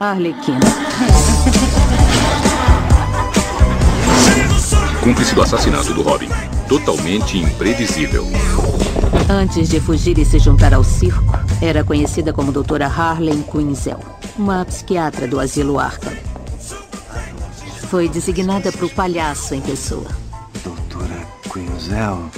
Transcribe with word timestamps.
Arlequina. 0.00 0.60
Cúmplice 5.02 5.34
do 5.34 5.42
assassinato 5.42 5.92
do 5.92 6.02
Robin. 6.02 6.28
Totalmente 6.68 7.36
imprevisível. 7.36 8.24
Antes 9.28 9.68
de 9.68 9.80
fugir 9.80 10.16
e 10.18 10.24
se 10.24 10.38
juntar 10.38 10.72
ao 10.72 10.84
circo, 10.84 11.36
era 11.60 11.82
conhecida 11.82 12.32
como 12.32 12.52
Doutora 12.52 12.86
Harley 12.86 13.42
Quinzel, 13.50 13.98
uma 14.38 14.64
psiquiatra 14.64 15.26
do 15.26 15.40
asilo 15.40 15.80
Arkham. 15.80 16.12
Foi 17.90 18.08
designada 18.08 18.70
para 18.70 18.86
o 18.86 18.90
palhaço 18.90 19.52
em 19.52 19.60
pessoa. 19.60 20.06
Doutora 20.62 21.26
Quinzel, 21.52 22.30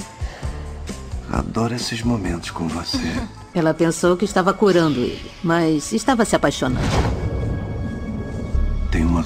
adoro 1.31 1.75
esses 1.75 2.03
momentos 2.03 2.51
com 2.51 2.67
você. 2.69 3.13
Ela 3.53 3.75
pensou 3.75 4.17
que 4.17 4.25
estava 4.25 4.55
curando 4.55 5.01
ele, 5.01 5.31
mas 5.43 5.93
estava 5.93 6.25
se 6.25 6.35
apaixonando. 6.35 7.20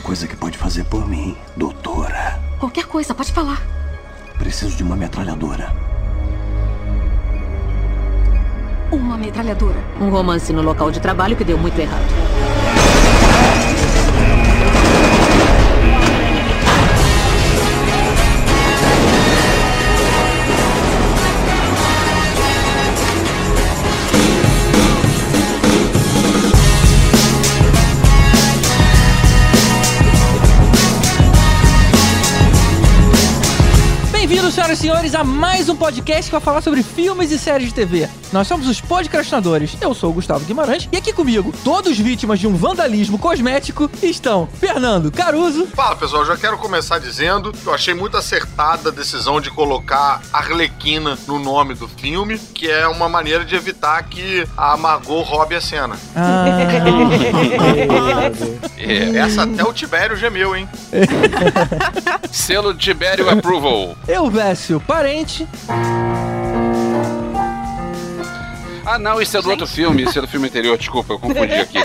Coisa 0.05 0.29
que 0.29 0.37
pode 0.37 0.59
fazer 0.59 0.85
por 0.85 1.09
mim, 1.09 1.35
doutora. 1.57 2.39
Qualquer 2.61 2.85
coisa, 2.85 3.15
pode 3.15 3.33
falar. 3.33 3.63
Preciso 4.39 4.77
de 4.77 4.83
uma 4.83 4.95
metralhadora. 4.95 5.75
Uma 8.93 9.17
metralhadora. 9.17 9.83
Um 9.99 10.11
romance 10.11 10.53
no 10.53 10.61
local 10.61 10.91
de 10.91 11.01
trabalho 11.01 11.35
que 11.35 11.43
deu 11.43 11.57
muito 11.57 11.79
errado. 11.79 12.24
Senhoras 34.75 34.75
e 34.75 34.77
senhores, 34.77 35.15
a 35.15 35.25
mais 35.25 35.69
um 35.69 35.77
podcast 35.77 36.25
que 36.25 36.33
vai 36.33 36.41
falar 36.41 36.61
sobre 36.61 36.83
filmes 36.83 37.31
e 37.31 37.39
séries 37.39 37.69
de 37.69 37.75
TV. 37.75 38.09
Nós 38.33 38.49
somos 38.49 38.69
os 38.69 38.81
podcastinadores. 38.81 39.77
Eu 39.81 39.95
sou 39.95 40.11
o 40.11 40.15
Gustavo 40.15 40.45
Guimarães 40.45 40.89
e 40.91 40.97
aqui 40.97 41.13
comigo, 41.13 41.55
todos 41.63 41.99
vítimas 41.99 42.41
de 42.41 42.47
um 42.47 42.57
vandalismo 42.57 43.19
cosmético, 43.19 43.91
estão 44.03 44.49
Fernando 44.59 45.13
Caruso. 45.13 45.67
Fala 45.69 45.97
pessoal, 45.97 46.25
já 46.25 46.37
quero 46.37 46.59
começar 46.59 46.99
dizendo 46.99 47.53
que 47.53 47.67
eu 47.67 47.75
achei 47.75 47.95
muito 47.95 48.17
acertada 48.17 48.89
a 48.89 48.93
decisão 48.93 49.41
de 49.41 49.51
colocar 49.51 50.21
Arlequina 50.33 51.17
no 51.27 51.39
nome 51.39 51.75
do 51.75 51.87
filme, 51.87 52.39
que 52.39 52.69
é 52.69 52.89
uma 52.89 53.09
maneira 53.09 53.45
de 53.45 53.55
evitar 53.55 54.03
que 54.05 54.47
a 54.57 54.77
Margot 54.77 55.23
roube 55.23 55.55
a 55.55 55.61
cena. 55.61 55.97
Ah, 56.17 56.45
É, 58.77 59.17
essa 59.17 59.45
até 59.45 59.65
o 59.65 59.73
Tibério 59.73 60.15
gemeu, 60.15 60.55
hein? 60.55 60.69
Selo 62.31 62.75
Tibério 62.75 63.31
Approval. 63.31 63.97
Elvésio 64.65 64.81
Parente. 64.81 65.47
Ah, 68.87 68.99
não, 68.99 69.21
isso 69.21 69.37
é 69.37 69.43
do 69.43 69.51
outro 69.51 69.67
filme, 69.67 70.03
isso 70.03 70.19
é 70.19 70.23
do 70.23 70.29
filme 70.29 70.47
anterior, 70.47 70.77
desculpa, 70.79 71.15
eu 71.15 71.19
confundi 71.19 71.53
aqui. 71.55 71.79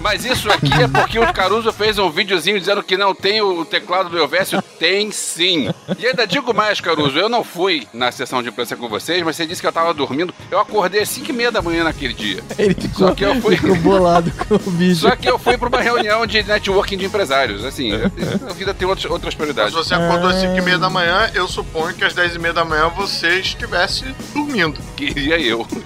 Mas 0.00 0.24
isso 0.24 0.50
aqui 0.50 0.72
é 0.82 0.88
porque 0.88 1.18
o 1.18 1.32
Caruso 1.32 1.72
fez 1.72 1.98
um 1.98 2.10
videozinho 2.10 2.58
dizendo 2.58 2.82
que 2.82 2.96
não 2.96 3.14
tem 3.14 3.40
o 3.42 3.64
teclado 3.64 4.08
do 4.08 4.18
Elvésio. 4.18 4.62
Tem 4.78 5.10
sim. 5.12 5.68
E 5.98 6.06
ainda 6.06 6.26
digo 6.26 6.54
mais, 6.54 6.80
Caruso, 6.80 7.18
eu 7.18 7.28
não 7.28 7.44
fui 7.44 7.86
na 7.92 8.10
sessão 8.10 8.42
de 8.42 8.48
imprensa 8.48 8.76
com 8.76 8.88
vocês, 8.88 9.22
mas 9.22 9.36
você 9.36 9.46
disse 9.46 9.60
que 9.60 9.66
eu 9.66 9.72
tava 9.72 9.92
dormindo. 9.92 10.34
Eu 10.50 10.58
acordei 10.58 11.02
às 11.02 11.08
5 11.10 11.30
e 11.30 11.32
meia 11.34 11.52
da 11.52 11.60
manhã 11.60 11.84
naquele 11.84 12.14
dia. 12.14 12.42
Ele 12.58 12.74
ficou, 12.74 13.08
Só 13.08 13.14
que 13.14 13.24
eu 13.24 13.40
fui- 13.42 13.56
ficou 13.56 13.76
bolado 13.76 14.30
com 14.48 14.54
o 14.54 14.58
vídeo. 14.58 14.96
Só 14.96 15.14
que 15.14 15.28
eu 15.28 15.38
fui 15.38 15.58
pra 15.58 15.68
uma 15.68 15.80
reunião 15.80 16.26
de 16.26 16.42
networking 16.42 16.96
de 16.96 17.04
empresários. 17.04 17.64
Assim, 17.64 17.92
a 17.94 18.52
vida 18.54 18.72
tem 18.72 18.88
outras, 18.88 19.10
outras 19.10 19.34
Mas 19.34 19.36
prioridades. 19.36 19.74
você 19.74 19.94
acordou 19.94 20.30
às 20.30 20.36
5 20.36 20.56
e 20.56 20.62
meia 20.62 20.78
da 20.78 20.88
manhã, 20.88 21.30
eu 21.34 21.46
suponho 21.46 21.94
que 21.94 22.04
às 22.04 22.14
10 22.14 22.36
e 22.36 22.38
meia 22.38 22.54
da 22.54 22.64
manhã 22.64 22.88
você 22.88 23.38
estivesse 23.40 24.04
dormindo. 24.34 24.78
Queria 24.96 25.38
eu. 25.38 25.66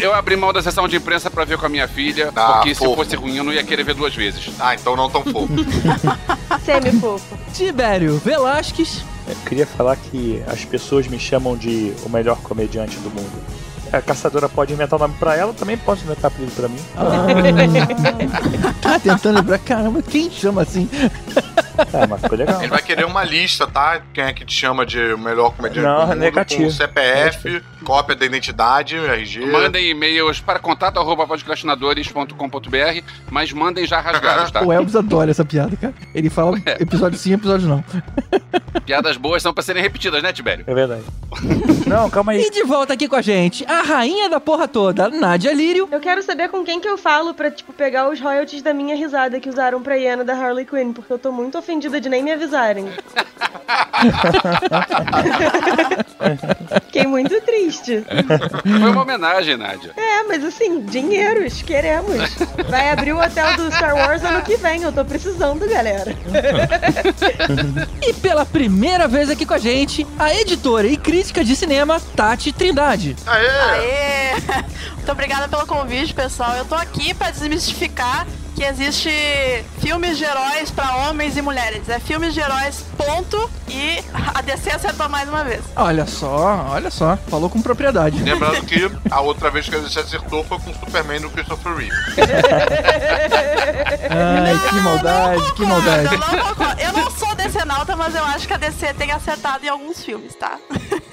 Eu 0.00 0.12
abri 0.14 0.34
mão 0.36 0.52
da 0.52 0.60
sessão 0.60 0.88
de 0.88 0.96
imprensa 0.96 1.30
pra 1.30 1.44
ver 1.44 1.58
com 1.58 1.66
a 1.66 1.68
minha 1.68 1.86
filha, 1.86 2.32
Ah, 2.34 2.54
porque 2.54 2.74
se. 2.74 2.80
Fosse 2.98 3.14
ruim 3.14 3.36
eu 3.36 3.44
não 3.44 3.52
ia 3.52 3.62
querer 3.62 3.84
ver 3.84 3.94
duas 3.94 4.12
vezes. 4.12 4.50
Ah, 4.58 4.74
então 4.74 4.96
não 4.96 5.08
tão 5.08 5.22
fofo. 5.22 5.54
Semi-fofo. 6.66 7.38
Tibério 7.54 8.18
Velasquez. 8.18 9.04
Eu 9.28 9.36
queria 9.46 9.66
falar 9.66 9.94
que 9.94 10.42
as 10.48 10.64
pessoas 10.64 11.06
me 11.06 11.16
chamam 11.18 11.56
de 11.56 11.92
o 12.04 12.08
melhor 12.08 12.38
comediante 12.38 12.96
do 12.96 13.10
mundo. 13.10 13.40
A 13.92 14.02
caçadora 14.02 14.48
pode 14.48 14.72
inventar 14.72 14.98
nome 14.98 15.14
pra 15.16 15.36
ela, 15.36 15.52
também 15.52 15.76
posso 15.78 16.02
inventar 16.04 16.26
apelido 16.26 16.52
pra 16.52 16.68
mim. 16.68 16.78
Tá 18.82 18.98
tentando 18.98 19.36
lembrar, 19.36 19.58
caramba, 19.58 20.02
quem 20.02 20.30
chama 20.30 20.62
assim? 20.62 20.88
É, 21.92 22.06
mas 22.06 22.20
ficou 22.20 22.36
legal. 22.38 22.60
Ele 22.60 22.68
vai 22.68 22.82
querer 22.82 23.04
uma 23.06 23.22
lista, 23.24 23.66
tá? 23.66 24.00
Quem 24.12 24.24
é 24.24 24.32
que 24.32 24.44
te 24.44 24.52
chama 24.54 24.84
de 24.84 24.98
melhor 25.16 25.50
comediante 25.54 25.86
Não, 25.86 26.00
do 26.00 26.06
mundo, 26.08 26.18
negativo. 26.18 26.64
com 26.64 26.70
CPF, 26.70 27.62
cópia 27.84 28.16
da 28.16 28.26
identidade, 28.26 28.96
RG. 28.96 29.46
Mandem 29.46 29.90
e-mails 29.90 30.40
para 30.40 30.58
contato 30.58 30.98
arroba 30.98 31.26
podcastinadores.com.br, 31.26 33.02
mas 33.30 33.52
mandem 33.52 33.86
já 33.86 34.00
rasgados, 34.00 34.50
tá? 34.50 34.62
O 34.62 34.72
Elvis 34.72 34.96
adora 34.96 35.30
essa 35.30 35.44
piada, 35.44 35.76
cara. 35.76 35.94
Ele 36.14 36.28
fala 36.30 36.58
É. 36.66 36.82
episódio 36.82 37.18
sim, 37.18 37.32
episódio 37.32 37.68
não. 37.68 37.84
Piadas 38.84 39.16
boas 39.16 39.42
são 39.42 39.52
pra 39.52 39.62
serem 39.62 39.82
repetidas, 39.82 40.22
né, 40.22 40.32
Tibério? 40.32 40.64
É 40.66 40.74
verdade. 40.74 41.02
Não, 41.86 42.08
calma 42.08 42.32
aí. 42.32 42.42
E 42.42 42.50
de 42.50 42.64
volta 42.64 42.94
aqui 42.94 43.06
com 43.08 43.16
a 43.16 43.22
gente, 43.22 43.64
a 43.66 43.82
rainha 43.82 44.28
da 44.28 44.40
porra 44.40 44.66
toda, 44.66 45.08
Nádia 45.08 45.52
Lírio. 45.52 45.88
Eu 45.90 46.00
quero 46.00 46.22
saber 46.22 46.48
com 46.48 46.64
quem 46.64 46.80
que 46.80 46.88
eu 46.88 46.96
falo 46.96 47.34
pra, 47.34 47.50
tipo, 47.50 47.72
pegar 47.72 48.08
os 48.08 48.20
royalties 48.20 48.62
da 48.62 48.72
minha 48.72 48.96
risada 48.96 49.38
que 49.40 49.48
usaram 49.48 49.82
pra 49.82 49.96
hiena 49.96 50.24
da 50.24 50.34
Harley 50.34 50.64
Quinn, 50.64 50.92
porque 50.92 51.12
eu 51.12 51.18
tô 51.18 51.30
muito 51.32 51.58
ofendida 51.58 52.00
de 52.00 52.08
nem 52.08 52.22
me 52.22 52.32
avisarem. 52.32 52.86
Fiquei 56.86 57.06
muito 57.06 57.40
triste. 57.42 58.04
Foi 58.62 58.90
uma 58.90 59.02
homenagem, 59.02 59.56
Nádia. 59.56 59.92
É, 59.96 60.22
mas 60.24 60.44
assim, 60.44 60.80
dinheiros, 60.82 61.62
queremos. 61.62 62.36
Vai 62.68 62.90
abrir 62.90 63.12
o 63.12 63.20
hotel 63.20 63.56
do 63.56 63.70
Star 63.72 63.94
Wars 63.96 64.24
ano 64.24 64.42
que 64.42 64.56
vem, 64.56 64.82
eu 64.82 64.92
tô 64.92 65.04
precisando, 65.04 65.68
galera. 65.68 66.14
E 68.06 68.12
pela 68.14 68.37
primeira 68.44 69.08
vez 69.08 69.30
aqui 69.30 69.44
com 69.44 69.54
a 69.54 69.58
gente, 69.58 70.06
a 70.18 70.34
editora 70.34 70.86
e 70.86 70.96
crítica 70.96 71.44
de 71.44 71.54
cinema, 71.56 72.00
Tati 72.14 72.52
Trindade. 72.52 73.16
Aê! 73.26 73.48
Aê! 73.48 74.62
Muito 74.96 75.12
obrigada 75.12 75.48
pelo 75.48 75.66
convite, 75.66 76.12
pessoal. 76.12 76.54
Eu 76.56 76.64
tô 76.64 76.74
aqui 76.74 77.14
pra 77.14 77.30
desmistificar 77.30 78.26
que 78.58 78.64
existe 78.64 79.08
filmes 79.78 80.18
de 80.18 80.24
heróis 80.24 80.68
pra 80.72 80.96
homens 80.96 81.36
e 81.36 81.42
mulheres. 81.42 81.88
É 81.88 82.00
filmes 82.00 82.34
de 82.34 82.40
heróis, 82.40 82.84
ponto. 82.96 83.48
E 83.68 84.02
a 84.34 84.42
DC 84.42 84.70
acertou 84.70 85.08
mais 85.08 85.28
uma 85.28 85.44
vez. 85.44 85.60
Olha 85.76 86.04
só, 86.06 86.66
olha 86.70 86.90
só, 86.90 87.16
falou 87.28 87.48
com 87.48 87.62
propriedade. 87.62 88.20
Lembrando 88.20 88.60
que 88.66 88.90
a 89.08 89.20
outra 89.20 89.48
vez 89.48 89.68
que 89.68 89.76
a 89.76 89.80
gente 89.80 89.96
acertou 89.96 90.42
foi 90.42 90.58
com 90.58 90.72
o 90.72 90.74
Superman 90.74 91.20
do 91.20 91.30
Christopher 91.30 91.72
Reeve. 91.76 91.94
Ai, 94.10 94.68
que 94.68 94.74
maldade, 94.80 95.52
que 95.52 95.62
maldade. 95.64 96.14
Eu 96.14 96.18
não, 96.18 96.48
concordo. 96.48 96.80
eu 96.80 96.92
não 96.94 97.10
sou 97.12 97.34
decenalta, 97.36 97.94
mas 97.94 98.12
eu 98.16 98.24
acho 98.24 98.48
que 98.48 98.54
a 98.54 98.56
DC 98.56 98.92
tem 98.94 99.12
acertado 99.12 99.64
em 99.64 99.68
alguns 99.68 100.02
filmes, 100.02 100.34
tá? 100.34 100.58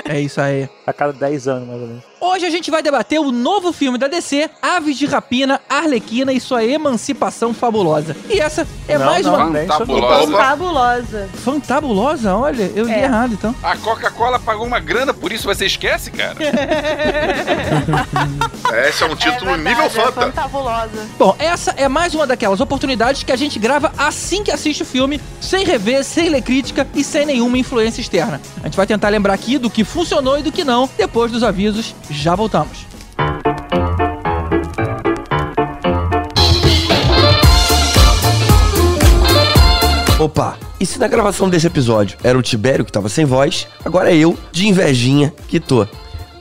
É 0.03 0.19
isso 0.19 0.41
aí. 0.41 0.67
A 0.87 0.93
cada 0.93 1.13
10 1.13 1.47
anos, 1.47 1.67
mais 1.67 1.81
ou 1.81 1.87
menos. 1.87 2.03
Hoje 2.27 2.43
a 2.45 2.49
gente 2.49 2.71
vai 2.71 2.81
debater 2.81 3.19
o 3.19 3.31
novo 3.31 3.71
filme 3.71 3.97
da 3.99 4.07
DC, 4.07 4.49
Aves 4.61 4.97
de 4.97 5.05
Rapina, 5.05 5.61
Arlequina 5.69 6.33
e 6.33 6.39
sua 6.39 6.65
emancipação 6.65 7.53
fabulosa. 7.53 8.15
E 8.29 8.39
essa 8.39 8.67
é 8.87 8.97
Não, 8.97 9.05
mais 9.05 9.25
não, 9.25 9.35
uma 9.35 9.45
Fantabulosa. 9.59 10.31
Fabulosa. 10.37 11.29
fantabulosa. 11.35 12.35
Olha, 12.35 12.71
eu 12.75 12.85
li 12.85 12.91
É. 12.93 13.03
errado 13.03 13.33
então. 13.33 13.55
A 13.61 13.77
Coca-Cola 13.77 14.39
pagou 14.39 14.65
uma 14.65 14.79
grana, 14.79 15.13
por 15.13 15.31
isso 15.31 15.45
você 15.47 15.67
esquece, 15.67 16.09
cara? 16.11 16.35
Esse 18.89 19.03
é 19.03 19.05
um 19.05 19.15
título 19.15 19.51
é 19.51 19.57
verdade, 19.57 19.69
nível 19.69 19.85
é 19.85 19.89
Fanta. 19.89 20.21
fantabulosa. 20.23 21.07
Bom, 21.19 21.35
essa 21.37 21.71
é 21.77 21.87
mais 21.87 22.13
uma 22.15 22.25
daquelas 22.25 22.59
oportunidades 22.59 23.21
que 23.23 23.31
a 23.31 23.35
gente 23.35 23.59
grava 23.59 23.93
assim 23.97 24.43
que 24.43 24.51
assiste 24.51 24.81
o 24.81 24.85
filme, 24.85 25.21
sem 25.39 25.63
rever, 25.63 26.03
sem 26.03 26.29
ler 26.29 26.41
crítica 26.41 26.87
e 26.95 27.03
sem 27.03 27.25
nenhuma 27.25 27.57
influência 27.57 28.01
externa. 28.01 28.41
A 28.61 28.65
gente 28.65 28.75
vai 28.75 28.87
tentar 28.87 29.09
lembrar 29.09 29.33
aqui 29.33 29.57
do 29.59 29.69
que 29.69 29.83
funcionou 29.83 30.39
e 30.39 30.43
do 30.43 30.51
que 30.51 30.63
não, 30.63 30.89
depois 30.97 31.31
dos 31.31 31.43
avisos. 31.43 31.93
Já 32.15 32.33
voltamos. 32.33 32.85
Opa, 40.19 40.57
e 40.79 40.85
se 40.85 40.97
na 40.97 41.07
gravação 41.07 41.49
desse 41.49 41.67
episódio 41.67 42.17
era 42.23 42.37
o 42.37 42.41
Tibério 42.41 42.85
que 42.85 42.91
tava 42.91 43.09
sem 43.09 43.25
voz, 43.25 43.67
agora 43.83 44.11
é 44.11 44.17
eu, 44.17 44.37
de 44.51 44.67
invejinha, 44.67 45.33
que 45.47 45.59
tô. 45.59 45.85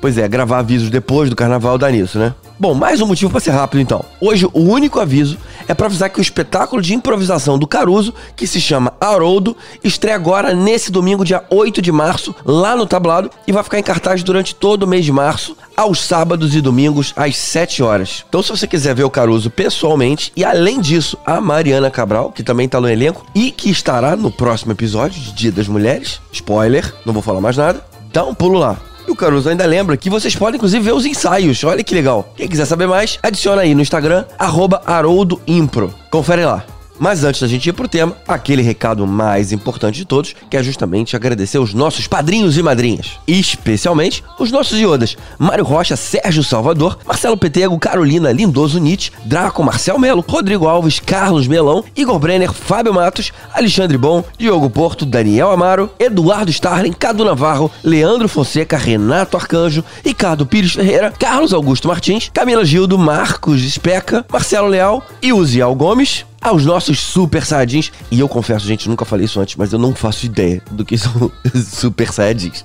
Pois 0.05 0.19
é, 0.19 0.29
gravar 0.29 0.59
avisos 0.59 0.91
depois 0.91 1.31
do 1.31 1.35
carnaval 1.35 1.79
dá 1.79 1.91
nisso, 1.91 2.19
né? 2.19 2.35
Bom, 2.61 2.75
mais 2.75 3.01
um 3.01 3.06
motivo 3.06 3.31
pra 3.31 3.41
ser 3.41 3.53
rápido 3.53 3.81
então. 3.81 4.05
Hoje 4.21 4.47
o 4.53 4.61
único 4.61 5.01
aviso 5.01 5.39
é 5.67 5.73
pra 5.73 5.87
avisar 5.87 6.11
que 6.11 6.19
o 6.19 6.21
espetáculo 6.21 6.83
de 6.83 6.93
improvisação 6.93 7.59
do 7.59 7.67
Caruso, 7.67 8.12
que 8.37 8.47
se 8.47 8.61
chama 8.61 8.93
Haroldo, 9.01 9.56
estreia 9.83 10.15
agora 10.15 10.53
nesse 10.53 10.93
domingo, 10.93 11.25
dia 11.25 11.43
8 11.49 11.81
de 11.81 11.91
março, 11.91 12.35
lá 12.45 12.77
no 12.77 12.85
tablado, 12.85 13.31
e 13.47 13.53
vai 13.53 13.62
ficar 13.62 13.79
em 13.79 13.83
cartaz 13.83 14.23
durante 14.23 14.55
todo 14.55 14.83
o 14.83 14.87
mês 14.87 15.06
de 15.06 15.11
março, 15.11 15.56
aos 15.75 16.05
sábados 16.05 16.55
e 16.55 16.61
domingos, 16.61 17.15
às 17.17 17.35
7 17.39 17.83
horas. 17.83 18.27
Então, 18.29 18.43
se 18.43 18.51
você 18.51 18.67
quiser 18.67 18.95
ver 18.95 19.05
o 19.05 19.11
Caruso 19.11 19.49
pessoalmente, 19.49 20.31
e 20.37 20.45
além 20.45 20.83
disso, 20.83 21.17
a 21.25 21.41
Mariana 21.41 21.91
Cabral, 21.91 22.31
que 22.31 22.43
também 22.43 22.69
tá 22.69 22.79
no 22.79 22.91
elenco, 22.91 23.25
e 23.35 23.51
que 23.51 23.71
estará 23.71 24.15
no 24.15 24.31
próximo 24.31 24.73
episódio 24.73 25.19
de 25.19 25.33
Dia 25.33 25.53
das 25.53 25.67
Mulheres, 25.67 26.21
spoiler, 26.31 26.95
não 27.06 27.15
vou 27.15 27.23
falar 27.23 27.41
mais 27.41 27.56
nada, 27.56 27.83
dá 28.12 28.23
um 28.23 28.35
pulo 28.35 28.59
lá. 28.59 28.79
E 29.06 29.11
o 29.11 29.17
Caruso 29.17 29.49
ainda 29.49 29.67
lembra 29.67 29.97
que 29.97 30.11
vocês 30.11 30.35
podem, 30.35 30.56
inclusive, 30.56 30.85
ver 30.85 30.93
os 30.93 31.05
ensaios. 31.05 31.62
Olha 31.65 31.85
que 31.85 31.95
legal. 31.95 32.33
Quem 32.37 32.49
quiser 32.49 32.65
saber 32.65 32.87
mais, 32.87 33.19
adiciona 33.23 33.62
aí 33.62 33.75
no 33.75 33.83
Instagram, 33.83 34.25
arroba 34.39 34.83
HaroldoImpro. 34.87 35.93
Confere 36.11 36.45
lá. 36.45 36.65
Mas 36.99 37.25
antes 37.25 37.41
da 37.41 37.49
gente 37.49 37.69
ir 37.69 37.73
pro 37.73 37.88
tema, 37.88 38.17
aquele 38.26 38.62
recado 38.62 39.06
mais 39.06 39.52
importante 39.52 39.96
de 39.96 40.05
todos, 40.05 40.35
que 40.49 40.56
é 40.56 40.62
justamente 40.62 41.17
agradecer 41.17 41.58
os 41.58 41.75
nossos 41.75 42.06
padrinhos 42.06 42.56
e 42.56 42.62
madrinhas. 42.62 43.12
Especialmente 43.26 44.23
os 44.38 44.50
nossos 44.50 44.79
iodas. 44.79 45.17
Mário 45.38 45.64
Rocha, 45.64 45.96
Sérgio 45.96 46.44
Salvador, 46.44 46.99
Marcelo 47.05 47.37
Petego, 47.37 47.79
Carolina 47.79 48.32
Lindoso 48.32 48.79
Nietzsche, 48.79 49.11
Draco 49.25 49.62
Marcel 49.62 49.99
Melo, 49.99 50.25
Rodrigo 50.26 50.69
Alves, 50.69 51.00
Carlos 51.00 51.46
Melão, 51.46 51.85
Igor 51.96 52.19
Brenner, 52.19 52.52
Fábio 52.52 52.94
Matos, 52.94 53.32
Alexandre 53.52 53.99
Bom, 53.99 54.25
Diogo 54.38 54.70
Porto, 54.70 55.05
Daniel 55.05 55.50
Amaro, 55.50 55.91
Eduardo 55.99 56.50
Starling, 56.50 56.93
Cadu 56.93 57.25
Navarro, 57.25 57.70
Leandro 57.82 58.29
Fonseca, 58.29 58.76
Renato 58.76 59.37
Arcanjo, 59.37 59.85
Ricardo 60.05 60.46
Pires 60.46 60.73
Ferreira, 60.73 61.12
Carlos 61.19 61.52
Augusto 61.52 61.88
Martins, 61.88 62.31
Camila 62.32 62.64
Gildo, 62.64 62.99
Marcos 62.99 63.62
Especa, 63.62 64.25
Marcelo 64.31 64.69
Leal 64.69 65.02
e 65.20 65.32
Uziel 65.32 65.75
Gomes, 65.75 66.25
aos 66.44 66.67
nossos 66.67 67.00
super 67.00 67.44
saiyajins. 67.44 67.91
E 68.11 68.20
eu 68.20 68.29
confesso, 68.29 68.67
gente, 68.67 68.88
nunca 68.88 69.05
falei 69.05 69.25
isso 69.25 69.41
antes, 69.41 69.56
mas 69.56 69.73
eu 69.73 69.79
não 69.79 69.94
faço 69.94 70.26
ideia 70.26 70.62
do 70.70 70.85
que 70.85 70.96
são 70.99 71.32
super 71.55 72.12
saiyajins. 72.12 72.64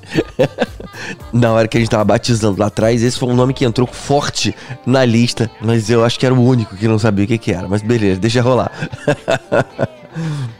na 1.31 1.53
hora 1.53 1.67
que 1.67 1.77
a 1.77 1.79
gente 1.79 1.89
tava 1.89 2.03
batizando 2.03 2.59
lá 2.59 2.67
atrás, 2.67 3.01
esse 3.01 3.17
foi 3.17 3.29
um 3.29 3.35
nome 3.35 3.53
que 3.53 3.63
entrou 3.63 3.87
forte 3.87 4.53
na 4.85 5.05
lista, 5.05 5.49
mas 5.61 5.89
eu 5.89 6.03
acho 6.03 6.19
que 6.19 6.25
era 6.25 6.35
o 6.35 6.43
único 6.43 6.75
que 6.75 6.87
não 6.87 6.99
sabia 6.99 7.23
o 7.23 7.27
que, 7.27 7.37
que 7.37 7.53
era. 7.53 7.67
Mas 7.67 7.81
beleza, 7.81 8.19
deixa 8.19 8.41
rolar. 8.41 8.71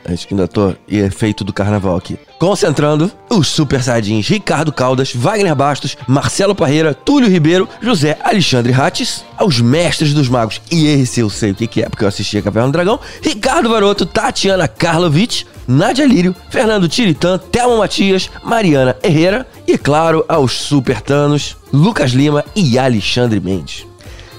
Acho 0.06 0.28
que 0.28 0.34
ainda 0.34 0.48
tô 0.48 0.74
em 0.88 0.98
efeito 0.98 1.44
do 1.44 1.54
carnaval 1.54 1.96
aqui. 1.96 2.18
Concentrando, 2.38 3.12
os 3.30 3.48
Super 3.48 3.84
Saiyajins 3.84 4.28
Ricardo 4.28 4.72
Caldas, 4.72 5.13
Wagner 5.13 5.56
Bastos, 5.56 5.98
Marcelo 6.07 6.56
Parreira, 6.56 6.94
Túlio 6.94 7.30
Ribeiro, 7.30 7.68
José 7.81 8.18
Alexandre 8.24 8.72
Rates, 8.72 9.25
aos 9.38 9.60
Mestres 9.60 10.13
dos 10.13 10.30
Magos, 10.30 10.62
e 10.72 10.88
esse 10.88 11.19
eu 11.19 11.30
sei 11.30 11.51
o 11.51 11.56
que, 11.56 11.68
que 11.68 11.81
é, 11.81 11.90
porque 11.90 12.04
eu 12.04 12.07
assisti 12.07 12.38
a 12.38 12.42
Caverna 12.42 12.69
do 12.69 12.74
Dragão, 12.74 13.00
Ricardo 13.22 13.69
Varoto, 13.69 14.06
Tatiana 14.06 14.68
Karlovic, 14.68 15.46
Nádia 15.68 16.06
Lírio, 16.06 16.36
Fernando 16.50 16.90
Tiritã, 16.90 17.38
Thelma 17.38 17.78
Matias, 17.78 18.30
Mariana 18.44 18.95
Herrera 19.04 19.45
e, 19.68 19.78
claro, 19.78 20.25
aos 20.28 20.54
Super 20.54 21.02
Tanos, 21.02 21.56
Lucas 21.72 22.12
Lima 22.12 22.44
e 22.56 22.80
Alexandre 22.80 23.40
Mendes. 23.40 23.89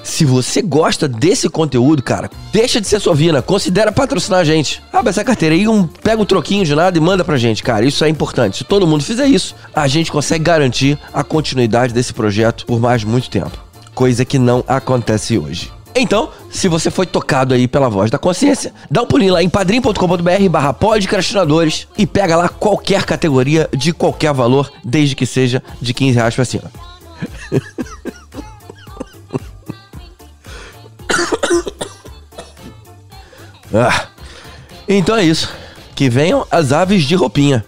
Se 0.02 0.24
você 0.24 0.62
gosta 0.62 1.06
desse 1.06 1.48
conteúdo, 1.48 2.02
cara, 2.02 2.30
deixa 2.52 2.80
de 2.80 2.86
ser 2.86 3.00
sovina, 3.00 3.42
considera 3.42 3.92
patrocinar 3.92 4.40
a 4.40 4.44
gente. 4.44 4.82
Abre 4.92 5.10
essa 5.10 5.24
carteira 5.24 5.54
aí, 5.54 5.68
um, 5.68 5.86
pega 5.86 6.20
um 6.20 6.24
troquinho 6.24 6.64
de 6.64 6.74
nada 6.74 6.96
e 6.96 7.00
manda 7.00 7.24
pra 7.24 7.36
gente, 7.36 7.62
cara. 7.62 7.84
Isso 7.84 8.04
é 8.04 8.08
importante. 8.08 8.58
Se 8.58 8.64
todo 8.64 8.86
mundo 8.86 9.04
fizer 9.04 9.26
isso, 9.26 9.54
a 9.74 9.86
gente 9.86 10.10
consegue 10.10 10.44
garantir 10.44 10.98
a 11.12 11.22
continuidade 11.22 11.92
desse 11.92 12.12
projeto 12.12 12.64
por 12.66 12.80
mais 12.80 13.04
muito 13.04 13.30
tempo. 13.30 13.58
Coisa 13.94 14.24
que 14.24 14.38
não 14.38 14.64
acontece 14.66 15.38
hoje. 15.38 15.70
Então, 15.94 16.30
se 16.50 16.68
você 16.68 16.90
foi 16.90 17.04
tocado 17.04 17.52
aí 17.52 17.66
pela 17.66 17.88
voz 17.88 18.10
da 18.10 18.18
consciência, 18.18 18.72
dá 18.90 19.02
um 19.02 19.06
pulinho 19.06 19.32
lá 19.34 19.42
em 19.42 19.48
padrim.com.br 19.48 20.48
barra 20.48 20.72
podcastinadores 20.72 21.88
e 21.98 22.06
pega 22.06 22.36
lá 22.36 22.48
qualquer 22.48 23.04
categoria 23.04 23.68
de 23.76 23.92
qualquer 23.92 24.32
valor, 24.32 24.70
desde 24.84 25.16
que 25.16 25.26
seja 25.26 25.62
de 25.80 25.92
15 25.92 26.14
reais 26.16 26.34
pra 26.34 26.44
cima. 26.44 26.70
Ah, 33.72 34.08
então 34.88 35.16
é 35.16 35.22
isso. 35.22 35.52
Que 35.94 36.10
venham 36.10 36.44
as 36.50 36.72
aves 36.72 37.04
de 37.04 37.14
roupinha. 37.14 37.64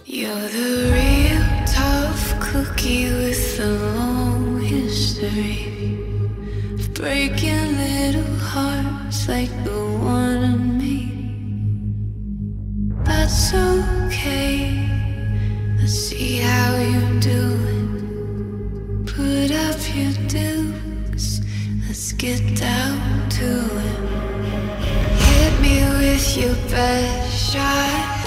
Get 22.23 22.55
down 22.57 23.22
Hit 25.27 25.53
me 25.61 25.75
with 25.99 26.37
your 26.37 26.55
best 26.71 27.51
shot. 27.51 28.23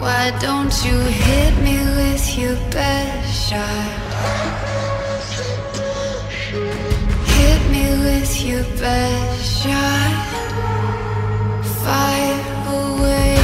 Why 0.00 0.30
don't 0.40 0.74
you 0.84 0.98
hit 0.98 1.54
me 1.62 1.76
with 1.98 2.38
your 2.38 2.56
best 2.70 3.50
shot? 3.50 3.98
Hit 7.36 7.62
me 7.70 7.84
with 8.06 8.32
your 8.48 8.64
best 8.80 9.62
shot. 9.62 10.16
Fire 11.82 12.42
away. 12.78 13.35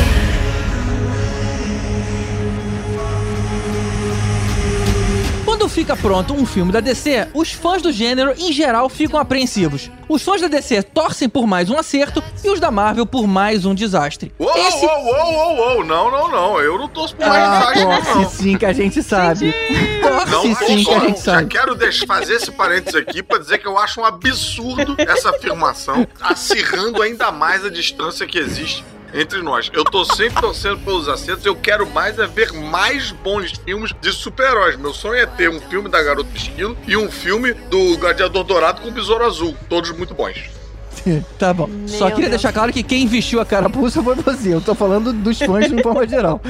Fica 5.73 5.97
pronto 5.97 6.35
um 6.35 6.45
filme 6.45 6.71
da 6.71 6.81
DC, 6.81 7.29
os 7.35 7.53
fãs 7.53 7.81
do 7.83 7.91
gênero, 7.91 8.35
em 8.39 8.53
geral, 8.53 8.89
ficam 8.89 9.19
apreensivos. 9.19 9.91
Os 10.09 10.23
fãs 10.23 10.41
da 10.41 10.49
DC 10.49 10.83
torcem 10.83 11.29
por 11.29 11.47
mais 11.47 11.71
um 11.71 11.79
acerto 11.79 12.23
e 12.45 12.51
os 12.51 12.61
da 12.61 12.71
Marvel 12.71 13.07
por 13.07 13.27
mais 13.27 13.65
um 13.65 13.75
desastre. 13.75 14.33
Uou, 14.39 14.53
Esse- 14.57 14.85
uou, 14.85 15.05
uou, 15.05 15.33
uou, 15.33 15.57
uou, 15.77 15.85
não, 15.85 16.11
não, 16.11 16.29
não, 16.31 16.61
eu 16.61 16.79
não 16.79 16.89
torço 16.89 17.17
por 17.17 17.27
mais 17.27 17.43
Ah, 17.43 17.59
desastre, 17.73 17.85
não. 17.85 18.03
torce 18.23 18.37
sim 18.37 18.59
que 18.59 18.67
a 18.67 18.73
gente 18.73 19.03
sabe. 19.03 19.55
Não, 20.03 20.27
Torce 20.43 20.55
sim 20.67 20.85
que 20.85 20.91
a 20.93 20.99
gente 21.01 21.17
já 21.19 21.33
sabe. 21.33 21.47
quero 21.49 21.75
deixar, 21.75 22.07
fazer 22.07 22.35
esse 22.35 22.51
parênteses 22.51 22.95
aqui 23.01 23.23
pra 23.23 23.39
dizer 23.39 23.59
que 23.59 23.67
eu 23.67 23.79
acho 23.79 24.01
um 24.01 24.05
absurdo 24.05 24.95
essa 24.99 25.31
afirmação, 25.31 26.07
acirrando 26.21 27.01
ainda 27.01 27.31
mais 27.33 27.65
a 27.65 27.71
distância 27.71 28.27
que 28.27 28.39
existe 28.39 28.85
entre 29.13 29.43
nós. 29.43 29.71
Eu 29.73 29.85
tô 29.85 30.05
sempre 30.05 30.41
torcendo 30.41 30.79
pelos 30.79 31.09
acertos, 31.09 31.45
eu 31.45 31.57
quero 31.57 31.89
mais 31.89 32.19
é 32.19 32.27
ver 32.27 32.53
mais 32.53 33.11
bons 33.11 33.53
filmes 33.65 33.93
de 34.01 34.13
super-heróis. 34.13 34.77
Meu 34.77 34.93
sonho 34.93 35.21
é 35.21 35.27
ter 35.27 35.51
um 35.51 35.61
filme 35.61 35.89
da 35.89 36.03
Garota 36.03 36.31
Esquilo 36.35 36.77
e 36.87 36.97
um 36.97 37.11
filme 37.11 37.53
do 37.53 37.97
Gladiador 37.99 38.45
Dourado 38.45 38.81
com 38.81 38.89
o 38.89 38.93
Besouro 38.93 39.25
Azul, 39.25 39.57
todos 39.69 39.91
muito 39.91 40.15
bons. 40.15 40.62
Tá 41.39 41.53
bom. 41.53 41.69
Só 41.87 42.11
queria 42.11 42.31
deixar 42.31 42.53
claro 42.53 42.73
que 42.73 42.83
quem 42.83 43.07
vestiu 43.07 43.41
a 43.41 43.47
carapuça 43.47 44.03
foi 44.03 44.15
você. 44.15 44.55
Eu 44.55 44.61
tô 44.61 44.75
falando 44.75 45.13
dos 45.13 45.39
fãs 45.39 45.69
de 45.71 45.83
forma 45.83 46.07
geral. 46.07 46.41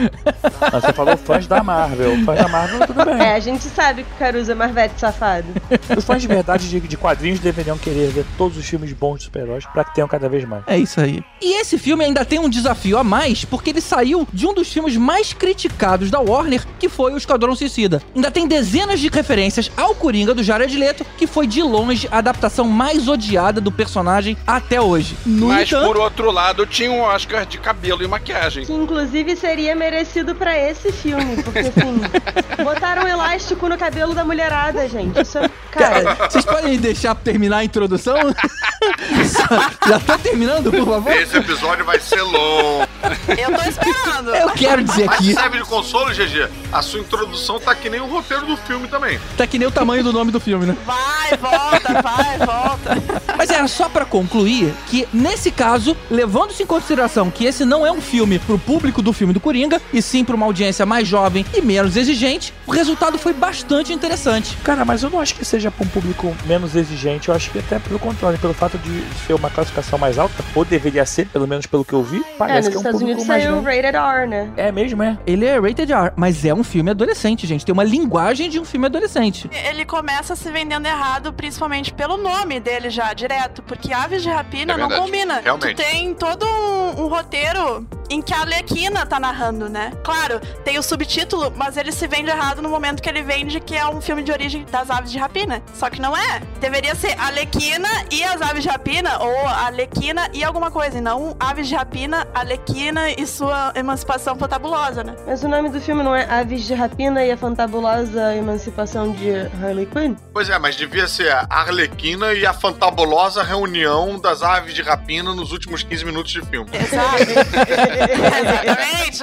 Mas 0.61 0.83
você 0.83 0.93
falou 0.93 1.17
fãs 1.17 1.47
da 1.47 1.62
Marvel. 1.62 2.25
Fãs 2.25 2.38
da 2.38 2.49
Marvel, 2.49 2.87
tudo 2.87 3.05
bem. 3.05 3.15
É, 3.15 3.35
a 3.35 3.41
gente 3.41 3.65
sabe 3.65 4.03
que 4.03 4.12
o 4.12 4.19
Caruso 4.19 4.53
é 4.53 4.55
Marvete 4.55 4.99
safado. 4.99 5.47
Os 5.97 6.05
fãs 6.05 6.21
de 6.21 6.29
verdade 6.29 6.69
de, 6.69 6.81
de 6.81 6.97
quadrinhos 6.97 7.41
deveriam 7.41 7.79
querer 7.79 8.11
ver 8.11 8.26
todos 8.37 8.57
os 8.57 8.65
filmes 8.67 8.93
bons 8.93 9.19
de 9.19 9.25
super-heróis 9.25 9.65
pra 9.67 9.85
que 9.85 9.95
tenham 9.95 10.09
cada 10.09 10.29
vez 10.29 10.45
mais. 10.45 10.62
É 10.67 10.79
isso 10.79 11.00
aí. 11.00 11.23
E 11.41 11.61
esse 11.61 11.79
filme 11.79 12.05
ainda 12.05 12.25
tem 12.25 12.38
um 12.38 12.49
desafio 12.49 12.99
a 12.99 13.05
mais, 13.05 13.45
porque 13.45 13.71
ele 13.71 13.81
saiu 13.81 14.26
de 14.33 14.47
um 14.47 14.55
dos 14.55 14.73
filmes 14.73 14.97
mais 14.97 15.33
criticados 15.33 16.11
da 16.11 16.21
Warner, 16.21 16.65
que 16.79 16.88
foi 16.88 17.12
o 17.12 17.17
Esquadrão 17.17 17.55
Suicida. 17.55 18.03
Ainda 18.15 18.31
tem 18.31 18.47
dezenas 18.47 19.00
de 19.00 19.09
referências 19.09 19.71
ao 19.76 19.95
Coringa 19.95 20.35
do 20.35 20.43
Jared 20.43 20.76
Leto, 20.76 21.05
que 21.17 21.26
foi 21.26 21.47
de 21.47 21.62
longe 21.62 22.09
a 22.11 22.19
adaptação 22.19 22.67
mais 22.67 23.09
odiada 23.09 23.61
do 23.61 23.73
personagem 23.73 24.37
até 24.47 24.81
hoje. 24.81 25.17
No 25.25 25.49
Mas 25.49 25.69
entanto, 25.69 25.87
por 25.87 25.97
outro 25.97 26.31
lado, 26.31 26.67
tinha 26.67 26.91
um 26.91 27.01
Oscar 27.03 27.47
de 27.47 27.59
cabelo 27.59 28.03
e 28.03 28.09
maquiagem. 28.09 28.65
Que 28.65 28.73
inclusive 28.73 29.37
seria 29.37 29.75
merecido 29.75 30.35
pra 30.35 30.57
esse 30.59 30.93
filme, 30.93 31.43
porque 31.43 31.61
assim, 31.61 32.01
botaram 32.65 33.05
um 33.05 33.09
elástico 33.09 33.69
no 33.69 33.77
cabelo 33.79 34.15
da 34.15 34.25
mulherada, 34.25 34.89
gente. 34.89 35.21
Isso 35.21 35.39
é. 35.39 35.51
Cara, 35.71 36.03
Cara, 36.15 36.29
vocês 36.31 36.45
podem 36.45 36.79
deixar 36.79 37.15
terminar 37.15 37.59
a 37.59 37.65
introdução? 37.65 38.17
Já 39.89 39.99
tá 40.01 40.19
terminando, 40.19 40.71
por 40.71 40.87
favor? 40.87 41.13
Esse 41.13 41.37
episódio 41.37 41.85
vai 41.85 41.99
ser 41.99 42.21
longo. 42.23 42.87
Eu 43.29 43.59
tô 43.59 43.69
esperando. 43.69 44.35
Eu 44.35 44.51
quero 44.51 44.83
dizer 44.85 45.07
Mas 45.07 45.19
aqui, 45.19 45.35
serve 45.35 45.59
de 45.59 45.65
consolo, 45.65 46.11
GG? 46.13 46.49
A 46.73 46.83
sua 46.83 47.01
introdução 47.01 47.59
tá 47.59 47.75
que 47.75 47.89
nem 47.89 48.01
o 48.01 48.07
roteiro 48.07 48.47
do 48.47 48.57
filme 48.57 48.89
também. 48.89 49.19
tá 49.37 49.47
que 49.47 49.59
nem 49.59 49.67
o 49.67 49.71
tamanho 49.71 50.03
do 50.05 50.13
nome 50.13 50.31
do 50.31 50.41
filme, 50.41 50.67
né? 50.67 50.77
Vai, 50.85 51.37
volta, 51.39 52.03
vai, 52.03 52.39
volta. 52.39 53.03
Mas 53.37 53.51
era 53.51 53.67
só 53.69 53.89
pra 53.89 54.05
concluir 54.33 54.73
que, 54.87 55.07
nesse 55.12 55.51
caso, 55.51 55.95
levando-se 56.11 56.62
em 56.62 56.67
consideração 56.67 57.31
que 57.31 57.45
esse 57.45 57.67
não 57.67 57.87
é 57.87 57.93
um 57.93 58.01
filme 58.01 58.39
pro 58.39 58.59
público 58.59 59.03
do 59.03 59.12
filme 59.12 59.35
do 59.35 59.41
Coringa, 59.41 59.81
e 59.93 60.01
sim 60.01 60.25
pra 60.25 60.35
uma 60.35 60.47
audiência 60.47 60.87
mais 60.87 61.07
jovem 61.07 61.45
e 61.55 61.61
menos 61.61 61.97
exigente, 61.99 62.55
o 62.67 62.71
resultado 62.71 63.19
foi 63.19 63.35
bastante 63.35 63.93
interessante. 63.93 64.57
Cara, 64.65 64.87
mas 64.87 65.03
eu 65.03 65.11
não 65.11 65.21
acho 65.21 65.35
que 65.35 65.45
seja 65.45 65.71
pra 65.71 65.85
um 65.85 65.89
público 65.89 66.35
menos 66.47 66.75
exigente. 66.75 67.29
Eu 67.29 67.35
acho 67.35 67.51
que 67.51 67.59
até 67.59 67.79
pelo 67.79 67.99
contrário, 67.99 68.39
pelo 68.39 68.55
fato 68.55 68.79
de 68.79 69.05
ser 69.27 69.35
uma 69.35 69.51
classificação 69.51 69.99
mais 69.99 70.19
alta, 70.19 70.43
ou 70.55 70.65
deveria 70.65 71.05
ser, 71.05 71.27
pelo 71.27 71.47
menos 71.47 71.67
pelo 71.67 71.85
que 71.85 71.93
eu 71.93 72.03
vi, 72.03 72.19
É, 72.21 72.25
parece 72.39 72.69
nos 72.69 72.69
que 72.69 72.75
é 72.75 72.79
um 72.79 72.81
Estados 72.81 73.01
público 73.01 73.21
Unidos 73.21 73.27
mais 73.27 73.43
saiu 73.45 73.62
rated 73.62 73.97
R, 73.97 74.27
né? 74.27 74.51
É 74.57 74.73
mesmo, 74.73 75.03
é? 75.03 75.19
Ele 75.27 75.45
é 75.45 75.59
rated 75.59 75.93
R, 75.93 76.12
mas 76.17 76.45
é 76.45 76.55
um 76.55 76.65
filme 76.65 76.91
adolescente, 76.91 77.47
gente. 77.47 77.67
Tem 77.67 77.73
uma 77.73 77.85
linguagem 77.85 78.49
de 78.49 78.59
um 78.59 78.65
filme 78.65 78.87
adolescente. 78.87 79.51
Ele 79.69 79.85
começa 79.85 80.35
se 80.35 80.51
vendendo 80.51 80.87
errado, 80.87 81.33
principalmente 81.35 81.93
pelo 81.93 82.17
nome 82.17 82.59
dele 82.61 82.89
já, 82.89 83.12
direto. 83.12 83.62
Porque 83.62 83.93
Aves 83.93 84.22
de 84.23 84.31
Rapina 84.31 84.75
É 84.75 84.76
não 84.76 84.88
combina. 84.88 85.41
realmente. 85.41 85.75
Tu 85.76 85.83
tem 85.83 86.14
todo 86.14 86.47
um, 86.47 87.02
um 87.05 87.09
roteiro 87.09 87.87
em 88.11 88.21
que 88.21 88.35
a 88.35 88.41
Arlequina 88.41 89.07
tá 89.07 89.19
narrando, 89.19 89.71
né? 89.71 89.91
Claro, 90.05 90.38
tem 90.64 90.79
o 90.79 90.83
subtítulo, 90.83 91.50
mas 91.57 91.76
ele 91.79 91.91
se 91.93 92.07
vende 92.07 92.29
errado 92.31 92.61
no 92.61 92.69
momento 92.69 93.02
que 93.02 93.09
ele 93.09 93.23
vende 93.23 93.59
que 93.59 93.75
é 93.75 93.87
um 93.88 94.02
filme 94.02 94.23
de 94.23 94.31
origem 94.31 94.67
das 94.71 94.91
Aves 94.91 95.11
de 95.11 95.19
Rapina. 95.19 95.62
Só 95.75 95.88
que 95.88 95.99
não 96.00 96.14
é. 96.17 96.41
Deveria 96.61 96.95
ser 96.95 97.19
Arlequina 97.19 97.88
e 98.11 98.23
as 98.23 98.43
Aves 98.43 98.62
de 98.64 98.69
Rapina, 98.69 99.19
ou 99.19 99.47
Arlequina 99.49 100.29
e 100.35 100.45
alguma 100.45 100.71
coisa, 100.71 100.99
e 100.99 101.00
não 101.00 101.35
Aves 101.41 101.69
de 101.69 101.75
Rapina, 101.75 102.26
Arlequina 102.35 103.11
e 103.11 103.26
sua 103.26 103.73
emancipação 103.75 104.37
fantabulosa, 104.37 105.02
né? 105.02 105.17
Mas 105.26 105.43
o 105.43 105.49
nome 105.49 105.71
do 105.71 105.81
filme 105.81 106.02
não 106.02 106.14
é 106.14 106.25
Aves 106.31 106.64
de 106.67 106.75
Rapina 106.75 107.25
e 107.25 107.31
a 107.31 107.37
Fantabulosa 107.37 108.35
Emancipação 108.37 109.12
de 109.12 109.31
Harley 109.62 109.87
Quinn? 109.87 110.14
Pois 110.35 110.50
é, 110.50 110.59
mas 110.59 110.76
devia 110.76 111.09
ser 111.09 111.33
a 111.33 111.47
Arlequina 111.49 112.35
e 112.35 112.45
a 112.45 112.52
fantabulosa 112.52 113.43
reunião 113.43 114.12
das 114.19 114.42
aves 114.42 114.75
de 114.75 114.83
rapina 114.83 115.35
nos 115.35 115.52
últimos 115.52 115.83
15 115.83 116.04
minutos 116.04 116.33
de 116.33 116.42
filme. 116.42 116.71
Exatamente. 116.73 117.33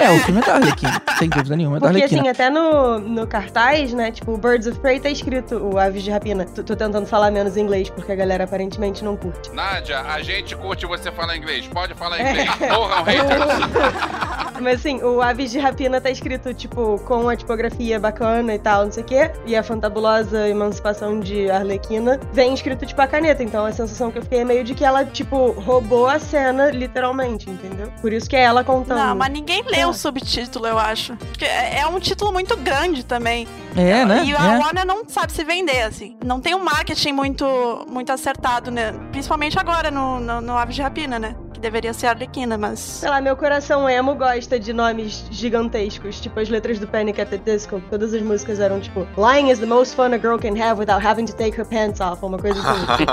É, 0.00 0.10
o 0.12 0.18
filme 0.20 0.40
é 0.40 0.44
da 0.44 0.54
Arlequina, 0.54 1.02
sem 1.18 1.28
dúvida 1.28 1.56
nenhuma, 1.56 1.76
é 1.76 1.80
da 1.80 1.88
Porque 1.88 2.02
Arlequina. 2.04 2.20
assim, 2.22 2.30
até 2.30 2.48
no, 2.48 3.00
no 3.00 3.26
cartaz, 3.26 3.92
né, 3.92 4.12
tipo, 4.12 4.32
o 4.32 4.38
Birds 4.38 4.66
of 4.68 4.78
Prey 4.78 5.00
tá 5.00 5.10
escrito 5.10 5.56
o 5.56 5.78
Aves 5.78 6.02
de 6.04 6.10
Rapina. 6.10 6.44
Tô, 6.44 6.62
tô 6.62 6.76
tentando 6.76 7.06
falar 7.06 7.30
menos 7.32 7.56
inglês, 7.56 7.90
porque 7.90 8.12
a 8.12 8.14
galera 8.14 8.44
aparentemente 8.44 9.02
não 9.04 9.16
curte. 9.16 9.50
Nádia, 9.52 10.00
a 10.00 10.22
gente 10.22 10.54
curte 10.56 10.86
você 10.86 11.10
falar 11.10 11.36
inglês. 11.36 11.66
Pode 11.66 11.94
falar 11.94 12.20
inglês. 12.20 12.48
Porra, 12.54 13.00
um 13.00 13.04
hater. 13.04 14.60
Mas 14.60 14.80
assim, 14.80 15.02
o 15.02 15.20
Aves 15.22 15.50
de 15.50 15.58
Rapina 15.58 16.00
tá 16.00 16.10
escrito, 16.10 16.52
tipo, 16.54 16.98
com 17.06 17.28
a 17.28 17.34
tipografia 17.34 17.98
bacana 17.98 18.54
e 18.54 18.58
tal, 18.58 18.84
não 18.84 18.92
sei 18.92 19.02
o 19.02 19.06
quê. 19.06 19.30
E 19.46 19.56
a 19.56 19.62
fantabulosa 19.62 20.48
emancipação 20.48 21.18
de 21.18 21.50
Arlequina 21.50 22.20
vem 22.32 22.52
escrito, 22.54 22.84
tipo, 22.86 23.00
a 23.00 23.06
caneta. 23.06 23.42
Então 23.42 23.64
a 23.64 23.72
sensação 23.72 24.10
que 24.10 24.18
eu 24.18 24.22
fiquei 24.22 24.40
é 24.40 24.44
meio 24.44 24.62
de 24.62 24.74
que 24.80 24.84
ela, 24.86 25.04
tipo, 25.04 25.50
roubou 25.50 26.06
a 26.06 26.18
cena, 26.18 26.70
literalmente, 26.70 27.50
entendeu? 27.50 27.92
Por 28.00 28.14
isso 28.14 28.26
que 28.30 28.34
é 28.34 28.40
ela 28.44 28.64
contando. 28.64 28.96
Não, 28.96 29.14
mas 29.14 29.30
ninguém 29.30 29.62
lê 29.68 29.84
o 29.84 29.92
subtítulo, 29.92 30.66
eu 30.66 30.78
acho. 30.78 31.14
Porque 31.16 31.44
é 31.44 31.80
é 31.80 31.86
um 31.86 32.00
título 32.00 32.32
muito 32.32 32.56
grande 32.56 33.04
também. 33.04 33.46
É, 33.76 34.06
né? 34.06 34.24
E 34.24 34.34
a 34.34 34.54
É. 34.54 34.58
Warner 34.58 34.86
não 34.86 35.06
sabe 35.06 35.32
se 35.32 35.44
vender, 35.44 35.82
assim. 35.82 36.16
Não 36.24 36.40
tem 36.40 36.54
um 36.54 36.64
marketing 36.64 37.12
muito, 37.12 37.44
muito 37.90 38.10
acertado, 38.10 38.70
né? 38.70 38.94
Principalmente 39.12 39.58
agora 39.58 39.90
no, 39.90 40.18
no, 40.18 40.40
no 40.40 40.56
Aves 40.56 40.74
de 40.74 40.80
Rapina, 40.80 41.18
né? 41.18 41.36
Que 41.60 41.64
deveria 41.64 41.92
ser 41.92 42.06
a 42.06 42.10
Arlequina, 42.12 42.56
mas... 42.56 42.80
Sei 42.80 43.10
lá, 43.10 43.20
meu 43.20 43.36
coração 43.36 43.86
emo 43.86 44.14
gosta 44.14 44.58
de 44.58 44.72
nomes 44.72 45.26
gigantescos, 45.30 46.18
tipo 46.18 46.40
as 46.40 46.48
letras 46.48 46.78
do 46.78 46.88
Panic! 46.88 47.20
at 47.20 47.28
the 47.28 47.36
Disco. 47.36 47.82
Todas 47.90 48.14
as 48.14 48.22
músicas 48.22 48.60
eram 48.60 48.80
tipo 48.80 49.06
Lying 49.18 49.50
is 49.50 49.58
the 49.58 49.66
most 49.66 49.94
fun 49.94 50.14
a 50.14 50.18
girl 50.18 50.38
can 50.38 50.56
have 50.58 50.78
without 50.78 51.06
having 51.06 51.26
to 51.26 51.36
take 51.36 51.60
her 51.60 51.66
pants 51.66 52.00
off, 52.00 52.24
uma 52.24 52.38
coisa 52.38 52.58
assim. 52.58 53.04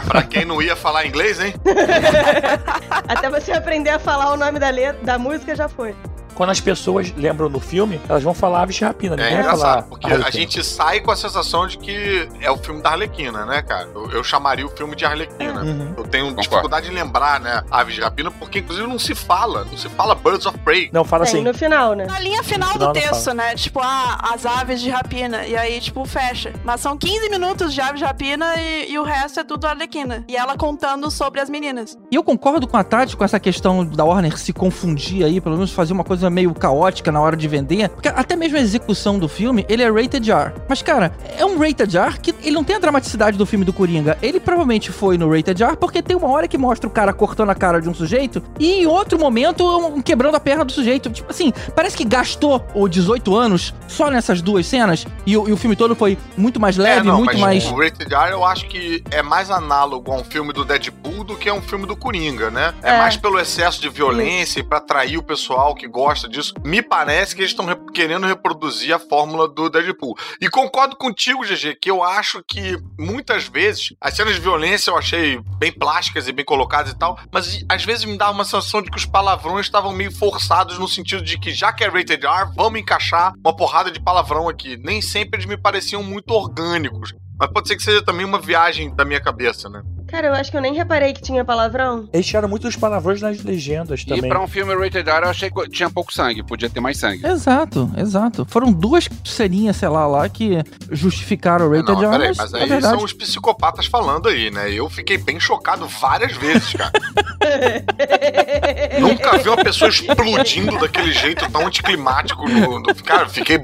pra 0.08 0.22
quem 0.22 0.46
não 0.46 0.62
ia 0.62 0.74
falar 0.74 1.04
inglês, 1.04 1.38
hein? 1.38 1.52
Até 3.06 3.28
você 3.28 3.52
aprender 3.52 3.90
a 3.90 3.98
falar 3.98 4.32
o 4.32 4.38
nome 4.38 4.58
da 4.58 4.70
letra, 4.70 5.04
da 5.04 5.18
música 5.18 5.54
já 5.54 5.68
foi. 5.68 5.94
Quando 6.36 6.50
as 6.50 6.60
pessoas 6.60 7.12
lembram 7.16 7.50
do 7.50 7.58
filme, 7.58 8.00
elas 8.08 8.22
vão 8.22 8.34
falar 8.34 8.62
Aves 8.62 8.76
de 8.76 8.84
Rapina, 8.84 9.14
É 9.14 9.30
ninguém 9.30 9.42
vai 9.42 9.56
falar. 9.56 9.82
porque 9.82 10.06
a 10.12 10.30
gente 10.30 10.62
sai 10.62 11.00
com 11.00 11.10
a 11.10 11.16
sensação 11.16 11.66
de 11.66 11.78
que 11.78 12.28
é 12.40 12.50
o 12.50 12.58
filme 12.58 12.82
da 12.82 12.90
Arlequina, 12.90 13.44
né, 13.46 13.62
cara? 13.62 13.88
Eu, 13.94 14.10
eu 14.10 14.22
chamaria 14.22 14.66
o 14.66 14.68
filme 14.68 14.94
de 14.94 15.04
Arlequina. 15.04 15.62
Uhum. 15.62 15.94
Eu 15.96 16.04
tenho 16.04 16.34
dificuldade 16.34 16.90
em 16.90 16.94
lembrar, 16.94 17.40
né, 17.40 17.62
Aves 17.70 17.94
de 17.94 18.00
Rapina, 18.00 18.30
porque 18.30 18.58
inclusive 18.58 18.86
não 18.86 18.98
se 18.98 19.14
fala, 19.14 19.64
não 19.64 19.76
se 19.76 19.88
fala 19.88 20.14
Birds 20.14 20.46
of 20.46 20.58
Prey. 20.58 20.90
Não, 20.92 21.04
fala 21.04 21.24
Tem 21.24 21.42
no 21.42 21.54
final, 21.54 21.94
né? 21.94 22.06
Na 22.06 22.20
linha 22.20 22.42
final 22.42 22.68
No 22.68 22.74
final 22.74 22.92
do 22.92 23.00
texto, 23.00 23.32
né? 23.32 23.54
Tipo, 23.54 23.80
ah, 23.82 24.18
as 24.34 24.44
aves 24.44 24.80
de 24.80 24.90
rapina. 24.90 25.46
E 25.46 25.56
aí, 25.56 25.80
tipo, 25.80 26.04
fecha. 26.04 26.52
Mas 26.64 26.80
são 26.80 26.96
15 26.96 27.30
minutos 27.30 27.72
de 27.72 27.80
aves 27.80 27.98
de 27.98 28.04
rapina 28.04 28.54
e, 28.60 28.92
e 28.92 28.98
o 28.98 29.02
resto 29.02 29.40
é 29.40 29.44
tudo 29.44 29.66
Arlequina. 29.66 30.24
E 30.28 30.36
ela 30.36 30.56
contando 30.56 31.10
sobre 31.10 31.40
as 31.40 31.48
meninas. 31.48 31.96
E 32.10 32.14
eu 32.16 32.22
concordo 32.22 32.66
com 32.66 32.76
a 32.76 32.84
Tati 32.84 33.16
com 33.16 33.24
essa 33.24 33.40
questão 33.40 33.84
da 33.84 34.04
Warner 34.04 34.36
se 34.38 34.52
confundir 34.52 35.24
aí, 35.24 35.40
pelo 35.40 35.54
menos 35.56 35.72
fazer 35.72 35.92
uma 35.92 36.04
coisa 36.04 36.25
meio 36.30 36.52
caótica 36.54 37.10
na 37.12 37.20
hora 37.20 37.36
de 37.36 37.46
vender. 37.48 37.88
Porque 37.90 38.08
até 38.08 38.36
mesmo 38.36 38.56
a 38.58 38.60
execução 38.60 39.18
do 39.18 39.28
filme, 39.28 39.64
ele 39.68 39.82
é 39.82 39.90
rated 39.90 40.30
R. 40.30 40.52
Mas, 40.68 40.82
cara, 40.82 41.12
é 41.38 41.44
um 41.44 41.58
rated 41.58 41.96
R 41.96 42.18
que 42.20 42.34
ele 42.42 42.52
não 42.54 42.64
tem 42.64 42.76
a 42.76 42.78
dramaticidade 42.78 43.36
do 43.38 43.46
filme 43.46 43.64
do 43.64 43.72
Coringa. 43.72 44.16
Ele 44.22 44.38
provavelmente 44.40 44.90
foi 44.92 45.16
no 45.18 45.30
rated 45.30 45.62
R 45.62 45.76
porque 45.76 46.02
tem 46.02 46.16
uma 46.16 46.28
hora 46.28 46.48
que 46.48 46.58
mostra 46.58 46.86
o 46.86 46.90
cara 46.90 47.12
cortando 47.12 47.50
a 47.50 47.54
cara 47.54 47.80
de 47.80 47.88
um 47.88 47.94
sujeito 47.94 48.42
e 48.58 48.82
em 48.82 48.86
outro 48.86 49.18
momento 49.18 49.64
um 49.88 50.00
quebrando 50.02 50.34
a 50.36 50.40
perna 50.40 50.64
do 50.64 50.72
sujeito. 50.72 51.10
Tipo 51.10 51.30
assim, 51.30 51.52
parece 51.74 51.96
que 51.96 52.04
gastou 52.04 52.64
o 52.74 52.88
18 52.88 53.34
anos 53.36 53.74
só 53.88 54.10
nessas 54.10 54.40
duas 54.42 54.66
cenas 54.66 55.06
e, 55.26 55.36
o- 55.36 55.48
e 55.48 55.52
o 55.52 55.56
filme 55.56 55.76
todo 55.76 55.94
foi 55.94 56.16
muito 56.36 56.58
mais 56.60 56.76
leve, 56.76 57.00
é, 57.00 57.02
não, 57.02 57.18
muito 57.18 57.32
mas 57.32 57.40
mais... 57.40 57.64
o 57.70 57.76
Rated 57.76 58.12
R 58.14 58.30
eu 58.32 58.44
acho 58.44 58.66
que 58.66 59.02
é 59.10 59.22
mais 59.22 59.50
análogo 59.50 60.12
a 60.12 60.16
um 60.16 60.24
filme 60.24 60.52
do 60.52 60.64
Deadpool 60.64 61.24
do 61.24 61.36
que 61.36 61.48
a 61.48 61.54
um 61.54 61.62
filme 61.62 61.86
do 61.86 61.96
Coringa, 61.96 62.50
né? 62.50 62.72
É, 62.82 62.90
É. 62.94 62.98
mais 62.98 63.16
pelo 63.16 63.38
excesso 63.38 63.80
de 63.80 63.88
violência 63.88 64.60
e 64.60 64.62
pra 64.62 64.78
atrair 64.78 65.18
o 65.18 65.22
pessoal 65.22 65.74
que 65.74 65.86
gosta 65.86 66.15
disso. 66.28 66.54
Me 66.64 66.80
parece 66.80 67.34
que 67.34 67.40
eles 67.42 67.50
estão 67.50 67.66
re- 67.66 67.76
querendo 67.92 68.26
reproduzir 68.26 68.94
a 68.94 68.98
fórmula 68.98 69.46
do 69.48 69.68
Deadpool. 69.68 70.16
E 70.40 70.48
concordo 70.48 70.96
contigo, 70.96 71.44
GG, 71.44 71.76
que 71.80 71.90
eu 71.90 72.02
acho 72.02 72.42
que 72.46 72.78
muitas 72.98 73.46
vezes 73.46 73.94
as 74.00 74.14
cenas 74.14 74.34
de 74.34 74.40
violência 74.40 74.90
eu 74.90 74.96
achei 74.96 75.38
bem 75.58 75.70
plásticas 75.72 76.26
e 76.28 76.32
bem 76.32 76.44
colocadas 76.44 76.92
e 76.92 76.98
tal, 76.98 77.18
mas 77.30 77.64
às 77.68 77.84
vezes 77.84 78.04
me 78.04 78.16
dava 78.16 78.32
uma 78.32 78.44
sensação 78.44 78.80
de 78.80 78.90
que 78.90 78.96
os 78.96 79.04
palavrões 79.04 79.66
estavam 79.66 79.92
meio 79.92 80.10
forçados 80.14 80.78
no 80.78 80.88
sentido 80.88 81.22
de 81.22 81.38
que 81.38 81.52
já 81.52 81.72
que 81.72 81.84
é 81.84 81.88
rated 81.88 82.24
R, 82.24 82.50
vamos 82.54 82.80
encaixar 82.80 83.32
uma 83.44 83.54
porrada 83.54 83.90
de 83.90 84.00
palavrão 84.00 84.48
aqui. 84.48 84.76
Nem 84.78 85.02
sempre 85.02 85.36
eles 85.40 85.46
me 85.46 85.56
pareciam 85.56 86.02
muito 86.02 86.30
orgânicos. 86.32 87.12
Mas 87.38 87.50
pode 87.50 87.68
ser 87.68 87.76
que 87.76 87.82
seja 87.82 88.02
também 88.02 88.24
uma 88.24 88.40
viagem 88.40 88.94
da 88.94 89.04
minha 89.04 89.20
cabeça, 89.20 89.68
né? 89.68 89.82
Cara, 90.08 90.28
eu 90.28 90.34
acho 90.34 90.50
que 90.50 90.56
eu 90.56 90.60
nem 90.60 90.72
reparei 90.74 91.12
que 91.12 91.20
tinha 91.20 91.44
palavrão. 91.44 92.08
Eles 92.12 92.26
tiraram 92.26 92.48
muitos 92.48 92.76
palavrões 92.76 93.20
nas 93.20 93.42
legendas 93.42 94.02
E 94.02 94.06
também. 94.06 94.28
pra 94.28 94.40
um 94.40 94.46
filme 94.46 94.74
rated 94.74 95.08
R, 95.08 95.24
eu 95.24 95.30
achei 95.30 95.50
que 95.50 95.68
tinha 95.68 95.90
pouco 95.90 96.12
sangue. 96.12 96.42
Podia 96.44 96.70
ter 96.70 96.80
mais 96.80 96.98
sangue. 96.98 97.26
Exato, 97.26 97.90
exato. 97.96 98.46
Foram 98.48 98.72
duas 98.72 99.08
ceninhas, 99.24 99.76
sei 99.76 99.88
lá, 99.88 100.06
lá 100.06 100.28
que 100.28 100.62
justificaram 100.90 101.66
o 101.66 101.70
rated 101.70 101.92
Não, 101.92 102.02
R, 102.04 102.10
peraí, 102.10 102.28
mas, 102.28 102.36
mas 102.38 102.54
é 102.54 102.62
aí 102.62 102.68
verdade. 102.68 102.94
são 102.96 103.04
os 103.04 103.12
psicopatas 103.12 103.86
falando 103.86 104.28
aí, 104.28 104.50
né? 104.50 104.70
Eu 104.72 104.88
fiquei 104.88 105.18
bem 105.18 105.40
chocado 105.40 105.86
várias 105.88 106.36
vezes, 106.36 106.72
cara. 106.72 106.92
Nunca 109.00 109.38
vi 109.38 109.48
uma 109.48 109.56
pessoa 109.62 109.88
explodindo 109.90 110.78
daquele 110.78 111.12
jeito 111.12 111.48
tão 111.50 111.66
anticlimático. 111.66 112.48
No, 112.48 112.80
no- 112.80 112.94
cara, 113.02 113.28
fiquei, 113.28 113.58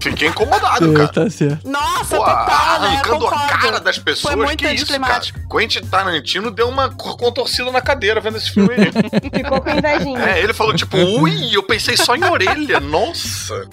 fiquei 0.00 0.28
incomodado, 0.28 0.92
cara. 0.92 1.08
Tá 1.08 1.30
certo. 1.30 1.68
Nossa, 1.68 2.16
Pô, 2.16 2.24
total, 2.24 2.80
né? 2.80 2.86
arrancando 2.88 3.26
a 3.26 3.30
Concordo. 3.30 3.58
cara 3.62 3.80
das 3.80 3.98
pessoas, 3.98 4.34
Foi 4.34 4.44
muito 4.44 4.58
que 4.58 4.64
isso, 4.72 4.86
cara? 4.86 5.16
anticlimático. 5.16 5.40
Quentin 5.80 5.88
Tarantino 5.90 6.50
deu 6.50 6.68
uma 6.68 6.90
contorcida 6.90 7.70
na 7.70 7.80
cadeira 7.80 8.20
vendo 8.20 8.36
esse 8.36 8.50
filme 8.50 8.70
aí. 8.74 8.90
Ficou 9.42 9.60
com 9.60 9.70
invejinha. 9.70 10.18
É, 10.20 10.42
ele 10.42 10.52
falou 10.52 10.74
tipo, 10.74 10.96
ui, 10.96 11.54
eu 11.54 11.62
pensei 11.62 11.96
só 11.96 12.14
em 12.14 12.24
orelha, 12.24 12.80
nossa. 12.80 13.68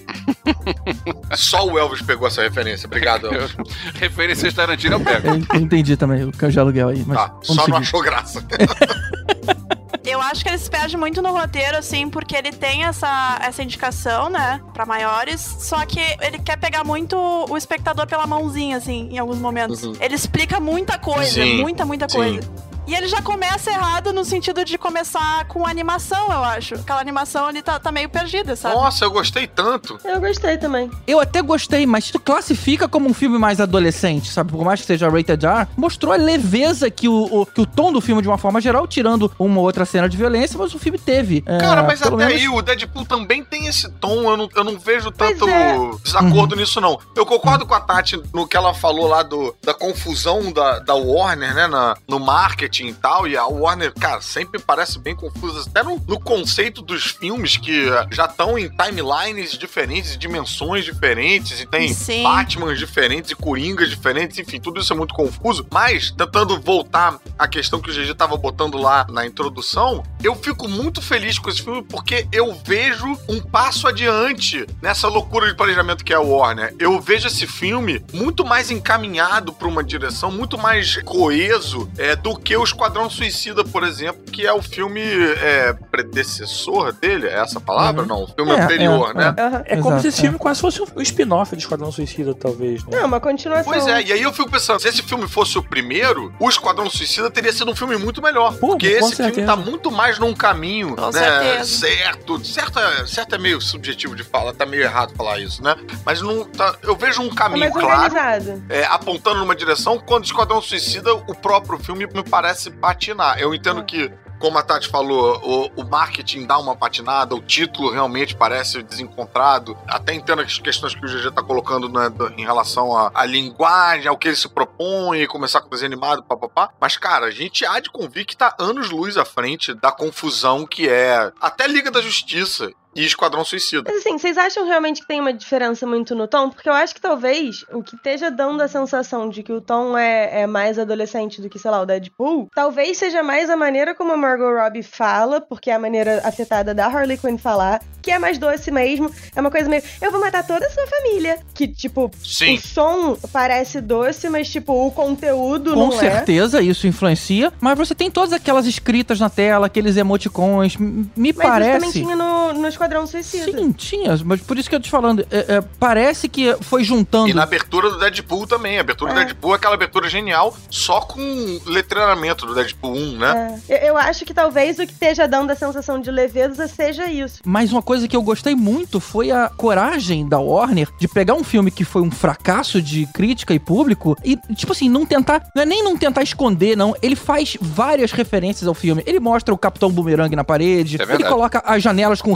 Só 1.34 1.66
o 1.66 1.78
Elvis 1.78 2.02
pegou 2.02 2.26
essa 2.26 2.42
referência, 2.42 2.86
obrigado, 2.86 3.26
Elvis. 3.32 3.56
Referências 3.94 4.54
Tarantino 4.54 4.96
eu 4.96 5.00
pego. 5.00 5.28
Eu 5.28 5.34
eu 5.54 5.60
entendi 5.60 5.96
também 5.96 6.24
o 6.24 6.32
cão 6.32 6.48
de 6.48 6.58
aluguel 6.58 6.88
aí, 6.88 7.04
mas 7.06 7.18
Tá, 7.18 7.34
só 7.42 7.54
não 7.54 7.64
seguir. 7.64 7.76
achou 7.78 8.02
graça. 8.02 8.44
Eu 10.08 10.22
acho 10.22 10.42
que 10.42 10.48
ele 10.48 10.56
se 10.56 10.70
perde 10.70 10.96
muito 10.96 11.20
no 11.20 11.30
roteiro, 11.32 11.76
assim, 11.76 12.08
porque 12.08 12.34
ele 12.34 12.50
tem 12.50 12.84
essa, 12.84 13.38
essa 13.42 13.62
indicação, 13.62 14.30
né, 14.30 14.58
pra 14.72 14.86
maiores, 14.86 15.40
só 15.40 15.84
que 15.84 16.00
ele 16.22 16.38
quer 16.38 16.56
pegar 16.56 16.82
muito 16.82 17.16
o 17.16 17.56
espectador 17.56 18.06
pela 18.06 18.26
mãozinha, 18.26 18.78
assim, 18.78 19.08
em 19.12 19.18
alguns 19.18 19.38
momentos. 19.38 19.84
Uhum. 19.84 19.92
Ele 20.00 20.14
explica 20.14 20.58
muita 20.58 20.98
coisa, 20.98 21.30
Sim, 21.30 21.60
muita, 21.60 21.84
muita 21.84 22.08
sim. 22.08 22.16
coisa. 22.16 22.40
E 22.88 22.94
ele 22.94 23.06
já 23.06 23.20
começa 23.20 23.70
errado 23.70 24.14
no 24.14 24.24
sentido 24.24 24.64
de 24.64 24.78
começar 24.78 25.44
com 25.46 25.66
animação, 25.66 26.32
eu 26.32 26.42
acho. 26.42 26.74
Aquela 26.76 27.00
animação 27.00 27.44
ali 27.46 27.60
tá, 27.60 27.78
tá 27.78 27.92
meio 27.92 28.08
perdida, 28.08 28.56
sabe? 28.56 28.74
Nossa, 28.74 29.04
eu 29.04 29.10
gostei 29.10 29.46
tanto. 29.46 30.00
Eu 30.02 30.18
gostei 30.18 30.56
também. 30.56 30.90
Eu 31.06 31.20
até 31.20 31.42
gostei, 31.42 31.84
mas 31.86 32.10
tu 32.10 32.18
classifica 32.18 32.88
como 32.88 33.06
um 33.06 33.12
filme 33.12 33.38
mais 33.38 33.60
adolescente, 33.60 34.30
sabe? 34.32 34.52
Por 34.52 34.64
mais 34.64 34.80
que 34.80 34.86
seja 34.86 35.06
rated 35.10 35.44
R, 35.44 35.66
mostrou 35.76 36.14
a 36.14 36.16
leveza 36.16 36.90
que 36.90 37.06
o, 37.08 37.42
o- 37.42 37.44
que 37.46 37.60
o 37.60 37.66
tom 37.66 37.92
do 37.92 38.00
filme, 38.00 38.22
de 38.22 38.28
uma 38.28 38.38
forma 38.38 38.58
geral, 38.58 38.86
tirando 38.86 39.30
uma 39.38 39.58
ou 39.60 39.66
outra 39.66 39.84
cena 39.84 40.08
de 40.08 40.16
violência, 40.16 40.58
mas 40.58 40.74
o 40.74 40.78
filme 40.78 40.98
teve. 40.98 41.44
É, 41.46 41.58
Cara, 41.58 41.82
mas 41.82 42.00
até 42.00 42.16
menos- 42.16 42.32
aí 42.34 42.48
o 42.48 42.62
Deadpool 42.62 43.04
também 43.04 43.44
tem 43.44 43.66
esse 43.66 43.86
tom, 43.90 44.30
eu 44.30 44.36
não, 44.38 44.48
eu 44.56 44.64
não 44.64 44.78
vejo 44.78 45.10
tanto 45.10 45.46
é. 45.46 45.76
desacordo 46.02 46.56
nisso, 46.56 46.80
não. 46.80 46.98
Eu 47.14 47.26
concordo 47.26 47.66
com 47.66 47.74
a 47.74 47.80
Tati 47.80 48.18
no 48.32 48.46
que 48.48 48.56
ela 48.56 48.72
falou 48.72 49.06
lá 49.08 49.22
do, 49.22 49.54
da 49.62 49.74
confusão 49.74 50.50
da, 50.50 50.78
da 50.78 50.94
Warner, 50.94 51.54
né, 51.54 51.66
na- 51.66 51.94
no 52.08 52.18
marketing 52.18 52.77
marketing 52.78 52.86
e 52.88 52.94
tal, 52.94 53.26
e 53.26 53.36
a 53.36 53.46
Warner, 53.46 53.92
cara, 53.92 54.20
sempre 54.20 54.60
parece 54.60 54.98
bem 54.98 55.14
confusa, 55.14 55.68
até 55.68 55.82
no, 55.82 56.00
no 56.06 56.20
conceito 56.20 56.82
dos 56.82 57.06
filmes 57.06 57.56
que 57.56 57.88
eh, 57.88 58.06
já 58.10 58.26
estão 58.26 58.58
em 58.58 58.68
timelines 58.68 59.56
diferentes, 59.58 60.16
dimensões 60.16 60.84
diferentes, 60.84 61.60
e 61.60 61.66
tem 61.66 61.92
Sim. 61.92 62.22
Batman 62.22 62.74
diferentes 62.74 63.30
e 63.30 63.34
Coringas 63.34 63.90
diferentes, 63.90 64.38
enfim, 64.38 64.60
tudo 64.60 64.80
isso 64.80 64.92
é 64.92 64.96
muito 64.96 65.14
confuso. 65.14 65.66
Mas, 65.70 66.10
tentando 66.10 66.60
voltar 66.60 67.18
à 67.38 67.48
questão 67.48 67.80
que 67.80 67.90
o 67.90 67.94
GG 67.94 68.14
tava 68.14 68.36
botando 68.36 68.78
lá 68.78 69.06
na 69.10 69.26
introdução, 69.26 70.02
eu 70.22 70.34
fico 70.34 70.68
muito 70.68 71.02
feliz 71.02 71.38
com 71.38 71.50
esse 71.50 71.62
filme 71.62 71.82
porque 71.82 72.26
eu 72.32 72.54
vejo 72.64 73.18
um 73.28 73.40
passo 73.40 73.86
adiante 73.86 74.66
nessa 74.82 75.08
loucura 75.08 75.46
de 75.48 75.56
planejamento 75.56 76.04
que 76.04 76.12
é 76.12 76.16
a 76.16 76.20
Warner. 76.20 76.74
Eu 76.78 77.00
vejo 77.00 77.26
esse 77.26 77.46
filme 77.46 78.04
muito 78.12 78.44
mais 78.44 78.70
encaminhado 78.70 79.52
para 79.52 79.68
uma 79.68 79.82
direção, 79.82 80.30
muito 80.30 80.58
mais 80.58 80.96
coeso 81.02 81.90
é, 81.96 82.14
do 82.14 82.36
que 82.36 82.56
o 82.56 82.64
Esquadrão 82.68 83.08
Suicida, 83.10 83.64
por 83.64 83.82
exemplo, 83.84 84.22
que 84.32 84.46
é 84.46 84.52
o 84.52 84.62
filme 84.62 85.00
é, 85.02 85.72
predecessor 85.90 86.92
dele, 86.92 87.26
é 87.26 87.38
essa 87.40 87.60
palavra? 87.60 88.04
Não, 88.04 88.24
o 88.24 88.26
filme 88.28 88.52
É, 88.52 88.60
anterior, 88.62 89.10
é, 89.10 89.14
né? 89.14 89.34
É 89.66 89.76
como 89.76 90.00
se 90.00 90.08
esse 90.08 90.20
filme 90.22 90.38
quase 90.38 90.60
fosse 90.60 90.80
um 90.82 91.00
spin-off 91.02 91.54
de 91.54 91.62
Esquadrão 91.62 91.90
Suicida, 91.92 92.34
talvez. 92.34 92.84
Né? 92.84 92.98
Não, 92.98 93.06
uma 93.06 93.20
continuação. 93.20 93.72
Pois 93.72 93.86
é, 93.86 94.02
e 94.02 94.12
aí 94.12 94.22
eu 94.22 94.32
fico 94.32 94.50
pensando, 94.50 94.80
se 94.80 94.88
esse 94.88 95.02
filme 95.02 95.28
fosse 95.28 95.58
o 95.58 95.62
primeiro, 95.62 96.32
o 96.38 96.48
Esquadrão 96.48 96.88
Suicida 96.90 97.30
teria 97.30 97.52
sido 97.52 97.70
um 97.70 97.76
filme 97.76 97.96
muito 97.96 98.20
melhor. 98.22 98.56
porque 98.58 98.90
com 98.98 99.06
esse 99.06 99.16
filme 99.16 99.32
certeza. 99.34 99.46
tá 99.46 99.56
muito 99.56 99.90
mais 99.90 100.18
num 100.18 100.34
caminho, 100.34 100.96
né, 101.12 101.64
certo. 101.64 102.44
Certo 102.44 102.78
é, 102.78 103.06
certo 103.06 103.34
é 103.34 103.38
meio 103.38 103.60
subjetivo 103.60 104.14
de 104.16 104.24
falar, 104.24 104.52
tá 104.54 104.64
meio 104.66 104.82
errado 104.82 105.12
falar 105.16 105.38
isso, 105.38 105.62
né? 105.62 105.74
Mas 106.04 106.20
não, 106.20 106.44
tá- 106.44 106.74
eu 106.82 106.96
vejo 106.96 107.22
um 107.22 107.28
É 107.28 107.34
caminho 107.34 107.70
mais 107.72 107.84
claro. 108.12 108.62
é, 108.68 108.84
apontando 108.86 109.40
numa 109.40 109.54
direção, 109.54 109.98
quando 109.98 110.22
o 110.24 110.26
Esquadrão 110.26 110.60
Suicida, 110.60 111.14
o 111.14 111.34
próprio 111.34 111.78
filme 111.78 112.06
me 112.12 112.22
parece 112.22 112.57
patinar. 112.70 113.38
Eu 113.38 113.54
entendo 113.54 113.84
que, 113.84 114.10
como 114.38 114.58
a 114.58 114.62
Tati 114.62 114.88
falou, 114.88 115.40
o, 115.42 115.82
o 115.82 115.84
marketing 115.84 116.46
dá 116.46 116.58
uma 116.58 116.74
patinada, 116.74 117.34
o 117.34 117.40
título 117.40 117.90
realmente 117.90 118.34
parece 118.34 118.82
desencontrado. 118.82 119.76
Até 119.86 120.14
entendo 120.14 120.42
as 120.42 120.58
questões 120.58 120.94
que 120.94 121.04
o 121.04 121.08
GG 121.08 121.30
tá 121.32 121.42
colocando 121.42 121.88
né, 121.88 122.10
em 122.36 122.44
relação 122.44 122.96
à, 123.14 123.24
linguagem, 123.24 124.08
ao 124.08 124.16
que 124.16 124.28
ele 124.28 124.36
se 124.36 124.48
propõe, 124.48 125.26
começar 125.26 125.60
com 125.60 125.68
desenho 125.68 125.92
animado, 125.92 126.22
papapá. 126.22 126.70
Mas, 126.80 126.96
cara, 126.96 127.26
a 127.26 127.30
gente 127.30 127.64
há 127.64 127.78
de 127.80 127.90
convir 127.90 128.26
que 128.26 128.36
tá 128.36 128.54
anos-luz 128.58 129.16
à 129.16 129.24
frente 129.24 129.74
da 129.74 129.92
confusão 129.92 130.66
que 130.66 130.88
é 130.88 131.32
até 131.40 131.66
Liga 131.66 131.90
da 131.90 132.00
Justiça 132.00 132.70
e 132.98 133.04
Esquadrão 133.04 133.44
Suicida. 133.44 133.84
Mas 133.86 134.00
assim, 134.00 134.18
vocês 134.18 134.36
acham 134.36 134.66
realmente 134.66 135.00
que 135.00 135.06
tem 135.06 135.20
uma 135.20 135.32
diferença 135.32 135.86
muito 135.86 136.14
no 136.16 136.26
tom? 136.26 136.50
Porque 136.50 136.68
eu 136.68 136.72
acho 136.72 136.94
que 136.94 137.00
talvez 137.00 137.64
o 137.72 137.82
que 137.82 137.94
esteja 137.94 138.28
dando 138.30 138.60
a 138.60 138.66
sensação 138.66 139.28
de 139.28 139.42
que 139.42 139.52
o 139.52 139.60
tom 139.60 139.96
é, 139.96 140.42
é 140.42 140.46
mais 140.46 140.78
adolescente 140.78 141.40
do 141.40 141.48
que, 141.48 141.58
sei 141.58 141.70
lá, 141.70 141.80
o 141.80 141.86
Deadpool, 141.86 142.50
talvez 142.54 142.98
seja 142.98 143.22
mais 143.22 143.48
a 143.48 143.56
maneira 143.56 143.94
como 143.94 144.12
a 144.12 144.16
Margot 144.16 144.52
Robbie 144.52 144.82
fala, 144.82 145.40
porque 145.40 145.70
é 145.70 145.74
a 145.74 145.78
maneira 145.78 146.20
afetada 146.24 146.74
da 146.74 146.86
Harley 146.86 147.16
Quinn 147.16 147.38
falar, 147.38 147.80
que 148.02 148.10
é 148.10 148.18
mais 148.18 148.36
doce 148.36 148.70
mesmo. 148.70 149.10
É 149.36 149.40
uma 149.40 149.50
coisa 149.50 149.68
meio, 149.68 149.82
eu 150.02 150.10
vou 150.10 150.20
matar 150.20 150.44
toda 150.44 150.66
a 150.66 150.70
sua 150.70 150.86
família. 150.86 151.38
Que, 151.54 151.68
tipo, 151.68 152.10
Sim. 152.24 152.54
o 152.54 152.60
som 152.60 153.16
parece 153.32 153.80
doce, 153.80 154.28
mas, 154.28 154.50
tipo, 154.50 154.72
o 154.72 154.90
conteúdo 154.90 155.74
Com 155.74 155.76
não 155.76 155.92
é. 155.92 155.98
certeza 155.98 156.60
isso 156.60 156.86
influencia, 156.86 157.52
mas 157.60 157.78
você 157.78 157.94
tem 157.94 158.10
todas 158.10 158.32
aquelas 158.32 158.66
escritas 158.66 159.20
na 159.20 159.30
tela, 159.30 159.66
aqueles 159.66 159.96
emoticons. 159.96 160.76
Me 160.76 161.06
Mas 161.16 161.28
isso 161.28 161.34
também 161.36 161.70
parece. 161.80 161.92
tinha 161.92 162.16
no, 162.16 162.52
no 162.54 162.66
Esquadrão 162.66 162.87
Suicida. 163.06 163.58
Sim, 163.58 163.72
tinha, 163.72 164.18
mas 164.24 164.40
por 164.40 164.58
isso 164.58 164.68
que 164.68 164.74
eu 164.74 164.80
tô 164.80 164.84
te 164.84 164.90
falando. 164.90 165.26
é, 165.30 165.56
é, 165.56 165.60
parece 165.78 166.28
que 166.28 166.54
foi 166.60 166.82
juntando. 166.84 167.28
E 167.28 167.34
na 167.34 167.42
abertura 167.42 167.90
do 167.90 167.98
Deadpool 167.98 168.46
também. 168.46 168.78
A 168.78 168.80
abertura 168.80 169.12
do 169.12 169.20
É. 169.20 169.24
Deadpool 169.24 169.52
é 169.52 169.56
aquela 169.56 169.74
abertura 169.74 170.08
genial, 170.08 170.56
só 170.70 171.00
com 171.00 171.60
letreiramento 171.66 172.46
do 172.46 172.54
Deadpool 172.54 172.92
1, 172.94 173.18
né? 173.18 173.60
É. 173.68 173.74
Eu, 173.74 173.88
eu 173.88 173.96
acho 173.96 174.24
que 174.24 174.34
talvez 174.34 174.78
o 174.78 174.86
que 174.86 174.92
esteja 174.92 175.26
dando 175.26 175.50
a 175.50 175.54
sensação 175.54 176.00
de 176.00 176.10
leveza 176.10 176.66
seja 176.68 177.06
isso. 177.10 177.40
Mas 177.44 177.72
uma 177.72 177.82
coisa 177.82 178.06
que 178.08 178.16
eu 178.16 178.22
gostei 178.22 178.54
muito 178.54 179.00
foi 179.00 179.30
a 179.30 179.48
coragem 179.48 180.28
da 180.28 180.38
Warner 180.38 180.88
de 180.98 181.08
pegar 181.08 181.34
um 181.34 181.44
filme 181.44 181.70
que 181.70 181.84
foi 181.84 182.02
um 182.02 182.10
fracasso 182.10 182.80
de 182.82 183.06
crítica 183.06 183.54
e 183.54 183.58
público 183.58 184.16
e, 184.24 184.36
tipo 184.54 184.72
assim, 184.72 184.88
não 184.88 185.04
tentar. 185.06 185.46
Não 185.54 185.62
é 185.62 185.66
nem 185.66 185.82
não 185.82 185.96
tentar 185.96 186.22
esconder, 186.22 186.76
não. 186.76 186.94
Ele 187.02 187.16
faz 187.16 187.56
várias 187.60 188.12
referências 188.12 188.66
ao 188.66 188.74
filme. 188.74 189.02
Ele 189.06 189.20
mostra 189.20 189.54
o 189.54 189.58
Capitão 189.58 189.90
Boomerang 189.90 190.34
na 190.34 190.44
parede, 190.44 190.98
É 191.00 191.14
ele 191.14 191.24
coloca 191.24 191.62
as 191.64 191.82
janelas 191.82 192.20
com 192.22 192.32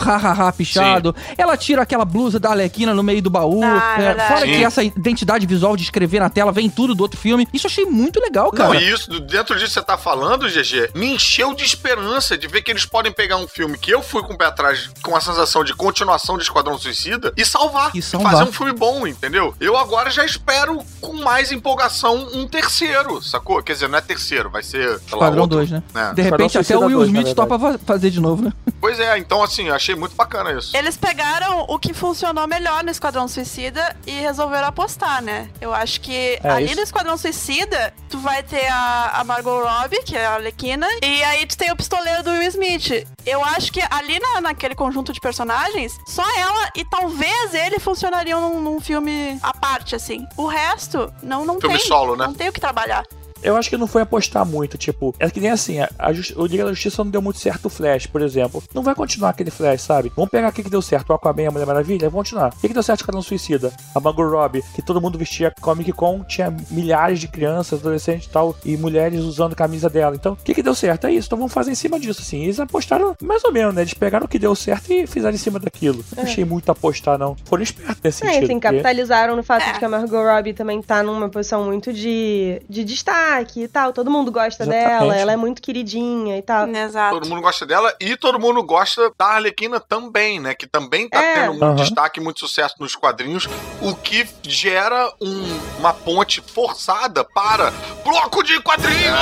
pichado, 0.51 1.15
ela 1.37 1.57
tira 1.59 1.83
aquela 1.83 2.07
blusa 2.07 2.41
da 2.41 2.51
Arlequina 2.51 2.95
no 2.95 3.03
meio 3.03 3.21
do 3.21 3.29
baú. 3.29 3.61
Ah, 3.63 3.97
é, 4.01 4.15
fora 4.29 4.41
Sim. 4.41 4.53
que 4.53 4.65
essa 4.65 4.83
identidade 4.83 5.47
visual 5.47 5.77
de 5.77 5.83
escrever 5.83 6.21
na 6.21 6.31
tela 6.31 6.51
vem 6.51 6.71
tudo 6.71 6.95
do 6.95 7.03
outro 7.03 7.21
filme. 7.21 7.47
Isso 7.53 7.67
eu 7.67 7.71
achei 7.71 7.85
muito 7.85 8.19
legal, 8.19 8.51
cara. 8.51 8.71
Não, 8.71 8.81
e 8.81 8.91
isso, 8.91 9.11
dentro 9.21 9.55
disso 9.57 9.69
que 9.69 9.75
você 9.75 9.83
tá 9.83 9.99
falando, 9.99 10.49
GG, 10.49 10.91
me 10.95 11.15
encheu 11.15 11.55
de 11.55 11.65
esperança 11.65 12.39
de 12.39 12.49
ver 12.49 12.63
que 12.63 12.71
eles 12.71 12.87
podem 12.87 13.13
pegar 13.13 13.37
um 13.37 13.47
filme 13.47 13.77
que 13.77 13.91
eu 13.91 14.03
fui 14.03 14.23
com 14.23 14.33
o 14.33 14.39
pé 14.39 14.47
atrás 14.47 14.91
com 15.03 15.15
a 15.15 15.21
sensação 15.21 15.63
de 15.63 15.75
continuação 15.75 16.37
de 16.39 16.45
Esquadrão 16.45 16.79
Suicida 16.79 17.33
e 17.37 17.45
salvar. 17.45 17.91
E 17.95 18.01
salvar. 18.01 18.33
Fazer 18.33 18.45
um 18.45 18.53
filme 18.53 18.73
bom, 18.73 19.07
entendeu? 19.07 19.55
Eu 19.61 19.77
agora 19.77 20.09
já 20.11 20.25
espero 20.25 20.81
com 21.01 21.13
mais 21.15 21.53
empolgação 21.53 22.29
um 22.35 22.47
terceiro, 22.47 23.21
sacou? 23.23 23.63
Quer 23.63 23.75
dizer, 23.75 23.89
não 23.89 23.99
é 23.99 24.01
terceiro, 24.01 24.49
vai 24.49 24.63
ser. 24.63 24.97
Esquadrão 25.07 25.43
outro, 25.43 25.59
2, 25.59 25.71
né? 25.71 25.83
né? 25.93 26.13
De 26.15 26.23
repente 26.23 26.57
até 26.57 26.77
o 26.77 26.81
Will 26.87 26.99
2, 27.01 27.13
na 27.13 27.19
Smith 27.21 27.37
topa 27.37 27.59
fa- 27.59 27.79
fazer 27.85 28.11
de 28.11 28.21
novo, 28.21 28.43
né? 28.45 28.53
Pois 28.81 28.99
é, 28.99 29.19
então 29.19 29.43
assim, 29.43 29.69
eu 29.69 29.75
achei 29.75 29.95
muito 29.95 30.15
bacana 30.23 30.53
isso. 30.59 30.77
Eles 30.77 30.97
pegaram 30.97 31.65
o 31.69 31.79
que 31.79 31.93
funcionou 31.93 32.47
melhor 32.47 32.83
no 32.85 32.91
Esquadrão 32.91 33.27
Suicida 33.29 33.97
e 34.07 34.13
resolveram 34.13 34.69
apostar, 34.69 35.23
né? 35.23 35.49
Eu 35.61 35.73
acho 35.75 36.01
que 36.01 36.39
É 36.43 36.49
ali 36.51 36.67
isso. 36.67 36.77
no 36.77 36.83
Esquadrão 36.83 37.17
Suicida, 37.17 37.93
tu 38.09 38.19
vai 38.19 38.43
ter 38.43 38.67
a, 38.69 39.13
a 39.21 39.25
Margot 39.25 39.63
Robbie, 39.63 40.03
que 40.03 40.17
é 40.17 40.27
a 40.27 40.35
Arlequina, 40.35 40.87
e 41.03 41.23
aí 41.25 41.47
tu 41.47 41.57
tem 41.57 41.71
o 41.71 41.77
pistoleiro 41.77 42.23
do 42.23 42.31
Will 42.31 42.49
Smith. 42.49 43.07
Eu 43.27 43.45
acho 43.45 43.73
que 43.73 43.81
ali 43.91 44.19
na, 44.19 44.41
naquele 44.41 44.75
conjunto 44.75 45.13
de 45.13 45.21
personagens, 45.21 45.93
só 46.07 46.25
ela 46.39 46.71
e 46.77 46.85
talvez 46.85 47.55
ele 47.55 47.79
funcionariam 47.79 48.41
num, 48.41 48.61
num 48.61 48.81
filme 48.81 49.39
à 49.43 49.53
parte, 49.55 49.95
assim. 49.95 50.27
O 50.37 50.47
resto, 50.47 51.13
não, 51.23 51.45
não 51.45 51.61
Filme 51.61 51.79
tem. 51.79 51.87
solo, 51.87 52.17
né? 52.17 52.27
Não 52.27 52.35
tem 52.35 52.49
o 52.49 52.53
que 52.53 52.61
trabalhar. 52.61 53.05
Eu 53.43 53.57
acho 53.57 53.69
que 53.71 53.77
não 53.77 53.87
foi 53.87 54.03
apostar 54.03 54.45
muito, 54.47 54.79
tipo, 54.79 55.15
é 55.19 55.29
que 55.31 55.41
nem 55.41 55.51
assim, 55.51 55.81
a, 55.81 55.91
a 55.99 56.11
o 56.37 56.47
Liga 56.47 56.65
da 56.65 56.71
Justiça 56.73 57.03
não 57.03 57.11
deu 57.11 57.21
muito 57.23 57.39
certo 57.39 57.67
o 57.67 57.71
Flash, 57.71 58.07
por 58.07 58.23
exemplo. 58.23 58.63
Não 58.75 58.83
vai 58.83 58.95
continuar 58.95 59.31
aquele 59.31 59.51
Flash, 59.51 59.83
sabe? 59.83 60.13
Vamos 60.15 60.31
pegar 60.31 60.49
o 60.49 60.53
que 60.53 60.63
deu 60.63 60.81
certo, 60.83 61.11
o 61.11 61.13
Aquaman 61.15 61.43
e 61.43 61.47
a 61.47 61.51
Mulher 61.51 61.67
Maravilha, 61.67 62.09
vamos 62.09 62.29
continuar. 62.29 62.53
O 62.57 62.61
que 62.61 62.69
que 62.69 62.75
deu 62.75 62.83
certo 62.83 63.05
cada 63.05 63.19
um 63.19 63.23
suicida? 63.23 63.73
A 63.95 64.01
Margot 64.01 64.23
Robbie, 64.29 64.63
que 64.75 64.83
todo 64.83 65.01
mundo 65.01 65.19
vestia 65.19 65.53
Comic 65.61 65.93
Con, 65.93 66.23
tinha 66.25 66.55
milhares 66.71 67.19
de 67.21 67.29
crianças, 67.29 67.81
adolescentes 67.81 68.27
e 68.27 68.31
tal, 68.31 68.57
e 68.65 68.77
mulheres 68.77 69.21
usando 69.21 69.53
a 69.53 69.57
camisa 69.57 69.89
dela. 69.91 70.15
Então, 70.15 70.33
o 70.35 70.37
que 70.37 70.55
que 70.55 70.63
deu 70.63 70.75
certo? 70.75 71.07
É 71.07 71.13
isso, 71.13 71.27
então 71.27 71.39
vamos 71.39 71.53
fazer 71.53 71.73
em 71.73 71.75
cima 71.75 71.99
disso, 71.99 72.21
assim. 72.23 72.43
Eles 72.45 72.61
apostaram 72.61 73.17
mais 73.23 73.43
ou 73.45 73.53
menos, 73.53 73.75
né? 73.75 73.83
Eles 73.83 73.95
pegaram 73.95 74.27
o 74.27 74.29
que 74.29 74.39
deu 74.39 74.55
certo 74.55 74.93
e 74.93 75.07
fizeram 75.07 75.35
em 75.35 75.39
cima 75.39 75.59
daquilo. 75.59 76.05
Não 76.17 76.23
achei 76.23 76.45
muito 76.45 76.71
apostar, 76.71 77.19
não. 77.19 77.37
Foram 77.45 77.63
espertos 77.63 77.97
nesse 78.03 78.23
É, 78.25 78.27
sentido. 78.27 78.45
assim, 78.45 78.55
porque- 78.55 78.69
capitalizaram 78.69 79.37
no 79.37 79.43
fato 79.43 79.63
É. 79.65 79.73
de 79.73 79.79
que 79.79 79.85
a 79.85 79.89
Margot 79.89 80.23
Robbie 80.23 80.53
também 80.55 80.81
tá 80.81 81.03
numa 81.03 81.29
posição 81.29 81.65
muito 81.65 81.93
de, 81.93 82.63
de 82.69 82.85
destaque 82.85 83.32
e 83.41 83.69
tal. 83.69 83.93
Todo 83.93 84.11
mundo 84.11 84.31
gosta 84.31 84.63
Exatamente. 84.65 84.89
dela, 85.01 85.17
ela 85.17 85.33
é 85.33 85.37
muito 85.37 85.61
queridinha 85.63 86.37
e 86.39 86.43
tal. 86.43 86.67
Exato. 86.69 87.15
Todo 87.19 87.29
mundo 87.29 87.41
gosta 87.43 87.65
dela 87.67 87.95
e 88.01 88.17
todo 88.17 88.39
mundo 88.39 88.63
gosta 88.63 89.11
da 89.19 89.27
Arlequina 89.27 89.81
também, 89.81 90.41
né? 90.41 90.55
Que 90.55 90.67
também 90.67 91.09
tá 91.09 91.23
É. 91.23 91.35
tendo 91.35 91.51
muito 91.53 91.65
Aham. 91.65 91.75
destaque, 91.77 92.21
muito 92.21 92.41
sucesso 92.41 92.75
nos 92.81 92.95
quadrinhos, 92.95 93.49
o 93.81 93.95
que 93.95 94.27
gera 94.43 95.13
um- 95.21 95.59
uma 95.79 95.93
ponte 95.95 96.41
forçada 96.41 97.25
para 97.25 97.73
bloco 98.05 98.43
de 98.43 98.61
quadrinhos! 98.61 99.13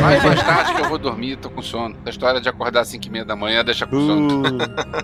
Vai 0.00 0.20
mais 0.20 0.42
tarde 0.42 0.74
que 0.74 0.80
eu 0.82 0.88
vou 0.88 0.98
dormir, 0.98 1.36
tô 1.36 1.50
com 1.50 1.62
sono. 1.62 1.96
A 2.04 2.10
história 2.10 2.40
de 2.40 2.48
acordar 2.48 2.80
às 2.80 2.88
5 2.88 3.06
e 3.06 3.10
meia 3.10 3.24
da 3.24 3.36
manhã 3.36 3.64
deixa 3.64 3.86
com 3.86 3.98
sono. 4.06 4.42
Uh, 4.42 4.58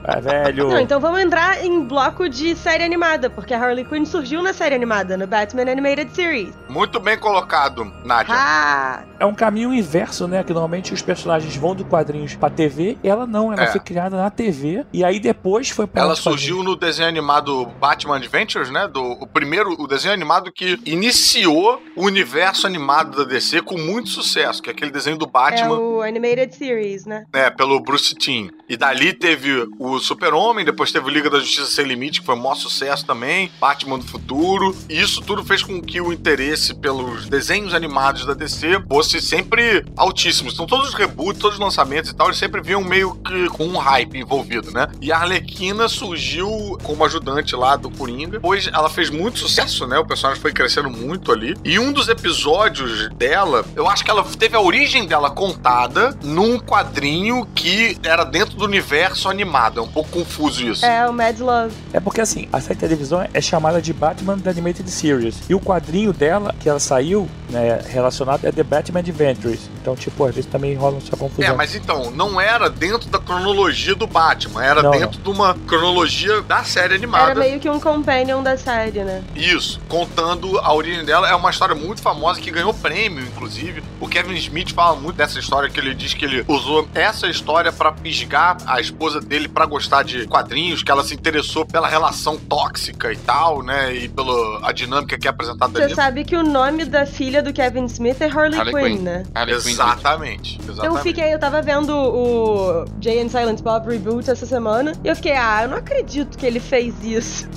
é 0.05 0.21
velho. 0.21 0.69
Não, 0.69 0.81
então 0.81 1.01
vamos 1.01 1.21
entrar 1.21 1.65
em 1.65 1.85
bloco 1.85 2.29
de 2.29 2.55
série 2.57 2.83
animada, 2.85 3.29
porque 3.31 3.55
a 3.55 3.59
Harley 3.61 3.85
Quinn 3.85 4.05
surgiu 4.05 4.43
na 4.43 4.53
série 4.53 4.75
animada, 4.75 5.17
no 5.17 5.27
Batman 5.27 5.63
Animated 5.71 6.15
Series. 6.15 6.53
Muito 6.69 6.90
bem 6.99 7.17
colocado, 7.19 7.85
Nádia. 8.05 8.35
Ah! 8.37 9.05
É 9.21 9.27
um 9.27 9.35
caminho 9.35 9.73
inverso, 9.75 10.27
né? 10.27 10.43
Que 10.43 10.53
normalmente 10.53 10.95
os 10.95 11.03
personagens 11.03 11.55
vão 11.55 11.75
do 11.75 11.85
quadrinhos 11.85 12.35
pra 12.35 12.49
TV. 12.49 12.97
Ela 13.05 13.27
não, 13.27 13.53
ela 13.53 13.65
É. 13.65 13.67
foi 13.67 13.81
criada 13.81 14.17
na 14.17 14.31
TV. 14.31 14.85
E 14.93 15.05
aí 15.05 15.21
depois 15.21 15.69
foi 15.69 15.87
pra 15.87 16.03
Ela 16.03 16.15
os 16.15 16.21
quadrinhos. 16.21 16.41
surgiu 16.41 16.65
no 16.65 16.75
desenho 16.75 17.09
animado 17.09 17.67
Batman 17.79 18.17
Adventures, 18.17 18.71
né? 18.71 18.89
Do, 18.89 19.03
o 19.03 19.27
primeiro, 19.27 19.75
o 19.79 19.87
desenho 19.87 20.15
animado 20.15 20.51
que 20.51 20.79
iniciou 20.87 21.83
o 21.95 22.05
universo 22.07 22.67
animado 22.67 23.19
da 23.19 23.25
DC 23.25 23.61
com 23.63 23.77
muito 23.77 24.09
sucesso. 24.09 24.63
que 24.63 24.71
é 24.71 24.73
aquele 24.73 24.91
desenho 24.91 25.19
do 25.19 25.27
É 25.27 25.29
Batman. 25.29 25.79
o 25.79 26.01
Animated 26.03 26.55
Series, 26.55 27.05
né? 27.05 27.25
É, 27.33 27.51
pelo 27.51 27.79
Bruce 27.81 28.15
Timm. 28.15 28.49
E 28.69 28.77
dali 28.77 29.13
teve 29.13 29.69
o 29.79 29.99
Super-Homem, 29.99 30.65
depois 30.65 30.91
teve 30.93 31.07
o 31.07 31.09
Liga 31.11 31.29
da 31.29 31.39
Justiça 31.41 31.67
Sem 31.71 31.85
Limite, 31.85 32.21
que 32.21 32.27
foi 32.27 32.35
um 32.35 32.39
maior 32.39 32.55
sucesso 32.55 33.05
também, 33.05 33.51
Batman 33.61 33.99
do 33.99 34.07
Futuro. 34.07 34.75
E 34.89 34.99
isso 35.01 35.21
tudo 35.21 35.45
fez 35.45 35.63
com 35.63 35.81
que 35.83 36.01
o 36.01 36.13
interesse 36.13 36.75
pelos 36.81 37.29
desenhos 37.29 37.75
animados 37.75 38.25
da 38.25 38.35
DC 38.35 38.83
fosse 38.89 39.21
sempre 39.21 39.85
altíssimo. 39.97 40.51
Então 40.51 40.67
todos 40.67 40.89
os 40.89 40.95
reboots, 40.95 41.41
todos 41.41 41.59
os 41.59 41.65
lançamentos 41.65 42.11
e 42.11 42.15
tal, 42.15 42.29
eles 42.29 42.39
sempre 42.39 42.61
vinham 42.61 42.83
meio 42.83 43.15
que 43.15 43.49
com 43.51 43.67
um 43.67 43.77
hype 43.77 44.19
envolvido, 44.19 44.71
né? 44.71 44.89
E 45.01 45.13
a 45.13 45.19
Arlequina 45.19 45.89
surgiu 45.89 46.79
como 46.83 47.05
ajudante 47.05 47.55
lá 47.55 47.77
do 47.77 47.91
Coringa. 47.91 48.33
Depois 48.33 48.69
ela 48.73 48.89
fez 48.89 49.11
muito 49.11 49.39
sucesso, 49.39 49.87
né? 49.87 49.99
O 49.99 50.07
personagem 50.07 50.41
foi 50.41 50.53
crescendo 50.53 50.91
muito 50.91 51.33
ali. 51.33 51.57
E 51.65 51.79
um 51.79 51.93
dos 51.93 52.09
episódios 52.09 53.09
dela, 53.11 53.65
eu 53.77 53.89
acho 53.89 54.05
que 54.05 54.11
ela 54.11 54.25
teve 54.25 54.57
a 54.57 54.61
origem 54.61 55.07
dela 55.07 55.31
contada 55.31 56.17
num 56.23 56.59
quadrinho 56.59 57.47
que 57.55 57.99
era 58.03 58.25
dentro 58.25 58.57
do 58.57 58.65
universo 58.65 59.29
animado. 59.29 59.81
É 59.81 59.83
um 59.83 59.89
pouco 59.89 60.11
confuso 60.11 60.67
isso. 60.67 60.85
É 60.85 61.09
o 61.09 61.13
Mad 61.13 61.39
Love. 61.39 61.75
É 61.93 62.01
porque 62.01 62.21
assim, 62.21 62.49
a 62.53 62.61
série 62.61 62.79
televisão 62.79 63.27
é 63.33 63.41
chamada 63.41 63.81
de 63.83 63.93
Batman 63.93 64.39
The 64.39 64.51
Animated 64.51 64.91
Series. 64.91 65.41
E 65.49 65.55
o 65.55 65.61
quadrinho 65.61 66.13
dela, 66.13 66.55
que 66.59 66.69
ela 66.71 66.81
saiu, 66.81 67.29
né, 67.49 67.81
relacionado, 67.89 68.45
é 68.45 68.53
The 68.53 68.63
Batman 68.63 69.01
Adventures. 69.01 69.71
Então, 69.81 69.95
tipo, 69.97 70.25
às 70.25 70.35
vezes 70.35 70.51
também 70.51 70.75
rola 70.75 70.99
essa 70.99 71.17
confusão. 71.17 71.51
É, 71.51 71.55
mas 71.55 71.75
então, 71.75 72.11
não 72.11 72.41
era 72.41 72.69
dentro 72.69 73.09
da 73.09 73.19
cronologia 73.19 73.95
do 73.95 74.07
Batman, 74.07 74.65
era 74.65 74.83
Não, 74.83 74.91
dentro 74.91 75.21
de 75.21 75.29
uma 75.29 75.55
cronologia 75.67 76.41
da 76.43 76.65
série 76.65 76.95
animada. 76.95 77.31
Era 77.31 77.41
meio 77.41 77.61
que 77.61 77.69
um 77.69 77.81
companion 77.81 78.43
da 78.43 78.57
série, 78.57 79.03
né? 79.03 79.23
Isso, 79.35 79.81
contando 79.89 80.59
a 80.59 80.73
origem 80.73 81.05
dela, 81.05 81.29
é 81.29 81.35
uma 81.35 81.51
história 81.51 81.75
muito 81.75 82.01
famosa 82.03 82.41
que 82.41 82.51
ganhou 82.51 82.73
prêmio, 82.73 83.25
inclusive. 83.25 83.83
O 84.01 84.09
Kevin 84.09 84.35
Smith 84.37 84.73
fala 84.73 84.97
muito 84.97 85.17
dessa 85.17 85.39
história, 85.39 85.69
que 85.69 85.79
ele 85.79 85.95
diz 85.95 86.15
que 86.15 86.25
ele 86.25 86.45
usou 86.49 86.89
essa 86.95 87.27
história 87.27 87.73
pra 87.73 87.93
pisgar 87.93 88.57
a 88.67 88.81
esposa 88.81 89.21
dele 89.21 89.49
pra 89.49 89.67
gostar 89.67 90.03
de 90.03 90.27
quadrinhos, 90.27 90.83
que 90.83 90.91
ela 90.91 91.05
se 91.05 91.15
interessou 91.15 91.65
pela 91.67 91.89
relação 91.89 92.37
tóxica 92.37 93.13
e 93.13 93.17
tal, 93.17 93.63
né? 93.63 93.95
E 93.95 94.09
pela 94.09 94.61
a 94.63 94.73
dinâmica 94.73 95.19
que 95.19 95.27
é 95.27 95.31
apresentada 95.31 95.73
Você 95.73 95.85
ali. 95.85 95.95
sabe 95.95 96.25
que 96.25 96.37
o 96.37 96.43
nome 96.43 96.60
da 96.89 97.07
filha 97.07 97.43
do 97.43 97.53
Kevin 97.53 97.85
Smith 97.87 98.21
é 98.21 98.27
Harley, 98.27 98.59
Harley 98.59 98.75
Quinn, 98.75 98.97
Quinn. 98.97 99.03
né? 99.03 99.23
Exatamente, 99.49 100.59
exatamente. 100.63 100.85
Eu 100.85 100.97
fiquei, 100.97 101.35
eu 101.35 101.39
tava 101.39 101.63
vendo 101.63 101.91
o 101.91 102.85
Jay 103.01 103.21
and 103.23 103.29
Silent 103.29 103.61
Bob 103.63 103.89
Reboot 103.89 104.31
essa 104.31 104.45
semana 104.47 104.93
e 105.03 105.09
eu 105.09 105.17
fiquei, 105.17 105.33
ah, 105.33 105.63
eu 105.63 105.69
não 105.69 105.79
acredito 105.79 106.37
que 106.37 106.45
ele 106.45 106.61
fez 106.61 106.95
isso. 107.03 107.49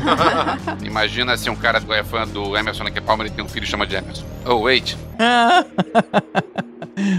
Imagina 0.82 1.36
se 1.36 1.50
um 1.50 1.56
cara 1.56 1.80
que 1.80 1.92
é 1.92 2.02
fã 2.02 2.26
do 2.26 2.56
Emerson 2.56 2.84
Lake 2.84 3.00
Palmer 3.00 3.26
e 3.26 3.30
tem 3.30 3.44
um 3.44 3.48
filho 3.48 3.64
que 3.64 3.70
chama 3.70 3.86
de 3.86 3.96
Emerson. 3.96 4.24
Oh, 4.46 4.62
wait. 4.62 4.96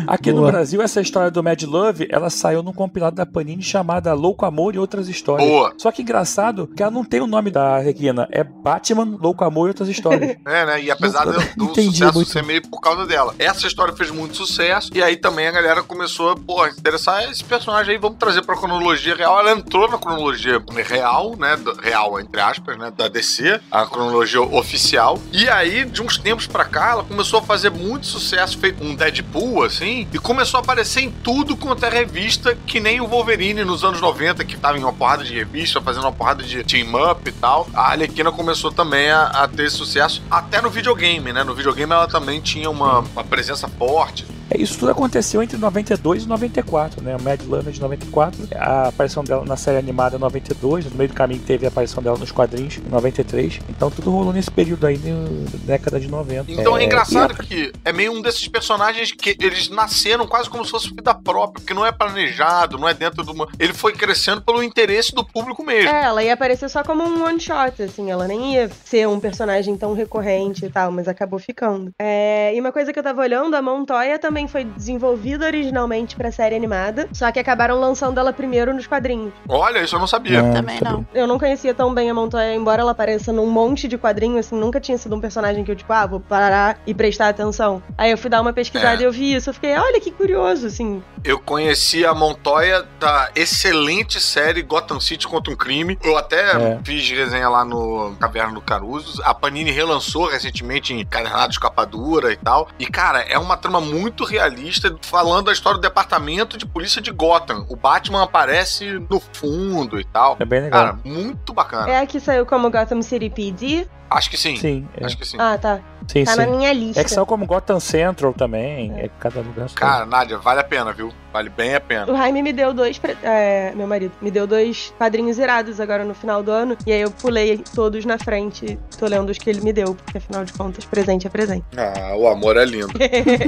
Aqui 0.07 0.31
no 0.31 0.41
Boa. 0.41 0.51
Brasil, 0.51 0.81
essa 0.81 1.01
história 1.01 1.31
do 1.31 1.43
Mad 1.43 1.61
Love, 1.63 2.07
ela 2.11 2.29
saiu 2.29 2.61
num 2.61 2.73
compilado 2.73 3.15
da 3.15 3.25
Panini 3.25 3.63
chamada 3.63 4.13
Louco 4.13 4.45
Amor 4.45 4.75
e 4.75 4.79
Outras 4.79 5.07
Histórias. 5.07 5.47
Boa. 5.47 5.73
Só 5.77 5.91
que 5.91 6.01
engraçado 6.01 6.67
que 6.67 6.81
ela 6.81 6.91
não 6.91 7.03
tem 7.03 7.21
o 7.21 7.27
nome 7.27 7.49
da 7.49 7.79
Requina, 7.79 8.27
é 8.31 8.43
Batman, 8.43 9.17
Louco 9.19 9.43
Amor 9.43 9.67
e 9.67 9.69
Outras 9.69 9.89
Histórias. 9.89 10.37
É, 10.45 10.65
né? 10.65 10.83
E 10.83 10.91
apesar 10.93 11.25
Não- 11.25 11.33
do, 11.55 11.63
entendi 11.65 11.97
sucesso 11.97 12.13
muito. 12.13 12.29
ser 12.31 12.43
meio 12.43 12.61
por 12.67 12.79
causa 12.79 13.05
dela. 13.05 13.35
Essa 13.39 13.67
história 13.67 13.93
fez 13.95 14.09
muito 14.11 14.35
sucesso. 14.37 14.89
E 14.93 15.01
aí 15.03 15.15
também 15.17 15.47
a 15.47 15.51
galera 15.51 15.83
começou 15.83 16.31
a, 16.31 16.35
pô, 16.35 16.65
interessar 16.67 17.29
esse 17.29 17.43
personagem 17.43 17.93
aí, 17.93 17.97
vamos 17.97 18.17
trazer 18.17 18.41
pra 18.43 18.55
cronologia 18.55 19.15
real. 19.15 19.39
Ela 19.39 19.51
entrou 19.51 19.89
na 19.89 19.97
cronologia 19.97 20.61
real, 20.87 21.35
né? 21.37 21.57
Real, 21.81 22.19
entre 22.19 22.39
aspas, 22.41 22.77
né? 22.77 22.91
Da 22.95 23.07
DC, 23.07 23.59
a 23.71 23.85
cronologia 23.85 24.41
oficial. 24.41 25.19
E 25.31 25.49
aí, 25.49 25.85
de 25.85 26.01
uns 26.01 26.17
tempos 26.17 26.47
pra 26.47 26.65
cá, 26.65 26.91
ela 26.91 27.03
começou 27.03 27.39
a 27.39 27.41
fazer 27.41 27.69
muito 27.69 28.05
sucesso, 28.05 28.57
feito 28.57 28.83
um 28.83 28.95
Deadpool, 28.95 29.63
assim, 29.63 30.07
e 30.13 30.19
começou 30.19 30.59
a 30.59 30.63
aparecer 30.63 31.01
em 31.01 31.11
tudo 31.11 31.55
quanto 31.57 31.85
é 31.85 31.89
revista, 31.89 32.55
que 32.65 32.79
nem 32.79 33.01
o 33.01 33.07
Wolverine 33.07 33.63
nos 33.63 33.83
anos 33.83 33.99
90, 34.01 34.43
que 34.45 34.57
tava 34.57 34.77
em 34.77 34.83
uma 34.83 34.93
porrada 34.93 35.23
de 35.23 35.33
revista, 35.33 35.81
fazendo 35.81 36.03
uma 36.03 36.11
porrada 36.11 36.43
de 36.43 36.63
team-up 36.63 37.27
e 37.27 37.31
tal. 37.33 37.67
A 37.73 37.91
Arlequina 37.91 38.31
começou 38.31 38.71
também 38.71 39.09
a, 39.09 39.23
a 39.27 39.47
ter 39.47 39.69
sucesso, 39.69 40.21
até 40.29 40.61
no 40.61 40.69
videogame, 40.83 41.31
né? 41.31 41.45
No 41.45 41.55
videogame 41.55 41.93
ela 41.93 42.07
também 42.07 42.41
tinha 42.41 42.69
uma, 42.69 42.99
uma 42.99 43.23
presença 43.23 43.69
forte. 43.69 44.25
É, 44.53 44.57
isso 44.61 44.77
tudo 44.77 44.91
aconteceu 44.91 45.41
entre 45.41 45.57
92 45.57 46.23
e 46.23 46.27
94, 46.27 47.01
né? 47.03 47.15
O 47.15 47.21
Mad 47.21 47.39
é 47.67 47.71
de 47.71 47.81
94, 47.81 48.47
a 48.55 48.87
aparição 48.89 49.23
dela 49.23 49.43
na 49.45 49.55
série 49.57 49.77
animada 49.77 50.15
é 50.15 50.19
92, 50.19 50.85
no 50.85 50.95
meio 50.95 51.09
do 51.09 51.13
caminho 51.15 51.41
teve 51.41 51.65
a 51.65 51.69
aparição 51.69 52.01
dela 52.03 52.17
nos 52.17 52.31
quadrinhos 52.31 52.77
em 52.77 52.89
93. 52.89 53.59
Então 53.69 53.89
tudo 53.89 54.11
rolou 54.11 54.33
nesse 54.33 54.51
período 54.51 54.85
aí, 54.85 54.97
na 54.97 55.57
década 55.65 55.99
de 55.99 56.07
90. 56.07 56.51
Então 56.51 56.77
é, 56.77 56.83
engraçado 56.83 57.31
e 57.31 57.33
a- 57.33 57.43
que 57.43 57.71
é 57.83 57.91
meio 57.93 58.11
um 58.13 58.21
desses 58.21 58.47
personagens 58.47 59.11
que 59.11 59.35
eles 59.39 59.69
nasceram 59.69 60.27
quase 60.27 60.49
como 60.49 60.63
se 60.65 60.71
fosse 60.71 60.89
vida 60.89 61.13
própria, 61.13 61.61
porque 61.61 61.73
não 61.73 61.85
é 61.85 61.91
planejado, 61.91 62.77
não 62.77 62.87
é 62.87 62.93
dentro 62.93 63.23
de 63.23 63.31
uma. 63.31 63.47
Ele 63.59 63.73
foi 63.73 63.93
crescendo 63.93 64.41
pelo 64.41 64.61
interesse 64.63 65.13
do 65.13 65.25
público 65.25 65.63
mesmo. 65.63 65.89
É, 65.89 66.03
ela 66.03 66.23
ia 66.23 66.33
aparecer 66.33 66.69
só 66.69 66.83
como 66.83 67.03
um 67.03 67.23
one 67.25 67.39
shot, 67.39 67.81
assim, 67.81 68.11
ela 68.11 68.27
nem 68.27 68.53
ia 68.55 68.69
ser 68.85 69.07
um 69.07 69.19
personagem 69.19 69.75
tão 69.77 69.93
recorrente 69.93 70.65
e 70.65 70.69
tal, 70.69 70.91
mas 70.91 71.07
acabou 71.07 71.39
ficando. 71.39 71.91
É, 71.99 72.53
e 72.55 72.59
uma 72.59 72.71
coisa 72.71 72.91
que 72.93 72.99
eu 72.99 73.03
tava 73.03 73.21
olhando, 73.21 73.55
a 73.55 73.61
Montoya 73.61 74.19
também 74.19 74.42
foi 74.47 74.63
desenvolvida 74.63 75.45
originalmente 75.45 76.15
pra 76.15 76.31
série 76.31 76.55
animada, 76.55 77.07
só 77.13 77.31
que 77.31 77.39
acabaram 77.39 77.79
lançando 77.79 78.19
ela 78.19 78.31
primeiro 78.33 78.73
nos 78.73 78.87
quadrinhos. 78.87 79.33
Olha, 79.47 79.79
isso 79.83 79.95
eu 79.95 79.99
não 79.99 80.07
sabia. 80.07 80.41
Também 80.51 80.79
não. 80.81 81.05
Eu 81.13 81.27
não 81.27 81.37
conhecia 81.39 81.73
tão 81.73 81.93
bem 81.93 82.09
a 82.09 82.13
Montoya, 82.13 82.53
embora 82.55 82.81
ela 82.81 82.91
apareça 82.91 83.31
num 83.31 83.47
monte 83.47 83.87
de 83.87 83.97
quadrinhos, 83.97 84.45
assim, 84.47 84.55
nunca 84.55 84.79
tinha 84.79 84.97
sido 84.97 85.15
um 85.15 85.19
personagem 85.21 85.63
que 85.63 85.71
eu, 85.71 85.75
tipo, 85.75 85.91
ah, 85.93 86.05
vou 86.05 86.19
parar 86.19 86.77
e 86.85 86.93
prestar 86.93 87.29
atenção. 87.29 87.81
Aí 87.97 88.11
eu 88.11 88.17
fui 88.17 88.29
dar 88.29 88.41
uma 88.41 88.53
pesquisada 88.53 88.97
É. 88.97 89.01
e 89.01 89.03
eu 89.05 89.11
vi 89.11 89.33
isso, 89.33 89.49
eu 89.49 89.53
fiquei, 89.53 89.75
olha 89.77 89.99
que 89.99 90.11
curioso, 90.11 90.67
assim. 90.67 91.01
Eu 91.23 91.39
conheci 91.39 92.05
a 92.05 92.13
Montoya 92.13 92.85
da 92.99 93.29
excelente 93.35 94.19
série 94.19 94.61
Gotham 94.61 94.99
City 94.99 95.27
contra 95.27 95.53
um 95.53 95.55
crime. 95.55 95.97
Eu 96.03 96.17
até 96.17 96.51
É. 96.51 96.79
fiz 96.83 97.09
resenha 97.09 97.47
lá 97.49 97.63
no 97.63 98.15
Caverna 98.19 98.53
do 98.53 98.61
Caruso. 98.61 99.21
A 99.23 99.33
Panini 99.33 99.71
relançou 99.71 100.27
recentemente 100.27 100.93
em 100.93 101.05
Cadernado 101.05 101.53
de 101.53 101.59
Capa 101.59 101.85
Dura 101.85 102.31
e 102.33 102.35
tal. 102.37 102.67
E, 102.77 102.85
cara, 102.85 103.21
é 103.21 103.37
uma 103.37 103.55
trama 103.55 103.79
muito 103.79 104.23
realista 104.33 104.95
falando 105.01 105.49
a 105.49 105.53
história 105.53 105.77
do 105.77 105.81
departamento 105.81 106.57
de 106.57 106.65
polícia 106.65 107.01
de 107.01 107.11
Gotham. 107.11 107.65
O 107.69 107.75
Batman 107.75 108.23
aparece 108.23 108.85
no 109.09 109.19
fundo 109.19 109.99
e 109.99 110.03
tal. 110.03 110.35
É 110.39 110.45
bem 110.45 110.61
legal. 110.61 110.85
Cara, 110.85 110.99
muito 111.05 111.53
bacana. 111.53 111.89
É 111.89 111.99
a 111.99 112.05
que 112.05 112.19
saiu 112.19 112.45
como 112.45 112.69
Gotham 112.69 113.01
City 113.01 113.29
PD? 113.29 113.87
Acho 114.09 114.29
que 114.29 114.37
sim. 114.37 114.55
Sim, 114.57 114.87
é. 114.97 115.05
Acho 115.05 115.17
que 115.17 115.25
sim. 115.25 115.37
Ah, 115.39 115.57
tá. 115.57 115.79
Sim, 116.07 116.23
tá 116.25 116.31
sim. 116.33 116.37
na 116.39 116.47
minha 116.47 116.73
lista. 116.73 117.01
É 117.01 117.03
que 117.03 117.11
saiu 117.11 117.25
como 117.25 117.45
Gotham 117.45 117.79
Central 117.79 118.33
também, 118.33 118.91
é, 118.97 119.09
cada 119.19 119.39
lugar 119.41 119.69
só. 119.69 119.75
Cara, 119.75 120.05
Nádia, 120.05 120.37
vale 120.37 120.59
a 120.59 120.63
pena, 120.63 120.91
viu? 120.93 121.11
Vale 121.31 121.49
bem 121.49 121.73
a 121.73 121.79
pena. 121.81 122.11
O 122.11 122.15
Jaime 122.15 122.43
me 122.43 122.53
deu 122.53 122.73
dois, 122.73 122.99
pre- 122.99 123.17
é, 123.23 123.73
meu 123.75 123.87
marido, 123.87 124.11
me 124.21 124.29
deu 124.29 124.45
dois 124.45 124.93
quadrinhos 124.99 125.39
irados 125.39 125.79
agora 125.79 126.03
no 126.05 126.13
final 126.13 126.43
do 126.43 126.51
ano. 126.51 126.77
E 126.85 126.91
aí 126.91 127.01
eu 127.01 127.09
pulei 127.09 127.63
todos 127.73 128.05
na 128.05 128.19
frente, 128.19 128.77
tô 128.99 129.07
lendo 129.07 129.29
os 129.31 129.37
que 129.39 129.49
ele 129.49 129.61
me 129.61 129.73
deu, 129.73 129.95
porque 129.95 130.19
afinal 130.19 130.45
de 130.45 130.53
contas, 130.53 130.85
presente 130.85 131.25
é 131.25 131.29
presente. 131.31 131.65
Ah, 131.75 132.15
o 132.15 132.27
amor 132.27 132.57
é 132.57 132.65
lindo. 132.65 132.93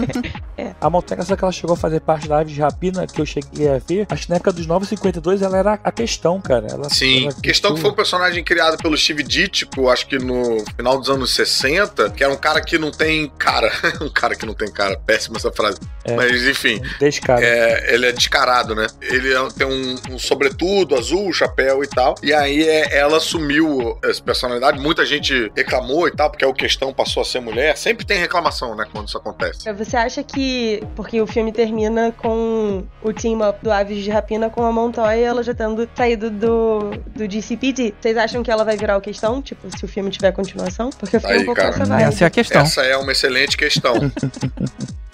A 0.80 0.90
Monteca, 0.90 1.24
só 1.24 1.36
que 1.36 1.44
ela 1.44 1.52
chegou 1.52 1.74
a 1.74 1.78
fazer 1.78 2.00
parte 2.00 2.28
da 2.28 2.40
Ave 2.40 2.54
de 2.54 2.60
Rapina, 2.62 3.06
que 3.06 3.20
eu 3.20 3.26
cheguei 3.26 3.68
a 3.70 3.78
ver. 3.78 4.08
Acho 4.10 4.24
que 4.24 4.30
na 4.30 4.38
época 4.38 4.52
dos 4.54 4.66
952 4.66 5.42
ela 5.42 5.58
era 5.58 5.80
a 5.84 5.92
questão, 5.92 6.40
cara. 6.40 6.68
Ela, 6.70 6.90
Sim, 6.90 7.26
ela 7.26 7.34
questão 7.42 7.74
que 7.76 7.82
foi 7.82 7.90
um 7.92 7.94
personagem 7.94 8.44
criado 8.44 8.78
pelo 8.78 8.98
Steve 8.98 9.22
Ditko, 9.24 9.90
acho 9.90 10.08
que 10.08 10.18
no 10.18 10.64
final 10.76 10.98
dos 10.98 11.10
anos 11.10 11.34
60, 11.36 12.10
que 12.12 12.24
era 12.24 12.32
um 12.34 12.38
cara 12.46 12.62
que 12.62 12.78
não 12.78 12.92
tem 12.92 13.28
cara. 13.40 13.72
um 14.02 14.10
cara 14.10 14.36
que 14.36 14.46
não 14.46 14.54
tem 14.54 14.72
cara, 14.72 14.96
péssima 15.04 15.38
essa 15.38 15.52
frase. 15.52 15.80
É. 16.04 16.16
Mas 16.16 16.44
enfim, 16.46 16.80
Descarado. 17.00 17.44
é, 17.44 17.94
ele 17.94 18.06
é 18.06 18.12
descarado, 18.12 18.76
né? 18.76 18.86
Ele 19.02 19.34
é- 19.34 19.48
tem 19.58 19.66
um, 19.66 19.96
um 20.12 20.20
sobretudo 20.20 20.96
azul, 20.96 21.34
chapéu 21.34 21.84
e 21.84 21.88
tal. 21.88 22.14
E 22.22 22.32
aí 22.32 22.62
é, 22.62 22.96
ela 23.00 23.18
assumiu 23.18 23.98
essa 24.04 24.22
personalidade. 24.22 24.80
Muita 24.80 25.04
gente 25.04 25.52
reclamou 25.56 26.08
e 26.08 26.12
tal, 26.12 26.30
porque 26.30 26.46
a 26.46 26.54
questão 26.54 26.94
passou 26.94 27.22
a 27.22 27.26
ser 27.26 27.40
mulher. 27.40 27.76
Sempre 27.76 28.06
tem 28.06 28.20
reclamação, 28.20 28.76
né, 28.76 28.86
quando 28.92 29.08
isso 29.08 29.18
acontece. 29.18 29.72
Você 29.74 29.98
acha 29.98 30.22
que, 30.24 30.84
porque 30.96 31.20
o 31.20 31.26
filme 31.26 31.52
termina 31.52 32.12
com 32.12 32.84
o 33.02 33.12
team-up 33.12 33.60
do 33.64 33.72
Aves 33.72 34.04
de 34.04 34.12
Rapina 34.12 34.52
com 34.52 34.64
a 34.64 34.72
Montoya, 34.72 35.26
ela 35.26 35.42
já 35.42 35.56
tendo 35.56 35.90
saído 35.96 36.30
do, 36.30 36.92
do 37.16 37.28
DCPD, 37.28 37.96
vocês 38.00 38.16
acham 38.16 38.44
que 38.44 38.52
ela 38.52 38.64
vai 38.64 38.78
virar 38.78 38.98
o 38.98 39.02
questão? 39.02 39.42
Tipo, 39.42 39.68
se 39.76 39.84
o 39.84 39.88
filme 39.88 40.12
tiver 40.12 40.32
continuação? 40.32 40.92
Porque 40.92 41.16
eu 41.16 41.20
fiquei 41.20 41.38
Aí, 41.38 41.42
um 41.42 41.46
pouco 41.46 41.60
cara. 41.60 41.72
nessa 41.78 41.86
vibe. 41.86 42.04
Essa 42.04 42.24
é 42.26 42.28
a 42.28 42.35
questão. 42.36 42.62
Essa 42.62 42.82
é 42.82 42.98
uma 42.98 43.12
excelente 43.12 43.56
questão. 43.58 43.96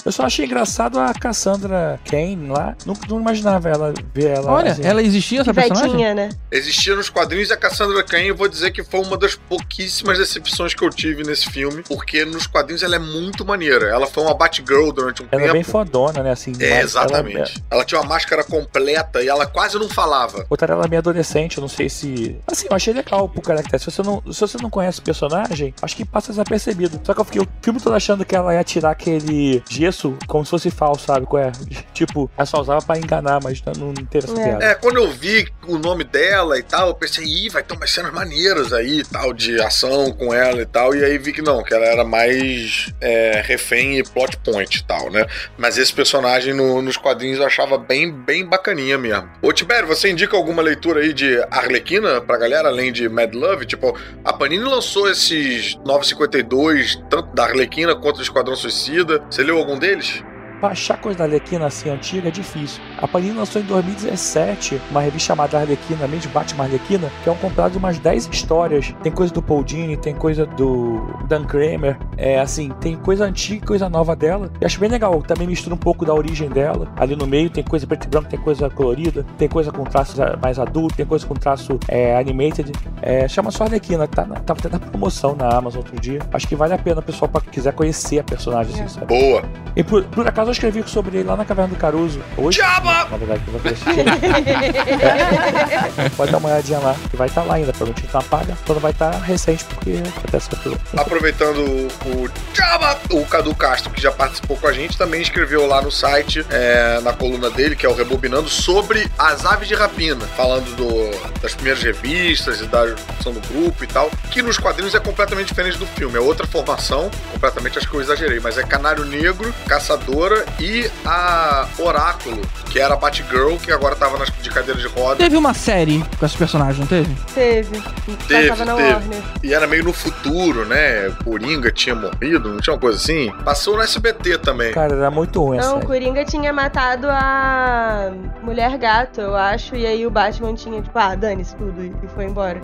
Eu 0.05 0.11
só 0.11 0.23
achei 0.23 0.45
engraçado 0.45 0.99
a 0.99 1.13
Cassandra 1.13 1.99
Kane 2.09 2.47
lá. 2.49 2.75
Não, 2.85 2.95
não 3.07 3.19
imaginava 3.19 3.69
ela 3.69 3.93
ver 4.13 4.31
ela. 4.37 4.51
Olha, 4.51 4.71
assim. 4.71 4.85
ela 4.85 5.01
existia 5.01 5.41
essa 5.41 5.53
personagem? 5.53 5.91
Vetinha, 5.91 6.13
né? 6.13 6.29
Existia 6.51 6.95
nos 6.95 7.09
quadrinhos 7.09 7.49
e 7.49 7.53
a 7.53 7.57
Cassandra 7.57 8.03
Cain, 8.03 8.25
eu 8.25 8.35
vou 8.35 8.47
dizer 8.47 8.71
que 8.71 8.83
foi 8.83 9.01
uma 9.01 9.17
das 9.17 9.35
pouquíssimas 9.35 10.17
decepções 10.17 10.73
que 10.73 10.83
eu 10.83 10.89
tive 10.89 11.23
nesse 11.23 11.49
filme, 11.49 11.83
porque 11.83 12.25
nos 12.25 12.47
quadrinhos 12.47 12.83
ela 12.83 12.95
é 12.95 12.99
muito 12.99 13.45
maneira. 13.45 13.87
Ela 13.89 14.07
foi 14.07 14.23
uma 14.23 14.33
Batgirl 14.33 14.91
durante 14.91 15.21
um 15.23 15.27
Ela 15.31 15.41
é 15.41 15.45
tempo. 15.45 15.53
bem 15.53 15.63
fodona, 15.63 16.23
né? 16.23 16.31
Assim, 16.31 16.53
É, 16.59 16.81
exatamente. 16.81 17.63
Ela, 17.69 17.85
tinha 17.85 17.99
uma 18.01 18.07
máscara 18.07 18.43
completa 18.43 19.21
e 19.21 19.27
ela 19.27 19.45
quase 19.45 19.77
não 19.77 19.89
falava. 19.89 20.45
Botaram 20.49 20.75
ela 20.75 20.87
meio 20.87 20.99
adolescente, 20.99 21.57
eu 21.57 21.61
não 21.61 21.69
sei 21.69 21.89
se. 21.89 22.37
Assim, 22.47 22.67
eu 22.69 22.75
achei 22.75 22.93
legal 22.93 23.27
pro 23.29 23.41
caractere. 23.41 23.79
Se 23.79 23.91
você 23.91 24.01
não, 24.01 24.21
se 24.31 24.39
você 24.39 24.57
não 24.61 24.69
conhece 24.69 24.99
o 24.99 25.03
personagem, 25.03 25.73
acho 25.81 25.95
que 25.95 26.05
passa 26.05 26.31
desapercebido. 26.31 26.99
Só 27.03 27.13
que 27.13 27.19
eu 27.19 27.25
fiquei 27.25 27.41
o 27.41 27.47
filme 27.61 27.79
todo 27.79 27.93
achando 27.95 28.25
que 28.25 28.35
ela 28.35 28.53
ia 28.53 28.63
tirar 28.63 28.91
aquele 28.91 29.61
gesso 29.69 29.90
isso 29.91 30.17
como 30.27 30.43
se 30.43 30.49
fosse 30.51 30.71
falso, 30.71 31.05
sabe? 31.05 31.25
Qual 31.25 31.41
é? 31.43 31.51
Tipo, 31.93 32.29
ela 32.35 32.45
só 32.45 32.59
usava 32.61 32.81
pra 32.83 32.97
enganar, 32.97 33.39
mas 33.43 33.61
não, 33.77 33.93
teve 33.93 34.25
essa 34.25 34.33
piada. 34.33 34.65
É, 34.65 34.73
quando 34.75 34.97
eu 34.97 35.11
vi 35.11 35.47
o 35.67 35.77
nome 35.77 36.03
dela 36.03 36.57
e 36.57 36.63
tal, 36.63 36.87
eu 36.87 36.95
pensei, 36.95 37.23
ih, 37.25 37.49
vai 37.49 37.61
ter 37.63 37.75
umas 37.75 37.91
cenas 37.91 38.11
maneiras 38.13 38.73
aí 38.73 38.99
e 38.99 39.03
tal, 39.03 39.33
de 39.33 39.61
ação 39.61 40.11
com 40.11 40.33
ela 40.33 40.61
e 40.61 40.65
tal. 40.65 40.95
E 40.95 41.03
aí 41.03 41.17
vi 41.17 41.31
que 41.33 41.41
não, 41.41 41.63
que 41.63 41.73
ela 41.73 41.85
era 41.85 42.03
mais 42.03 42.91
é, 42.99 43.41
refém 43.45 43.99
e 43.99 44.03
plot 44.03 44.37
point 44.37 44.77
e 44.79 44.83
tal, 44.83 45.11
né? 45.11 45.25
Mas 45.57 45.77
esse 45.77 45.93
personagem 45.93 46.53
no- 46.53 46.81
nos 46.81 46.97
quadrinhos 46.97 47.39
eu 47.39 47.45
achava 47.45 47.77
bem, 47.77 48.11
bem 48.11 48.45
bacaninha 48.45 48.97
mesmo. 48.97 49.29
Ô, 49.41 49.51
Tibério, 49.53 49.87
você 49.87 50.09
indica 50.09 50.35
alguma 50.35 50.61
leitura 50.61 51.01
aí 51.01 51.13
de 51.13 51.37
Arlequina 51.51 52.21
pra 52.21 52.37
galera, 52.37 52.69
além 52.69 52.91
de 52.91 53.07
Mad 53.09 53.33
Love? 53.33 53.65
Tipo, 53.65 53.95
a 54.23 54.33
Panini 54.33 54.63
lançou 54.63 55.09
esses 55.09 55.75
952, 55.85 56.95
tanto 57.09 57.33
da 57.35 57.43
Arlequina 57.43 57.95
quanto 57.95 58.17
do 58.17 58.23
Esquadrão 58.23 58.55
Suicida. 58.55 59.21
Você 59.29 59.43
leu 59.43 59.57
algum 59.57 59.77
deles? 59.81 60.23
Achar 60.61 60.97
coisa 60.97 61.19
da 61.19 61.25
Arlequina 61.25 61.65
assim 61.65 61.89
antiga 61.89 62.27
é 62.27 62.31
difícil. 62.31 62.81
A 62.97 63.07
Panini 63.07 63.33
lançou 63.33 63.61
em 63.61 63.65
2017 63.65 64.79
uma 64.91 65.01
revista 65.01 65.27
chamada 65.27 65.57
Arlequina, 65.59 66.07
mesmo 66.07 66.31
Batman 66.31 66.65
Arlequina, 66.65 67.09
que 67.23 67.29
é 67.29 67.31
um 67.31 67.35
compilado 67.35 67.71
de 67.71 67.77
umas 67.77 67.97
10 67.99 68.29
histórias. 68.31 68.93
Tem 69.01 69.11
coisa 69.11 69.33
do 69.33 69.41
Paul 69.41 69.63
Dini, 69.63 69.97
tem 69.97 70.13
coisa 70.13 70.45
do 70.45 71.01
Dan 71.27 71.43
Kramer. 71.45 71.97
É 72.17 72.39
assim, 72.39 72.69
tem 72.79 72.95
coisa 72.95 73.25
antiga 73.25 73.63
e 73.63 73.67
coisa 73.67 73.89
nova 73.89 74.15
dela. 74.15 74.49
Eu 74.59 74.65
acho 74.65 74.79
bem 74.79 74.89
legal. 74.89 75.21
Também 75.21 75.47
mistura 75.47 75.73
um 75.75 75.77
pouco 75.77 76.05
da 76.05 76.13
origem 76.13 76.49
dela. 76.49 76.87
Ali 76.97 77.15
no 77.15 77.25
meio 77.27 77.49
tem 77.49 77.63
coisa 77.63 77.85
preto 77.87 78.05
e 78.05 78.07
branco, 78.09 78.29
tem 78.29 78.39
coisa 78.39 78.69
colorida, 78.69 79.25
tem 79.37 79.47
coisa 79.47 79.71
com 79.71 79.83
traços 79.83 80.19
ah, 80.19 80.37
mais 80.41 80.59
adulto, 80.59 80.95
tem 80.95 81.05
coisa 81.05 81.25
com 81.25 81.33
traço 81.33 81.79
é, 81.87 82.15
animated. 82.17 82.71
É, 83.01 83.27
chama 83.27 83.51
só 83.51 83.63
Arlequina, 83.63 84.07
tá, 84.07 84.25
na- 84.25 84.35
tava 84.35 84.59
até 84.59 84.69
na 84.69 84.79
promoção 84.79 85.35
na 85.35 85.49
Amazon 85.49 85.79
outro 85.81 85.99
dia. 85.99 86.19
Acho 86.33 86.47
que 86.47 86.55
vale 86.55 86.73
a 86.73 86.77
pena, 86.77 87.01
pessoal, 87.01 87.29
pra 87.29 87.41
quiser 87.41 87.73
conhecer 87.73 88.19
a 88.19 88.23
personagem, 88.23 88.73
assim, 88.75 88.87
sabe? 88.87 89.07
Boa. 89.07 89.41
E 89.75 89.83
por, 89.83 90.03
por 90.05 90.27
acaso 90.27 90.50
eu 90.51 90.53
escrevi 90.53 90.83
sobre 90.87 91.17
ele 91.19 91.27
lá 91.29 91.35
na 91.37 91.45
Caverna 91.45 91.73
do 91.73 91.79
Caruso. 91.79 92.21
Hoje. 92.37 92.57
Diaba! 92.59 93.07
Na 93.09 93.17
verdade, 93.17 93.41
que. 93.45 93.51
É, 96.01 96.09
pode 96.15 96.31
dar 96.31 96.37
uma 96.37 96.49
olhadinha 96.49 96.79
lá, 96.79 96.95
que 97.09 97.15
vai 97.17 97.27
estar 97.27 97.43
lá 97.43 97.55
ainda, 97.55 97.71
provavelmente 97.73 98.13
na 98.13 98.21
palha. 98.21 98.57
Quando 98.65 98.79
vai 98.79 98.91
estar 98.91 99.11
recente, 99.11 99.63
porque 99.65 100.01
acontece 100.17 100.49
aquilo. 100.53 100.77
Aproveitando 100.97 101.59
o 102.05 102.29
Jabba, 102.53 102.97
o 103.11 103.25
Cadu 103.25 103.53
Castro, 103.55 103.89
que 103.91 104.01
já 104.01 104.11
participou 104.11 104.57
com 104.57 104.67
a 104.67 104.73
gente, 104.73 104.97
também 104.97 105.21
escreveu 105.21 105.67
lá 105.67 105.81
no 105.81 105.91
site, 105.91 106.45
é, 106.49 106.99
na 107.01 107.13
coluna 107.13 107.49
dele, 107.49 107.75
que 107.75 107.85
é 107.85 107.89
o 107.89 107.93
Rebobinando, 107.93 108.49
sobre 108.49 109.09
as 109.17 109.45
aves 109.45 109.67
de 109.67 109.75
rapina, 109.75 110.25
falando 110.37 110.75
do- 110.75 111.11
das 111.41 111.53
primeiras 111.53 111.81
revistas 111.83 112.61
e 112.61 112.65
da 112.65 112.95
função 113.17 113.33
do 113.33 113.41
grupo 113.47 113.83
e 113.83 113.87
tal, 113.87 114.09
que 114.31 114.41
nos 114.41 114.57
quadrinhos 114.57 114.95
é 114.95 114.99
completamente 114.99 115.47
diferente 115.47 115.77
do 115.77 115.85
filme, 115.85 116.17
é 116.17 116.21
outra 116.21 116.47
formação, 116.47 117.09
completamente 117.31 117.77
acho 117.77 117.87
que 117.89 117.95
eu 117.95 118.01
exagerei, 118.01 118.39
mas 118.39 118.57
é 118.57 118.63
Canário 118.63 119.03
Negro, 119.05 119.53
Caçadora 119.67 120.40
e 120.59 120.89
a 121.05 121.67
Oráculo, 121.79 122.41
que 122.69 122.79
era 122.79 122.93
a 122.93 122.97
Batgirl, 122.97 123.55
que 123.57 123.71
agora 123.71 123.95
tava 123.95 124.17
nas, 124.17 124.29
de 124.29 124.49
cadeira 124.49 124.79
de 124.79 124.87
roda. 124.87 125.17
Teve 125.17 125.37
uma 125.37 125.53
série 125.53 126.03
com 126.19 126.25
esses 126.25 126.37
personagens, 126.37 126.79
não 126.79 126.87
teve? 126.87 127.13
Teve. 127.33 127.81
Teve, 128.27 128.49
teve. 128.49 128.71
Warner. 128.71 129.21
E 129.43 129.53
era 129.53 129.67
meio 129.67 129.83
no 129.83 129.93
futuro, 129.93 130.65
né? 130.65 131.09
Coringa 131.23 131.71
tinha 131.71 131.95
morrido, 131.95 132.49
não 132.49 132.59
tinha 132.59 132.73
uma 132.73 132.79
coisa 132.79 132.97
assim? 132.97 133.31
Passou 133.43 133.75
no 133.75 133.81
SBT 133.81 134.37
também. 134.39 134.71
Cara, 134.71 134.95
era 134.95 135.11
muito 135.11 135.41
ruim 135.43 135.57
Não, 135.57 135.79
o 135.79 135.85
Coringa 135.85 136.23
tinha 136.25 136.51
matado 136.53 137.07
a 137.09 138.11
Mulher 138.41 138.77
Gato, 138.77 139.21
eu 139.21 139.35
acho, 139.35 139.75
e 139.75 139.85
aí 139.85 140.05
o 140.05 140.11
Batman 140.11 140.53
tinha, 140.53 140.81
tipo, 140.81 140.97
ah, 140.97 141.15
dane-se 141.15 141.55
tudo, 141.55 141.83
e 141.83 142.07
foi 142.15 142.25
embora. 142.25 142.61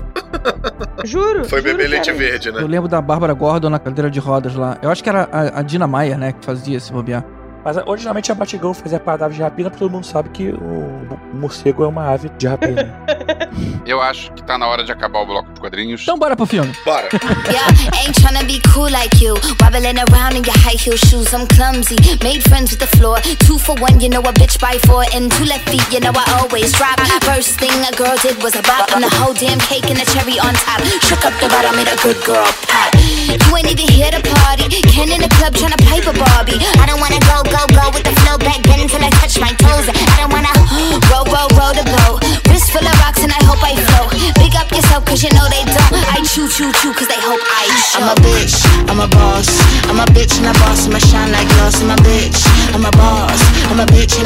Juro. 1.03 1.45
Foi 1.45 1.61
juro 1.61 1.77
beber 1.77 1.89
leite 1.89 2.11
verde, 2.11 2.51
né? 2.51 2.61
Eu 2.61 2.67
lembro 2.67 2.89
da 2.89 3.01
Bárbara 3.01 3.33
Gordon 3.33 3.69
na 3.69 3.79
cadeira 3.79 4.09
de 4.09 4.19
rodas 4.19 4.55
lá. 4.55 4.77
Eu 4.81 4.89
acho 4.89 5.03
que 5.03 5.09
era 5.09 5.29
a, 5.31 5.59
a 5.59 5.61
Dina 5.61 5.87
Maia, 5.87 6.17
né, 6.17 6.31
que 6.33 6.45
fazia 6.45 6.77
esse 6.77 6.91
bobear. 6.91 7.23
Mas 7.63 7.77
originalmente 7.85 8.31
a 8.31 8.35
Batgirl 8.35 8.73
fazia 8.73 8.99
parte 8.99 9.19
da 9.19 9.25
ave 9.25 9.35
de 9.35 9.41
rapina, 9.41 9.69
porque 9.69 9.83
todo 9.83 9.91
mundo 9.91 10.05
sabe 10.05 10.29
que 10.29 10.49
o 10.49 11.07
morcego 11.33 11.83
é 11.83 11.87
uma 11.87 12.09
ave 12.13 12.29
de 12.37 12.47
rapina. 12.47 12.93
Eu 13.85 14.01
acho 14.01 14.31
que 14.33 14.43
tá 14.43 14.57
na 14.57 14.67
hora 14.67 14.83
de 14.83 14.91
acabar 14.91 15.19
o 15.21 15.25
bloco 15.25 15.51
de 15.53 15.59
quadrinhos. 15.59 16.01
Então 16.01 16.17
bora 16.17 16.35
pro 16.35 16.45
filme. 16.45 16.73
Bora. 16.85 17.07
Yeah, 17.47 17.67
ain't 18.03 18.13
tryna 18.19 18.43
be 18.45 18.59
cool 18.73 18.91
like 18.91 19.23
you. 19.23 19.33
Wobbling 19.61 19.97
around 20.11 20.35
in 20.35 20.43
your 20.43 20.57
high 20.59 20.75
heel 20.77 20.97
shoes, 20.97 21.33
I'm 21.33 21.47
clumsy. 21.47 21.95
Made 22.23 22.43
friends 22.43 22.71
with 22.71 22.79
the 22.79 22.87
floor. 22.97 23.19
Two 23.47 23.57
for 23.57 23.75
one, 23.79 23.99
you 23.99 24.09
know 24.09 24.19
a 24.19 24.33
bitch 24.33 24.59
by 24.59 24.77
four. 24.85 25.03
And 25.15 25.31
two 25.31 25.45
left 25.45 25.69
feet, 25.69 25.87
you 25.91 25.99
know 26.01 26.11
I 26.13 26.25
always 26.39 26.73
drop. 26.73 26.99
First 27.23 27.59
thing 27.59 27.71
a 27.87 27.91
girl 27.95 28.15
did 28.21 28.41
was 28.43 28.55
a 28.55 28.61
bop. 28.63 28.91
And 28.91 29.03
the 29.03 29.09
whole 29.15 29.33
damn 29.33 29.59
cake 29.59 29.87
and 29.89 29.97
the 29.97 30.05
cherry 30.11 30.37
on 30.39 30.53
top. 30.67 30.83
Shook 31.07 31.23
up 31.25 31.33
the 31.39 31.47
bottom, 31.47 31.75
made 31.79 31.87
a 31.87 31.95
good 32.03 32.19
girl 32.27 32.45
pop. 32.67 32.91
You 32.99 33.55
ain't 33.55 33.71
even 33.71 33.87
here 33.87 34.11
to 34.11 34.19
party. 34.19 34.67
Ken 34.91 35.07
in 35.09 35.21
the 35.23 35.31
club 35.39 35.53
tryna 35.55 35.79
pipe 35.87 36.05
a 36.07 36.13
Barbie. 36.13 36.59
I 36.83 36.85
don't 36.85 36.99
wanna 36.99 37.19
go, 37.23 37.46
go, 37.51 37.61
go 37.71 37.85
with 37.95 38.03
the 38.03 38.13
flow 38.23 38.37
back 38.37 38.61
then 38.63 38.83
until 38.83 39.03
I 39.03 39.09
touch 39.19 39.39
my 39.39 39.51
toes. 39.55 39.87
I 39.87 40.15
don't 40.19 40.31
wanna 40.31 40.51
roll, 41.11 41.25
roll, 41.31 41.49
roll 41.55 41.73
the 41.73 41.85
boat. 41.87 42.23
Wrist 42.51 42.71
full 42.71 42.83
of 42.83 42.95
rocks 43.03 43.23
and 43.23 43.31
I 43.31 43.41
hope 43.47 43.61
I 43.63 43.75
float. 43.75 44.11
Big 44.39 44.55
up 44.55 44.69
yourself 44.71 45.05
cause 45.05 45.23
you 45.23 45.31
know 45.31 45.47
they 45.49 45.63
don't. 45.63 45.93
I 46.11 46.21
chew, 46.27 46.47
chew, 46.47 46.71
chew 46.79 46.91
cause 46.93 47.07
they 47.07 47.19
hope 47.19 47.41
I 47.41 47.65
show. 47.87 48.03
I'm 48.03 48.11
a 48.11 48.17
bitch, 48.21 48.55
I'm 48.91 48.99
a 48.99 49.07
boss. 49.07 49.49
I'm 49.87 49.99
a 49.99 50.07
bitch 50.11 50.37
and 50.39 50.47
a 50.51 50.55
boss, 50.59 50.87
I'ma 50.87 50.99
shine 50.99 51.31
like 51.31 51.47
glass. 51.55 51.81
I'm 51.81 51.91
a 51.91 51.97
bitch, 52.03 52.39
I'm 52.75 52.85
a 52.85 52.91
boss. 52.91 53.36
Bitch. 53.85 54.17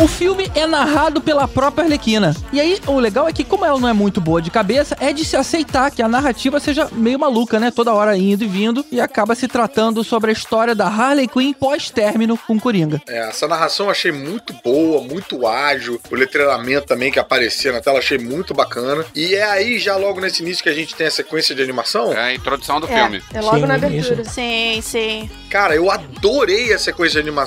O 0.00 0.06
filme 0.06 0.50
é 0.54 0.66
narrado 0.66 1.20
pela 1.20 1.48
própria 1.48 1.84
Arlequina. 1.84 2.36
E 2.52 2.60
aí, 2.60 2.78
o 2.86 2.98
legal 3.00 3.26
é 3.28 3.32
que, 3.32 3.42
como 3.42 3.64
ela 3.64 3.78
não 3.80 3.88
é 3.88 3.92
muito 3.92 4.20
boa 4.20 4.40
de 4.42 4.50
cabeça, 4.50 4.96
é 5.00 5.12
de 5.12 5.24
se 5.24 5.36
aceitar 5.36 5.90
que 5.90 6.02
a 6.02 6.08
narrativa 6.08 6.60
seja 6.60 6.88
meio 6.92 7.18
maluca, 7.18 7.58
né? 7.58 7.70
Toda 7.70 7.92
hora 7.94 8.16
indo 8.16 8.44
e 8.44 8.46
vindo. 8.46 8.84
E 8.92 9.00
acaba 9.00 9.34
se 9.34 9.48
tratando 9.48 10.04
sobre 10.04 10.30
a 10.30 10.32
história 10.32 10.74
da 10.74 10.86
Harley 10.86 11.26
Quinn 11.26 11.52
pós-término 11.52 12.38
com 12.46 12.60
Coringa. 12.60 13.00
É, 13.08 13.28
essa 13.28 13.48
narração 13.48 13.86
eu 13.86 13.90
achei 13.92 14.12
muito 14.12 14.52
boa, 14.64 15.02
muito 15.02 15.46
ágil. 15.46 16.00
O 16.10 16.14
letreiramento 16.14 16.86
também 16.86 17.10
que 17.10 17.18
aparecia 17.18 17.72
na 17.72 17.80
tela, 17.80 17.98
achei 17.98 18.18
muito 18.18 18.52
bacana. 18.52 19.04
E 19.14 19.34
é 19.34 19.44
aí, 19.44 19.78
já 19.78 19.96
logo 19.96 20.20
nesse 20.20 20.42
início, 20.42 20.62
que 20.62 20.68
a 20.68 20.74
gente 20.74 20.94
tem 20.94 21.06
a 21.06 21.10
sequência 21.10 21.54
de 21.54 21.62
animação. 21.62 22.12
É 22.12 22.20
a 22.20 22.34
introdução 22.34 22.80
do 22.80 22.86
É, 22.86 22.94
filme. 23.02 23.22
é 23.32 23.40
logo 23.40 23.60
Sim, 23.60 23.66
na 23.66 23.74
abertura. 23.74 24.24
Sim, 24.24 24.80
sim. 24.82 25.30
Cara, 25.50 25.74
eu 25.74 25.90
adorei 25.90 26.72
a 26.72 26.78
sequência 26.78 27.14
de 27.22 27.26
animação. 27.28 27.37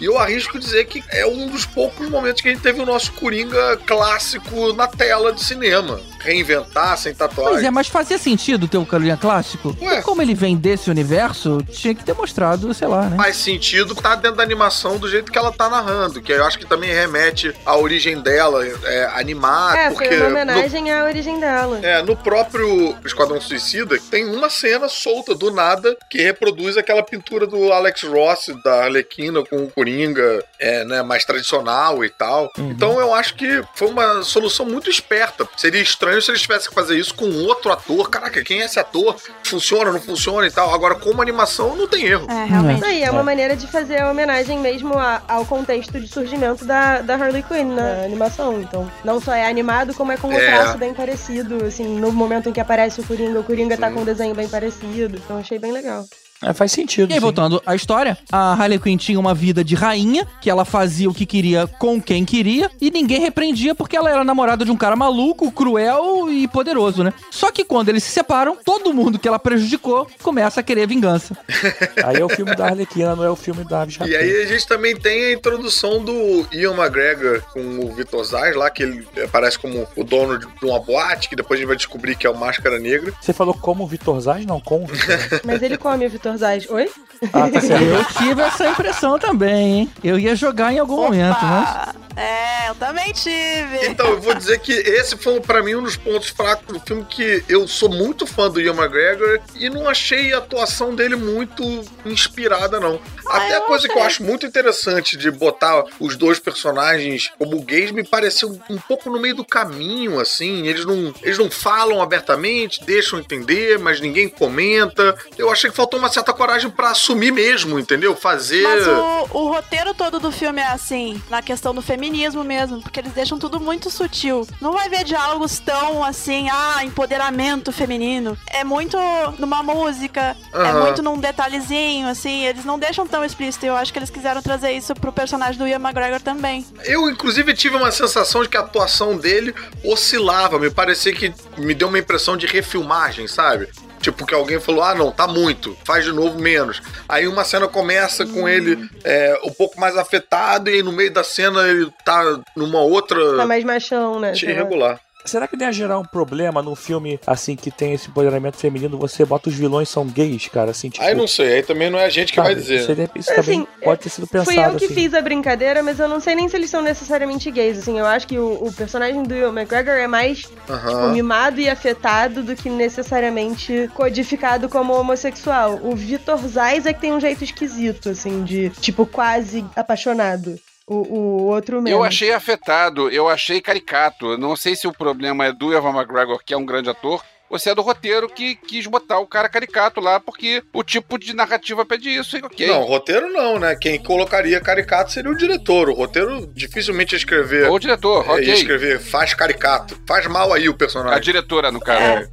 E 0.00 0.04
eu 0.04 0.18
arrisco 0.18 0.58
dizer 0.58 0.84
que 0.86 1.02
é 1.10 1.26
um 1.26 1.48
dos 1.48 1.64
poucos 1.64 2.08
momentos 2.08 2.40
que 2.42 2.48
a 2.48 2.52
gente 2.52 2.62
teve 2.62 2.80
o 2.80 2.86
nosso 2.86 3.12
Coringa 3.12 3.76
clássico 3.86 4.72
na 4.72 4.86
tela 4.86 5.32
de 5.32 5.42
cinema. 5.42 6.00
Reinventar, 6.20 6.98
sem 6.98 7.14
tatuagem. 7.14 7.52
Pois 7.54 7.64
é, 7.64 7.70
mas 7.70 7.86
fazia 7.86 8.18
sentido 8.18 8.66
ter 8.66 8.76
o 8.76 8.84
Coringa 8.84 9.16
clássico? 9.16 9.76
Ué. 9.80 9.98
E 9.98 10.02
como 10.02 10.20
ele 10.20 10.34
vem 10.34 10.56
desse 10.56 10.90
universo, 10.90 11.62
tinha 11.70 11.94
que 11.94 12.04
ter 12.04 12.14
mostrado, 12.14 12.72
sei 12.74 12.88
lá, 12.88 13.02
né? 13.06 13.16
faz 13.16 13.36
sentido 13.36 13.94
tá 13.94 14.14
dentro 14.14 14.36
da 14.36 14.42
animação 14.42 14.98
do 14.98 15.08
jeito 15.08 15.30
que 15.30 15.38
ela 15.38 15.52
tá 15.52 15.68
narrando, 15.68 16.20
que 16.20 16.32
eu 16.32 16.44
acho 16.44 16.58
que 16.58 16.66
também 16.66 16.90
remete 16.92 17.54
à 17.64 17.76
origem 17.76 18.20
dela, 18.20 18.66
é, 18.84 19.04
animar, 19.14 19.76
É, 19.76 19.90
porque 19.90 20.08
foi 20.08 20.16
uma 20.18 20.24
no- 20.28 20.34
homenagem 20.52 20.92
à 20.92 21.04
origem 21.04 21.38
dela. 21.40 21.78
É, 21.82 22.02
no 22.02 22.16
próprio 22.16 22.96
Esquadrão 23.04 23.40
Suicida, 23.40 23.96
tem 24.10 24.24
uma 24.26 24.50
cena 24.50 24.88
solta 24.88 25.34
do 25.34 25.50
nada 25.52 25.96
que 26.10 26.20
reproduz 26.20 26.76
aquela 26.76 27.02
pintura 27.02 27.46
do 27.46 27.72
Alex 27.72 28.02
Ross, 28.02 28.46
da 28.64 28.84
Arlequina 28.84 29.27
com 29.44 29.64
o 29.64 29.70
Coringa, 29.70 30.44
é, 30.58 30.84
né, 30.84 31.02
mais 31.02 31.24
tradicional 31.24 32.04
e 32.04 32.10
tal. 32.10 32.50
Então 32.58 32.98
eu 33.00 33.14
acho 33.14 33.34
que 33.34 33.62
foi 33.74 33.88
uma 33.88 34.22
solução 34.22 34.66
muito 34.66 34.90
esperta. 34.90 35.48
Seria 35.56 35.80
estranho 35.80 36.20
se 36.22 36.30
eles 36.30 36.42
tivessem 36.42 36.68
que 36.68 36.74
fazer 36.74 36.98
isso 36.98 37.14
com 37.14 37.30
outro 37.44 37.70
ator. 37.72 38.08
Caraca, 38.10 38.42
quem 38.42 38.62
é 38.62 38.64
esse 38.64 38.78
ator? 38.78 39.16
Funciona, 39.44 39.92
não 39.92 40.00
funciona 40.00 40.46
e 40.46 40.50
tal. 40.50 40.72
Agora, 40.74 40.94
como 40.94 41.20
animação, 41.22 41.76
não 41.76 41.86
tem 41.88 42.04
erro. 42.06 42.26
É, 42.30 42.44
realmente. 42.44 42.84
Aí 42.84 43.02
é 43.02 43.10
uma 43.10 43.22
maneira 43.22 43.56
de 43.56 43.66
fazer 43.66 44.00
a 44.00 44.10
homenagem 44.10 44.58
mesmo 44.58 44.94
a- 44.98 45.22
ao 45.28 45.44
contexto 45.44 45.98
de 46.00 46.08
surgimento 46.08 46.64
da, 46.64 47.00
da 47.00 47.14
Harley 47.14 47.42
Quinn 47.42 47.74
na 47.74 48.04
animação. 48.04 48.60
Então, 48.60 48.90
não 49.04 49.20
só 49.20 49.32
é 49.34 49.46
animado, 49.48 49.94
como 49.94 50.12
é 50.12 50.16
com 50.16 50.28
um 50.28 50.32
É. 50.32 50.46
traço 50.46 50.78
bem 50.78 50.92
parecido. 50.94 51.64
Assim, 51.64 51.98
no 51.98 52.10
momento 52.12 52.48
em 52.48 52.52
que 52.52 52.60
aparece 52.60 53.00
o 53.00 53.04
Coringa, 53.04 53.40
o 53.40 53.44
Coringa 53.44 53.76
tá 53.76 53.90
com 53.90 54.00
um 54.00 54.04
desenho 54.04 54.34
bem 54.34 54.48
parecido. 54.48 55.16
Então, 55.16 55.38
achei 55.38 55.58
bem 55.58 55.72
legal. 55.72 56.04
É, 56.42 56.52
faz 56.52 56.72
sentido. 56.72 57.10
E 57.10 57.14
aí, 57.14 57.18
sim. 57.18 57.20
voltando 57.20 57.60
à 57.66 57.74
história, 57.74 58.16
a 58.30 58.52
Harley 58.52 58.78
Quinn 58.78 58.96
tinha 58.96 59.18
uma 59.18 59.34
vida 59.34 59.64
de 59.64 59.74
rainha, 59.74 60.26
que 60.40 60.48
ela 60.48 60.64
fazia 60.64 61.10
o 61.10 61.14
que 61.14 61.26
queria 61.26 61.66
com 61.78 62.00
quem 62.00 62.24
queria, 62.24 62.70
e 62.80 62.90
ninguém 62.90 63.20
repreendia 63.20 63.74
porque 63.74 63.96
ela 63.96 64.10
era 64.10 64.24
namorada 64.24 64.64
de 64.64 64.70
um 64.70 64.76
cara 64.76 64.94
maluco, 64.94 65.50
cruel 65.50 66.30
e 66.30 66.46
poderoso, 66.46 67.02
né? 67.02 67.12
Só 67.30 67.50
que 67.50 67.64
quando 67.64 67.88
eles 67.88 68.04
se 68.04 68.10
separam, 68.10 68.56
todo 68.64 68.94
mundo 68.94 69.18
que 69.18 69.26
ela 69.26 69.38
prejudicou 69.38 70.08
começa 70.22 70.60
a 70.60 70.62
querer 70.62 70.86
vingança. 70.86 71.36
Aí 72.04 72.16
é 72.16 72.24
o 72.24 72.28
filme 72.28 72.54
da 72.54 72.66
Arlequina, 72.66 73.16
não 73.16 73.24
é 73.24 73.30
o 73.30 73.36
filme 73.36 73.64
da 73.64 73.82
Ave 73.82 73.96
E 74.06 74.16
aí 74.16 74.42
a 74.42 74.46
gente 74.46 74.66
também 74.66 74.96
tem 74.96 75.26
a 75.26 75.32
introdução 75.32 76.04
do 76.04 76.46
Ian 76.52 76.74
McGregor 76.74 77.42
com 77.52 77.80
o 77.80 77.94
Vitor 77.94 78.24
Zaz 78.24 78.54
lá, 78.54 78.70
que 78.70 78.82
ele 78.82 79.06
aparece 79.24 79.58
como 79.58 79.86
o 79.96 80.04
dono 80.04 80.38
de 80.38 80.46
uma 80.62 80.78
boate, 80.78 81.28
que 81.28 81.36
depois 81.36 81.58
a 81.58 81.60
gente 81.60 81.68
vai 81.68 81.76
descobrir 81.76 82.16
que 82.16 82.26
é 82.26 82.30
o 82.30 82.36
Máscara 82.36 82.78
Negra. 82.78 83.12
Você 83.20 83.32
falou 83.32 83.54
como 83.54 83.84
o 83.84 83.86
Vitor 83.86 84.20
Zaz? 84.20 84.44
Não, 84.44 84.60
com 84.60 84.84
o 84.84 84.86
Vitor. 84.88 85.40
Mas 85.44 85.62
ele 85.62 85.76
come 85.76 86.06
o 86.06 86.10
Vitor 86.10 86.27
Zaz. 86.36 86.70
Oi? 86.70 86.88
Ah, 87.32 87.50
tá 87.50 87.60
certo. 87.60 87.84
Eu 87.84 88.04
tive 88.04 88.42
essa 88.42 88.68
impressão 88.68 89.18
também, 89.18 89.80
hein? 89.80 89.90
Eu 90.02 90.18
ia 90.18 90.36
jogar 90.36 90.72
em 90.72 90.78
algum 90.78 90.96
momento, 90.96 91.42
né? 91.42 91.86
É, 92.16 92.68
eu 92.68 92.74
também 92.74 93.12
tive. 93.12 93.86
Então, 93.86 94.08
eu 94.08 94.20
vou 94.20 94.34
dizer 94.34 94.58
que 94.58 94.72
esse 94.72 95.16
foi 95.16 95.40
pra 95.40 95.62
mim 95.62 95.76
um 95.76 95.82
dos 95.82 95.96
pontos 95.96 96.28
fracos 96.28 96.66
do 96.66 96.80
filme, 96.80 97.04
que 97.04 97.44
eu 97.48 97.68
sou 97.68 97.88
muito 97.88 98.26
fã 98.26 98.50
do 98.50 98.60
Ian 98.60 98.74
McGregor 98.74 99.40
e 99.54 99.70
não 99.70 99.88
achei 99.88 100.32
a 100.32 100.38
atuação 100.38 100.94
dele 100.94 101.14
muito 101.14 101.62
inspirada, 102.04 102.80
não. 102.80 103.00
Até 103.28 103.58
a 103.58 103.60
coisa 103.60 103.86
que 103.86 103.96
eu 103.96 104.02
acho 104.02 104.24
muito 104.24 104.46
interessante 104.46 105.16
de 105.16 105.30
botar 105.30 105.84
os 106.00 106.16
dois 106.16 106.40
personagens 106.40 107.30
como 107.38 107.62
gays 107.62 107.92
me 107.92 108.02
pareceu 108.02 108.58
um 108.68 108.78
pouco 108.78 109.10
no 109.10 109.20
meio 109.20 109.36
do 109.36 109.44
caminho, 109.44 110.18
assim. 110.18 110.66
Eles 110.66 110.84
não, 110.84 111.14
eles 111.22 111.38
não 111.38 111.50
falam 111.50 112.02
abertamente, 112.02 112.84
deixam 112.84 113.20
entender, 113.20 113.78
mas 113.78 114.00
ninguém 114.00 114.28
comenta. 114.28 115.16
Eu 115.36 115.50
achei 115.50 115.70
que 115.70 115.76
faltou 115.76 116.00
uma 116.00 116.08
certa 116.08 116.32
coragem 116.32 116.70
pra 116.70 116.90
assumir 116.90 117.07
mesmo, 117.14 117.78
entendeu? 117.78 118.14
Fazer. 118.16 118.62
Mas 118.62 118.86
o, 118.86 119.38
o 119.38 119.48
roteiro 119.52 119.94
todo 119.94 120.18
do 120.18 120.30
filme 120.32 120.60
é 120.60 120.66
assim, 120.66 121.20
na 121.30 121.42
questão 121.42 121.74
do 121.74 121.82
feminismo 121.82 122.44
mesmo, 122.44 122.80
porque 122.80 123.00
eles 123.00 123.12
deixam 123.12 123.38
tudo 123.38 123.60
muito 123.60 123.90
sutil. 123.90 124.46
Não 124.60 124.72
vai 124.72 124.88
ver 124.88 125.04
diálogos 125.04 125.58
tão 125.58 126.04
assim, 126.04 126.48
ah, 126.50 126.84
empoderamento 126.84 127.72
feminino. 127.72 128.36
É 128.46 128.64
muito 128.64 128.96
numa 129.38 129.62
música, 129.62 130.36
é 130.52 130.58
Aham. 130.58 130.80
muito 130.82 131.02
num 131.02 131.18
detalhezinho, 131.18 132.08
assim, 132.08 132.44
eles 132.46 132.64
não 132.64 132.78
deixam 132.78 133.06
tão 133.06 133.24
explícito. 133.24 133.66
Eu 133.66 133.76
acho 133.76 133.92
que 133.92 133.98
eles 133.98 134.10
quiseram 134.10 134.42
trazer 134.42 134.72
isso 134.72 134.94
pro 134.94 135.12
personagem 135.12 135.58
do 135.58 135.66
Ian 135.66 135.76
McGregor 135.80 136.20
também. 136.20 136.64
Eu, 136.84 137.08
inclusive, 137.08 137.54
tive 137.54 137.76
uma 137.76 137.90
sensação 137.90 138.42
de 138.42 138.48
que 138.48 138.56
a 138.56 138.60
atuação 138.60 139.16
dele 139.16 139.54
oscilava. 139.84 140.58
Me 140.58 140.70
parecia 140.70 141.12
que 141.12 141.32
me 141.56 141.74
deu 141.74 141.88
uma 141.88 141.98
impressão 141.98 142.36
de 142.36 142.46
refilmagem, 142.46 143.26
sabe? 143.26 143.68
Tipo, 144.00 144.24
que 144.24 144.34
alguém 144.34 144.60
falou, 144.60 144.82
ah, 144.82 144.94
não, 144.94 145.10
tá 145.10 145.26
muito, 145.26 145.76
faz 145.84 146.04
de 146.04 146.12
novo 146.12 146.38
menos. 146.38 146.80
Aí 147.08 147.26
uma 147.26 147.44
cena 147.44 147.66
começa 147.66 148.26
com 148.26 148.48
ele 148.48 148.88
é, 149.04 149.38
um 149.44 149.52
pouco 149.52 149.78
mais 149.80 149.96
afetado, 149.96 150.70
e 150.70 150.82
no 150.82 150.92
meio 150.92 151.12
da 151.12 151.24
cena 151.24 151.68
ele 151.68 151.90
tá 152.04 152.40
numa 152.56 152.80
outra. 152.80 153.36
Tá 153.36 153.46
mais 153.46 153.64
machão, 153.64 154.20
né? 154.20 154.32
Irregular. 154.34 155.00
Será 155.28 155.46
que 155.46 155.56
não 155.56 155.66
ia 155.66 155.72
gerar 155.72 155.98
um 155.98 156.04
problema 156.04 156.62
num 156.62 156.74
filme 156.74 157.20
assim 157.26 157.54
que 157.54 157.70
tem 157.70 157.92
esse 157.92 158.08
empoderamento 158.08 158.56
feminino? 158.56 158.98
Você 158.98 159.24
bota 159.24 159.48
os 159.48 159.54
vilões 159.54 159.88
são 159.88 160.06
gays, 160.06 160.48
cara, 160.48 160.70
assim, 160.70 160.88
tipo. 160.88 161.04
Aí 161.04 161.14
não 161.14 161.26
sei, 161.26 161.54
aí 161.54 161.62
também 161.62 161.90
não 161.90 161.98
é 161.98 162.06
a 162.06 162.08
gente 162.08 162.32
que 162.32 162.36
sabe, 162.36 162.48
vai 162.48 162.54
dizer. 162.54 162.84
Seria, 162.84 163.10
isso 163.14 163.30
Assim, 163.32 163.42
também 163.42 163.68
pode 163.82 164.00
ter 164.02 164.08
sido 164.08 164.26
pensado. 164.26 164.44
Fui 164.54 164.64
eu 164.64 164.76
que 164.76 164.86
assim. 164.86 164.94
fiz 164.94 165.14
a 165.14 165.20
brincadeira, 165.20 165.82
mas 165.82 166.00
eu 166.00 166.08
não 166.08 166.20
sei 166.20 166.34
nem 166.34 166.48
se 166.48 166.56
eles 166.56 166.70
são 166.70 166.80
necessariamente 166.80 167.50
gays. 167.50 167.78
Assim, 167.78 167.98
eu 167.98 168.06
acho 168.06 168.26
que 168.26 168.38
o, 168.38 168.64
o 168.64 168.72
personagem 168.72 169.22
do 169.22 169.34
Ian 169.34 169.52
McGregor 169.52 169.94
é 169.94 170.06
mais 170.06 170.38
tipo, 170.40 170.72
Aham. 170.72 171.12
mimado 171.12 171.60
e 171.60 171.68
afetado 171.68 172.42
do 172.42 172.56
que 172.56 172.70
necessariamente 172.70 173.90
codificado 173.94 174.68
como 174.68 174.94
homossexual. 174.94 175.78
O 175.82 175.94
Vitor 175.94 176.38
Zais 176.48 176.86
é 176.86 176.92
que 176.92 177.00
tem 177.00 177.12
um 177.12 177.20
jeito 177.20 177.44
esquisito, 177.44 178.08
assim, 178.10 178.44
de 178.44 178.70
tipo 178.70 179.04
quase 179.06 179.64
apaixonado. 179.76 180.58
O, 180.88 180.94
o 180.94 181.44
outro 181.44 181.82
mesmo. 181.82 181.98
Eu 181.98 182.02
achei 182.02 182.32
afetado, 182.32 183.10
eu 183.10 183.28
achei 183.28 183.60
caricato. 183.60 184.32
Eu 184.32 184.38
Não 184.38 184.56
sei 184.56 184.74
se 184.74 184.88
o 184.88 184.92
problema 184.92 185.44
é 185.44 185.52
do 185.52 185.74
Evan 185.74 185.90
McGregor, 185.90 186.42
que 186.42 186.54
é 186.54 186.56
um 186.56 186.64
grande 186.64 186.88
ator, 186.88 187.22
se 187.56 187.70
é 187.70 187.74
do 187.74 187.82
roteiro 187.82 188.28
que 188.28 188.56
quis 188.56 188.86
botar 188.86 189.20
o 189.20 189.26
cara 189.26 189.48
caricato 189.48 190.00
lá, 190.00 190.18
porque 190.18 190.62
o 190.72 190.82
tipo 190.82 191.18
de 191.18 191.34
narrativa 191.34 191.84
pede 191.86 192.08
isso, 192.10 192.36
e 192.36 192.42
ok. 192.42 192.66
Não, 192.66 192.82
roteiro 192.82 193.32
não, 193.32 193.58
né? 193.58 193.76
Quem 193.76 194.02
colocaria 194.02 194.60
caricato 194.60 195.12
seria 195.12 195.30
o 195.30 195.36
diretor. 195.36 195.88
O 195.88 195.94
roteiro 195.94 196.46
dificilmente 196.54 197.14
ia 197.14 197.18
escrever. 197.18 197.68
Ou 197.68 197.76
o 197.76 197.78
diretor, 197.78 198.24
é, 198.26 198.30
ok. 198.32 198.44
Ia 198.48 198.54
escrever 198.54 198.98
faz 199.00 199.34
caricato. 199.34 199.98
Faz 200.06 200.26
mal 200.26 200.52
aí 200.52 200.68
o 200.68 200.74
personagem. 200.74 201.16
A 201.16 201.20
diretora, 201.20 201.70
no 201.70 201.80
caso. 201.80 202.02
É. 202.02 202.28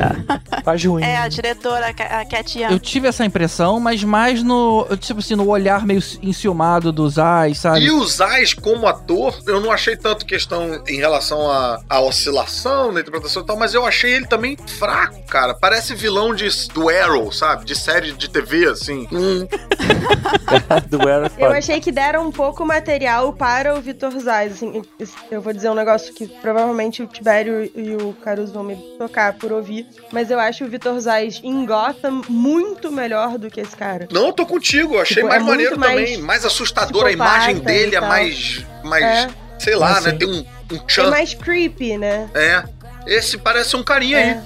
Faz 0.64 0.84
ruim. 0.84 1.02
É, 1.02 1.16
a 1.16 1.28
diretora, 1.28 1.88
a 1.88 2.24
Cat 2.24 2.58
Young. 2.58 2.72
Eu 2.72 2.78
tive 2.78 3.08
essa 3.08 3.24
impressão, 3.24 3.80
mas 3.80 4.02
mais 4.04 4.42
no, 4.42 4.86
tipo 4.98 5.20
assim, 5.20 5.34
no 5.34 5.48
olhar 5.48 5.86
meio 5.86 6.00
enciumado 6.22 6.92
dos 6.92 7.14
Zais, 7.14 7.58
sabe? 7.58 7.80
E 7.80 7.90
o 7.90 8.04
Zais, 8.06 8.54
como 8.54 8.86
ator, 8.86 9.38
eu 9.46 9.60
não 9.60 9.72
achei 9.72 9.96
tanto 9.96 10.26
questão 10.26 10.82
em 10.86 10.96
relação 10.96 11.50
à, 11.50 11.82
à 11.88 12.00
oscilação 12.00 12.92
na 12.92 13.00
interpretação 13.00 13.42
e 13.42 13.46
tal, 13.46 13.56
mas 13.56 13.74
eu 13.74 13.86
achei 13.86 14.12
ele 14.12 14.26
também 14.26 14.39
fraco, 14.78 15.22
cara. 15.26 15.54
Parece 15.54 15.94
vilão 15.94 16.34
de, 16.34 16.48
do 16.68 16.88
Arrow, 16.88 17.30
sabe? 17.32 17.64
De 17.64 17.74
série 17.74 18.12
de 18.12 18.28
TV, 18.28 18.66
assim. 18.66 19.06
Hum, 19.12 19.46
do 20.88 21.08
Era 21.08 21.26
Eu 21.26 21.30
foda. 21.30 21.58
achei 21.58 21.80
que 21.80 21.90
deram 21.92 22.26
um 22.26 22.32
pouco 22.32 22.64
material 22.64 23.32
para 23.32 23.74
o 23.74 23.80
Vitor 23.80 24.10
Zais, 24.18 24.52
assim, 24.54 24.82
eu 25.30 25.40
vou 25.40 25.52
dizer 25.52 25.70
um 25.70 25.74
negócio 25.74 26.12
que 26.14 26.26
provavelmente 26.26 27.02
o 27.02 27.06
Tibério 27.06 27.70
e 27.74 27.94
o 27.96 28.12
Caruso 28.14 28.52
vão 28.52 28.64
me 28.64 28.76
tocar 28.98 29.34
por 29.34 29.52
ouvir, 29.52 29.86
mas 30.12 30.30
eu 30.30 30.38
acho 30.38 30.64
o 30.64 30.68
Vitor 30.68 30.98
Zais 31.00 31.40
em 31.42 31.64
Gotham 31.66 32.22
muito 32.28 32.90
melhor 32.92 33.38
do 33.38 33.50
que 33.50 33.60
esse 33.60 33.76
cara. 33.76 34.08
Não, 34.10 34.26
eu 34.26 34.32
tô 34.32 34.46
contigo. 34.46 34.94
Eu 34.94 35.00
achei 35.02 35.16
Tipo, 35.16 35.28
mais 35.28 35.42
é 35.42 35.46
maneiro 35.46 35.78
mais 35.78 35.92
também. 36.10 36.18
Mais 36.22 36.44
assustador. 36.44 37.06
A 37.06 37.12
imagem 37.12 37.56
dele 37.58 37.96
é 37.96 38.00
mais. 38.00 38.64
mais 38.84 39.04
É. 39.04 39.28
sei 39.58 39.74
lá, 39.74 39.98
Ah, 39.98 40.00
né? 40.00 40.12
Tem 40.12 40.28
um, 40.28 40.44
um 40.72 40.80
É 40.98 41.10
mais 41.10 41.34
creepy, 41.34 41.98
né? 41.98 42.28
É. 42.34 42.62
Esse 43.06 43.38
parece 43.38 43.76
um 43.76 43.82
carinha 43.82 44.18
É. 44.18 44.22
aí. 44.34 44.40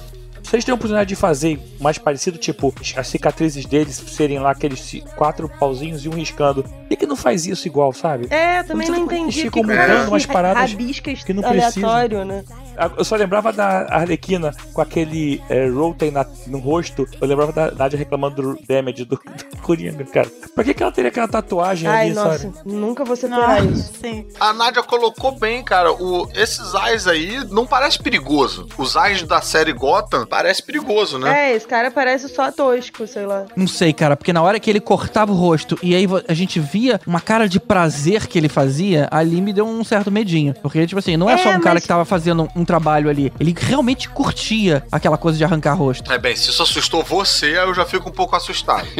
Vocês 0.44 0.64
têm 0.64 0.72
a 0.72 0.74
oportunidade 0.76 1.08
de 1.08 1.16
fazer 1.16 1.58
mais 1.80 1.98
parecido, 1.98 2.38
tipo, 2.38 2.72
as 2.96 3.08
cicatrizes 3.08 3.64
deles 3.64 3.96
serem 3.96 4.38
lá 4.38 4.50
aqueles 4.52 5.02
quatro 5.16 5.48
pauzinhos 5.58 6.04
e 6.04 6.08
um 6.08 6.12
riscando. 6.12 6.62
Por 6.62 6.88
que, 6.88 6.96
que 6.96 7.06
não 7.06 7.16
faz 7.16 7.46
isso 7.46 7.66
igual, 7.66 7.92
sabe? 7.92 8.26
É, 8.30 8.60
eu 8.60 8.64
também 8.66 8.88
Não 8.88 8.98
não 8.98 9.04
entendi. 9.06 9.22
eles 9.22 9.34
ficam 9.36 9.62
mudando 9.62 9.78
parece 9.78 10.08
umas 10.08 10.26
paradas 10.26 10.74
que 10.74 11.32
não 11.32 11.42
precisam. 11.42 11.88
aleatório, 11.90 12.24
né? 12.24 12.44
Ah, 12.76 12.90
Eu 12.96 13.04
só 13.04 13.16
lembrava 13.16 13.52
da 13.52 13.86
Arlequina 13.90 14.52
com 14.72 14.80
aquele 14.80 15.42
é, 15.48 15.66
Roten 15.68 16.10
na- 16.10 16.26
no 16.46 16.58
rosto. 16.58 17.06
Eu 17.20 17.26
lembrava 17.26 17.52
da 17.52 17.70
Nádia 17.70 17.98
reclamando 17.98 18.42
do 18.54 18.58
damage 18.66 19.04
do, 19.04 19.16
do 19.50 19.56
Coringa, 19.62 20.04
cara. 20.04 20.28
Por 20.54 20.62
que, 20.64 20.74
que 20.74 20.82
ela 20.82 20.92
teria 20.92 21.08
aquela 21.08 21.26
tatuagem 21.28 21.88
Ai, 21.88 22.06
ali, 22.06 22.14
nossa, 22.14 22.38
sabe? 22.38 22.54
nunca 22.66 23.04
superar 23.16 23.62
Não, 23.62 23.72
isso. 23.72 23.92
sim. 24.00 24.26
A 24.38 24.52
Nádia 24.52 24.82
colocou 24.82 25.32
bem, 25.38 25.62
cara. 25.64 25.90
O, 25.92 26.28
esses 26.34 26.74
Ais 26.74 27.06
aí 27.06 27.44
não 27.50 27.66
parece 27.66 27.98
perigoso. 27.98 28.68
Os 28.76 28.96
Ais 28.96 29.22
da 29.22 29.40
série 29.40 29.72
Gotham 29.72 30.26
parece 30.34 30.62
perigoso, 30.64 31.16
né? 31.16 31.50
É, 31.52 31.54
esse 31.56 31.64
cara 31.66 31.92
parece 31.92 32.28
só 32.28 32.50
tosco, 32.50 33.06
sei 33.06 33.24
lá. 33.24 33.46
Não 33.54 33.68
sei, 33.68 33.92
cara, 33.92 34.16
porque 34.16 34.32
na 34.32 34.42
hora 34.42 34.58
que 34.58 34.68
ele 34.68 34.80
cortava 34.80 35.30
o 35.30 35.34
rosto 35.36 35.78
e 35.80 35.94
aí 35.94 36.06
a 36.26 36.34
gente 36.34 36.58
via 36.58 37.00
uma 37.06 37.20
cara 37.20 37.48
de 37.48 37.60
prazer 37.60 38.26
que 38.26 38.36
ele 38.36 38.48
fazia, 38.48 39.06
ali 39.12 39.40
me 39.40 39.52
deu 39.52 39.64
um 39.64 39.84
certo 39.84 40.10
medinho. 40.10 40.52
Porque, 40.60 40.84
tipo 40.88 40.98
assim, 40.98 41.16
não 41.16 41.30
é, 41.30 41.34
É, 41.34 41.38
só 41.38 41.50
um 41.50 41.60
cara 41.60 41.74
mas- 41.74 41.82
que 41.82 41.88
tava 41.88 42.04
fazendo 42.04 42.48
um 42.56 42.64
trabalho 42.64 43.08
ali. 43.08 43.32
Ele 43.38 43.54
realmente 43.56 44.08
curtia 44.08 44.82
aquela 44.90 45.16
coisa 45.16 45.38
de 45.38 45.44
arrancar 45.44 45.74
rosto. 45.74 46.12
É 46.12 46.18
bem, 46.18 46.34
se 46.34 46.50
isso 46.50 46.62
assustou 46.62 47.04
você, 47.04 47.46
aí 47.46 47.68
eu 47.68 47.74
já 47.74 47.84
fico 47.86 48.08
um 48.08 48.12
pouco 48.12 48.34
assustado. 48.34 48.88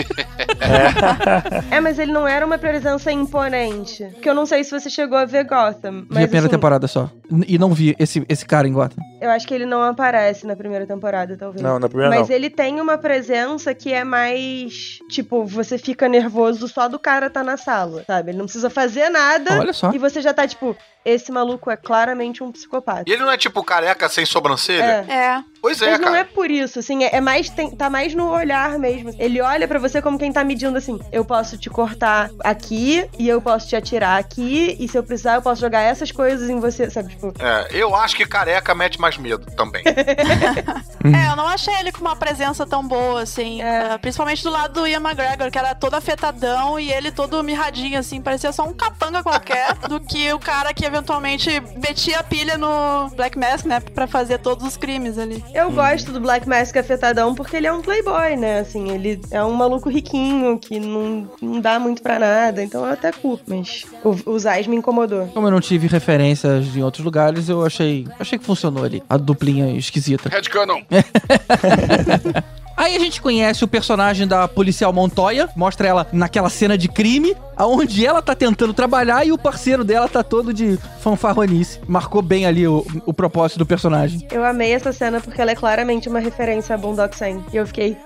É, 1.70 1.80
mas 1.80 1.98
ele 1.98 2.12
não 2.12 2.26
era 2.26 2.44
uma 2.44 2.58
presença 2.58 3.10
imponente. 3.12 4.04
Porque 4.12 4.28
eu 4.28 4.34
não 4.34 4.46
sei 4.46 4.64
se 4.64 4.70
você 4.70 4.88
chegou 4.90 5.16
a 5.18 5.24
ver 5.24 5.44
Gotham. 5.44 6.00
Vi 6.02 6.06
Mas 6.08 6.18
a 6.24 6.26
primeira 6.26 6.38
assim, 6.46 6.48
temporada 6.48 6.86
só. 6.86 7.10
E 7.46 7.58
não 7.58 7.72
vi 7.72 7.94
esse, 7.98 8.24
esse 8.28 8.44
cara 8.44 8.66
em 8.68 8.72
Gotham. 8.72 9.02
eu 9.20 9.30
acho 9.30 9.46
que 9.46 9.54
ele 9.54 9.66
não 9.66 9.82
aparece 9.82 10.46
na 10.46 10.54
primeira 10.56 10.86
temporada, 10.86 11.23
talvez. 11.37 11.62
Não, 11.62 11.78
na 11.78 11.88
primeira 11.88 12.14
Mas 12.14 12.28
não. 12.28 12.37
ele 12.37 12.50
tem 12.50 12.80
uma 12.80 12.98
presença 12.98 13.74
que 13.74 13.92
é 13.92 14.04
mais. 14.04 14.98
Tipo, 15.08 15.44
você 15.44 15.78
fica 15.78 16.08
nervoso 16.08 16.68
só 16.68 16.88
do 16.88 16.98
cara 16.98 17.30
tá 17.30 17.42
na 17.42 17.56
sala, 17.56 18.04
sabe? 18.06 18.30
Ele 18.30 18.38
não 18.38 18.44
precisa 18.44 18.68
fazer 18.70 19.08
nada. 19.08 19.58
Olha 19.58 19.72
só. 19.72 19.90
E 19.92 19.98
você 19.98 20.20
já 20.20 20.34
tá, 20.34 20.46
tipo, 20.46 20.76
esse 21.04 21.30
maluco 21.32 21.70
é 21.70 21.76
claramente 21.76 22.42
um 22.42 22.50
psicopata. 22.52 23.04
E 23.06 23.12
ele 23.12 23.22
não 23.22 23.30
é 23.32 23.36
tipo 23.36 23.62
careca 23.62 24.08
sem 24.08 24.24
sobrancelha? 24.26 25.04
É. 25.08 25.12
É. 25.12 25.44
Pois 25.60 25.80
é, 25.80 25.92
Mas 25.92 25.98
não 26.00 26.08
cara. 26.08 26.18
é 26.18 26.24
por 26.24 26.50
isso, 26.50 26.78
assim, 26.78 27.04
é 27.04 27.14
é 27.16 27.20
mais, 27.22 27.48
tem- 27.48 27.70
tá 27.74 27.88
mais 27.88 28.14
no 28.14 28.28
olhar 28.30 28.78
mesmo. 28.78 29.14
Ele 29.18 29.40
olha 29.40 29.66
pra 29.66 29.78
você 29.78 30.02
como 30.02 30.18
quem 30.18 30.30
tá 30.30 30.44
medindo 30.44 30.76
assim, 30.76 31.00
eu 31.10 31.24
posso 31.24 31.56
te 31.56 31.70
cortar 31.70 32.28
aqui, 32.40 33.08
e 33.18 33.26
eu 33.28 33.40
posso 33.40 33.66
te 33.68 33.74
atirar 33.74 34.18
aqui, 34.18 34.76
e 34.78 34.86
se 34.86 34.98
eu 34.98 35.02
precisar 35.02 35.36
eu 35.36 35.42
posso 35.42 35.62
jogar 35.62 35.80
essas 35.80 36.12
coisas 36.12 36.50
em 36.50 36.60
você, 36.60 36.90
sabe, 36.90 37.10
tipo... 37.10 37.32
É, 37.38 37.68
eu 37.70 37.94
acho 37.96 38.14
que 38.14 38.26
careca 38.26 38.74
mete 38.74 39.00
mais 39.00 39.16
medo 39.16 39.46
também. 39.56 39.82
É, 41.04 41.30
eu 41.30 41.36
não 41.36 41.46
achei 41.46 41.74
ele 41.74 41.92
com 41.92 42.00
uma 42.00 42.16
presença 42.16 42.64
tão 42.66 42.86
boa, 42.86 43.20
assim. 43.22 43.60
É. 43.62 43.92
É, 43.92 43.98
principalmente 43.98 44.42
do 44.42 44.48
lado 44.50 44.72
do 44.80 44.86
Ian 44.86 45.00
McGregor, 45.00 45.50
que 45.50 45.58
era 45.58 45.74
todo 45.74 45.92
afetadão 45.94 46.80
e 46.80 46.90
ele 46.90 47.12
todo 47.12 47.42
mirradinho, 47.44 47.98
assim. 47.98 48.22
Parecia 48.22 48.50
só 48.52 48.62
um 48.64 48.72
capanga 48.72 49.22
qualquer 49.22 49.74
do 49.86 50.00
que 50.00 50.32
o 50.32 50.38
cara 50.38 50.72
que 50.72 50.86
eventualmente 50.94 51.50
metia 51.76 52.20
a 52.20 52.22
pilha 52.22 52.57
no 52.57 53.11
Black 53.16 53.37
Mask, 53.38 53.66
né? 53.66 53.80
Pra 53.80 54.07
fazer 54.07 54.38
todos 54.38 54.66
os 54.66 54.76
crimes 54.76 55.18
ali. 55.18 55.44
Eu 55.52 55.70
gosto 55.72 56.12
do 56.12 56.20
Black 56.20 56.48
Mask 56.48 56.76
afetadão 56.76 57.35
porque 57.35 57.57
ele 57.57 57.66
é 57.66 57.72
um 57.72 57.83
playboy, 57.83 58.37
né, 58.37 58.61
assim, 58.61 58.90
ele 58.90 59.20
é 59.30 59.42
um 59.44 59.52
maluco 59.52 59.88
riquinho 59.88 60.59
que 60.59 60.78
não, 60.78 61.28
não 61.40 61.61
dá 61.61 61.78
muito 61.78 62.02
pra 62.02 62.18
nada, 62.18 62.62
então 62.62 62.85
eu 62.85 62.92
até 62.92 63.11
curto, 63.11 63.44
mas 63.46 63.85
o, 64.04 64.33
o 64.33 64.38
Zaz 64.38 64.66
me 64.66 64.76
incomodou. 64.76 65.26
Como 65.28 65.46
eu 65.46 65.50
não 65.50 65.61
tive 65.61 65.87
referências 65.87 66.76
em 66.76 66.83
outros 66.83 67.04
lugares, 67.04 67.48
eu 67.48 67.64
achei, 67.64 68.07
achei 68.18 68.38
que 68.38 68.44
funcionou 68.44 68.85
ali. 68.85 69.02
A 69.09 69.16
duplinha 69.16 69.76
esquisita. 69.76 70.28
Red 70.28 70.42
Cannon. 70.42 70.83
Aí 72.76 72.96
a 72.96 72.98
gente 72.98 73.20
conhece 73.20 73.64
o 73.64 73.68
personagem 73.68 74.26
da 74.26 74.48
policial 74.48 74.92
Montoya, 74.92 75.48
mostra 75.54 75.87
ela 75.87 76.06
naquela 76.12 76.50
cena 76.50 76.76
de 76.76 76.88
crime, 76.88 77.37
aonde 77.56 78.04
ela 78.04 78.20
tá 78.20 78.34
tentando 78.34 78.74
trabalhar 78.74 79.24
e 79.24 79.32
o 79.32 79.38
parceiro 79.38 79.84
dela 79.84 80.08
tá 80.08 80.22
todo 80.22 80.52
de 80.52 80.78
fanfarronice. 81.00 81.80
Marcou 81.87 82.20
bem 82.20 82.46
ali 82.46 82.66
o, 82.66 82.84
o 83.06 83.14
propósito 83.14 83.58
do 83.58 83.66
personagem. 83.66 84.26
Eu 84.30 84.44
amei 84.44 84.72
essa 84.72 84.92
cena 84.92 85.20
porque 85.20 85.40
ela 85.40 85.52
é 85.52 85.54
claramente 85.54 86.08
uma 86.08 86.18
referência 86.18 86.74
a 86.74 86.78
Boondock 86.78 87.16
Saints. 87.16 87.52
E 87.52 87.56
eu 87.56 87.66
fiquei, 87.66 87.96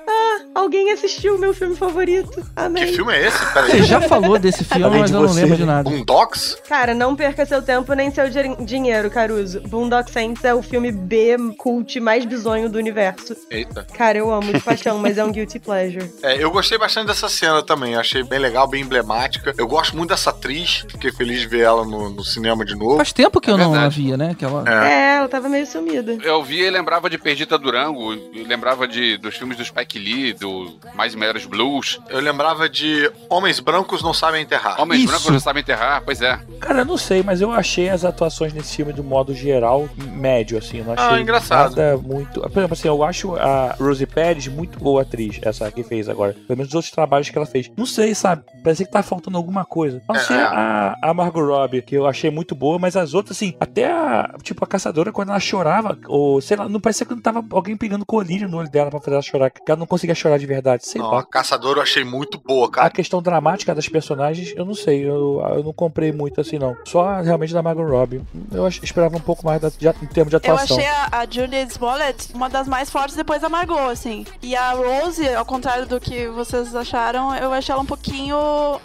Alguém 0.55 0.90
assistiu 0.92 1.37
o 1.37 1.38
meu 1.38 1.55
filme 1.55 1.77
favorito. 1.77 2.31
Que 2.42 2.44
Amém. 2.57 2.92
filme 2.92 3.12
é 3.12 3.27
esse? 3.29 3.53
Peraí. 3.53 3.70
Você 3.70 3.83
já 3.85 4.01
falou 4.01 4.38
desse 4.38 4.64
filme, 4.64 4.85
Além 4.85 5.01
mas 5.01 5.11
de 5.11 5.16
eu 5.16 5.22
não 5.22 5.33
lembro 5.33 5.57
de 5.57 5.64
né? 5.64 5.72
nada. 5.72 5.90
Docs? 6.05 6.57
Cara, 6.68 6.94
não 6.94 7.14
perca 7.14 7.44
seu 7.46 7.62
tempo 7.62 7.92
nem 7.94 8.11
seu 8.11 8.29
din- 8.29 8.57
dinheiro, 8.64 9.11
Caruso. 9.11 9.61
Boondock 9.68 10.11
Saints 10.11 10.44
é 10.44 10.55
o 10.55 10.62
filme 10.62 10.90
B 10.92 11.37
cult 11.57 11.98
mais 12.01 12.24
bizonho 12.24 12.68
do 12.68 12.79
universo. 12.79 13.37
Eita. 13.51 13.87
Cara, 13.94 14.18
eu 14.18 14.33
amo 14.33 14.53
de 14.53 14.61
paixão, 14.61 14.98
mas 14.98 15.16
é 15.18 15.24
um 15.24 15.31
guilty 15.31 15.59
pleasure. 15.59 16.11
É, 16.22 16.42
eu 16.42 16.51
gostei 16.51 16.79
bastante 16.79 17.07
dessa 17.09 17.29
cena 17.29 17.62
também. 17.62 17.94
Achei 17.96 18.22
bem 18.22 18.38
legal, 18.38 18.66
bem 18.66 18.83
emblemática. 18.83 19.55
Eu 19.57 19.66
gosto 19.66 19.96
muito 19.96 20.11
dessa 20.11 20.31
atriz. 20.31 20.85
Fiquei 20.88 21.12
feliz 21.12 21.40
de 21.40 21.46
ver 21.48 21.61
ela 21.61 21.85
no, 21.85 22.11
no 22.11 22.24
cinema 22.24 22.64
de 22.64 22.74
novo. 22.74 22.96
Faz 22.96 23.12
tempo 23.12 23.40
que 23.40 23.51
É 23.51 23.53
eu 23.53 23.59
não 23.59 23.70
a 23.70 23.72
verdade. 23.72 24.03
via, 24.03 24.16
né? 24.16 24.35
Que 24.38 24.44
ela... 24.44 24.64
É. 24.66 24.88
É, 24.88 25.16
ela 25.18 25.29
tava 25.29 25.48
meio 25.48 25.66
sumida. 25.66 26.16
Eu 26.22 26.42
vi 26.42 26.61
e 26.62 26.70
lembrava 26.70 27.09
de 27.11 27.19
Perdita 27.19 27.58
Durango, 27.58 28.15
e 28.33 28.44
lembrava 28.46 28.87
de, 28.88 29.17
dos 29.19 29.37
filmes 29.37 29.56
do 29.56 29.65
Spike 29.65 29.98
Lee, 29.98 30.27
do 30.33 30.79
Mais 30.94 31.14
Meros 31.14 31.44
Blues. 31.46 32.00
Eu 32.08 32.20
lembrava 32.20 32.68
de 32.68 33.10
Homens 33.29 33.60
Brancos 33.60 34.02
Não 34.02 34.12
Sabem 34.14 34.42
Enterrar. 34.42 34.81
Homens 34.81 35.00
Isso. 35.00 35.08
Brancos 35.08 35.31
não 35.31 35.40
sabem 35.40 35.60
enterrar, 35.62 36.02
pois 36.04 36.20
é. 36.22 36.38
Cara, 36.60 36.81
eu 36.81 36.85
não 36.85 36.96
sei, 36.96 37.22
mas 37.22 37.40
eu 37.40 37.50
achei 37.50 37.88
as 37.88 38.04
atuações 38.04 38.52
nesse 38.52 38.76
filme, 38.76 38.92
de 38.92 39.02
modo 39.02 39.35
geral, 39.35 39.88
médio, 40.12 40.58
assim. 40.58 40.83
Não 40.83 40.92
achei 40.94 41.16
Ah, 41.18 41.20
engraçado. 41.20 41.76
nada 41.76 41.96
muito. 41.96 42.40
Por 42.40 42.58
exemplo, 42.58 42.72
assim, 42.72 42.88
eu 42.88 43.02
acho 43.02 43.37
a 43.37 43.74
Rosie 43.79 44.06
Pérez 44.06 44.46
muito 44.48 44.79
boa 44.79 45.02
atriz, 45.02 45.38
essa 45.42 45.70
que 45.70 45.83
fez 45.83 46.08
agora. 46.08 46.33
Pelo 46.35 46.56
menos 46.56 46.68
os 46.68 46.74
outros 46.74 46.92
trabalhos 46.92 47.29
que 47.31 47.37
ela 47.38 47.46
fez. 47.46 47.70
Não 47.76 47.87
sei, 47.87 48.14
sabe? 48.14 48.42
Parece 48.62 48.85
que 48.85 48.90
tá 48.90 49.02
faltando 49.02 49.37
alguma 49.37 49.64
coisa. 49.64 50.02
Não 50.08 50.16
É, 50.16 50.18
sei 50.20 50.37
é. 50.37 50.42
a, 50.42 50.96
a 51.02 51.14
Margot 51.14 51.44
Robbie, 51.44 51.83
que 51.83 51.94
eu 51.96 52.06
achei 52.06 52.31
muito 52.31 52.54
boa, 52.54 52.79
mas 52.79 52.96
as 52.96 53.14
outras, 53.14 53.37
assim, 53.37 53.54
até 53.60 53.90
a, 53.90 54.35
tipo, 54.42 54.64
a 54.64 54.66
caçadora, 54.66 55.12
quando 55.12 55.31
ela 55.31 55.40
chorava, 55.40 55.98
ou 56.06 56.40
sei 56.40 56.56
lá, 56.56 56.68
não 56.68 56.81
parecia 56.81 57.06
que 57.06 57.14
não 57.14 57.20
tava 57.22 57.44
alguém 57.52 57.76
pegando 57.76 58.04
colírio 58.06 58.48
no 58.48 58.58
olho 58.58 58.70
dela 58.70 58.90
pra 58.90 59.00
fazer 59.00 59.12
ela 59.12 59.22
chorar. 59.22 59.50
Que 59.50 59.62
ela 59.70 59.79
não 59.79 59.87
conseguia 59.87 60.14
chorar 60.19 60.38
de 60.38 60.46
verdade. 60.46 60.87
Sei 60.87 61.00
Não, 61.00 61.10
lá. 61.10 61.21
a 61.21 61.23
Caçadora 61.25 61.79
eu 61.79 61.83
achei 61.83 62.04
muito 62.04 62.38
boa, 62.38 62.66
A 62.69 62.71
cara. 62.71 62.90
questão 62.90 63.23
dramática 63.23 63.75
das 63.75 63.88
personagens, 63.88 64.52
eu 64.56 64.64
não 64.64 64.75
sei, 64.75 65.02
eu, 65.08 65.42
eu 65.56 65.62
não 65.64 65.73
comprei 65.73 66.12
muito 66.12 66.40
assim, 66.40 66.58
não. 66.58 66.77
Só 66.85 67.21
realmente 67.21 67.52
da 67.52 67.62
Margot 67.62 67.85
Robbie. 67.85 68.23
Eu 68.52 68.66
esperava 68.69 69.16
um 69.16 69.21
pouco 69.21 69.44
mais 69.44 69.60
da, 69.60 69.69
de, 69.69 69.88
em 69.88 70.06
termos 70.06 70.31
de 70.31 70.37
Eu 70.37 70.38
atuação. 70.54 70.77
achei 70.77 70.88
a, 70.88 71.08
a 71.12 71.27
Julia 71.29 71.62
Smollett 71.62 72.33
uma 72.35 72.48
das 72.48 72.66
mais 72.69 72.90
fortes 72.90 73.14
depois 73.16 73.40
da 73.42 73.48
Margot, 73.48 73.79
assim. 73.90 74.27
E 74.42 74.54
a 74.56 74.73
Rose, 74.73 75.27
ao 75.35 75.44
contrário 75.44 75.87
do 75.87 76.00
que 76.00 76.27
vocês 76.29 76.75
acharam, 76.75 77.35
eu 77.37 77.52
achei 77.52 77.73
ela 77.73 77.83
um 77.83 77.87
pouquinho 77.87 78.37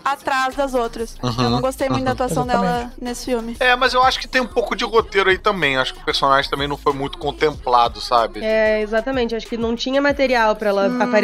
atrás 0.03 0.55
das 0.55 0.73
outras. 0.73 1.15
Uhum, 1.21 1.43
Eu 1.43 1.49
não 1.49 1.61
gostei 1.61 1.89
muito 1.89 2.05
da 2.05 2.11
atuação 2.11 2.43
Exatamente. 2.43 2.71
dela 2.73 2.93
nesse 3.01 3.25
filme. 3.25 3.55
É, 3.59 3.75
mas 3.75 3.93
eu 3.93 4.03
acho 4.03 4.19
que 4.19 4.27
tem 4.27 4.41
um 4.41 4.47
pouco 4.47 4.75
de 4.75 4.83
roteiro 4.83 5.29
aí 5.29 5.37
também. 5.37 5.77
Acho 5.77 5.93
que 5.93 6.01
o 6.01 6.05
personagem 6.05 6.49
também 6.49 6.67
não 6.67 6.77
foi 6.77 6.93
muito 6.93 7.17
contemplado, 7.17 7.99
sabe? 8.01 8.43
É, 8.43 8.81
exatamente. 8.81 9.35
Acho 9.35 9.47
que 9.47 9.57
não 9.57 9.75
tinha 9.75 10.01
material 10.01 10.55
pra 10.55 10.69
ela 10.69 10.85
aparecer. 11.03 11.22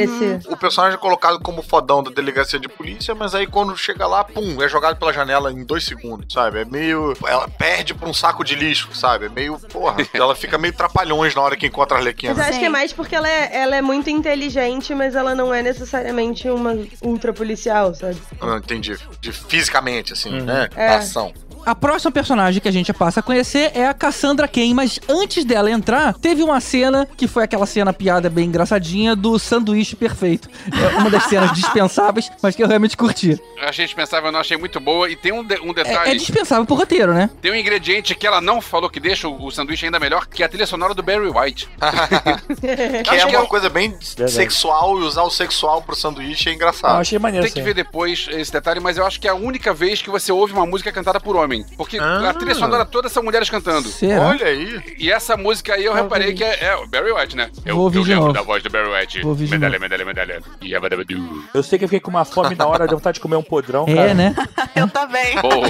O 0.50 0.58
personagem 0.58 0.96
é 0.98 1.00
colocado 1.00 1.40
como 1.40 1.62
fodão 1.62 2.02
da 2.04 2.12
delegacia 2.12 2.60
de 2.60 2.68
polícia, 2.68 3.14
mas 3.16 3.34
aí 3.36 3.46
quando 3.48 3.76
chega 3.78 4.06
lá, 4.08 4.24
pum, 4.24 4.62
é 4.62 4.68
jogado 4.70 4.98
pela 4.98 5.12
janela 5.14 5.52
em 5.52 5.64
dois 5.64 5.84
segundos, 5.86 6.34
sabe? 6.34 6.60
É 6.62 6.66
meio. 6.66 7.14
Ela 7.26 7.48
perde 7.48 7.94
pra 7.94 8.08
um 8.08 8.14
saco 8.14 8.44
de 8.44 8.56
lixo, 8.56 8.90
sabe? 8.94 9.26
É 9.26 9.30
meio. 9.30 9.60
Porra. 9.72 9.98
ela 10.14 10.36
fica 10.36 10.58
meio 10.58 10.74
trapalhões 10.74 11.34
na 11.36 11.42
hora 11.42 11.56
que 11.58 11.68
encontra 11.68 11.98
a 11.98 12.00
Arlequina. 12.00 12.34
Mas 12.34 12.44
acho 12.46 12.54
Sim. 12.54 12.60
que 12.60 12.66
é 12.66 12.70
mais 12.70 12.94
porque 12.94 13.16
ela 13.16 13.30
é, 13.30 13.50
ela 13.58 13.76
é 13.76 13.82
muito 13.82 14.10
inteligente, 14.10 14.94
mas 14.94 15.16
ela 15.16 15.34
não 15.36 15.54
é 15.54 15.62
necessariamente 15.62 16.50
uma 16.50 16.76
ultra 17.02 17.34
policial, 17.34 17.94
sabe? 17.94 18.18
Ah, 18.42 18.58
entendi. 18.58 18.96
De 19.20 19.32
fisicamente, 19.32 20.14
assim, 20.14 20.40
Uhum. 20.40 20.46
né? 20.46 20.70
É. 20.76 20.88
Da 20.90 20.96
ação. 20.98 21.34
A 21.66 21.76
próxima 21.76 22.12
personagem 22.12 22.60
que 22.62 22.68
a 22.68 22.72
gente 22.72 22.92
passa 22.94 23.20
a 23.20 23.24
conhecer 23.24 23.72
é 23.76 23.86
a 23.88 23.94
Cassandra 23.94 24.48
Cain, 24.48 24.74
mas 24.74 25.00
antes 25.08 25.46
dela 25.46 25.70
entrar, 25.70 26.14
teve 26.16 26.42
uma 26.42 26.60
cena 26.60 27.08
que 27.16 27.28
foi 27.28 27.44
aquela 27.44 27.66
cena 27.66 27.94
piada 27.94 28.30
bem 28.30 28.46
engraçadinha 28.48 29.16
do 29.16 29.38
sanduíche 29.38 29.96
perfeito. 29.96 30.50
É 30.72 30.98
uma 30.98 31.10
das 31.12 31.24
cenas 31.26 31.52
dispensáveis, 31.54 32.32
mas 32.42 32.56
que 32.56 32.64
eu 32.64 32.68
realmente 32.68 32.98
curti. 32.98 33.40
Eu 33.62 33.68
achei 33.68 33.86
dispensável, 33.86 34.28
eu 34.30 34.32
não 34.32 34.40
achei 34.40 34.58
muito 34.58 34.80
boa. 34.80 35.10
E 35.10 35.16
tem 35.16 35.32
um, 35.32 35.44
de- 35.44 35.60
um 35.60 35.70
É, 35.72 35.74
detalhe. 35.74 36.12
é 36.12 36.16
dispensável 36.16 36.66
pro 36.66 36.76
roteiro, 36.76 37.14
né? 37.14 37.30
Tem 37.42 37.52
um 37.52 37.56
ingrediente 37.56 38.16
que 38.16 38.26
ela 38.26 38.42
não 38.42 38.62
falou 38.62 38.90
que 38.90 39.00
deixa 39.00 39.28
o, 39.28 39.46
o 39.46 39.52
sanduíche 39.52 39.86
ainda 39.86 40.00
melhor, 40.00 40.26
que 40.28 40.42
é 40.42 40.46
a 40.46 40.50
trilha 40.50 40.66
sonora 40.66 40.94
do 40.96 41.04
Barry 41.04 41.30
White. 41.30 41.70
Que 42.60 43.16
é 43.16 43.26
uma 43.26 43.40
eu- 43.40 43.48
coisa 43.48 43.70
bem 43.70 43.92
Verdade. 43.92 44.32
sexual 44.32 45.00
e 45.00 45.04
usar 45.04 45.24
o 45.24 45.30
sexual 45.30 45.82
pro 45.82 45.96
sanduíche 45.96 46.48
é 46.48 46.52
Ah, 46.52 46.54
eu 46.54 46.56
engraçado. 46.56 47.00
achei 47.02 47.20
maneiro 47.20 47.46
Tem 47.46 47.54
que 47.54 47.62
ver 47.62 47.74
depois 47.74 48.28
esse 48.32 48.52
detalhe, 48.52 48.80
mas 48.80 48.98
eu 48.98 49.06
acho 49.06 49.20
que 49.20 49.28
é 49.28 49.32
a 49.32 49.36
única 49.36 49.74
vez 49.74 50.02
que 50.02 50.10
você 50.10 50.32
ouve 50.32 50.54
uma 50.54 50.66
música 50.66 50.92
cantada 50.92 51.20
por 51.20 51.36
homem. 51.36 51.49
Porque 51.78 51.98
Ah. 52.00 52.30
a 52.30 52.34
trilha 52.34 52.56
sonora 52.56 52.86
toda 52.86 53.10
são 53.10 53.24
mulheres 53.24 53.50
cantando. 53.50 53.88
Será? 53.90 54.28
Olha 54.28 54.46
aí. 54.46 54.82
E 54.98 55.12
essa 55.12 55.36
música 55.38 55.74
aí 55.74 55.86
eu 55.86 55.94
Vou 55.94 56.04
reparei 56.04 56.34
que 56.34 56.44
é, 56.44 56.66
é 56.66 56.76
o 56.76 56.88
Barry 56.88 57.12
White, 57.12 57.36
né? 57.36 57.50
Eu, 57.66 57.76
Vou 57.76 57.86
ouvir 57.86 57.98
eu 58.00 58.04
de 58.04 58.10
lembro 58.10 58.24
novo. 58.28 58.34
da 58.34 58.42
voz 58.42 58.62
do 58.64 58.70
Barry 58.70 58.90
White. 58.90 59.22
Vou 59.22 59.32
ouvir 59.32 59.46
de 59.46 59.52
medalha, 59.52 59.80
medalha, 59.80 60.06
medalha. 60.06 60.42
Yabadabadu. 60.64 61.44
Eu 61.54 61.64
sei 61.64 61.78
que 61.80 61.86
eu 61.86 61.90
fiquei 61.90 62.00
com 62.00 62.10
uma 62.12 62.26
fome 62.26 62.56
na 62.56 62.66
hora, 62.68 62.88
deu 62.88 62.98
vontade 62.98 63.16
de 63.16 63.22
comer 63.22 63.36
um 63.36 63.44
podrão, 63.44 63.86
É, 63.88 63.96
cara. 63.96 64.14
né? 64.14 64.36
Eu 64.76 64.88
também. 64.88 65.36
Boa. 65.42 65.68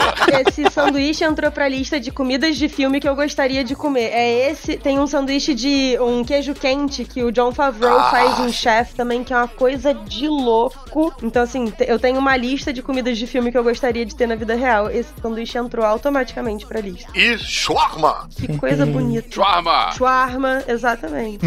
Esse 0.48 0.70
sanduíche 0.70 1.24
entrou 1.24 1.52
pra 1.52 1.68
lista 1.68 2.00
de 2.00 2.12
comidas 2.12 2.58
de 2.58 2.68
filme 2.70 3.00
que 3.00 3.08
eu 3.08 3.16
gostaria 3.16 3.64
de 3.64 3.76
comer. 3.76 4.10
É 4.12 4.52
esse, 4.52 4.78
tem 4.78 5.00
um 5.00 5.08
sanduíche 5.08 5.56
de 5.56 5.98
um 6.00 6.24
queijo 6.24 6.54
quente 6.54 7.06
que 7.06 7.24
o 7.24 7.32
John 7.32 7.52
Favreau 7.52 7.98
Ah. 8.00 8.12
faz 8.12 8.40
em 8.40 8.52
Chef 8.52 8.94
também, 8.96 9.24
que 9.24 9.34
é 9.34 9.38
uma 9.38 9.48
coisa 9.48 9.94
de 9.94 10.28
louco. 10.28 11.14
Então, 11.24 11.42
assim, 11.44 11.74
eu 11.88 11.98
tenho 11.98 12.20
uma 12.20 12.36
lista 12.36 12.72
de 12.74 12.82
comidas 12.82 13.18
de 13.18 13.26
filme 13.26 13.52
que 13.52 13.58
eu 13.58 13.64
gostaria 13.64 14.06
de 14.06 14.16
ter 14.16 14.28
na 14.28 14.36
vida 14.36 14.54
real. 14.56 14.90
Esse 14.92 15.10
sanduíche 15.22 15.58
entrou 15.58 15.69
automaticamente 15.78 16.66
pra 16.66 16.82
lista. 16.82 17.12
E 17.16 17.38
shawarma. 17.38 18.30
Que 18.36 18.58
coisa 18.58 18.86
bonita. 18.86 19.28
Shawarma. 19.32 19.92
Shawarma, 19.92 20.64
exatamente. 20.68 21.40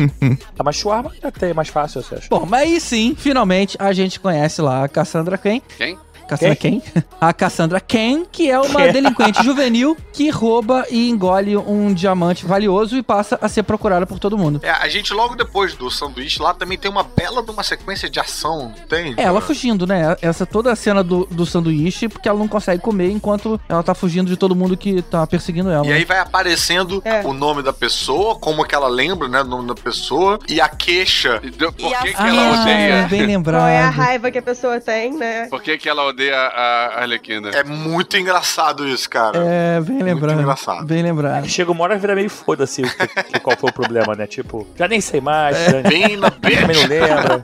Ah, 0.58 0.62
mas 0.64 0.76
shawarma 0.76 1.12
até 1.22 1.50
é 1.50 1.54
mais 1.54 1.68
fácil, 1.68 2.02
você 2.02 2.16
acha? 2.16 2.26
Bom, 2.30 2.46
mas 2.46 2.62
aí 2.62 2.80
sim, 2.80 3.14
finalmente 3.16 3.76
a 3.78 3.92
gente 3.92 4.20
conhece 4.20 4.62
lá 4.62 4.84
a 4.84 4.88
Cassandra 4.88 5.36
Cain. 5.36 5.60
Quem? 5.76 5.98
Cassandra 6.32 6.56
Cain? 6.56 6.82
A 7.20 7.32
Cassandra 7.32 7.80
Cain, 7.80 8.24
que 8.30 8.50
é 8.50 8.58
uma 8.58 8.82
Que? 8.82 8.92
delinquente 8.92 9.42
juvenil 9.44 9.96
que 10.12 10.28
rouba 10.30 10.84
e 10.90 11.08
engole 11.08 11.56
um 11.56 11.92
diamante 11.94 12.44
valioso 12.46 12.96
e 12.96 13.02
passa 13.02 13.38
a 13.40 13.48
ser 13.48 13.62
procurada 13.62 14.06
por 14.06 14.18
todo 14.18 14.36
mundo. 14.36 14.60
É, 14.62 14.70
a 14.70 14.88
gente 14.88 15.12
logo 15.12 15.34
depois 15.34 15.74
do 15.74 15.90
sanduíche 15.90 16.40
lá 16.42 16.52
também 16.54 16.76
tem 16.78 16.90
uma 16.90 17.02
bela 17.02 17.42
de 17.42 17.50
uma 17.50 17.62
sequência 17.62 18.08
de 18.10 18.18
ação, 18.20 18.72
tem? 18.88 19.14
É, 19.16 19.22
ela 19.22 19.40
fugindo, 19.40 19.86
né? 19.86 20.16
Essa 20.20 20.44
toda 20.46 20.72
a 20.72 20.76
cena 20.76 21.02
do, 21.02 21.26
do 21.30 21.46
sanduíche, 21.46 22.08
porque 22.08 22.28
ela 22.28 22.38
não 22.38 22.48
consegue 22.48 22.82
comer 22.82 23.10
enquanto 23.10 23.60
ela 23.68 23.82
tá 23.82 23.94
fugindo 23.94 24.28
de 24.28 24.36
todo 24.36 24.54
mundo 24.54 24.76
que 24.76 25.02
tá 25.02 25.26
perseguindo 25.26 25.70
ela. 25.70 25.86
E 25.86 25.92
aí 25.92 26.04
vai 26.04 26.18
aparecendo 26.18 27.00
É. 27.04 27.20
o 27.26 27.32
nome 27.32 27.62
da 27.62 27.72
pessoa, 27.72 28.34
como 28.36 28.64
que 28.64 28.74
ela 28.74 28.88
lembra, 28.88 29.28
né, 29.28 29.42
do 29.42 29.48
nome 29.50 29.68
da 29.68 29.74
pessoa, 29.74 30.38
e 30.48 30.60
a 30.60 30.68
queixa. 30.68 31.40
Por 31.40 31.46
E 31.48 31.72
que, 31.72 31.94
a- 31.94 32.02
que 32.02 32.08
ela 32.16 32.48
ah, 32.56 32.60
odeia? 32.62 33.06
bem 33.08 33.26
lembrado. 33.26 33.60
Qual 33.62 33.68
é 33.68 33.82
a 33.82 33.90
raiva 33.90 34.30
que 34.30 34.38
a 34.38 34.42
pessoa 34.42 34.80
tem, 34.80 35.12
né? 35.16 35.46
Por 35.48 35.62
que, 35.62 35.76
que 35.78 35.88
ela 35.88 36.04
odeia 36.06 36.21
a 36.30 37.00
Arlequina? 37.00 37.50
É 37.50 37.64
muito 37.64 38.16
engraçado 38.16 38.86
isso, 38.86 39.08
cara. 39.08 39.38
É, 39.44 39.80
bem 39.80 39.94
Muito 39.96 40.04
lembrado. 40.04 40.40
engraçado. 40.40 40.84
Bem 40.86 41.02
lembrado. 41.02 41.48
Chega 41.48 41.70
uma 41.72 41.84
hora 41.84 41.94
e 41.94 41.98
vira 41.98 42.14
meio 42.14 42.28
foda-se 42.30 42.82
qual 43.42 43.56
foi 43.56 43.70
o 43.70 43.72
problema, 43.72 44.14
né? 44.14 44.26
Tipo, 44.26 44.66
já 44.76 44.86
nem 44.86 45.00
sei 45.00 45.20
mais, 45.20 45.56
já, 45.56 45.80
Bem 45.82 46.16
na 46.16 46.30
também 46.32 46.56
não 46.60 46.66
bitch. 46.66 46.88
lembra. 46.88 47.42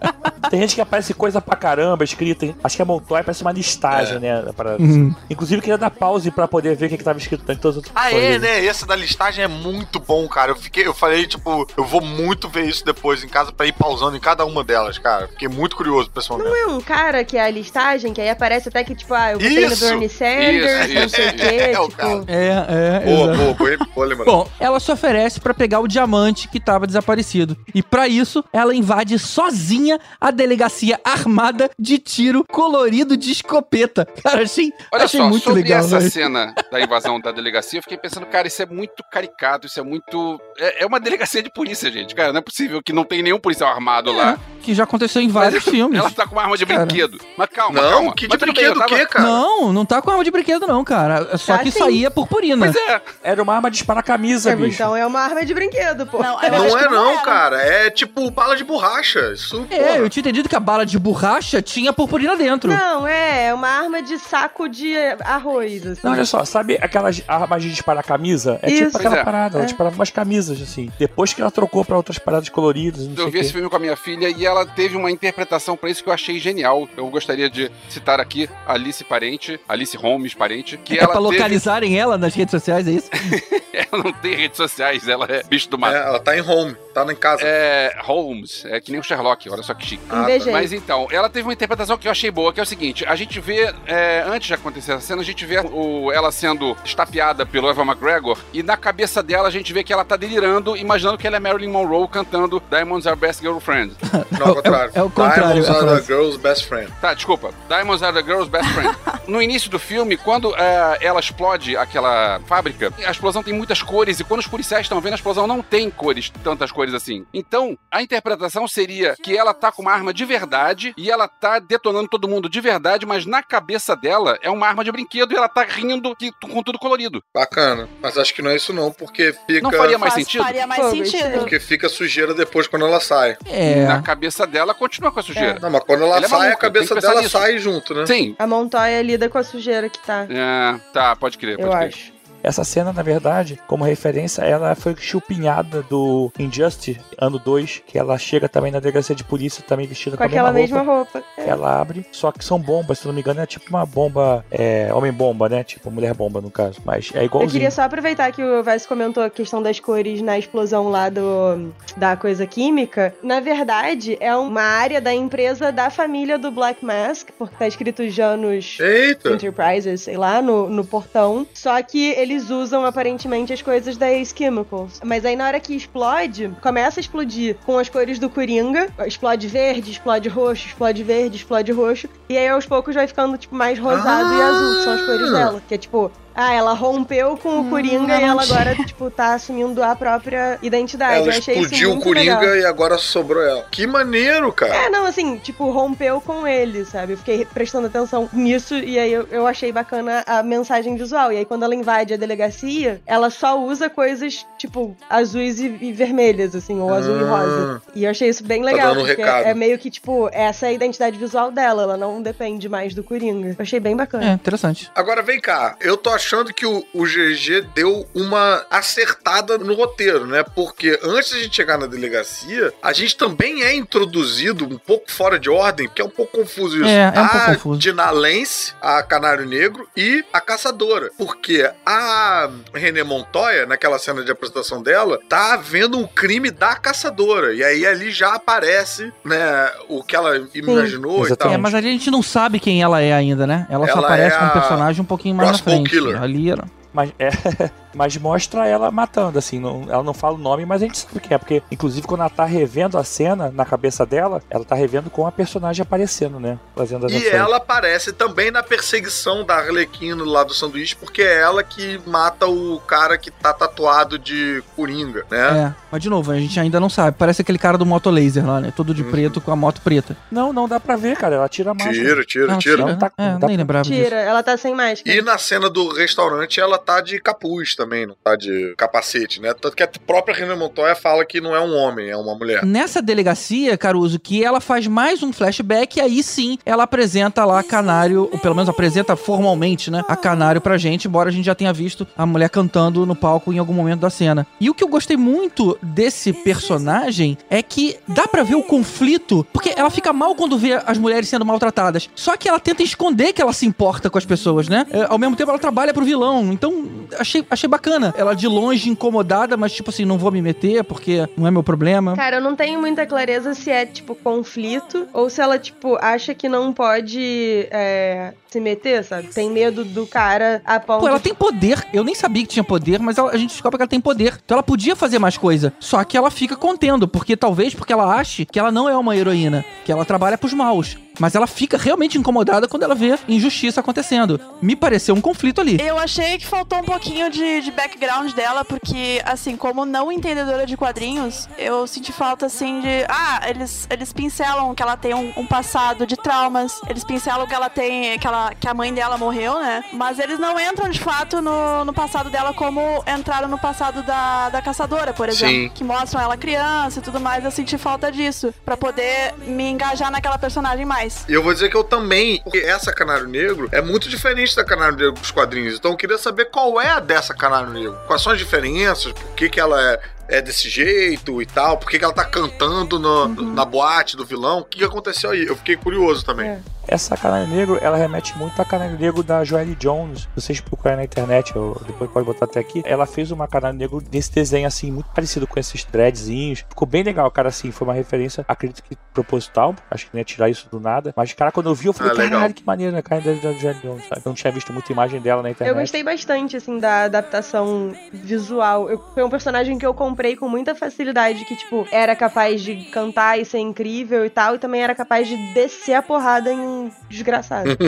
Tem 0.51 0.61
gente 0.61 0.75
que 0.75 0.81
aparece 0.81 1.15
coisa 1.15 1.41
pra 1.41 1.57
caramba 1.57 2.05
escrita, 2.05 2.47
hein? 2.47 2.57
Acho 2.63 2.77
que 2.77 2.83
a 2.83 2.85
Montoya 2.85 3.25
parece 3.25 3.43
uma 3.43 3.53
listagem, 3.53 4.19
né? 4.19 4.45
Pra... 4.57 4.77
Uhum. 4.77 5.15
Inclusive, 5.29 5.61
queria 5.61 5.79
dar 5.79 5.91
pause 5.91 6.31
pra 6.31 6.49
poder 6.49 6.77
ver 6.77 6.87
o 6.87 6.89
que, 6.89 6.99
que 6.99 7.05
tava 7.05 7.19
escrito 7.19 7.51
em 7.51 7.57
todas 7.57 7.77
as 7.77 7.77
outras 7.77 7.93
Ah, 7.95 8.13
é, 8.13 8.39
né? 8.39 8.65
Essa 8.65 8.87
da 8.87 8.97
listagem 8.97 9.45
é 9.45 9.49
muito 9.49 10.01
bom, 10.01 10.27
cara. 10.29 10.53
Eu 10.53 10.57
fiquei, 10.57 10.87
eu 10.87 10.95
falei, 10.95 11.27
tipo, 11.27 11.67
eu 11.77 11.85
vou 11.85 12.01
muito 12.01 12.49
ver 12.49 12.67
isso 12.67 12.85
depois 12.85 13.23
em 13.25 13.29
casa 13.29 13.53
pra 13.53 13.67
ir 13.67 13.73
pausando 13.73 14.17
em 14.17 14.21
cada 14.21 14.45
uma 14.45 14.65
delas, 14.65 14.99
cara. 14.99 15.29
Fiquei 15.29 15.49
muito 15.49 15.77
curioso 15.77 16.11
esse 16.17 16.31
momento. 16.31 16.49
Não 16.49 16.57
é 16.57 16.67
um 16.67 16.81
cara 16.81 17.25
que 17.25 17.37
é 17.37 17.43
a 17.43 17.51
listagem, 17.51 18.13
que 18.13 18.21
aí 18.21 18.31
aparece 18.31 18.69
até 18.69 18.83
que, 18.85 18.95
tipo, 18.95 19.15
ah, 19.15 19.33
eu 19.33 19.39
botei 19.39 19.69
no! 19.69 19.77
Bernie 19.77 20.09
Sanders, 20.09 20.87
Isso, 20.87 21.01
não 21.01 21.09
sei 21.09 21.27
o 21.27 21.29
isso, 21.29 21.37
quê, 21.37 21.57
é 21.57 21.81
o 21.81 21.89
tipo... 21.89 21.97
cara. 21.97 22.25
É, 22.27 22.47
é. 22.49 23.01
Boa, 23.05 23.35
exato. 23.35 23.55
boa, 23.55 23.75
boa, 23.95 24.17
boa. 24.17 24.25
Bom, 24.25 24.49
ela 24.59 24.81
se 24.81 24.91
oferece 24.91 25.41
pra 25.41 25.55
pegar 25.55 25.81
o 25.81 25.89
diamante 25.89 26.49
que 26.49 26.61
tava 26.61 26.87
desaparecido. 26.87 27.57
E 27.75 27.83
pra 27.83 28.09
isso, 28.09 28.45
ela 28.53 28.75
invade 28.75 29.19
sozinha 29.19 29.99
a 30.21 30.31
delegacia 30.39 30.99
armada 31.05 31.71
de 31.79 31.99
tiro 31.99 32.45
colorido 32.51 33.17
de 33.17 33.31
escopeta. 33.33 34.07
Cara, 34.23 34.43
achei, 34.43 34.73
Olha 34.93 35.05
achei 35.05 35.21
só, 35.21 35.29
muito 35.29 35.43
sobre 35.45 35.63
legal. 35.63 35.81
essa 35.81 36.01
né? 36.01 36.09
cena 36.09 36.55
da 36.71 36.81
invasão 36.81 37.21
da 37.21 37.33
delegacia, 37.33 37.79
eu 37.79 37.83
fiquei 37.83 37.99
pensando, 37.99 38.25
cara, 38.27 38.47
isso 38.49 38.63
é 38.63 38.67
muito 38.67 39.03
caricato, 39.11 39.67
isso 39.67 39.79
é 39.79 39.83
muito. 39.83 40.41
É, 40.59 40.85
é 40.85 40.87
uma 40.87 41.01
delegacia 41.01 41.43
de 41.43 41.51
polícia, 41.53 41.91
gente. 41.91 42.15
Cara, 42.15 42.33
não 42.33 42.39
é 42.39 42.43
possível 42.43 42.81
que 42.83 42.93
não 42.93 43.05
tem 43.05 43.23
nenhum 43.23 43.39
policial 43.39 43.71
armado 43.71 44.13
lá. 44.13 44.39
Que 44.63 44.75
já 44.75 44.85
aconteceu 44.85 45.21
em 45.23 45.29
vários 45.29 45.65
filmes. 45.69 45.99
Ela 45.99 46.11
tá 46.11 46.27
com 46.27 46.33
uma 46.35 46.43
arma 46.43 46.57
de 46.57 46.65
Cara. 46.67 46.85
brinquedo. 46.87 47.19
Mas 47.37 47.49
calma, 47.51 47.81
Não, 47.81 47.91
calma. 47.91 48.15
que 48.15 48.23
de 48.27 48.29
Mas 48.29 48.39
brinquedo 48.41 48.63
bem, 48.63 48.83
eu 48.83 48.85
o 48.85 48.89
tava- 48.89 48.97
quê, 49.01 49.07
cara? 49.07 49.25
Não, 49.25 49.73
não 49.73 49.85
tá 49.87 50.01
com 50.03 50.11
arma 50.11 50.25
de 50.25 50.31
brinquedo, 50.31 50.67
não, 50.67 50.85
cara. 50.85 51.37
Só 51.39 51.57
Tá 51.57 51.63
que 51.63 51.71
sim. 51.71 51.79
saía 51.79 52.11
purpurina. 52.11 52.67
Pois 52.73 52.77
é. 52.89 53.01
Era 53.23 53.43
uma 53.43 53.55
arma 53.55 53.71
de 53.71 53.77
disparar 53.79 54.03
camisa, 54.05 54.51
É, 54.53 54.57
bicho. 54.57 54.75
Então 54.75 54.95
é 54.97 55.07
uma 55.07 55.21
arma 55.21 55.45
de 55.45 55.55
brinquedo, 55.55 56.07
pô. 56.07 56.19
Não, 56.23 56.33
Não 56.35 56.43
é 56.43 56.89
não, 56.89 57.11
era. 57.13 57.21
cara. 57.23 57.57
É 57.63 57.91
tipo 57.91 58.31
bala 58.31 58.57
de 58.57 58.65
borracha. 58.65 59.33
Isso, 59.33 59.67
É, 59.71 59.77
porra. 59.79 59.97
eu 59.99 60.09
tinha 60.23 60.31
entendido 60.31 60.49
que 60.49 60.57
a 60.57 60.61
bala 60.61 60.85
de 60.85 60.99
borracha 60.99 61.63
tinha 61.63 61.93
purpurina 61.93 62.37
dentro. 62.37 62.69
Não, 62.71 63.07
é, 63.07 63.47
é 63.47 63.55
uma 63.55 63.69
arma 63.69 64.03
de 64.03 64.19
saco 64.19 64.69
de 64.69 64.97
arroz, 65.25 65.87
assim. 65.87 66.01
Não, 66.05 66.13
olha 66.13 66.25
só, 66.25 66.45
sabe 66.45 66.79
aquelas 66.81 67.23
armas 67.27 67.63
de 67.63 67.71
disparar 67.71 68.05
camisa? 68.05 68.59
É 68.63 68.71
Isso. 68.71 68.87
tipo 68.87 68.99
aquela 68.99 69.19
é. 69.19 69.25
parada, 69.25 69.57
ela 69.57 69.65
É. 69.65 69.67
disparava 69.67 69.95
umas 69.97 70.11
camisas, 70.11 70.61
assim. 70.61 70.91
Depois 70.99 71.33
que 71.33 71.41
ela 71.41 71.51
trocou 71.51 71.85
pra 71.85 71.97
outras 71.97 72.19
paradas 72.19 72.49
coloridas, 72.49 73.07
não 73.07 73.25
Eu 73.25 73.31
vi 73.31 73.39
esse 73.39 73.53
filme 73.53 73.69
com 73.69 73.77
a 73.77 73.79
minha 73.81 73.97
filha 73.97 74.29
e 74.29 74.45
ela 74.45 74.67
teve 74.67 74.97
uma 74.97 75.11
interpretação 75.11 75.77
pra 75.77 75.91
isso 75.91 76.03
que 76.03 76.09
eu 76.09 76.13
achei 76.15 76.39
genial. 76.39 76.89
Eu 76.97 77.09
gostaria 77.09 77.49
de 77.49 77.71
citar 77.89 78.21
aqui 78.21 78.49
Alice 78.67 79.03
Parente, 79.05 79.61
Alice 79.69 79.97
Holmes 79.97 80.35
Parente, 80.35 80.77
que 80.79 80.95
é 80.95 80.99
ela 80.99 81.09
pra 81.09 81.21
teve- 81.21 81.33
localizarem 81.35 81.99
ela 81.99 82.19
nas 82.19 82.35
redes 82.35 82.51
sociais, 82.51 82.87
é 82.89 82.91
isso? 82.93 83.09
Ela 83.93 84.03
não 84.03 84.13
tem 84.13 84.35
redes 84.35 84.57
sociais, 84.57 85.07
ela 85.09 85.25
é 85.29 85.43
bicho 85.45 85.69
do 85.71 85.79
mato. 85.79 85.95
É, 85.95 85.99
ela 86.01 86.19
tá 86.19 86.37
em 86.37 86.41
home, 86.41 86.75
tá 86.93 87.05
em 87.11 87.15
casa. 87.15 87.43
É, 87.45 87.97
Holmes, 88.03 88.65
é 88.65 88.81
que 88.81 88.91
nem 88.91 89.01
o 89.01 89.05
Sherlock, 89.05 89.49
olha 89.49 89.63
só 89.63 89.73
que 89.73 89.87
chique. 89.87 90.03
Ah, 90.11 90.23
Invejei. 90.23 90.53
Mas 90.53 90.73
então, 90.73 91.09
ela 91.11 91.29
teve 91.29 91.47
uma 91.47 91.53
interpretação 91.53 91.97
que 91.99 92.07
eu 92.09 92.13
achei 92.13 92.31
boa, 92.31 92.53
que 92.53 92.61
é 92.61 92.63
o 92.63 92.67
seguinte: 92.67 93.05
a 93.07 93.15
gente 93.17 93.41
vê, 93.41 93.73
é, 93.87 94.25
antes 94.27 94.49
de 94.49 94.55
acontecer 94.55 94.93
essa 94.93 95.01
cena, 95.07 95.23
a 95.23 95.25
gente 95.25 95.45
vê 95.47 95.61
o- 95.61 96.11
ela 96.13 96.31
sendo 96.33 96.77
estapeada 96.85 97.45
pelo 97.47 97.69
Eva 97.69 97.83
McGregor, 97.83 98.39
e 98.53 98.63
na 98.63 98.77
cabeça 98.77 99.23
dela 99.23 99.49
a 99.49 99.51
gente 99.51 99.73
vê 99.73 99.83
que 99.85 99.93
ela 99.93 100.05
tá 100.05 100.17
delirando, 100.17 100.77
imaginando 100.77 101.19
que 101.19 101.27
ela 101.27 101.37
é 101.37 101.41
Marilyn 101.41 101.71
Monroe 101.71 102.09
cantando 102.09 102.63
Diamonds 102.71 103.07
Are 103.07 103.17
Best 103.19 103.41
Girlfriend. 103.43 103.95
Não, 104.39 104.49
ao 104.49 104.55
contrário. 104.57 104.93
é 104.95 105.03
o 105.03 105.11
contrário, 105.11 105.63
Diamonds 105.63 105.69
a 105.69 105.73
are 105.93 106.01
the 106.01 106.07
girl's 106.07 106.37
best 106.37 106.67
friend. 106.67 106.91
Tá, 107.01 107.15
desculpa. 107.15 107.51
Diamonds 107.69 108.03
Are 108.03 108.13
the 108.15 108.23
Girl's 108.23 108.49
Best 108.49 108.69
Friend. 108.73 108.97
No 109.29 109.43
início 109.43 109.69
do 109.69 109.79
filme, 109.79 110.17
quando 110.17 110.57
é, 110.57 110.99
ela 111.03 111.21
explode 111.21 111.77
aquela 111.77 112.41
fábrica, 112.47 112.91
a 113.07 113.11
explosão 113.11 113.43
tem 113.43 113.53
muitas 113.53 113.83
cores, 113.83 114.19
e 114.19 114.25
quando 114.25 114.41
os 114.41 114.47
policiais 114.47 114.87
estão 114.87 115.03
vendo, 115.03 115.13
a 115.13 115.17
explosão 115.17 115.47
não 115.47 115.61
tem 115.61 115.91
cores, 115.91 116.33
tantas 116.43 116.73
cores 116.73 116.95
assim. 116.95 117.27
Então, 117.35 117.77
a 117.91 118.01
interpretação 118.01 118.67
seria 118.67 119.15
que 119.23 119.37
ela 119.37 119.53
tá 119.53 119.71
com 119.71 119.83
uma 119.83 119.98
arma 119.99 120.15
de 120.15 120.25
verdade, 120.25 120.95
e 120.97 121.11
ela 121.11 121.29
tá 121.29 121.59
detonando 121.59 122.09
todo 122.09 122.29
mundo 122.29 122.49
de 122.49 122.61
verdade, 122.61 123.05
mas 123.07 123.27
na 123.27 123.43
cabeça 123.43 123.95
dela 123.97 124.39
é 124.43 124.51
uma 124.51 124.67
arma 124.67 124.83
de 124.85 124.91
brinquedo, 124.93 125.33
e 125.33 125.37
ela 125.37 125.49
tá 125.49 125.65
rindo 125.65 126.15
que- 126.17 126.33
com 126.41 126.63
tudo 126.63 126.79
colorido. 126.79 127.23
Bacana. 127.35 127.89
Mas 128.01 128.17
acho 128.17 128.33
que 128.35 128.43
não 128.43 128.51
é 128.51 128.57
isso 128.57 128.73
não, 128.73 128.91
porque 128.93 129.35
fica... 129.47 129.61
Não 129.63 129.73
faria 129.73 129.99
mais 129.99 130.15
Faz- 130.15 130.25
sentido? 130.25 130.45
Faria 130.45 130.67
mais 130.67 130.81
Pô, 130.83 130.91
sentido. 130.91 131.39
Porque 131.39 131.61
fica 131.61 131.89
sujeira 131.89 132.33
depois 132.35 132.67
quando 132.67 132.87
ela 132.87 133.01
sai. 133.01 133.37
É. 133.47 133.85
Na 133.87 134.03
cabeça 134.03 134.47
dela, 134.47 134.75
continua 134.75 135.11
com 135.13 135.21
a 135.21 135.23
sujeira. 135.23 135.59
Não, 135.61 135.71
mas 135.71 135.83
quando 135.85 136.05
ela, 136.05 136.17
Ela 136.17 136.27
é 136.27 136.29
sai, 136.29 136.39
maluca, 136.39 136.55
a 136.55 136.61
cabeça 136.61 136.95
dela 136.95 137.21
nisso. 137.21 137.31
sai 137.39 137.59
junto, 137.59 137.95
né? 137.95 138.07
Sim. 138.07 138.35
A 138.39 138.47
Montoya 138.47 139.03
lida 139.03 139.29
com 139.29 139.39
a 139.39 139.43
sujeira 139.45 139.89
que 139.89 139.99
tá. 139.99 140.27
É, 140.29 140.79
tá, 140.93 141.15
pode 141.17 141.39
crer, 141.39 141.57
pode 141.57 141.69
Eu 141.69 141.73
crer. 141.77 141.89
acho. 141.89 142.18
Essa 142.43 142.65
cena, 142.65 142.93
na 142.93 143.03
verdade, 143.03 143.59
como 143.67 143.85
referência, 143.85 144.43
ela 144.43 144.75
foi 144.75 144.95
chupinhada 144.97 145.83
do 145.83 146.31
Injustice, 146.39 147.01
ano 147.19 147.39
2, 147.39 147.83
que 147.87 147.99
ela 147.99 148.17
chega 148.19 148.49
também 148.49 148.71
na 148.73 148.81
delegacia 148.81 149.15
de 149.15 149.25
polícia, 149.25 149.63
também 149.67 149.87
vestida 149.87 150.17
Com 150.17 150.19
com, 150.19 150.23
a 150.25 150.27
aquela 150.27 150.53
mesma 150.53 150.79
mesma 150.79 150.93
roupa. 150.95 151.19
roupa. 151.19 151.29
É. 151.41 151.49
Ela 151.49 151.81
abre, 151.81 152.07
só 152.13 152.31
que 152.33 152.45
são 152.45 152.59
bombas, 152.59 152.99
se 153.01 153.07
não 153.07 153.13
me 153.15 153.21
engano, 153.21 153.41
é 153.41 153.47
tipo 153.47 153.69
uma 153.71 153.85
bomba, 153.85 154.45
é, 154.51 154.89
homem-bomba, 154.93 155.49
né? 155.49 155.65
Tipo, 155.65 155.91
mulher-bomba, 155.91 156.41
no 156.41 156.51
caso. 156.51 156.81
Mas 156.85 157.11
é 157.15 157.21
Eu 157.21 157.25
igualzinho. 157.25 157.53
queria 157.53 157.71
só 157.71 157.83
aproveitar 157.83 158.31
que 158.33 158.43
o 158.43 158.63
Vess 158.63 158.87
comentou 158.87 159.23
a 159.23 159.31
questão 159.31 159.63
das 159.63 159.81
cores 159.81 160.23
na 160.23 160.39
explosão 160.39 160.89
lá 160.89 161.09
do, 161.09 161.73
da 161.97 162.17
coisa 162.17 162.47
química. 162.47 163.15
Na 163.23 163.41
verdade, 163.41 164.17
é 164.21 164.35
uma 164.37 164.63
área 164.63 165.01
da 165.01 165.13
empresa 165.13 165.71
da 165.73 165.91
família 165.91 166.39
do 166.39 166.51
Black 166.51 166.85
Mask, 166.85 167.29
porque 167.39 167.57
tá 167.57 167.67
escrito 167.67 168.09
Janus 168.09 168.79
Eita! 168.81 169.31
Enterprises, 169.31 170.03
sei 170.03 170.17
lá, 170.17 170.41
no, 170.41 170.69
no 170.69 170.85
portão. 170.85 171.47
Só 171.55 171.81
que 171.83 172.15
eles 172.29 172.51
usam 172.51 172.85
aparentemente 172.85 173.53
as 173.53 173.63
coisas 173.63 173.97
da 173.97 174.11
Ace 174.13 174.35
Chemicals. 174.37 175.01
Mas 175.03 175.25
aí 175.25 175.35
na 175.35 175.47
hora 175.47 175.59
que 175.59 175.75
explode, 175.75 176.55
começa 176.61 177.01
a 177.01 177.03
explodir 177.03 177.57
com 177.65 177.79
as 177.79 177.89
cores 177.89 178.19
do 178.19 178.29
Coringa. 178.29 178.89
Explode 179.07 179.47
verde, 179.49 179.91
explode 179.91 180.29
roxo, 180.29 180.67
explode 180.67 181.03
verde, 181.03 181.37
explode 181.37 181.73
roxo. 181.73 182.09
E 182.29 182.37
aí 182.37 182.49
aos 182.49 182.67
poucos 182.67 182.95
vai 182.95 183.07
ficando, 183.07 183.39
tipo, 183.39 183.55
mais 183.55 183.79
rosado 183.79 184.35
e 184.35 184.41
Ah! 184.43 184.49
azul, 184.49 184.77
que 184.77 184.85
são 184.85 184.93
as 184.93 185.03
cores 185.03 185.31
dela. 185.33 185.63
Que 185.67 185.75
é 185.75 185.79
tipo. 185.79 186.11
Ah, 186.41 186.53
ela 186.55 186.73
rompeu 186.73 187.37
com 187.37 187.63
o 187.63 187.69
Coringa 187.69 188.15
eu 188.15 188.21
e 188.21 188.23
ela 188.23 188.45
tinha. 188.45 188.57
agora, 188.61 188.75
tipo, 188.85 189.11
tá 189.11 189.35
assumindo 189.35 189.83
a 189.83 189.97
própria 189.97 190.57
identidade. 190.63 191.17
Ela 191.17 191.25
eu 191.27 191.31
achei 191.31 191.55
isso 191.57 191.65
explodiu 191.65 191.93
o 191.95 192.01
Coringa 192.01 192.39
legal. 192.39 192.57
e 192.57 192.65
agora 192.65 192.97
sobrou 192.97 193.43
ela. 193.43 193.67
Que 193.73 193.89
maneiro, 193.89 194.53
cara. 194.53 194.73
É, 194.73 194.89
não, 194.89 195.05
assim, 195.05 195.37
tipo, 195.39 195.69
rompeu 195.73 196.21
com 196.21 196.47
ele, 196.47 196.85
sabe? 196.85 197.15
Eu 197.15 197.19
fiquei 197.19 197.45
prestando 197.45 197.89
atenção 197.89 198.29
nisso 198.33 198.77
e 198.77 198.97
aí 199.01 199.13
eu, 199.13 199.27
eu 199.33 199.49
achei 199.49 199.73
bacana 199.73 200.23
a 200.29 200.41
mensagem 200.45 200.95
visual. 200.97 201.33
E 201.33 201.39
aí 201.39 201.45
quando 201.45 201.65
ela 201.65 201.75
invade 201.75 202.15
a 202.15 202.17
delegacia, 202.17 203.01
ela 203.05 203.31
só 203.31 203.59
usa 203.61 203.91
coisas, 203.91 204.47
tipo, 204.57 204.97
azuis 205.11 205.59
e, 205.59 205.77
e 205.81 205.93
vermelhas, 205.93 206.55
assim, 206.55 206.79
ou 206.79 206.95
azul 206.95 207.19
e 207.21 207.25
Ah. 207.25 207.27
rosa. 207.27 207.83
E 207.97 208.05
eu 208.05 208.11
achei 208.13 208.29
isso 208.29 208.45
bem 208.45 208.63
legal, 208.63 208.91
dando 208.95 209.01
um 209.03 209.07
porque 209.07 209.21
recado. 209.23 209.45
é 209.45 209.55
meio 209.55 209.77
que, 209.77 209.91
tipo, 209.91 210.31
essa 210.33 210.67
é 210.67 210.69
a 210.69 210.73
identidade 210.73 211.19
visual 211.19 211.51
dela, 211.51 211.83
ela 211.83 211.97
não 211.97 212.23
depende 212.23 212.69
mais 212.69 212.95
do 212.95 213.03
Coringa. 213.03 213.49
Eu 213.49 213.57
achei 213.59 213.81
bem 213.81 213.95
É, 213.95 213.97
bacana. 213.97 214.33
interessante. 214.35 214.89
Agora 214.95 215.21
vem 215.21 215.41
cá, 215.41 215.75
eu 215.81 215.97
tô 215.97 216.11
achando 216.11 216.28
que 216.55 216.67
o, 216.67 216.85
o 216.93 217.05
GG 217.05 217.69
deu 217.75 218.07
uma 218.15 218.65
acertada 218.71 219.57
no 219.59 219.75
roteiro, 219.75 220.27
né? 220.27 220.45
Porque 220.55 220.99
antes 221.03 221.31
de 221.31 221.37
a 221.37 221.43
gente 221.43 221.57
chegar 221.57 221.79
na 221.79 221.87
delegacia, 221.87 222.73
a 222.83 222.93
gente 222.93 223.17
também 223.17 223.63
é 223.63 223.75
introduzido 223.75 224.65
um 224.65 224.79
pouco 224.79 225.11
fora 225.11 225.39
de 225.39 225.49
ordem, 225.49 225.87
porque 225.89 226.03
é 226.03 226.05
um 226.05 226.11
pouco 226.11 226.39
confuso 226.39 226.77
isso. 226.77 226.87
É, 226.87 227.13
é 227.15 227.21
um 227.21 227.29
pouco 227.29 227.37
a 227.37 227.55
confuso. 227.55 227.81
Dinalense, 227.81 228.75
a 228.81 229.03
Canário 229.03 229.47
Negro 229.47 229.89
e 229.97 230.25
a 230.33 230.41
Caçadora. 230.41 231.11
Porque 231.17 231.69
a 231.85 232.51
René 232.75 233.03
Montoya, 233.03 233.67
naquela 233.67 233.99
cena 233.99 234.23
de 234.23 234.31
apresentação 234.31 234.83
dela, 234.83 235.19
tá 235.29 235.57
vendo 235.57 235.99
um 235.99 236.07
crime 236.07 236.51
da 236.51 236.75
Caçadora. 236.77 237.55
E 237.55 237.65
aí 237.65 237.87
ali 237.87 238.11
já 238.11 238.35
aparece, 238.35 239.13
né, 239.25 239.71
o 239.89 240.03
que 240.03 240.15
ela 240.15 240.37
imaginou 240.55 241.21
e 241.21 241.27
Exatamente. 241.27 241.39
tal. 241.39 241.53
É, 241.53 241.57
mas 241.57 241.75
a 241.75 241.81
gente 241.81 242.11
não 242.11 242.23
sabe 242.23 242.61
quem 242.61 242.83
ela 242.83 243.01
é 243.01 243.13
ainda, 243.13 243.47
né? 243.47 243.67
Ela, 243.71 243.87
só 243.87 243.99
Ela 243.99 244.07
aparece 244.07 244.37
é 244.37 244.39
como 244.39 244.53
personagem 244.53 245.03
um 245.03 245.05
pouquinho 245.05 245.35
mais 245.35 245.51
na 245.51 245.59
Crossbow 245.59 245.75
frente. 245.75 245.91
Killer. 245.91 246.18
Ali 246.19 246.51
era. 246.51 246.65
Mas, 246.93 247.13
é, 247.19 247.29
mas 247.95 248.17
mostra 248.17 248.67
ela 248.67 248.91
matando, 248.91 249.39
assim. 249.39 249.59
não- 249.59 249.85
ela 249.89 250.03
não 250.03 250.15
fala 250.15 250.35
o 250.35 250.39
nome, 250.39 250.65
mas 250.65 250.83
a 250.83 250.87
gente 250.87 250.99
sabe 250.99 251.21
quem 251.21 251.35
é. 251.35 251.39
Porque, 251.39 251.63
inclusive, 251.71 252.07
quando 252.07 252.21
ela 252.21 252.31
tá 252.31 252.45
revendo 252.45 252.97
a 252.99 253.05
cena 253.05 253.51
na 253.53 253.65
cabeça 253.65 254.05
dela, 254.07 254.43
ela 254.51 254.65
tá 254.65 254.75
revendo 254.75 255.11
com 255.11 255.27
a 255.27 255.33
personagem 255.33 255.83
aparecendo, 255.83 256.39
né? 256.41 256.59
Fazendo 256.77 257.07
as 257.07 257.13
E 257.13 257.17
ações. 257.17 257.33
ela 257.35 257.57
aparece 257.57 258.13
também 258.13 258.51
na 258.51 258.63
perseguição 258.63 259.45
da 259.45 259.57
Arlequina 259.57 260.25
lá 260.25 260.45
do 260.45 260.55
sanduíche, 260.55 260.97
porque 260.97 261.23
é 261.23 261.41
ela 261.41 261.63
que 261.63 262.01
mata 262.07 262.47
o 262.47 262.81
cara 262.81 263.17
que 263.19 263.31
tá 263.31 263.53
tatuado 263.53 264.19
de 264.19 264.63
coringa, 264.77 265.25
né? 265.31 265.69
É. 265.69 265.75
Mas 265.91 266.03
de 266.03 266.11
novo, 266.11 266.31
a 266.33 266.37
gente 266.39 266.59
ainda 266.59 266.79
não 266.81 266.89
sabe. 266.91 267.17
Parece 267.19 267.43
aquele 267.43 267.59
cara 267.59 267.79
do 267.79 267.87
moto 267.87 268.11
laser 268.11 268.47
lá, 268.47 268.61
né? 268.61 268.73
Todo 268.75 268.93
de 268.95 269.03
Uhum. 269.03 269.11
preto 269.11 269.41
com 269.41 269.51
a 269.51 269.57
moto 269.57 269.81
preta. 269.83 270.17
Não, 270.31 270.53
não 270.53 270.69
dá 270.69 270.79
pra 270.79 270.97
ver, 270.97 271.17
cara. 271.17 271.37
Ela 271.37 271.49
tira 271.49 271.71
a 271.71 271.75
máscara. 271.75 271.95
Tira, 271.95 272.25
tira, 272.25 272.47
Não, 272.49 272.59
tira. 272.59 272.87
Não 272.87 272.99
tá- 272.99 273.11
é, 273.17 273.23
dá 273.23 273.33
nem 273.33 273.39
pra- 273.39 273.49
lembrava 273.49 273.85
disso. 273.85 274.03
Tira, 274.05 274.17
ela 274.17 274.43
tá 274.43 274.57
sem 274.57 274.75
máscara. 274.75 275.17
E 275.17 275.23
na 275.23 275.39
cena 275.39 275.69
do 275.71 275.93
restaurante 275.95 276.61
ela 276.61 276.79
tá 276.79 277.01
de 277.01 277.21
capuz 277.21 277.75
também, 277.79 278.07
não 278.07 278.17
tá 278.23 278.35
de 278.35 278.75
capacete, 278.77 279.41
né? 279.41 279.55
Tanto 279.55 279.77
que 279.77 279.83
a 279.85 279.89
própria 280.05 280.35
René 280.35 280.57
Montoya 280.57 280.97
fala 280.97 281.25
que 281.25 281.41
não 281.41 281.55
é 281.55 281.61
um 281.61 281.75
homem, 281.75 282.11
é 282.11 282.17
uma 282.17 282.35
mulher. 282.35 282.65
Nessa 282.65 283.01
delegacia, 283.01 283.79
Caruso, 283.79 284.19
que 284.19 284.45
ela 284.45 284.61
faz 284.61 284.89
mais 284.89 285.23
um 285.23 285.33
flashback, 285.33 285.99
e 285.99 286.01
aí 286.01 286.23
sim 286.23 286.59
ela 286.67 286.83
apresenta 286.83 287.45
lá 287.45 287.61
a 287.61 287.63
Canário, 287.63 288.29
ou 288.33 288.39
pelo 288.39 288.55
menos 288.55 288.69
apresenta 288.69 289.15
formalmente, 289.15 289.91
né? 289.91 290.03
A 290.09 290.17
Canário 290.17 290.61
pra 290.61 290.77
gente, 290.77 291.07
embora 291.07 291.29
a 291.29 291.33
gente 291.33 291.45
já 291.45 291.55
tenha 291.55 291.73
visto 291.73 292.07
a 292.17 292.27
mulher 292.27 292.51
cantando 292.51 293.07
no 293.07 293.15
palco 293.15 293.53
em 293.53 293.59
algum 293.59 293.73
momento 293.73 294.01
da 294.01 294.11
cena. 294.11 294.47
E 294.61 294.69
o 294.69 294.75
que 294.75 294.83
eu 294.83 294.89
gostei 294.89 295.17
muito 295.17 295.79
desse 295.81 296.33
personagem 296.33 297.39
é 297.49 297.63
que 297.63 297.97
dá 298.09 298.27
pra 298.27 298.43
ver 298.43 298.57
o 298.57 298.63
conflito, 298.63 299.47
porque 299.53 299.73
ela 299.77 299.91
fica 299.91 300.13
mal 300.13 300.35
quando 300.35 300.59
vê 300.59 300.73
as 300.85 300.99
mulheres 300.99 301.29
sendo 301.29 301.45
maltratadas. 301.45 302.11
Só 302.17 302.37
que 302.37 302.49
ela 302.49 302.59
tenta 302.59 302.83
esconder 302.83 303.33
que 303.33 303.41
ela 303.41 303.53
se 303.53 303.67
importa 303.67 304.11
com 304.11 304.19
as 304.19 304.25
pessoas, 304.25 304.69
né? 304.69 304.85
É, 304.91 305.05
ao 305.09 305.19
mesmo 305.19 305.37
tempo 305.37 305.51
ela 305.51 305.61
trabalha 305.61 305.95
pro 305.95 306.05
vilão. 306.05 306.53
Então, 306.53 306.89
achei, 307.19 307.47
achei 307.49 307.68
bacana. 307.69 308.15
Ela 308.17 308.35
de 308.35 308.47
longe 308.49 308.89
incomodada, 308.89 309.57
mas 309.57 309.73
tipo 309.73 309.91
assim, 309.91 310.05
não 310.05 310.19
vou 310.19 310.31
me 310.31 310.41
meter 310.43 310.83
porque 310.85 311.29
não 311.37 311.47
é 311.47 311.51
meu 311.51 311.63
problema. 311.63 312.17
Cara, 312.17 312.37
eu 312.37 312.41
não 312.41 312.57
tenho 312.57 312.81
muita 312.81 313.07
clareza 313.07 313.55
se 313.55 313.71
é, 313.71 313.85
tipo, 313.87 314.15
conflito 314.15 315.07
ou 315.13 315.29
se 315.31 315.41
ela, 315.41 315.59
tipo, 315.59 315.97
acha 316.01 316.35
que 316.35 316.49
não 316.49 316.73
pode 316.73 317.69
é, 317.71 318.33
se 318.49 318.61
meter, 318.61 319.05
sabe? 319.05 319.29
Tem 319.29 319.51
medo 319.51 319.85
do 319.85 320.07
cara 320.07 320.63
a 320.65 320.79
ponto. 320.81 321.01
Pô, 321.01 321.09
ela 321.09 321.21
tem 321.21 321.35
poder. 321.35 321.87
Eu 321.93 322.05
nem 322.05 322.15
sabia 322.15 322.43
que 322.43 322.49
tinha 322.49 322.65
poder, 322.65 322.99
mas 323.01 323.19
ela- 323.19 323.31
a 323.31 323.37
gente 323.37 323.51
descobre 323.51 323.77
que 323.79 323.83
ela 323.83 323.89
tem 323.89 324.01
poder. 324.01 324.39
Então 324.45 324.55
ela 324.57 324.63
podia 324.63 324.97
fazer 324.97 325.19
mais 325.19 325.37
coisa. 325.37 325.73
Só 325.81 326.03
que 326.05 326.17
ela 326.17 326.31
fica 326.31 326.57
contendo, 326.57 327.07
porque 327.09 327.37
talvez 327.37 327.75
porque 327.75 327.93
ela 327.93 328.15
ache 328.17 328.45
que 328.45 328.59
ela 328.59 328.71
não 328.73 328.89
é 328.89 328.97
uma 328.97 329.17
heroína, 329.17 329.65
que 329.85 329.93
ela 329.93 330.05
trabalha 330.05 330.39
pros 330.39 330.53
maus. 330.53 330.97
Mas 331.19 331.35
ela 331.35 331.47
fica 331.47 331.77
realmente 331.77 332.19
incomodada 332.19 332.69
quando 332.69 332.83
ela 332.83 332.95
vê 332.95 333.19
injustiça 333.29 333.81
acontecendo. 333.81 334.41
Me 334.61 334.77
pareceu 334.77 335.15
um 335.15 335.21
conflito 335.21 335.61
ali. 335.61 335.79
Eu 335.81 335.99
achei 335.99 336.39
que 336.39 336.47
faltou 336.47 336.79
um 336.79 336.85
pouquinho 336.85 337.31
de, 337.31 337.61
de 337.61 337.71
background 337.71 338.33
dela, 338.33 338.65
porque, 338.65 339.21
assim, 339.25 339.57
como 339.57 339.85
não 339.85 340.13
entendedora 340.13 340.67
de 340.67 340.77
quadrinhos, 340.77 341.49
eu 341.59 341.87
senti 341.87 342.13
falta, 342.13 342.47
assim, 342.47 342.81
de. 342.81 343.05
Ah, 343.09 343.43
eles, 343.49 343.87
eles 343.91 344.13
pincelam 344.13 344.75
que 344.75 344.83
ela 344.83 344.97
tem 344.97 345.15
um, 345.15 345.33
um 345.37 345.47
passado 345.47 346.07
de 346.07 346.17
traumas, 346.17 346.81
eles 346.89 347.05
pincelam 347.05 347.47
que 347.47 347.55
ela 347.55 347.69
tem. 347.69 348.19
Que, 348.19 348.27
ela, 348.27 348.55
que 348.55 348.69
a 348.69 348.75
mãe 348.75 348.93
dela 348.93 349.19
morreu, 349.19 349.59
né? 349.61 349.85
Mas 349.93 350.19
eles 350.19 350.39
não 350.39 350.59
entram 350.59 350.89
de 350.89 351.01
fato 351.01 351.41
no, 351.43 351.85
no 351.85 351.93
passado 351.93 352.31
dela 352.31 352.53
como 352.55 353.03
entraram 353.07 353.49
no 353.49 353.59
passado 353.59 354.03
da, 354.03 354.49
da 354.51 354.63
caçadora, 354.63 355.13
por 355.13 355.29
exemplo. 355.29 355.55
Sim. 355.55 355.69
Que 355.75 355.85
mostram 355.85 356.21
ela 356.21 356.37
criança 356.37 356.99
e 356.99 357.03
tudo 357.03 357.21
mais. 357.21 357.45
Eu 357.45 357.51
senti 357.51 357.77
falta 357.79 358.11
disso, 358.13 358.55
pra 358.65 358.77
poder 358.77 359.35
me 359.47 359.69
engajar 359.69 360.11
naquela 360.11 360.39
personagem 360.39 360.85
mais. 360.85 361.08
E 361.29 361.33
eu 361.33 361.43
vou 361.43 361.53
dizer 361.53 361.69
que 361.69 361.77
eu 361.77 361.85
também, 361.85 362.41
porque 362.43 362.59
essa 362.59 362.93
Canário 362.93 363.27
Negro 363.27 363.69
é 363.73 363.81
muito 363.81 364.09
diferente 364.09 364.55
da 364.55 364.65
Canário 364.65 364.97
Negro 364.97 365.13
dos 365.13 365.31
quadrinhos. 365.31 365.77
Então 365.77 365.93
eu 365.93 365.97
queria 365.97 366.19
saber 366.19 366.47
qual 366.47 366.81
é 366.81 366.91
a 366.91 367.01
dessa 367.01 367.35
Canário 367.35 367.71
Negro. 367.71 367.99
Quais 368.07 368.23
são 368.23 368.33
as 368.33 368.39
diferenças, 368.39 369.13
por 369.13 369.35
que, 369.35 369.49
que 369.49 369.61
ela 369.61 369.81
é, 369.83 370.01
é 370.29 370.41
desse 370.43 370.69
jeito 370.69 371.41
e 371.41 371.47
tal, 371.47 371.79
por 371.79 371.89
que, 371.91 371.99
que 371.99 372.05
ela 372.05 372.13
tá 372.15 372.25
cantando 372.25 372.99
no- 372.99 373.29
na 373.29 373.65
boate 373.65 374.17
do 374.17 374.25
vilão. 374.25 374.61
O 374.61 374.65
que, 374.65 374.79
que 374.79 374.85
aconteceu 374.85 375.31
aí? 375.31 375.47
Eu 375.47 375.57
fiquei 375.57 375.77
curioso 375.77 376.25
também. 376.25 376.49
É. 376.49 376.61
Essa 376.91 377.19
Canário 377.19 377.47
Negro, 377.49 377.77
ela 377.83 377.99
remete 377.99 378.37
muito 378.39 378.61
a 378.63 378.65
Canário 378.65 378.99
Negro 378.99 379.23
da 379.23 379.45
Joelle 379.45 379.75
Jones. 379.75 380.21
Se 380.23 380.29
vocês 380.41 380.59
procurarem 380.61 380.97
na 381.01 381.05
internet, 381.05 381.55
eu 381.55 381.79
depois 381.87 382.11
pode 382.11 382.25
botar 382.25 382.47
até 382.47 382.59
aqui. 382.61 382.83
Ela 382.87 383.05
fez 383.05 383.31
uma 383.31 383.47
Canário 383.47 383.79
Negro 383.79 384.01
desse 384.01 384.33
desenho, 384.33 384.67
assim, 384.67 384.91
muito 384.91 385.07
parecido 385.15 385.47
com 385.47 385.61
esses 385.61 385.85
threadzinhos. 385.85 386.61
Ficou 386.61 386.89
bem 386.89 387.03
legal, 387.03 387.31
cara, 387.31 387.51
assim, 387.51 387.71
foi 387.71 387.87
uma 387.87 387.93
referência, 387.93 388.43
acredito 388.49 388.83
que 388.83 388.97
proposital. 389.13 389.75
Acho 389.91 390.07
que 390.07 390.15
não 390.15 390.19
ia 390.19 390.25
tirar 390.25 390.49
isso 390.49 390.67
do 390.71 390.81
nada. 390.81 391.13
Mas, 391.15 391.31
cara, 391.35 391.53
quando 391.53 391.69
eu 391.69 391.75
vi, 391.75 391.89
eu 391.89 391.93
falei, 391.93 392.13
Ah, 392.13 392.15
legal. 392.17 392.31
caralho, 392.39 392.55
que 392.55 392.65
maneiro, 392.65 392.93
né? 392.95 393.03
Cara, 393.03 393.21
da, 393.21 393.33
da 393.35 393.53
Joelle 393.53 393.81
Jones, 393.83 394.05
sabe? 394.09 394.23
Eu 394.25 394.31
não 394.31 394.35
tinha 394.35 394.51
visto 394.53 394.73
muita 394.73 394.91
imagem 394.91 395.21
dela 395.21 395.43
na 395.43 395.51
internet. 395.51 395.75
Eu 395.75 395.79
gostei 395.79 396.03
bastante, 396.03 396.57
assim, 396.57 396.79
da 396.79 397.03
adaptação 397.05 397.93
visual. 398.13 398.89
Eu, 398.89 398.99
foi 399.13 399.23
um 399.23 399.29
personagem 399.31 399.77
que 399.77 399.85
eu 399.85 399.93
comprei 399.93 400.18
com 400.37 400.49
muita 400.49 400.75
facilidade, 400.75 401.45
que, 401.45 401.57
tipo, 401.57 401.87
era 401.91 402.15
capaz 402.15 402.61
de 402.63 402.77
cantar 402.91 403.39
e 403.39 403.45
ser 403.45 403.59
incrível 403.59 404.25
e 404.25 404.31
tal, 404.31 404.55
e 404.55 404.59
também 404.59 404.83
era 404.83 404.95
capaz 404.95 405.29
de 405.29 405.37
descer 405.55 405.95
a 405.95 406.03
porrada 406.03 406.53
em 406.53 406.59
um 406.59 406.91
desgraçado. 407.09 407.69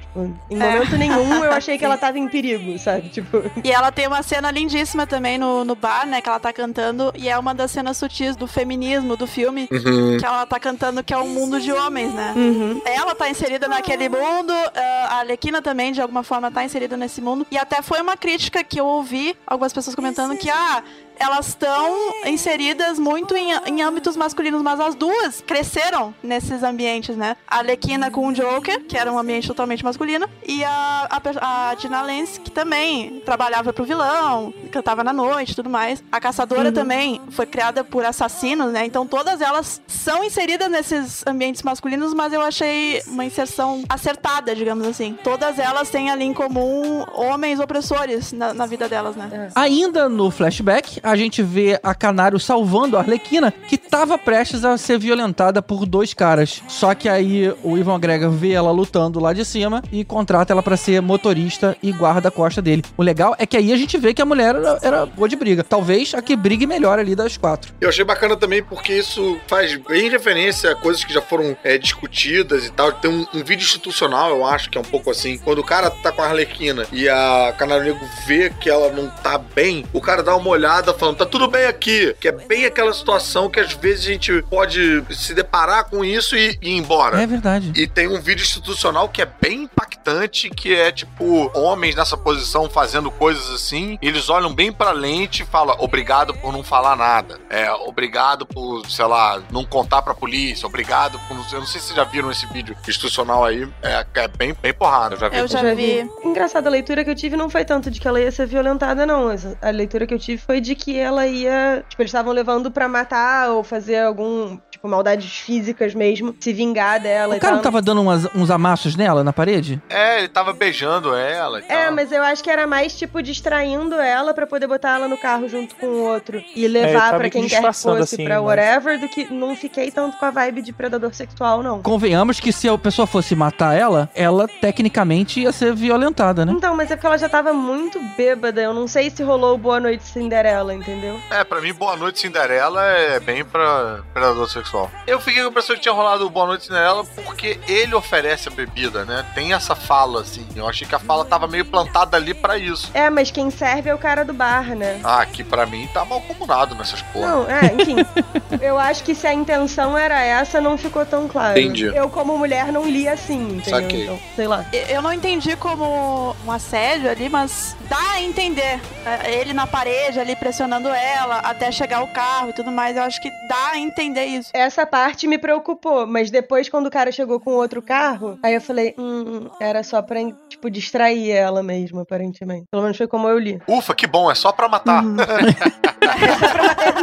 Tipo, 0.00 0.36
em 0.50 0.56
momento 0.56 0.96
nenhum 0.96 1.44
eu 1.44 1.52
achei 1.52 1.76
que 1.76 1.84
ela 1.84 1.96
tava 1.96 2.18
em 2.18 2.28
perigo, 2.28 2.78
sabe? 2.78 3.08
Tipo. 3.08 3.42
E 3.64 3.70
ela 3.70 3.90
tem 3.90 4.06
uma 4.06 4.22
cena 4.22 4.50
lindíssima 4.50 5.06
também 5.06 5.38
no, 5.38 5.64
no 5.64 5.74
bar, 5.74 6.06
né? 6.06 6.20
Que 6.20 6.28
ela 6.28 6.38
tá 6.38 6.52
cantando. 6.52 7.12
E 7.16 7.28
é 7.28 7.38
uma 7.38 7.54
das 7.54 7.70
cenas 7.70 7.96
sutis 7.96 8.36
do 8.36 8.46
feminismo 8.46 9.16
do 9.16 9.26
filme. 9.26 9.68
Uhum. 9.70 10.18
Que 10.18 10.24
ela 10.24 10.46
tá 10.46 10.60
cantando 10.60 11.02
que 11.02 11.12
é 11.12 11.18
um 11.18 11.28
mundo 11.28 11.60
de 11.60 11.72
homens, 11.72 12.12
né? 12.12 12.32
Uhum. 12.36 12.80
Ela 12.84 13.14
tá 13.14 13.28
inserida 13.28 13.68
naquele 13.68 14.08
mundo. 14.08 14.52
ah, 14.52 15.08
a 15.10 15.18
Arlequina 15.20 15.60
também, 15.62 15.92
de 15.92 16.00
alguma 16.00 16.22
forma, 16.22 16.50
tá 16.50 16.64
inserida 16.64 16.96
nesse 16.96 17.20
mundo. 17.20 17.46
E 17.50 17.58
até 17.58 17.82
foi 17.82 18.00
uma 18.00 18.16
crítica 18.16 18.62
que 18.62 18.80
eu 18.80 18.86
ouvi 18.86 19.36
algumas 19.46 19.72
pessoas 19.72 19.94
comentando 19.94 20.36
que, 20.36 20.50
ah. 20.50 20.82
Elas 21.20 21.48
estão 21.48 21.94
inseridas 22.24 22.98
muito 22.98 23.36
em, 23.36 23.52
em 23.66 23.82
âmbitos 23.82 24.16
masculinos, 24.16 24.62
mas 24.62 24.80
as 24.80 24.94
duas 24.94 25.42
cresceram 25.46 26.14
nesses 26.22 26.62
ambientes, 26.62 27.14
né? 27.14 27.36
A 27.46 27.58
Arlequina 27.58 28.10
com 28.10 28.26
o 28.26 28.32
Joker, 28.32 28.82
que 28.84 28.96
era 28.96 29.12
um 29.12 29.18
ambiente 29.18 29.46
totalmente 29.46 29.84
masculino, 29.84 30.26
e 30.46 30.64
a, 30.64 31.08
a, 31.10 31.70
a 31.70 31.74
Gina 31.76 32.00
Lance, 32.00 32.40
que 32.40 32.50
também 32.50 33.20
trabalhava 33.20 33.70
pro 33.70 33.84
vilão, 33.84 34.52
cantava 34.72 35.04
na 35.04 35.12
noite 35.12 35.52
e 35.52 35.54
tudo 35.54 35.68
mais. 35.68 36.02
A 36.10 36.18
Caçadora 36.18 36.72
também 36.72 37.20
foi 37.30 37.44
criada 37.44 37.84
por 37.84 38.02
assassinos, 38.04 38.72
né? 38.72 38.86
Então 38.86 39.06
todas 39.06 39.42
elas 39.42 39.82
são 39.86 40.24
inseridas 40.24 40.70
nesses 40.70 41.22
ambientes 41.26 41.62
masculinos, 41.62 42.14
mas 42.14 42.32
eu 42.32 42.40
achei 42.40 43.02
uma 43.06 43.26
inserção 43.26 43.84
acertada, 43.88 44.54
digamos 44.54 44.86
assim. 44.86 45.18
Todas 45.22 45.58
elas 45.58 45.90
têm 45.90 46.10
ali 46.10 46.24
em 46.24 46.32
comum 46.32 47.04
homens 47.12 47.60
opressores 47.60 48.32
na, 48.32 48.54
na 48.54 48.64
vida 48.64 48.88
delas, 48.88 49.16
né? 49.16 49.50
Ainda 49.54 50.08
no 50.08 50.30
flashback, 50.30 50.98
a 51.10 51.16
gente 51.16 51.42
vê 51.42 51.78
a 51.82 51.94
Canário 51.94 52.38
salvando 52.38 52.96
a 52.96 53.00
Arlequina, 53.00 53.52
que 53.68 53.76
tava 53.76 54.16
prestes 54.16 54.64
a 54.64 54.78
ser 54.78 54.98
violentada 54.98 55.60
por 55.60 55.84
dois 55.84 56.14
caras. 56.14 56.62
Só 56.68 56.94
que 56.94 57.08
aí 57.08 57.52
o 57.62 57.76
Ivan 57.76 57.94
McGregor 57.94 58.30
vê 58.30 58.52
ela 58.52 58.70
lutando 58.70 59.18
lá 59.18 59.32
de 59.32 59.44
cima 59.44 59.82
e 59.90 60.04
contrata 60.04 60.52
ela 60.52 60.62
pra 60.62 60.76
ser 60.76 61.02
motorista 61.02 61.76
e 61.82 61.90
guarda-costa 61.90 62.62
dele. 62.62 62.84
O 62.96 63.02
legal 63.02 63.34
é 63.38 63.46
que 63.46 63.56
aí 63.56 63.72
a 63.72 63.76
gente 63.76 63.98
vê 63.98 64.14
que 64.14 64.22
a 64.22 64.26
mulher 64.26 64.54
era, 64.54 64.78
era 64.82 65.06
boa 65.06 65.28
de 65.28 65.36
briga. 65.36 65.64
Talvez 65.64 66.14
a 66.14 66.22
que 66.22 66.36
brigue 66.36 66.66
melhor 66.66 66.98
ali 66.98 67.16
das 67.16 67.36
quatro. 67.36 67.72
Eu 67.80 67.88
achei 67.88 68.04
bacana 68.04 68.36
também 68.36 68.62
porque 68.62 68.92
isso 68.92 69.38
faz 69.46 69.76
bem 69.76 70.08
referência 70.08 70.70
a 70.70 70.74
coisas 70.74 71.04
que 71.04 71.12
já 71.12 71.20
foram 71.20 71.56
é, 71.64 71.76
discutidas 71.76 72.66
e 72.66 72.70
tal. 72.70 72.92
Tem 72.92 73.10
um, 73.10 73.26
um 73.34 73.42
vídeo 73.44 73.64
institucional, 73.64 74.30
eu 74.30 74.44
acho, 74.46 74.70
que 74.70 74.78
é 74.78 74.80
um 74.80 74.84
pouco 74.84 75.10
assim. 75.10 75.38
Quando 75.38 75.58
o 75.58 75.64
cara 75.64 75.90
tá 75.90 76.12
com 76.12 76.22
a 76.22 76.26
Arlequina 76.26 76.86
e 76.92 77.08
a 77.08 77.54
Canário 77.58 77.84
Negro 77.84 78.08
vê 78.26 78.50
que 78.50 78.70
ela 78.70 78.92
não 78.92 79.08
tá 79.08 79.38
bem, 79.38 79.84
o 79.92 80.00
cara 80.00 80.22
dá 80.22 80.36
uma 80.36 80.50
olhada 80.50 80.92
falando, 81.00 81.16
tá 81.16 81.26
tudo 81.26 81.48
bem 81.48 81.66
aqui. 81.66 82.14
Que 82.20 82.28
é 82.28 82.32
bem 82.32 82.64
aquela 82.66 82.92
situação 82.92 83.48
que 83.50 83.58
às 83.58 83.72
vezes 83.72 84.04
a 84.06 84.08
gente 84.12 84.42
pode 84.42 85.04
se 85.10 85.34
deparar 85.34 85.86
com 85.90 86.04
isso 86.04 86.36
e, 86.36 86.58
e 86.62 86.70
ir 86.70 86.76
embora. 86.76 87.20
É 87.20 87.26
verdade. 87.26 87.72
E 87.74 87.86
tem 87.86 88.06
um 88.08 88.20
vídeo 88.20 88.42
institucional 88.42 89.08
que 89.08 89.20
é 89.22 89.26
bem 89.40 89.62
impactante, 89.64 90.48
que 90.50 90.74
é 90.74 90.92
tipo 90.92 91.50
homens 91.58 91.94
nessa 91.96 92.16
posição 92.16 92.68
fazendo 92.70 93.10
coisas 93.10 93.50
assim, 93.50 93.98
e 94.00 94.06
eles 94.08 94.28
olham 94.28 94.52
bem 94.54 94.72
pra 94.72 94.92
lente 94.92 95.42
e 95.42 95.46
falam 95.46 95.74
obrigado 95.80 96.34
por 96.34 96.52
não 96.52 96.62
falar 96.62 96.94
nada. 96.96 97.38
É, 97.50 97.70
obrigado 97.72 98.46
por, 98.46 98.88
sei 98.88 99.04
lá, 99.06 99.42
não 99.50 99.64
contar 99.64 100.02
pra 100.02 100.14
polícia, 100.14 100.66
obrigado 100.66 101.18
por 101.26 101.36
não 101.36 101.44
eu 101.50 101.58
não 101.60 101.66
sei 101.66 101.80
se 101.80 101.86
vocês 101.88 101.96
já 101.96 102.04
viram 102.04 102.30
esse 102.30 102.46
vídeo 102.52 102.76
institucional 102.86 103.44
aí, 103.44 103.66
é, 103.82 104.06
é 104.14 104.28
bem, 104.28 104.54
bem 104.62 104.72
porrada, 104.74 105.14
eu 105.14 105.18
já 105.18 105.28
vi. 105.28 105.38
Eu 105.38 105.48
já 105.48 105.74
vi. 105.74 106.08
Engraçado, 106.24 106.66
a 106.66 106.70
leitura 106.70 107.02
que 107.04 107.10
eu 107.10 107.14
tive 107.14 107.36
não 107.36 107.48
foi 107.50 107.64
tanto 107.64 107.90
de 107.90 107.98
que 107.98 108.06
ela 108.06 108.20
ia 108.20 108.30
ser 108.30 108.46
violentada, 108.46 109.04
não. 109.06 109.30
Essa- 109.30 109.56
A 109.62 109.70
leitura 109.70 110.06
que 110.06 110.14
eu 110.14 110.18
tive 110.18 110.40
foi 110.40 110.60
de 110.60 110.74
que 110.74 110.89
ela 110.96 111.26
ia. 111.26 111.84
Tipo, 111.88 112.02
eles 112.02 112.10
estavam 112.10 112.32
levando 112.32 112.70
pra 112.70 112.88
matar 112.88 113.50
ou 113.50 113.62
fazer 113.62 113.98
algum. 113.98 114.58
Tipo, 114.80 114.88
maldades 114.88 115.30
físicas 115.40 115.94
mesmo. 115.94 116.34
Se 116.40 116.54
vingar 116.54 116.98
dela 117.00 117.34
O 117.34 117.36
e 117.36 117.40
cara 117.40 117.50
tal. 117.52 117.56
não 117.56 117.62
tava 117.62 117.82
dando 117.82 118.00
umas- 118.00 118.26
uns 118.34 118.50
amassos 118.50 118.96
nela 118.96 119.22
na 119.22 119.30
parede? 119.30 119.78
É, 119.90 120.20
ele 120.20 120.28
tava 120.28 120.54
beijando 120.54 121.14
ela 121.14 121.60
e 121.60 121.64
É, 121.68 121.84
tal. 121.84 121.94
mas 121.94 122.10
eu 122.10 122.22
acho 122.22 122.42
que 122.42 122.48
era 122.48 122.66
mais, 122.66 122.96
tipo, 122.96 123.22
distraindo 123.22 123.94
ela 123.96 124.32
pra 124.32 124.46
poder 124.46 124.66
botar 124.66 124.94
ela 124.96 125.06
no 125.06 125.18
carro 125.18 125.46
junto 125.50 125.74
com 125.76 125.86
o 125.86 126.04
outro 126.08 126.42
e 126.56 126.64
ele 126.64 126.80
levar 126.80 127.10
pra 127.10 127.18
meio 127.18 127.30
que 127.30 127.38
quem 127.40 127.46
quer 127.48 127.56
que 127.60 127.72
fosse 127.74 127.88
assim, 128.14 128.24
pra 128.24 128.36
mas- 128.40 128.44
whatever, 128.46 128.98
do 128.98 129.06
que 129.06 129.30
não 129.30 129.54
fiquei 129.54 129.90
tanto 129.90 130.16
com 130.16 130.24
a 130.24 130.30
vibe 130.30 130.62
de 130.62 130.72
predador 130.72 131.12
sexual, 131.12 131.62
não. 131.62 131.82
Convenhamos 131.82 132.40
que 132.40 132.50
se 132.50 132.66
a 132.66 132.78
pessoa 132.78 133.06
fosse 133.06 133.36
matar 133.36 133.76
ela, 133.76 134.08
ela 134.14 134.48
tecnicamente 134.48 135.40
ia 135.40 135.52
ser 135.52 135.74
violentada, 135.74 136.46
né? 136.46 136.52
Então, 136.56 136.74
mas 136.74 136.90
é 136.90 136.96
porque 136.96 137.06
ela 137.06 137.18
já 137.18 137.28
tava 137.28 137.52
muito 137.52 138.00
bêbada. 138.16 138.62
Eu 138.62 138.72
não 138.72 138.88
sei 138.88 139.10
se 139.10 139.22
rolou 139.22 139.56
o 139.56 139.58
Boa 139.58 139.78
Noite 139.78 140.04
Cinderela, 140.04 140.72
entendeu? 140.74 141.20
É, 141.30 141.44
pra 141.44 141.60
mim, 141.60 141.74
Boa 141.74 141.96
Noite 141.96 142.18
Cinderela 142.20 142.82
é 142.86 143.20
bem 143.20 143.44
pra 143.44 144.00
predador 144.14 144.48
sexual. 144.48 144.69
Eu 145.06 145.20
fiquei 145.20 145.42
com 145.42 145.48
a 145.48 145.50
impressão 145.50 145.76
que 145.76 145.82
tinha 145.82 145.94
rolado 145.94 146.26
o 146.26 146.30
Boa 146.30 146.46
Noite 146.46 146.64
Cinderela 146.64 147.04
porque 147.24 147.58
ele 147.66 147.94
oferece 147.94 148.48
a 148.48 148.52
bebida, 148.52 149.04
né? 149.04 149.24
Tem 149.34 149.52
essa 149.52 149.74
fala, 149.74 150.20
assim. 150.20 150.46
Eu 150.54 150.68
achei 150.68 150.86
que 150.86 150.94
a 150.94 150.98
fala 150.98 151.24
tava 151.24 151.46
meio 151.46 151.64
plantada 151.64 152.16
ali 152.16 152.34
pra 152.34 152.58
isso. 152.58 152.90
É, 152.94 153.10
mas 153.10 153.30
quem 153.30 153.50
serve 153.50 153.90
é 153.90 153.94
o 153.94 153.98
cara 153.98 154.24
do 154.24 154.32
bar, 154.32 154.74
né? 154.74 155.00
Ah, 155.02 155.24
que 155.26 155.42
pra 155.42 155.66
mim 155.66 155.88
tá 155.92 156.04
mal 156.04 156.20
comunado 156.20 156.74
nessas 156.74 157.02
porra. 157.02 157.26
Não, 157.26 157.50
é, 157.50 157.74
enfim. 157.74 157.96
eu 158.60 158.78
acho 158.78 159.02
que 159.02 159.14
se 159.14 159.26
a 159.26 159.34
intenção 159.34 159.96
era 159.96 160.20
essa, 160.20 160.60
não 160.60 160.76
ficou 160.76 161.04
tão 161.04 161.28
claro. 161.28 161.58
Entendi. 161.58 161.86
Eu, 161.86 162.08
como 162.08 162.36
mulher, 162.36 162.72
não 162.72 162.88
li 162.88 163.08
assim, 163.08 163.56
entendeu? 163.56 163.80
Saquei. 163.80 164.02
Então, 164.04 164.20
sei 164.36 164.46
lá. 164.46 164.64
Eu 164.88 165.02
não 165.02 165.12
entendi 165.12 165.56
como 165.56 166.36
um 166.46 166.52
assédio 166.52 167.10
ali, 167.10 167.28
mas 167.28 167.76
dá 167.88 168.12
a 168.12 168.22
entender. 168.22 168.80
É, 169.04 169.40
Ele 169.40 169.52
na 169.52 169.66
parede 169.66 170.18
ali 170.20 170.36
pressionando 170.36 170.88
ela 170.88 171.38
até 171.38 171.70
chegar 171.72 172.02
o 172.02 172.08
carro 172.08 172.50
e 172.50 172.52
tudo 172.52 172.70
mais. 172.70 172.96
Eu 172.96 173.02
acho 173.02 173.20
que 173.20 173.30
dá 173.48 173.70
a 173.72 173.78
entender 173.78 174.24
isso. 174.24 174.50
Essa 174.60 174.86
parte 174.86 175.26
me 175.26 175.38
preocupou, 175.38 176.06
mas 176.06 176.30
depois, 176.30 176.68
quando 176.68 176.86
o 176.86 176.90
cara 176.90 177.10
chegou 177.10 177.40
com 177.40 177.52
outro 177.52 177.80
carro, 177.80 178.38
aí 178.42 178.54
eu 178.54 178.60
falei, 178.60 178.94
hum, 178.98 179.48
era 179.60 179.82
só 179.82 180.02
pra, 180.02 180.18
tipo, 180.48 180.70
distrair 180.70 181.30
ela 181.30 181.62
mesmo, 181.62 182.00
aparentemente. 182.00 182.66
Pelo 182.70 182.82
menos 182.82 182.96
foi 182.96 183.06
como 183.08 183.28
eu 183.28 183.38
li. 183.38 183.60
Ufa, 183.66 183.94
que 183.94 184.06
bom, 184.06 184.30
é 184.30 184.34
só 184.34 184.52
pra 184.52 184.68
matar. 184.68 185.02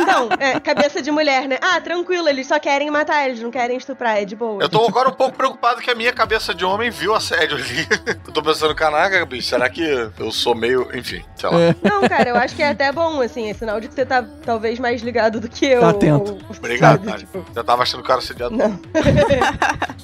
Então, 0.01 0.29
é, 0.39 0.59
cabeça 0.59 1.01
de 1.01 1.11
mulher, 1.11 1.47
né? 1.47 1.57
Ah, 1.61 1.79
tranquilo, 1.79 2.27
eles 2.27 2.47
só 2.47 2.59
querem 2.59 2.89
matar, 2.89 3.25
eles 3.27 3.41
não 3.41 3.51
querem 3.51 3.77
estuprar, 3.77 4.17
é 4.17 4.25
de 4.25 4.35
boa. 4.35 4.61
Eu 4.61 4.69
tô 4.69 4.85
agora 4.87 5.09
um 5.09 5.13
pouco 5.13 5.37
preocupado 5.37 5.81
que 5.81 5.89
a 5.89 5.95
minha 5.95 6.11
cabeça 6.11 6.53
de 6.53 6.65
homem 6.65 6.89
viu 6.89 7.13
assédio 7.15 7.57
ali. 7.57 7.87
Eu 8.27 8.33
tô 8.33 8.41
pensando, 8.41 8.73
caraca, 8.75 9.25
bicho, 9.25 9.47
será 9.47 9.69
que 9.69 9.81
eu 10.19 10.31
sou 10.31 10.53
meio. 10.53 10.89
Enfim, 10.95 11.23
sei 11.35 11.49
lá. 11.49 11.57
Não, 11.83 12.07
cara, 12.07 12.29
eu 12.29 12.35
acho 12.35 12.55
que 12.55 12.61
é 12.61 12.69
até 12.69 12.91
bom, 12.91 13.21
assim, 13.21 13.49
é 13.49 13.53
sinal 13.53 13.79
de 13.79 13.87
que 13.87 13.93
você 13.93 14.05
tá 14.05 14.23
talvez 14.45 14.79
mais 14.79 15.01
ligado 15.01 15.39
do 15.39 15.47
que 15.49 15.65
eu. 15.65 15.79
Tá 15.81 15.89
atento. 15.89 16.33
ou- 16.33 16.39
Obrigado, 16.57 17.05
sabe, 17.05 17.19
tipo, 17.19 17.45
Já 17.55 17.63
tava 17.63 17.83
achando 17.83 18.01
o 18.01 18.03
cara 18.03 18.19
assediado. 18.19 18.55
Não. 18.55 18.79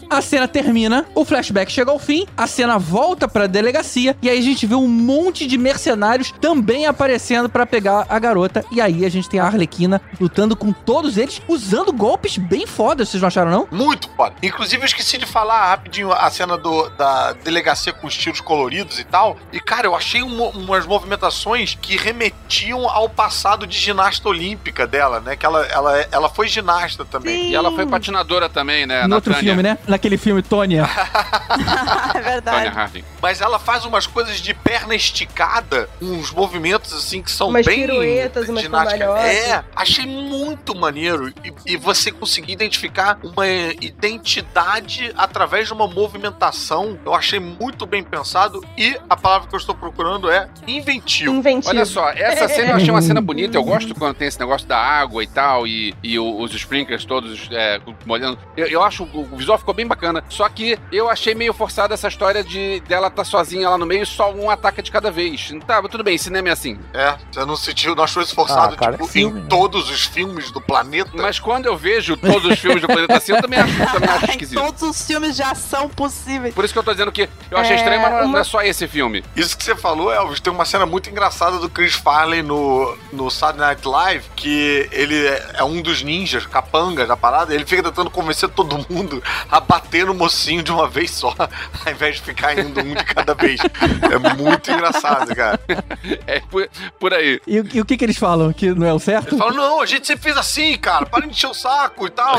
A 0.10 0.22
cena 0.22 0.48
termina, 0.48 1.08
o 1.16 1.26
flashback 1.26 1.72
chega 1.72 1.90
ao 1.90 1.98
fim, 1.98 2.28
a 2.38 2.46
cena 2.46 2.78
volta 2.78 3.28
pra 3.28 3.48
delegacia 3.48 4.16
e 4.22 4.30
aí 4.30 4.38
a 4.38 4.42
gente 4.44 4.68
vê 4.68 4.76
um 4.76 4.88
monte 4.88 5.48
de 5.48 5.58
mercenários 5.58 6.32
também 6.40 6.86
aparecendo 6.86 7.50
pra 7.50 7.66
pegar 7.66 8.06
a 8.08 8.20
garota. 8.20 8.64
E 8.72 8.80
aí 8.80 8.94
aí 8.94 9.06
a 9.06 9.10
gente 9.10 9.28
tem 9.28 9.40
a 9.40 9.46
Arlequina 9.46 10.00
lutando 10.22 10.56
com 10.56 10.72
todos 10.72 11.18
eles, 11.18 11.42
usando 11.48 11.92
golpes 11.92 12.38
bem 12.38 12.68
fodas, 12.68 13.10
vocês 13.10 13.22
não 13.22 13.28
acharam, 13.28 13.50
não? 13.50 13.68
Muito 13.72 14.08
foda. 14.16 14.36
Inclusive, 14.44 14.84
eu 14.84 14.86
esqueci 14.86 15.18
de 15.18 15.26
falar 15.26 15.70
rapidinho 15.70 16.12
a 16.12 16.30
cena 16.30 16.56
do, 16.60 16.90
da 16.90 17.34
delegacia 17.34 17.92
com 17.92 18.06
os 18.06 18.16
tiros 18.16 18.40
coloridos 18.40 19.00
e 19.00 19.04
tal. 19.04 19.36
E, 19.52 19.60
cara, 19.60 19.88
eu 19.88 19.96
achei 19.96 20.22
um- 20.22 20.44
umas 20.50 20.86
movimentações 20.86 21.76
que 21.82 21.98
remetiam 21.98 22.88
ao 22.88 23.10
passado 23.10 23.66
de 23.66 23.80
ginasta 23.80 24.30
olímpica 24.30 24.86
dela, 24.86 25.20
né? 25.20 25.36
Que 25.36 25.46
ela, 25.46 25.66
ela, 25.66 26.08
ela 26.12 26.30
foi 26.30 26.48
ginasta 26.48 27.04
também. 27.04 27.33
E 27.36 27.56
ela 27.56 27.72
foi 27.72 27.86
patinadora 27.86 28.50
também, 28.50 28.86
né? 28.86 29.08
no 29.08 29.16
outro 29.16 29.32
Natânia? 29.32 29.54
filme, 29.54 29.64
né? 29.64 29.78
Naquele 29.88 30.18
filme 30.18 30.42
Tônia. 30.42 30.90
é 32.16 32.22
verdade. 32.22 32.58
Tônia 32.58 32.72
Harding. 32.72 33.04
Mas 33.22 33.42
ela 33.42 33.60
faz 33.60 33.86
umas 33.86 34.08
coisas 34.08 34.40
de 34.40 34.54
perna 34.74 34.96
esticada, 34.96 35.88
uns 36.02 36.32
movimentos 36.32 36.92
assim 36.94 37.22
que 37.22 37.30
são 37.30 37.50
Umas 37.50 37.64
bem. 37.64 37.82
piruetas, 37.82 38.50
umas 38.50 38.64
ginástica. 38.64 39.04
É, 39.20 39.64
achei 39.76 40.04
muito 40.04 40.74
maneiro. 40.76 41.30
E, 41.30 41.74
e 41.74 41.78
você 41.78 42.12
conseguir 42.12 42.54
identificar 42.54 43.20
uma 43.24 43.48
identidade 43.48 45.14
através 45.16 45.68
de 45.68 45.74
uma 45.74 45.88
movimentação. 45.88 46.98
Eu 47.06 47.14
achei 47.14 47.40
muito 47.40 47.86
bem 47.86 48.04
pensado. 48.04 48.66
E 48.76 49.00
a 49.08 49.16
palavra 49.16 49.48
que 49.48 49.54
eu 49.54 49.60
estou 49.60 49.76
procurando 49.76 50.32
é 50.32 50.50
inventivo. 50.68 51.32
Inventivo. 51.32 51.70
Olha 51.70 51.86
só, 51.86 52.10
essa 52.10 52.48
cena 52.48 52.72
eu 52.72 52.76
achei 52.78 52.90
uma 52.90 53.02
cena 53.04 53.22
bonita. 53.22 53.56
Eu 53.56 53.64
gosto 53.64 53.94
quando 53.94 54.16
tem 54.16 54.28
esse 54.28 54.40
negócio 54.40 54.68
da 54.68 54.78
água 54.78 55.24
e 55.24 55.28
tal, 55.28 55.68
e, 55.68 55.94
e 56.02 56.18
os 56.18 56.52
sprinklers 56.56 57.06
todos 57.06 57.48
é, 57.52 57.80
molhando. 58.08 58.40
Eu, 58.58 58.66
eu 58.66 58.84
acho 58.84 59.04
o 59.04 59.24
o 59.34 59.38
visual 59.38 59.58
ficou 59.58 59.74
bem 59.74 59.86
bacana. 59.86 60.24
Só 60.30 60.48
que 60.50 60.80
eu 60.92 61.10
achei 61.10 61.36
meio 61.36 61.54
forçada 61.54 61.94
essa 61.94 62.08
história 62.08 62.44
de 62.44 62.80
dela 62.82 63.10
tá 63.10 63.24
sozinha 63.24 63.70
lá 63.70 63.78
no 63.78 63.86
meio 63.86 64.04
e 64.04 64.06
só 64.06 64.32
um 64.34 64.50
ataca 64.64 64.82
de 64.82 64.90
cada 64.92 65.12
vez. 65.12 65.52
Tá, 65.68 65.82
mas 65.82 65.92
tudo 65.92 66.04
bem, 66.04 66.18
cinema 66.18 66.48
é 66.48 66.52
assim. 66.52 66.80
É, 66.94 67.16
você 67.32 67.46
não 67.46 67.56
sentiu, 67.58 67.94
não 67.96 68.04
achou 68.04 68.24
esforçado 68.24 68.74
Ah, 68.76 68.78
cara, 68.78 68.92
tipo, 68.94 69.04
é 69.06 69.08
filme, 69.08 69.40
em 69.40 69.44
né? 69.44 69.48
todos 69.50 69.90
os 69.90 70.06
filmes 70.06 70.52
do 70.52 70.62
planeta? 70.62 71.12
Mas 71.16 71.38
quando 71.40 71.66
eu 71.66 71.76
vejo 71.76 72.16
todos 72.16 72.46
os 72.46 72.60
filmes 72.60 72.82
do 72.82 72.88
planeta 72.88 73.18
assim, 73.18 73.34
eu 73.34 73.42
também 73.42 73.60
acho, 73.60 73.74
também 73.92 74.10
acho 74.10 74.26
em 74.26 74.30
esquisito. 74.30 74.60
todos 74.62 74.82
os 74.84 75.06
filmes 75.06 75.36
de 75.36 75.44
ação 75.44 75.90
possíveis. 75.90 76.54
Por 76.56 76.64
isso 76.64 76.74
que 76.74 76.80
eu 76.80 76.84
tô 76.84 76.92
dizendo 76.92 77.12
que 77.12 77.28
eu 77.52 77.58
achei 77.58 77.74
É, 77.76 77.80
estranho, 77.80 78.02
mas 78.02 78.30
não 78.30 78.38
é- 78.40 78.44
só 78.44 78.62
esse 78.62 78.88
filme. 78.88 79.24
Isso 79.36 79.58
que 79.58 79.64
você 79.64 79.76
falou, 79.76 80.12
Elvis, 80.14 80.40
tem 80.40 80.52
uma 80.54 80.66
cena 80.66 80.86
muito 80.86 81.10
engraçada 81.10 81.58
do 81.60 81.70
Chris 81.70 81.94
Farley 81.96 82.42
no, 82.42 82.96
no 83.12 83.30
Saturday 83.30 83.68
Night 83.68 83.88
Live, 83.88 84.26
que 84.36 84.88
ele 84.92 85.26
é, 85.28 85.52
é 85.56 85.64
um 85.64 85.82
dos 85.82 86.02
ninjas, 86.04 86.46
capangas 86.46 87.08
da 87.08 87.18
parada, 87.18 87.54
ele 87.54 87.66
fica 87.66 87.84
tentando 87.84 88.10
convencer 88.10 88.50
todo 88.50 88.86
mundo 88.90 89.22
a 89.50 89.60
bater 89.60 90.06
no 90.06 90.14
mocinho 90.14 90.62
de 90.64 90.72
uma 90.72 90.88
vez 90.88 91.12
só, 91.12 91.34
ao 91.86 91.92
invés 91.92 92.16
de 92.16 92.22
ficar 92.22 92.58
indo 92.58 92.80
um 92.80 92.94
de 92.94 93.04
cada 93.04 93.34
vez. 93.34 93.60
É 94.12 94.18
muito 94.18 94.43
engraçado, 94.72 95.36
cara. 95.36 95.60
É 96.28 96.40
por, 96.42 96.68
por 97.00 97.14
aí. 97.14 97.40
E, 97.48 97.60
o- 97.60 97.70
e 97.74 97.82
o 97.82 97.86
que 97.86 97.96
que 97.98 98.04
eles 98.04 98.18
falam? 98.18 98.52
Que 98.52 98.72
não 98.74 98.86
é 98.86 98.94
o 98.94 99.00
certo? 99.00 99.30
Ele 99.30 99.38
fala, 99.38 99.54
não, 99.54 99.82
a 99.82 99.86
gente 99.86 100.06
sempre 100.06 100.24
fez 100.24 100.38
assim, 100.38 100.78
cara, 100.78 101.06
para 101.06 101.22
de 101.26 101.30
encher 101.32 101.48
o 101.48 101.54
saco 101.54 102.08
e 102.08 102.10
tal. 102.10 102.38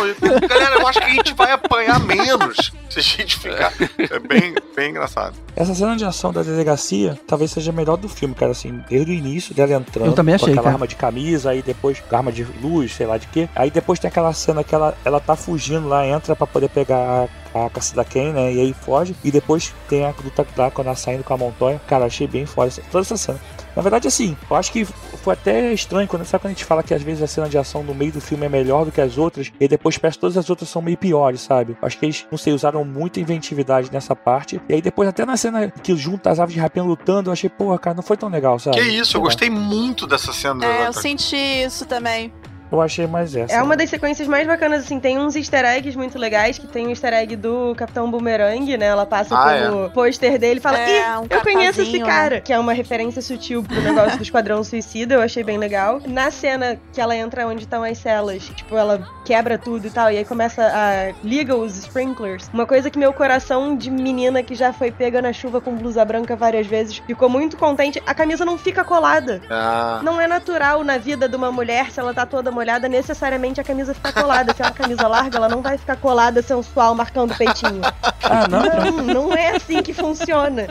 Galera, 0.49 0.77
eu 0.81 0.87
acho 0.87 0.99
que 1.01 1.07
a 1.07 1.11
gente 1.11 1.33
vai 1.35 1.51
apanhar 1.53 1.99
menos 2.01 2.73
se 2.91 2.99
a 2.99 3.03
gente 3.03 3.39
ficar... 3.39 3.73
É 3.99 4.19
bem, 4.19 4.55
bem 4.77 4.91
engraçado. 4.91 5.35
Essa 5.57 5.75
cena 5.75 5.97
de 5.97 6.05
ação 6.05 6.33
da 6.33 6.43
delegacia 6.43 7.19
talvez 7.27 7.51
seja 7.53 7.71
a 7.71 7.75
melhor 7.75 7.97
do 7.97 8.09
filme, 8.09 8.35
cara, 8.35 8.53
assim, 8.53 8.83
desde 8.89 9.11
o 9.13 9.15
início 9.15 9.55
dela 9.55 9.73
entrando 9.75 10.07
Eu 10.09 10.13
também 10.13 10.35
achei, 10.35 10.49
com 10.49 10.53
aquela 10.53 10.65
cara. 10.65 10.75
arma 10.77 10.87
de 10.89 10.97
camisa, 10.97 11.51
aí 11.51 11.63
depois 11.63 12.01
com 12.01 12.17
arma 12.17 12.31
de 12.33 12.45
luz, 12.63 12.93
sei 12.93 13.07
lá 13.07 13.17
de 13.17 13.27
quê. 13.29 13.49
Aí 13.55 13.71
depois 13.71 13.99
tem 13.99 14.09
aquela 14.09 14.33
cena 14.33 14.63
que 14.63 14.75
ela, 14.75 14.97
ela 15.05 15.21
tá 15.21 15.37
fugindo 15.37 15.89
lá, 15.89 16.07
entra 16.07 16.37
pra 16.37 16.47
poder 16.47 16.69
pegar 16.69 16.97
a, 17.25 17.29
a 17.55 17.71
Cassida 17.71 18.05
Ken, 18.05 18.33
né, 18.33 18.53
e 18.53 18.61
aí 18.61 18.73
foge. 18.73 19.15
E 19.25 19.31
depois 19.31 19.73
tem 19.89 20.05
a 20.05 20.15
luta 20.23 20.47
lá 20.57 20.71
quando 20.71 20.89
ela 20.89 20.97
saindo 20.97 21.23
com 21.25 21.35
a 21.35 21.39
montanha. 21.39 21.81
Cara, 21.87 22.05
achei 22.07 22.27
bem 22.27 22.45
foda 22.47 22.73
toda 22.91 23.03
essa 23.03 23.17
cena. 23.17 23.41
Na 23.77 23.83
verdade, 23.83 24.07
assim, 24.07 24.37
eu 24.49 24.57
acho 24.57 24.71
que 24.71 24.85
foi 24.85 25.33
até 25.35 25.73
estranho 25.73 26.07
quando, 26.07 26.25
sabe 26.25 26.43
quando 26.43 26.53
a 26.53 26.55
gente 26.55 26.65
fala 26.65 26.81
que 26.83 26.95
às 26.95 27.03
vezes 27.03 27.23
a 27.23 27.27
cena 27.27 27.49
de 27.49 27.59
ação 27.59 27.83
no 27.83 27.93
meio 27.93 28.13
do 28.13 28.21
filme 28.21 28.47
é 28.47 28.49
melhor 28.49 28.85
do 28.85 28.93
que 28.93 29.01
as 29.01 29.19
outras, 29.19 29.51
e 29.59 29.67
depois 29.67 29.99
parece 29.99 30.17
que 30.17 30.21
todas 30.21 30.37
as 30.37 30.49
outras 30.49 30.69
são 30.69 30.81
meio 30.81 30.97
piores, 30.97 31.41
sabe? 31.41 31.77
Acho 31.83 31.99
que 31.99 32.07
eles, 32.07 32.25
não 32.31 32.39
sei, 32.39 32.53
usaram 32.53 32.85
muita 32.85 33.19
inventividade 33.19 33.91
nessa 33.93 34.15
parte. 34.15 34.61
E 34.69 34.75
aí 34.75 34.81
depois, 34.83 35.09
até 35.09 35.25
na 35.27 35.37
cena 35.37 35.69
que 35.71 35.97
junta 35.97 36.31
as 36.31 36.39
aves 36.39 36.55
de 36.55 36.61
rapina 36.61 36.85
lutando, 36.87 37.31
eu 37.31 37.33
achei, 37.33 37.51
porra, 37.51 37.77
cara, 37.77 37.97
não 37.97 38.03
foi 38.03 38.17
tão 38.17 38.29
legal, 38.29 38.61
sabe? 38.61 38.77
Que 38.77 38.83
isso, 38.85 39.17
eu 39.17 39.21
gostei 39.23 39.51
muito 39.51 40.07
dessa 40.07 40.33
cena. 40.33 40.65
É, 40.65 40.79
da- 40.79 40.85
eu 40.87 40.93
senti 40.93 41.35
isso 41.37 41.85
também. 41.85 42.33
Eu 42.75 42.83
achei 42.83 43.07
mais 43.07 43.35
essa. 43.35 43.55
É 43.55 43.62
uma 43.62 43.77
das 43.77 43.89
sequências 43.91 44.27
mais 44.27 44.47
bacanas, 44.47 44.85
assim, 44.85 44.99
tem 44.99 45.18
uns 45.18 45.37
easter 45.37 45.64
eggs 45.64 45.97
muito 45.97 46.18
legais, 46.18 46.59
que 46.59 46.66
tem 46.66 46.87
o 46.87 46.91
easter 46.91 47.12
egg 47.12 47.37
do 47.37 47.75
Capitão 47.77 48.11
Boomerang, 48.11 48.77
né? 48.77 48.87
Ela 48.87 49.07
passa 49.07 49.35
Ah, 49.37 49.53
pelo 49.55 49.91
pôster 49.91 50.39
dele 50.39 50.59
e 50.59 50.62
fala, 50.62 50.81
É, 50.81 50.99
ih, 51.01 51.18
um 51.18 51.27
eu 51.31 51.41
conheço 51.41 51.83
esse 51.83 52.01
cara. 52.01 52.41
Que 52.41 52.53
é 52.53 52.59
uma 52.59 52.72
referência 52.72 53.22
sutil 53.22 53.62
pro 53.62 53.81
negócio 53.81 54.16
do 54.18 54.22
Esquadrão 54.22 54.62
Suicida, 54.64 55.14
eu 55.14 55.22
achei 55.22 55.45
bem 55.45 55.57
legal. 55.59 56.01
Na 56.07 56.31
cena 56.31 56.79
que 56.93 57.01
ela 57.01 57.14
entra 57.16 57.47
onde 57.47 57.62
estão 57.62 57.83
as 57.85 57.99
celas, 57.99 58.43
tipo, 58.57 58.77
ela 58.77 59.07
quebra 59.25 59.57
tudo 59.57 59.87
e 59.87 59.91
tal, 59.91 60.11
e 60.11 60.18
aí 60.18 60.25
começa 60.25 60.62
a... 60.62 61.12
liga 61.25 61.55
os 61.55 61.77
sprinklers. 61.79 62.51
Uma 62.53 62.66
coisa 62.66 62.91
que 62.91 62.99
meu 62.99 63.12
coração 63.12 63.77
de 63.77 63.91
menina 63.91 64.43
que 64.43 64.55
já 64.55 64.72
foi 64.72 64.91
pega 64.91 65.22
na 65.22 65.33
chuva 65.33 65.61
com 65.61 65.75
blusa 65.77 66.05
branca 66.05 66.35
várias 66.35 66.66
vezes, 66.66 66.99
ficou 66.99 67.29
muito 67.29 67.57
contente. 67.57 68.03
A 68.07 68.14
camisa 68.14 68.45
não 68.45 68.59
fica 68.59 68.83
colada. 68.85 69.41
Ah, 69.49 70.01
Não 70.03 70.20
é 70.20 70.27
natural 70.27 70.83
na 70.83 70.99
vida 70.99 71.29
de 71.29 71.37
uma 71.37 71.53
mulher, 71.53 71.91
se 71.91 72.01
ela 72.01 72.12
tá 72.12 72.27
toda 72.27 72.51
molhada, 72.51 72.64
necessariamente 72.89 73.61
a 73.61 73.65
camisa 73.65 73.95
fica 73.95 74.12
colada. 74.12 74.55
Se 74.55 74.62
é 74.62 74.65
uma 74.65 74.73
camisa 74.73 75.07
larga, 75.07 75.39
ela 75.39 75.49
não 75.49 75.62
vai 75.62 75.79
ficar 75.79 75.97
colada, 75.97 76.43
sensual, 76.43 76.95
marcando 76.95 77.33
o 77.33 77.37
peitinho. 77.37 77.81
Ah, 78.23 78.49
não? 78.49 78.93
Não, 78.93 79.15
não 79.15 79.35
é 79.35 79.57
assim 79.57 79.83
que 79.83 79.93
funciona. 79.93 80.69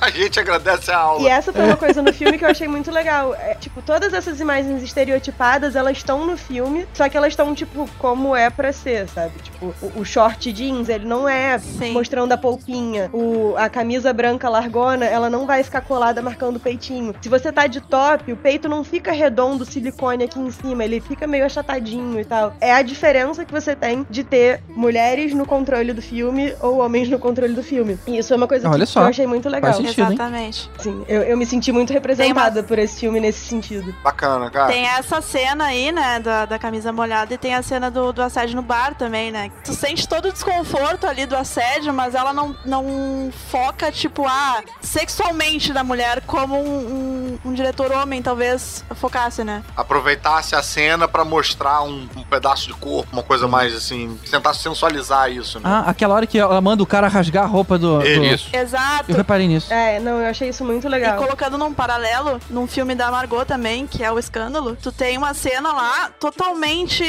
a 0.00 0.10
gente 0.10 0.38
agradece 0.38 0.90
a 0.90 0.98
aula. 0.98 1.22
E 1.22 1.28
essa 1.28 1.52
foi 1.52 1.64
uma 1.64 1.76
coisa 1.76 2.02
no 2.02 2.12
filme 2.12 2.38
que 2.38 2.44
eu 2.44 2.48
achei 2.48 2.68
muito 2.68 2.90
legal. 2.90 3.34
É, 3.34 3.54
tipo, 3.54 3.82
todas 3.82 4.12
essas 4.12 4.40
imagens 4.40 4.82
estereotipadas, 4.82 5.76
elas 5.76 5.96
estão 5.96 6.24
no 6.26 6.36
filme, 6.36 6.86
só 6.94 7.08
que 7.08 7.16
elas 7.16 7.32
estão, 7.32 7.54
tipo, 7.54 7.88
como 7.98 8.34
é 8.34 8.48
pra 8.48 8.72
ser, 8.72 9.08
sabe? 9.08 9.32
Tipo, 9.42 9.74
o, 9.82 10.00
o 10.00 10.04
short 10.04 10.52
jeans, 10.52 10.88
ele 10.88 11.04
não 11.04 11.28
é 11.28 11.58
Sim. 11.58 11.92
mostrando 11.92 12.32
a 12.32 12.38
polpinha. 12.38 13.10
O, 13.12 13.54
a 13.56 13.68
camisa 13.68 14.12
branca 14.12 14.48
largona, 14.48 15.06
ela 15.06 15.28
não 15.28 15.46
vai 15.46 15.62
ficar 15.62 15.80
colada 15.82 16.22
marcando 16.22 16.56
o 16.56 16.60
peitinho. 16.60 17.14
Se 17.20 17.28
você 17.28 17.52
tá 17.52 17.66
de 17.66 17.80
top, 17.80 18.32
o 18.32 18.36
peito 18.36 18.68
não 18.68 18.84
fica 18.84 19.12
redondo, 19.12 19.64
silicone 19.64 20.24
aqui 20.24 20.38
em 20.38 20.50
cima, 20.50 20.84
ele 20.90 21.00
fica 21.00 21.26
meio 21.26 21.44
achatadinho 21.46 22.18
e 22.20 22.24
tal. 22.24 22.54
É 22.60 22.72
a 22.72 22.82
diferença 22.82 23.44
que 23.44 23.52
você 23.52 23.74
tem 23.76 24.06
de 24.10 24.24
ter 24.24 24.60
mulheres 24.68 25.32
no 25.34 25.46
controle 25.46 25.92
do 25.92 26.02
filme 26.02 26.54
ou 26.60 26.78
homens 26.78 27.08
no 27.08 27.18
controle 27.18 27.54
do 27.54 27.62
filme. 27.62 27.98
E 28.06 28.18
isso 28.18 28.32
é 28.32 28.36
uma 28.36 28.48
coisa 28.48 28.68
Olha 28.68 28.84
que, 28.86 28.92
só. 28.92 29.02
eu 29.02 29.06
achei 29.06 29.26
muito 29.26 29.48
legal. 29.48 29.72
Sentido, 29.74 30.00
hein? 30.00 30.06
Exatamente. 30.14 30.70
Sim, 30.78 31.04
eu, 31.08 31.22
eu 31.22 31.36
me 31.36 31.46
senti 31.46 31.70
muito 31.72 31.92
representada 31.92 32.62
por 32.62 32.78
esse 32.78 33.00
filme 33.00 33.20
nesse 33.20 33.40
sentido. 33.46 33.94
Bacana, 34.02 34.50
cara. 34.50 34.72
Tem 34.72 34.86
essa 34.86 35.20
cena 35.20 35.66
aí, 35.66 35.92
né, 35.92 36.18
da, 36.20 36.44
da 36.46 36.58
camisa 36.58 36.92
molhada, 36.92 37.32
e 37.34 37.38
tem 37.38 37.54
a 37.54 37.62
cena 37.62 37.90
do, 37.90 38.12
do 38.12 38.22
assédio 38.22 38.56
no 38.56 38.62
bar 38.62 38.94
também, 38.94 39.30
né? 39.30 39.50
Tu 39.64 39.72
sente 39.74 40.08
todo 40.08 40.26
o 40.28 40.32
desconforto 40.32 41.06
ali 41.06 41.26
do 41.26 41.36
assédio, 41.36 41.92
mas 41.92 42.14
ela 42.14 42.32
não, 42.32 42.56
não 42.64 43.30
foca, 43.50 43.90
tipo, 43.92 44.24
ah, 44.26 44.62
sexualmente 44.80 45.72
da 45.72 45.82
mulher, 45.84 46.22
como 46.26 46.56
um, 46.56 47.38
um- 47.44 47.50
um 47.50 47.52
diretor 47.54 47.90
homem 47.92 48.20
talvez 48.22 48.84
focasse, 48.96 49.42
né? 49.44 49.62
Aproveitasse 49.76 50.54
a 50.54 50.62
cena 50.62 50.79
pra 51.12 51.24
mostrar 51.24 51.82
um, 51.82 52.08
um 52.16 52.22
pedaço 52.22 52.66
de 52.66 52.74
corpo, 52.74 53.08
uma 53.12 53.22
coisa 53.22 53.46
mais 53.48 53.74
assim, 53.74 54.18
tentar 54.30 54.54
sensualizar 54.54 55.30
isso, 55.30 55.58
né? 55.58 55.64
Ah, 55.66 55.84
aquela 55.90 56.14
hora 56.14 56.26
que 56.26 56.38
ela 56.38 56.60
manda 56.60 56.82
o 56.82 56.86
cara 56.86 57.08
rasgar 57.08 57.44
a 57.44 57.46
roupa 57.46 57.78
do. 57.78 57.98
do- 57.98 58.06
Isso. 58.06 58.48
Exato. 58.54 59.04
Eu 59.10 59.16
reparei 59.16 59.46
nisso. 59.48 59.72
É, 59.72 59.98
não, 60.00 60.20
eu 60.20 60.28
achei 60.28 60.48
isso 60.48 60.64
muito 60.64 60.86
E 60.86 60.90
legal. 60.90 61.16
colocando 61.18 61.56
num 61.58 61.72
paralelo, 61.72 62.40
num 62.50 62.66
filme 62.66 62.94
da 62.94 63.10
Margot 63.10 63.44
também, 63.44 63.86
que 63.86 64.02
é 64.02 64.10
o 64.10 64.18
Escândalo, 64.18 64.76
tu 64.80 64.90
tem 64.92 65.16
uma 65.18 65.34
cena 65.34 65.72
lá 65.72 66.10
totalmente 66.18 67.04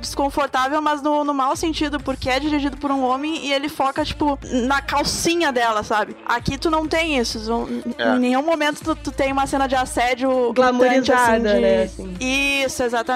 desconfortável, 0.00 0.80
mas 0.80 1.02
no, 1.02 1.24
no 1.24 1.34
mau 1.34 1.54
sentido, 1.56 1.98
porque 2.00 2.28
é 2.30 2.38
dirigido 2.40 2.76
por 2.76 2.90
um 2.90 3.04
homem 3.04 3.46
e 3.46 3.52
ele 3.52 3.68
foca, 3.68 4.04
tipo, 4.04 4.38
na 4.66 4.80
calcinha 4.80 5.52
dela, 5.52 5.82
sabe? 5.82 6.16
Aqui 6.26 6.56
tu 6.58 6.70
não 6.70 6.86
tem 6.86 7.18
isso. 7.18 7.40
tu- 7.40 7.66
É. 7.98 8.14
Em 8.16 8.18
nenhum 8.18 8.42
momento 8.42 8.80
tu, 8.82 8.94
tu 8.94 9.10
tem 9.10 9.32
uma 9.32 9.46
cena 9.46 9.66
de 9.66 9.74
assédio 9.74 10.52
Glamourizada, 10.52 11.50
assim, 11.50 11.56
de- 11.56 11.60
né, 11.60 11.82
assim. 11.84 12.14
Isso, 12.20 12.82
exatamente. 12.82 13.15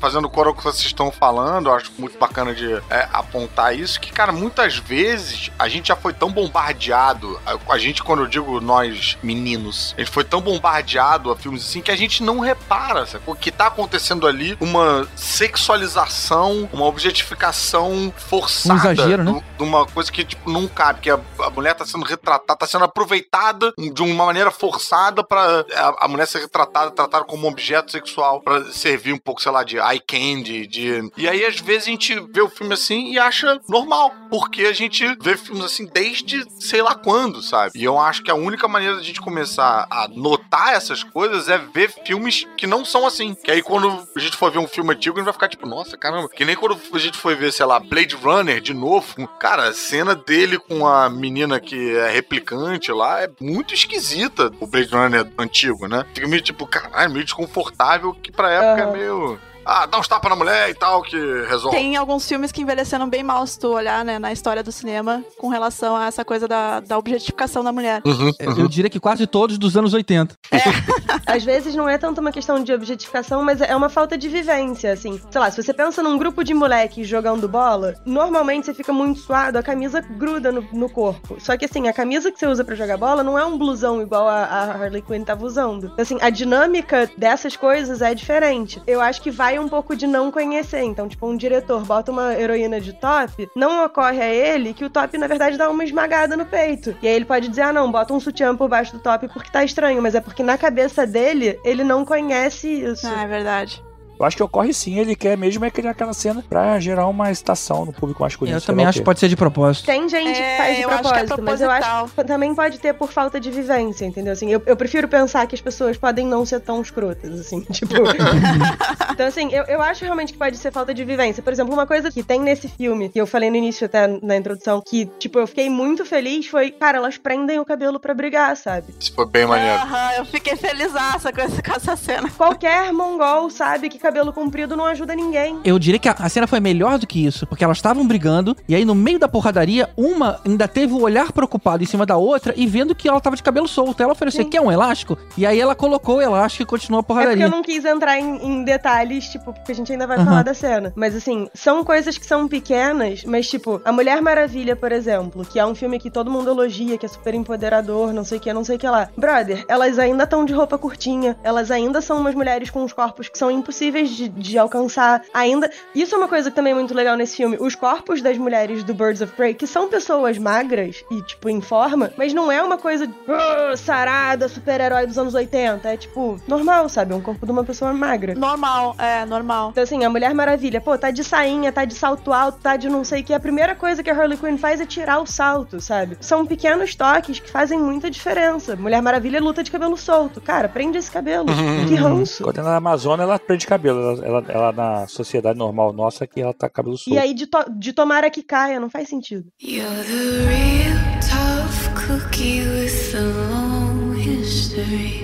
Fazendo 0.00 0.28
coro 0.28 0.50
ao 0.50 0.54
que 0.54 0.62
vocês 0.62 0.86
estão 0.86 1.10
falando, 1.10 1.68
eu 1.68 1.74
acho 1.74 1.92
muito 1.98 2.18
bacana 2.18 2.54
de 2.54 2.72
é, 2.90 3.08
apontar 3.12 3.76
isso, 3.76 4.00
que, 4.00 4.12
cara, 4.12 4.32
muitas 4.32 4.76
vezes 4.76 5.50
a 5.58 5.68
gente 5.68 5.88
já 5.88 5.96
foi 5.96 6.12
tão 6.12 6.30
bombardeado, 6.30 7.40
a, 7.44 7.74
a 7.74 7.78
gente, 7.78 8.02
quando 8.02 8.22
eu 8.22 8.26
digo 8.26 8.60
nós 8.60 9.18
meninos, 9.22 9.94
a 9.96 10.00
gente 10.00 10.10
foi 10.10 10.24
tão 10.24 10.40
bombardeado 10.40 11.30
a 11.30 11.36
filmes 11.36 11.62
assim 11.64 11.80
que 11.80 11.90
a 11.90 11.96
gente 11.96 12.22
não 12.22 12.40
repara, 12.40 13.06
sacou? 13.06 13.34
Que 13.34 13.50
tá 13.50 13.66
acontecendo 13.66 14.26
ali 14.26 14.56
uma 14.60 15.08
sexualização, 15.16 16.68
uma 16.72 16.86
objetificação 16.86 18.12
forçada. 18.16 18.74
Um 18.74 18.92
exagero, 18.92 19.24
né? 19.24 19.42
de 19.56 19.62
uma 19.62 19.86
coisa 19.86 20.10
que, 20.10 20.24
tipo, 20.24 20.50
não 20.50 20.68
cabe, 20.68 21.00
que 21.00 21.10
a, 21.10 21.18
a 21.40 21.50
mulher 21.50 21.74
tá 21.74 21.84
sendo 21.84 22.04
retratada, 22.04 22.58
tá 22.58 22.66
sendo 22.66 22.84
aproveitada 22.84 23.72
de 23.76 24.02
uma 24.02 24.26
maneira 24.26 24.50
forçada 24.50 25.24
pra 25.24 25.64
a, 25.74 26.04
a 26.04 26.08
mulher 26.08 26.26
ser 26.26 26.40
retratada, 26.40 26.90
tratada 26.90 27.24
como 27.24 27.46
um 27.46 27.50
objeto 27.50 27.90
sexual, 27.90 28.40
pra 28.40 28.64
servir 28.72 29.12
um 29.12 29.18
pouco, 29.28 29.42
sei 29.42 29.52
lá, 29.52 29.62
de 29.62 29.76
eye 29.76 30.00
candy, 30.00 30.66
de... 30.66 31.10
E 31.14 31.28
aí, 31.28 31.44
às 31.44 31.60
vezes, 31.60 31.82
a 31.82 31.90
gente 31.90 32.18
vê 32.32 32.40
o 32.40 32.48
filme 32.48 32.72
assim 32.72 33.12
e 33.12 33.18
acha 33.18 33.60
normal, 33.68 34.10
porque 34.30 34.62
a 34.62 34.72
gente 34.72 35.04
vê 35.20 35.36
filmes 35.36 35.64
assim 35.64 35.86
desde 35.86 36.46
sei 36.58 36.80
lá 36.80 36.94
quando, 36.94 37.42
sabe? 37.42 37.72
E 37.74 37.84
eu 37.84 37.98
acho 37.98 38.22
que 38.22 38.30
a 38.30 38.34
única 38.34 38.66
maneira 38.66 38.96
da 38.96 39.02
gente 39.02 39.20
começar 39.20 39.86
a 39.90 40.08
notar 40.08 40.72
essas 40.72 41.02
coisas 41.02 41.48
é 41.48 41.58
ver 41.58 41.92
filmes 42.06 42.46
que 42.56 42.66
não 42.66 42.84
são 42.84 43.06
assim. 43.06 43.34
Que 43.34 43.50
aí 43.50 43.62
quando 43.62 44.06
a 44.16 44.18
gente 44.18 44.36
for 44.36 44.50
ver 44.50 44.58
um 44.58 44.66
filme 44.66 44.92
antigo, 44.92 45.16
a 45.16 45.20
gente 45.20 45.26
vai 45.26 45.34
ficar 45.34 45.48
tipo, 45.48 45.66
nossa, 45.66 45.96
caramba. 45.96 46.28
Que 46.28 46.44
nem 46.44 46.56
quando 46.56 46.78
a 46.92 46.98
gente 46.98 47.18
foi 47.18 47.34
ver, 47.34 47.52
sei 47.52 47.66
lá, 47.66 47.78
Blade 47.78 48.14
Runner 48.16 48.60
de 48.60 48.72
novo. 48.72 49.28
Cara, 49.38 49.68
a 49.68 49.74
cena 49.74 50.14
dele 50.14 50.58
com 50.58 50.86
a 50.86 51.10
menina 51.10 51.60
que 51.60 51.96
é 51.96 52.10
replicante 52.10 52.90
lá 52.92 53.22
é 53.22 53.30
muito 53.40 53.74
esquisita. 53.74 54.50
O 54.60 54.66
Blade 54.66 54.94
Runner 54.94 55.26
antigo, 55.38 55.86
né? 55.86 56.04
Fica 56.14 56.26
meio 56.26 56.42
tipo, 56.42 56.66
caralho, 56.66 57.12
meio 57.12 57.24
desconfortável, 57.24 58.14
que 58.14 58.32
pra 58.32 58.50
época 58.50 58.88
é 58.88 58.92
meio 58.92 59.17
pelo 59.18 59.47
ah, 59.70 59.84
dá 59.86 59.98
uns 59.98 60.08
tapas 60.08 60.30
na 60.30 60.36
mulher 60.36 60.70
e 60.70 60.74
tal, 60.74 61.02
que 61.02 61.16
resolve. 61.46 61.76
Tem 61.76 61.94
alguns 61.96 62.26
filmes 62.26 62.50
que 62.50 62.62
envelheceram 62.62 63.06
bem 63.08 63.22
mal 63.22 63.46
se 63.46 63.58
tu 63.58 63.68
olhar, 63.68 64.02
né, 64.04 64.18
na 64.18 64.32
história 64.32 64.62
do 64.62 64.72
cinema 64.72 65.22
com 65.36 65.48
relação 65.48 65.94
a 65.94 66.06
essa 66.06 66.24
coisa 66.24 66.48
da, 66.48 66.80
da 66.80 66.96
objetificação 66.96 67.62
da 67.62 67.70
mulher. 67.70 68.00
Uhum, 68.04 68.30
Eu- 68.38 68.58
Eu 68.58 68.68
diria 68.68 68.88
que 68.88 68.98
quase 68.98 69.26
todos 69.26 69.58
dos 69.58 69.76
anos 69.76 69.92
80. 69.92 70.34
Às 71.26 71.44
vezes 71.44 71.74
não 71.74 71.86
é 71.88 71.98
tanto 71.98 72.20
uma 72.20 72.32
questão 72.32 72.62
de 72.62 72.72
objetificação, 72.72 73.44
mas 73.44 73.60
é 73.60 73.76
uma 73.76 73.90
falta 73.90 74.16
de 74.16 74.28
vivência, 74.28 74.92
assim. 74.92 75.20
Sei 75.30 75.40
lá, 75.40 75.50
se 75.50 75.62
você 75.62 75.74
pensa 75.74 76.02
num 76.02 76.16
grupo 76.16 76.42
de 76.42 76.54
moleques 76.54 77.06
jogando 77.06 77.46
bola, 77.48 77.94
normalmente 78.06 78.64
você 78.66 78.72
fica 78.74 78.92
muito 78.92 79.20
suado, 79.20 79.58
a 79.58 79.62
camisa 79.62 80.00
gruda 80.00 80.50
no, 80.50 80.62
no 80.72 80.88
corpo. 80.88 81.36
Só 81.40 81.56
que 81.56 81.66
assim, 81.66 81.88
a 81.88 81.92
camisa 81.92 82.32
que 82.32 82.38
você 82.38 82.46
usa 82.46 82.64
pra 82.64 82.74
jogar 82.74 82.96
bola 82.96 83.22
não 83.22 83.38
é 83.38 83.44
um 83.44 83.58
blusão 83.58 84.00
igual 84.00 84.26
a, 84.26 84.44
a 84.44 84.72
Harley 84.72 85.02
Quinn 85.02 85.22
tava 85.24 85.44
usando. 85.44 85.86
Então, 85.92 86.02
assim, 86.02 86.18
a 86.22 86.30
dinâmica 86.30 87.10
dessas 87.18 87.54
coisas 87.56 88.00
é 88.00 88.14
diferente. 88.14 88.80
Eu 88.86 89.00
acho 89.02 89.20
que 89.20 89.30
vai 89.30 89.57
um 89.60 89.68
pouco 89.68 89.96
de 89.96 90.06
não 90.06 90.30
conhecer. 90.30 90.82
Então, 90.82 91.08
tipo, 91.08 91.26
um 91.26 91.36
diretor 91.36 91.84
bota 91.84 92.10
uma 92.10 92.34
heroína 92.34 92.80
de 92.80 92.92
top, 92.92 93.48
não 93.54 93.84
ocorre 93.84 94.20
a 94.20 94.28
ele 94.28 94.74
que 94.74 94.84
o 94.84 94.90
top, 94.90 95.16
na 95.18 95.26
verdade, 95.26 95.56
dá 95.56 95.68
uma 95.70 95.84
esmagada 95.84 96.36
no 96.36 96.46
peito. 96.46 96.96
E 97.02 97.08
aí 97.08 97.14
ele 97.14 97.24
pode 97.24 97.48
dizer, 97.48 97.62
ah, 97.62 97.72
não, 97.72 97.90
bota 97.90 98.12
um 98.12 98.20
sutiã 98.20 98.56
por 98.56 98.68
baixo 98.68 98.92
do 98.92 98.98
top 98.98 99.28
porque 99.28 99.50
tá 99.50 99.64
estranho, 99.64 100.02
mas 100.02 100.14
é 100.14 100.20
porque 100.20 100.42
na 100.42 100.58
cabeça 100.58 101.06
dele, 101.06 101.58
ele 101.64 101.84
não 101.84 102.04
conhece 102.04 102.68
isso. 102.68 103.06
Ah, 103.06 103.22
é 103.22 103.26
verdade. 103.26 103.87
Eu 104.18 104.26
acho 104.26 104.36
que 104.36 104.42
ocorre 104.42 104.72
sim, 104.72 104.98
ele 104.98 105.14
quer 105.14 105.36
mesmo 105.36 105.64
é 105.64 105.70
criar 105.70 105.90
aquela 105.92 106.12
cena 106.12 106.44
pra 106.48 106.78
gerar 106.80 107.06
uma 107.06 107.30
excitação 107.30 107.84
no 107.84 107.92
público 107.92 108.22
masculino. 108.22 108.56
Eu 108.56 108.60
também 108.60 108.84
acho 108.86 108.98
que 108.98 109.04
pode 109.04 109.20
ser 109.20 109.28
de 109.28 109.36
propósito. 109.36 109.86
Tem 109.86 110.08
gente 110.08 110.32
que 110.32 110.42
É, 110.42 110.56
faz 110.56 110.76
de 110.76 110.84
que 110.84 110.90
é 110.90 110.98
propósito, 110.98 111.42
mas 111.42 111.60
eu 111.60 111.70
acho 111.70 112.08
que 112.14 112.24
também 112.24 112.54
pode 112.54 112.78
ter 112.78 112.94
por 112.94 113.12
falta 113.12 113.38
de 113.38 113.50
vivência, 113.50 114.04
entendeu? 114.04 114.32
Assim, 114.32 114.50
eu, 114.50 114.62
eu 114.66 114.76
prefiro 114.76 115.08
pensar 115.08 115.46
que 115.46 115.54
as 115.54 115.60
pessoas 115.60 115.96
podem 115.96 116.26
não 116.26 116.44
ser 116.44 116.60
tão 116.60 116.80
escrotas, 116.80 117.38
assim, 117.40 117.60
tipo. 117.70 117.94
então, 119.12 119.26
assim, 119.26 119.52
eu, 119.52 119.64
eu 119.64 119.82
acho 119.82 120.04
realmente 120.04 120.32
que 120.32 120.38
pode 120.38 120.56
ser 120.56 120.72
falta 120.72 120.92
de 120.92 121.04
vivência. 121.04 121.42
Por 121.42 121.52
exemplo, 121.52 121.72
uma 121.72 121.86
coisa 121.86 122.10
que 122.10 122.22
tem 122.22 122.40
nesse 122.40 122.68
filme, 122.68 123.08
que 123.08 123.20
eu 123.20 123.26
falei 123.26 123.50
no 123.50 123.56
início 123.56 123.86
até 123.86 124.06
na 124.22 124.36
introdução, 124.36 124.82
que, 124.84 125.06
tipo, 125.18 125.38
eu 125.38 125.46
fiquei 125.46 125.68
muito 125.68 126.04
feliz 126.04 126.46
foi, 126.46 126.70
cara, 126.70 126.98
elas 126.98 127.16
prendem 127.16 127.58
o 127.58 127.64
cabelo 127.64 127.98
pra 128.00 128.14
brigar, 128.14 128.56
sabe? 128.56 128.94
Isso 128.98 129.12
foi 129.14 129.26
bem 129.26 129.46
maneiro. 129.46 129.80
Aham, 129.80 130.12
eu 130.18 130.24
fiquei 130.24 130.56
felizaça 130.56 131.32
com 131.32 131.40
essa, 131.40 131.62
com 131.62 131.72
essa 131.72 131.96
cena. 131.96 132.30
Qualquer 132.30 132.92
mongol 132.92 133.50
sabe 133.50 133.88
que 133.88 133.98
cabelo 134.08 134.32
comprido 134.32 134.74
não 134.74 134.86
ajuda 134.86 135.14
ninguém. 135.14 135.58
Eu 135.62 135.78
diria 135.78 135.98
que 135.98 136.08
a, 136.08 136.12
a 136.18 136.28
cena 136.30 136.46
foi 136.46 136.60
melhor 136.60 136.98
do 136.98 137.06
que 137.06 137.24
isso, 137.26 137.46
porque 137.46 137.62
elas 137.62 137.76
estavam 137.76 138.06
brigando, 138.06 138.56
e 138.66 138.74
aí 138.74 138.84
no 138.84 138.94
meio 138.94 139.18
da 139.18 139.28
porradaria, 139.28 139.90
uma 139.96 140.40
ainda 140.46 140.66
teve 140.66 140.94
o 140.94 141.02
olhar 141.02 141.30
preocupado 141.30 141.82
em 141.82 141.86
cima 141.86 142.06
da 142.06 142.16
outra 142.16 142.54
e 142.56 142.66
vendo 142.66 142.94
que 142.94 143.06
ela 143.08 143.20
tava 143.20 143.36
de 143.36 143.42
cabelo 143.42 143.68
solto. 143.68 144.02
Ela 144.02 144.12
ofereceu, 144.12 144.46
quer 144.48 144.60
um 144.62 144.72
elástico? 144.72 145.18
E 145.36 145.44
aí 145.44 145.60
ela 145.60 145.74
colocou 145.74 146.16
o 146.16 146.22
elástico 146.22 146.62
e 146.62 146.66
continuou 146.66 147.00
a 147.00 147.02
É 147.02 147.04
porque 147.06 147.14
porradaria. 147.20 147.44
eu 147.44 147.50
não 147.50 147.62
quis 147.62 147.84
entrar 147.84 148.18
em, 148.18 148.36
em 148.46 148.64
detalhes, 148.64 149.28
tipo, 149.28 149.52
porque 149.52 149.72
a 149.72 149.74
gente 149.74 149.92
ainda 149.92 150.06
vai 150.06 150.16
Aham. 150.16 150.24
falar 150.26 150.42
da 150.42 150.54
cena. 150.54 150.92
Mas 150.96 151.14
assim, 151.14 151.48
são 151.54 151.84
coisas 151.84 152.16
que 152.16 152.24
são 152.24 152.48
pequenas, 152.48 153.24
mas 153.24 153.46
tipo, 153.48 153.80
A 153.84 153.92
Mulher 153.92 154.22
Maravilha, 154.22 154.74
por 154.74 154.90
exemplo, 154.90 155.44
que 155.44 155.58
é 155.58 155.66
um 155.66 155.74
filme 155.74 155.98
que 155.98 156.10
todo 156.10 156.30
mundo 156.30 156.48
elogia, 156.50 156.96
que 156.96 157.04
é 157.04 157.08
super 157.08 157.34
empoderador, 157.34 158.12
não 158.12 158.24
sei 158.24 158.38
o 158.38 158.40
que, 158.40 158.52
não 158.52 158.64
sei 158.64 158.76
o 158.76 158.78
que 158.78 158.88
lá. 158.88 159.08
Brother, 159.16 159.64
elas 159.68 159.98
ainda 159.98 160.24
estão 160.24 160.44
de 160.46 160.52
roupa 160.54 160.78
curtinha, 160.78 161.36
elas 161.42 161.70
ainda 161.70 162.00
são 162.00 162.18
umas 162.18 162.34
mulheres 162.34 162.70
com 162.70 162.84
os 162.84 162.92
corpos 162.92 163.28
que 163.28 163.36
são 163.38 163.50
impossíveis 163.50 163.97
de, 164.04 164.28
de 164.28 164.58
alcançar. 164.58 165.22
Ainda. 165.32 165.70
Isso 165.94 166.14
é 166.14 166.18
uma 166.18 166.28
coisa 166.28 166.50
que 166.50 166.56
também 166.56 166.72
é 166.72 166.74
muito 166.76 166.94
legal 166.94 167.16
nesse 167.16 167.36
filme. 167.36 167.56
Os 167.60 167.74
corpos 167.74 168.22
das 168.22 168.36
mulheres 168.38 168.84
do 168.84 168.94
Birds 168.94 169.20
of 169.20 169.32
Prey, 169.34 169.54
que 169.54 169.66
são 169.66 169.88
pessoas 169.88 170.38
magras 170.38 171.02
e, 171.10 171.22
tipo, 171.22 171.48
em 171.48 171.60
forma, 171.60 172.12
mas 172.16 172.32
não 172.34 172.50
é 172.52 172.62
uma 172.62 172.76
coisa 172.78 173.08
"Ah, 173.28 173.76
sarada, 173.76 174.48
super-herói 174.48 175.06
dos 175.06 175.18
anos 175.18 175.34
80. 175.34 175.88
É 175.88 175.96
tipo, 175.96 176.40
normal, 176.46 176.88
sabe? 176.88 177.12
É 177.12 177.16
um 177.16 177.20
corpo 177.20 177.44
de 177.46 177.52
uma 177.52 177.64
pessoa 177.64 177.92
magra. 177.92 178.34
Normal, 178.34 178.94
é, 178.98 179.24
normal. 179.24 179.70
Então, 179.70 179.82
assim, 179.82 180.04
a 180.04 180.10
Mulher 180.10 180.34
Maravilha, 180.34 180.80
pô, 180.80 180.96
tá 180.98 181.10
de 181.10 181.24
sainha, 181.24 181.72
tá 181.72 181.84
de 181.84 181.94
salto 181.94 182.32
alto, 182.32 182.58
tá 182.60 182.76
de 182.76 182.88
não 182.88 183.04
sei 183.04 183.22
o 183.22 183.24
que. 183.24 183.32
A 183.34 183.40
primeira 183.40 183.74
coisa 183.74 184.02
que 184.02 184.10
a 184.10 184.14
Harley 184.14 184.36
Quinn 184.38 184.56
faz 184.58 184.80
é 184.80 184.86
tirar 184.86 185.18
o 185.20 185.26
salto, 185.26 185.80
sabe? 185.80 186.16
São 186.20 186.44
pequenos 186.46 186.94
toques 186.94 187.38
que 187.40 187.50
fazem 187.50 187.78
muita 187.78 188.10
diferença. 188.10 188.76
Mulher 188.76 189.00
Maravilha 189.02 189.40
luta 189.40 189.62
de 189.62 189.70
cabelo 189.70 189.96
solto. 189.96 190.40
Cara, 190.40 190.68
prende 190.68 190.98
esse 190.98 191.10
cabelo. 191.10 191.46
que 191.88 191.94
ranço. 191.94 192.42
Quando 192.44 192.58
ela 192.58 192.68
é 192.68 192.70
na 192.72 192.76
Amazônia, 192.76 193.22
ela 193.22 193.38
prende 193.38 193.66
cabelo. 193.66 193.87
Ela, 193.88 194.26
ela, 194.26 194.44
ela 194.48 194.72
na 194.72 195.06
sociedade 195.06 195.58
normal 195.58 195.92
nossa, 195.92 196.26
que 196.26 196.40
ela 196.40 196.52
tá 196.54 196.68
cabelo 196.68 196.96
solto. 196.96 197.14
E 197.14 197.18
aí, 197.18 197.34
de, 197.34 197.46
to 197.46 197.58
de 197.78 197.92
tomara 197.92 198.30
que 198.30 198.42
caia, 198.42 198.80
não 198.80 198.90
faz 198.90 199.08
sentido. 199.08 199.50
You're 199.60 199.84
the 200.04 200.46
real 200.48 200.96
tough 201.20 201.88
cookie 202.06 202.60
with 202.62 203.14
a 203.14 203.22
long 203.50 204.14
history 204.14 205.22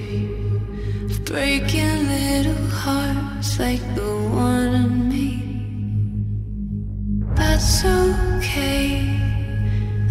of 1.10 1.20
breaking 1.24 2.06
little 2.08 2.68
hearts 2.70 3.58
like 3.58 3.82
the 3.94 4.02
one 4.02 4.74
in 4.74 5.08
me. 5.08 5.44
That's 7.34 7.84
okay. 7.84 9.20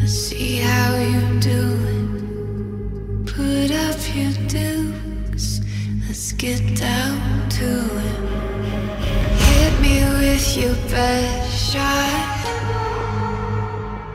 I 0.01 0.05
see 0.05 0.57
how 0.59 0.95
you 0.97 1.39
do 1.39 1.59
it. 1.95 3.25
Put 3.25 3.71
up 3.71 3.99
your 4.15 4.33
dukes. 4.47 5.61
Let's 6.07 6.33
get 6.33 6.61
down 6.77 7.49
to 7.49 7.65
it. 7.67 8.32
Me 9.83 9.99
with 9.99 10.57
your 10.57 10.75
best 10.89 11.73
shot. 11.73 12.92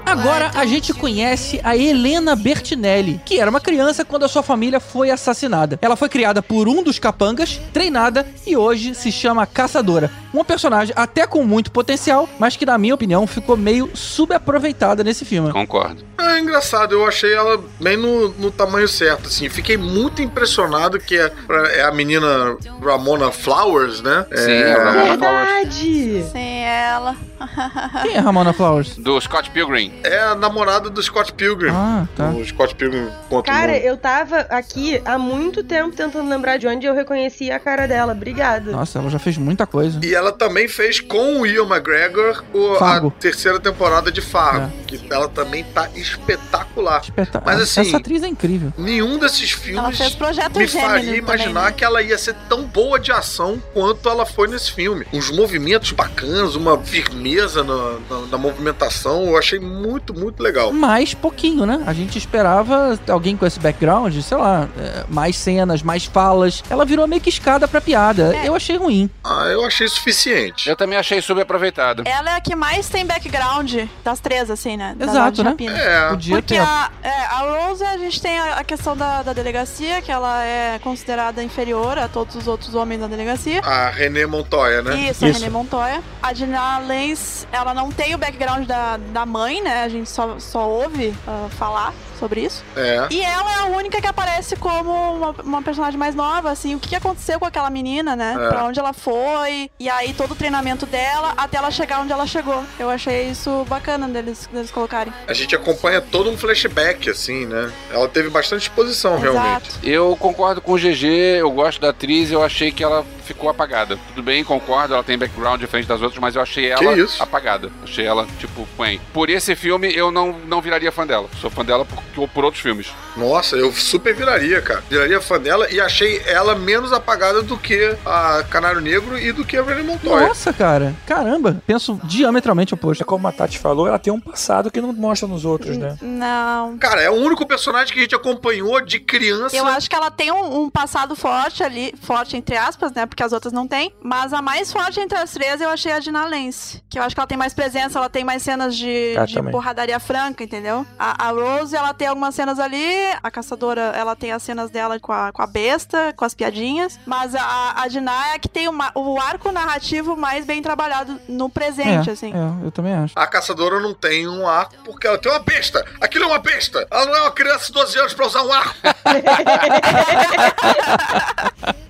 Agora 0.09 0.51
a 0.55 0.65
gente 0.65 0.95
conhece 0.95 1.61
a 1.63 1.77
Helena 1.77 2.35
Bertinelli, 2.35 3.21
que 3.27 3.39
era 3.39 3.51
uma 3.51 3.61
criança 3.61 4.07
quando 4.07 4.25
a 4.25 4.29
sua 4.29 4.43
família 4.43 4.81
foi 4.81 5.11
assassinada. 5.11 5.79
Ela 5.83 5.97
foi 5.97 6.09
criada 6.09 6.41
por 6.41 6.67
um 6.67 6.83
dos 6.83 6.99
capangas, 6.99 7.61
treinada 7.75 8.27
e 8.47 8.57
hoje 8.57 8.95
se 8.95 9.13
chama 9.13 9.47
Caçadora. 9.47 10.11
Uma 10.33 10.45
personagem 10.45 10.95
até 10.97 11.27
com 11.27 11.45
muito 11.45 11.71
potencial, 11.71 12.27
mas 12.39 12.57
que 12.57 12.65
na 12.65 12.79
minha 12.79 12.95
opinião 12.95 13.27
ficou 13.27 13.55
meio 13.55 13.91
subaproveitada 13.95 15.05
nesse 15.05 15.27
filme. 15.27 15.53
Concordo. 15.53 16.03
É 16.19 16.39
engraçado, 16.41 16.95
eu 16.95 17.07
achei 17.07 17.33
ela 17.33 17.63
bem 17.81 17.97
no, 17.97 18.29
no 18.31 18.51
tamanho 18.51 18.89
certo, 18.89 19.29
assim. 19.29 19.49
Fiquei 19.49 19.77
muito 19.77 20.23
impressionado 20.23 20.99
que 20.99 21.17
é, 21.17 21.33
é 21.75 21.83
a 21.83 21.93
menina 21.93 22.57
Ramona 22.83 23.31
Flowers, 23.31 24.01
né? 24.01 24.27
Sim, 24.35 24.51
é, 24.51 24.73
a 24.73 24.85
Ramona 24.85 25.17
Verdade! 25.17 26.25
Sim, 26.33 26.61
ela. 26.61 27.17
Quem 28.03 28.17
é 28.17 28.19
Ramona 28.19 28.53
Flowers? 28.53 28.97
Do 28.97 29.21
Scott 29.21 29.51
Pilgrim. 29.51 29.93
É 30.03 30.19
a 30.21 30.35
namorada 30.35 30.89
do 30.91 31.03
Scott 31.03 31.33
Pilgrim. 31.33 31.71
Ah, 31.71 32.07
tá. 32.17 32.31
O 32.31 32.45
Scott 32.45 32.75
Pilgrim 32.75 33.09
contra 33.29 33.53
o 33.53 33.57
Cara, 33.57 33.77
eu 33.79 33.97
tava 33.97 34.41
aqui 34.51 35.01
há 35.05 35.19
muito 35.19 35.63
tempo 35.65 35.95
tentando 35.97 36.29
lembrar 36.29 36.57
de 36.59 36.67
onde 36.67 36.87
eu 36.87 36.95
reconheci 36.95 37.51
a 37.51 37.59
cara 37.59 37.87
dela. 37.87 38.13
Obrigada. 38.13 38.71
Nossa, 38.73 38.99
ela 38.99 39.11
já 39.11 39.19
fez 39.19 39.37
muita 39.39 39.67
coisa. 39.67 39.99
E 40.05 40.15
ela 40.15 40.33
também 40.33 40.69
fez 40.69 41.01
com 41.01 41.41
o 41.41 41.47
Ian 41.47 41.67
McGregor 41.67 42.43
o- 42.55 42.75
a 42.83 43.11
terceira 43.19 43.59
temporada 43.61 44.11
de 44.13 44.21
Fargo. 44.21 44.71
Que 44.87 45.01
ela 45.11 45.29
também 45.29 45.65
tá 45.65 45.89
espetacular. 45.95 47.01
Espeta- 47.03 47.43
Mas 47.45 47.61
assim, 47.61 47.81
Essa 47.81 47.97
atriz 47.99 48.23
é 48.23 48.29
incrível. 48.29 48.73
nenhum 48.77 49.19
desses 49.19 49.53
Ela 49.53 49.61
filmes 49.63 49.99
fez 49.99 50.15
Projeto 50.15 50.59
me 50.59 50.67
faria 50.69 51.01
também, 51.05 51.19
imaginar 51.19 51.65
né? 51.67 51.73
que 51.73 51.85
ela 51.85 52.03
ia 52.03 52.17
ser 52.19 52.35
tão 52.49 52.65
boa 52.65 52.99
de 52.99 53.13
ação 53.13 53.63
quanto 53.73 54.09
ela 54.09 54.25
foi 54.27 54.49
nesse 54.49 54.73
filme. 54.73 55.07
Uns 55.13 55.31
movimentos 55.31 55.93
bacanas, 55.93 56.55
uma 56.55 56.79
firmeza 56.79 57.63
na, 57.63 57.99
na- 58.11 58.27
na 58.31 58.39
movimentação. 58.39 59.27
Eu 59.27 59.37
achei 59.39 59.59
muito, 59.61 59.88
muito 60.15 60.43
legal. 60.43 60.73
Mais 60.73 61.15
pouquinho, 61.15 61.65
né? 61.67 61.83
A 61.87 61.93
gente 61.93 62.19
esperava 62.19 62.99
alguém 63.09 63.37
com 63.37 63.47
esse 63.47 63.59
background, 63.61 64.15
sei 64.21 64.37
lá, 64.37 64.69
é, 64.79 65.05
mais 65.09 65.37
cenas, 65.37 65.83
mais 65.83 66.05
falas. 66.05 66.63
Ela 66.69 66.85
virou 66.85 67.07
meio 67.07 67.21
que 67.21 67.29
escada 67.29 67.67
pra 67.67 67.81
piada. 67.81 68.35
É. 68.37 68.49
Eu 68.49 68.55
achei 68.55 68.77
ruim. 68.77 69.11
Ah, 69.25 69.47
eu 69.47 69.65
achei 69.65 69.89
suficiente. 69.89 70.69
Eu 70.69 70.77
também 70.77 70.99
achei 70.99 71.21
subaproveitado. 71.21 72.03
Ela 72.07 72.33
é 72.33 72.37
a 72.37 72.41
que 72.41 72.55
mais 72.55 72.89
tem 72.89 73.07
background 73.07 73.75
das 74.05 74.21
três, 74.21 74.51
assim, 74.51 74.77
né? 74.77 74.95
Da 74.97 75.07
Exato, 75.07 75.45
né? 75.45 75.57
É. 75.61 76.09
Podia 76.11 76.37
Porque 76.37 76.55
ter. 76.55 76.61
a, 76.61 76.91
é, 77.03 77.11
a 77.11 77.67
Rose, 77.67 77.85
a 77.85 77.97
gente 77.99 78.21
tem 78.21 78.39
a, 78.39 78.55
a 78.55 78.65
questão 78.65 78.97
da, 78.97 79.23
da 79.23 79.33
delegacia, 79.33 80.03
que 80.03 80.11
ela 80.11 80.43
é 80.45 80.79
considerada 80.79 81.43
inferior 81.43 81.99
a 81.99 82.09
todos 82.09 82.35
os 82.37 82.47
outros 82.49 82.75
homens 82.75 83.01
da 83.01 83.07
delegacia. 83.07 83.61
A 83.61 83.91
René 83.91 84.27
Montoya, 84.27 84.83
né? 84.83 84.97
Isso, 85.11 85.25
a 85.25 85.29
Isso. 85.29 85.39
René 85.41 85.51
Montoya. 85.51 86.03
A 86.23 86.33
Dina 86.33 86.79
Lenz, 86.79 87.47
ela 87.53 87.73
não 87.73 87.91
tem 87.91 88.15
o 88.15 88.19
background 88.19 88.67
da, 88.67 88.97
da 88.97 89.25
mãe, 89.25 89.63
né? 89.63 89.78
A 89.83 89.89
gente 89.89 90.09
só, 90.11 90.39
só 90.39 90.69
ouve 90.69 91.15
ah, 91.27 91.49
falar 91.51 91.93
sobre 92.19 92.43
isso. 92.43 92.65
É. 92.77 93.07
E 93.11 93.21
ela 93.21 93.53
é 93.53 93.59
a 93.61 93.67
única 93.67 94.01
que 94.01 94.07
aparece 94.07 94.57
como 94.57 94.93
uma, 95.15 95.31
uma 95.43 95.63
personagem 95.63 95.99
mais 95.99 96.15
nova, 96.15 96.51
assim, 96.51 96.75
o 96.75 96.79
que 96.79 96.89
que 96.89 96.97
aconteceu 96.97 97.39
com 97.39 97.47
aquela 97.47 97.71
menina, 97.71 98.17
né? 98.17 98.37
É. 98.39 98.49
Pra 98.49 98.65
onde 98.65 98.79
ela 98.79 98.93
foi, 98.93 99.71
e 99.79 99.89
aí 99.89 100.13
todo 100.13 100.33
o 100.33 100.35
treinamento 100.35 100.87
dela 100.87 101.35
até 101.37 101.59
ela 101.59 101.71
chegar 101.71 102.01
onde 102.01 102.13
ela 102.13 102.27
chegou. 102.27 102.63
Eu 102.79 102.91
achei 102.91 103.31
isso 103.31 103.65
bacana 103.69 104.09
deles, 104.09 104.49
deles 104.53 104.71
colocarem. 104.71 105.13
A 105.27 105.33
gente 105.33 105.55
acompanha 105.55 106.01
todo 106.01 106.31
um 106.31 106.37
flashback, 106.37 107.09
assim, 107.11 107.47
né? 107.47 107.73
Ela 107.91 108.09
teve 108.09 108.29
bastante 108.29 108.63
exposição, 108.63 109.19
realmente. 109.19 109.71
Eu 109.83 110.17
concordo 110.17 110.61
com 110.61 110.73
o 110.73 110.79
GG, 110.79 111.07
eu 111.41 111.51
gosto 111.51 111.81
da 111.81 111.91
atriz, 111.91 112.31
eu 112.31 112.43
achei 112.43 112.71
que 112.73 112.83
ela 112.83 113.05
ficou 113.25 113.51
apagada. 113.51 113.99
Tudo 114.09 114.23
bem, 114.23 114.43
concordo, 114.43 114.95
ela 114.95 115.05
tem 115.05 115.19
background 115.19 115.61
diferente 115.61 115.87
das 115.87 116.01
outras, 116.01 116.21
mas 116.21 116.35
eu 116.35 116.43
achei 116.43 116.71
ela 116.71 116.95
apagada. 117.21 117.71
Achei 117.85 118.07
ela, 118.07 118.27
tipo, 118.39 118.67
quen. 118.77 119.01
Por 119.13 119.29
esse 119.29 119.55
filme, 119.55 119.95
eu 119.95 120.11
não, 120.11 120.33
não 120.47 120.63
viraria 120.63 120.91
fã 120.91 121.07
dela. 121.07 121.29
Sou 121.41 121.51
fã 121.51 121.65
dela 121.65 121.85
por, 121.85 122.03
por 122.27 122.45
outros 122.45 122.63
filmes. 122.63 122.89
Nossa, 123.17 123.57
eu 123.57 123.71
super 123.73 124.15
viraria, 124.15 124.61
cara. 124.63 124.83
Viraria 124.89 125.21
fã 125.21 125.39
dela 125.39 125.71
e 125.71 125.81
achei 125.81 126.21
ela 126.27 126.55
menos 126.55 126.93
apagada 126.93 127.43
do 127.43 127.57
que 127.59 127.95
a 128.05 128.43
Canário 128.51 128.81
Negro 128.81 129.19
e 129.19 129.31
do 129.33 129.45
que 129.45 129.57
a 129.57 129.63
Renée 129.63 129.85
Montoya. 129.85 130.29
Nossa, 130.29 130.53
cara. 130.53 130.95
Caramba. 131.07 131.63
Penso 131.67 132.01
diametralmente 132.05 132.75
oposto. 132.75 133.03
É 133.03 133.07
como 133.07 133.29
a 133.29 133.33
Tati 133.33 133.59
falou, 133.59 133.87
ela 133.87 133.99
tem 133.99 134.13
um 134.13 134.21
passado 134.21 134.71
que 134.71 134.81
não 134.81 134.93
mostra 134.93 135.29
nos 135.29 135.45
outros, 135.45 135.77
né? 135.77 135.97
Não. 136.01 136.79
Cara, 136.79 137.03
é 137.03 137.11
o 137.11 137.15
único 137.15 137.47
personagem 137.47 137.93
que 137.93 137.99
a 138.01 138.03
gente 138.03 138.15
acompanhou 138.15 138.81
de 138.81 138.99
criança. 139.01 139.57
Eu 139.57 139.67
acho 139.67 139.89
que 139.89 139.95
ela 139.95 140.11
tem 140.11 140.33
um, 140.33 140.63
um 140.63 140.71
passado 140.71 141.15
forte 141.15 141.63
ali, 141.63 141.95
forte 142.03 142.37
entre 142.37 142.57
aspas, 142.57 142.93
né? 142.93 143.07
Porque 143.07 143.23
as 143.23 143.33
outras 143.33 143.53
não 143.53 143.67
têm. 143.67 143.93
Mas 144.03 144.33
a 144.33 144.41
mais 144.41 144.73
forte 144.73 145.01
entre 145.01 145.19
as 145.19 145.31
três 145.33 145.61
eu 145.61 145.69
achei 145.69 145.93
a 145.93 145.99
Dina 145.99 146.25
Lance. 146.27 146.83
Que 146.89 146.99
eu 146.99 147.03
acho 147.03 147.15
que 147.15 147.21
ela 147.21 147.27
tem 147.27 147.39
mais 147.39 147.53
presença, 147.55 147.99
ela 147.99 148.09
tem 148.09 148.25
mais 148.25 148.43
cenas 148.43 148.77
de, 148.77 149.15
Ah, 149.19 149.25
de 149.27 149.43
porradaria 149.51 149.99
franca, 150.01 150.43
entendeu? 150.43 150.87
A, 150.99 151.29
a 151.29 151.31
Rose, 151.31 151.75
ela 151.77 151.93
tem 151.93 152.08
algumas 152.09 152.35
cenas 152.35 152.59
ali. 152.59 152.95
A 153.23 153.31
caçadora, 153.31 153.93
ela 153.95 154.15
tem 154.17 154.33
as 154.33 154.43
cenas 154.43 154.71
dela 154.71 154.99
com 155.01 155.13
a, 155.13 155.33
com 155.33 155.43
a 155.43 155.47
besta, 155.47 156.13
com 156.17 156.25
as 156.25 156.35
piadinhas. 156.35 156.99
Mas 157.07 157.35
a, 157.35 157.75
a 157.83 157.89
Dinah 157.89 158.29
é 158.29 158.33
a 158.35 158.39
que 158.39 158.49
tem 158.49 158.69
uma- 158.69 158.91
o 158.95 159.19
arco 159.21 159.51
narrativo 159.53 160.17
mais 160.17 160.45
bem 160.45 160.61
trabalhado 160.63 161.19
no 161.29 161.49
presente, 161.49 162.11
é, 162.11 162.13
assim. 162.13 162.33
é, 162.35 162.67
eu 162.67 162.71
também 162.73 162.95
acho. 162.95 163.13
A 163.17 163.27
caçadora 163.27 163.79
não 163.81 163.95
tem 163.95 164.27
um 164.29 164.47
arco 164.49 164.75
porque 164.85 165.07
ela 165.07 165.19
tem 165.19 165.31
uma 165.31 165.39
besta. 165.41 165.85
Aquilo 166.01 166.25
é 166.25 166.29
uma 166.29 166.39
besta. 166.39 166.87
Ela 166.91 167.07
não 167.07 167.15
é 167.15 167.21
uma 167.23 167.31
criança 167.31 167.67
de 167.67 167.73
12 167.73 167.99
anos 167.99 168.15
pra 168.15 168.27
usar 168.27 168.43
um 168.43 168.53
arco. 168.53 168.75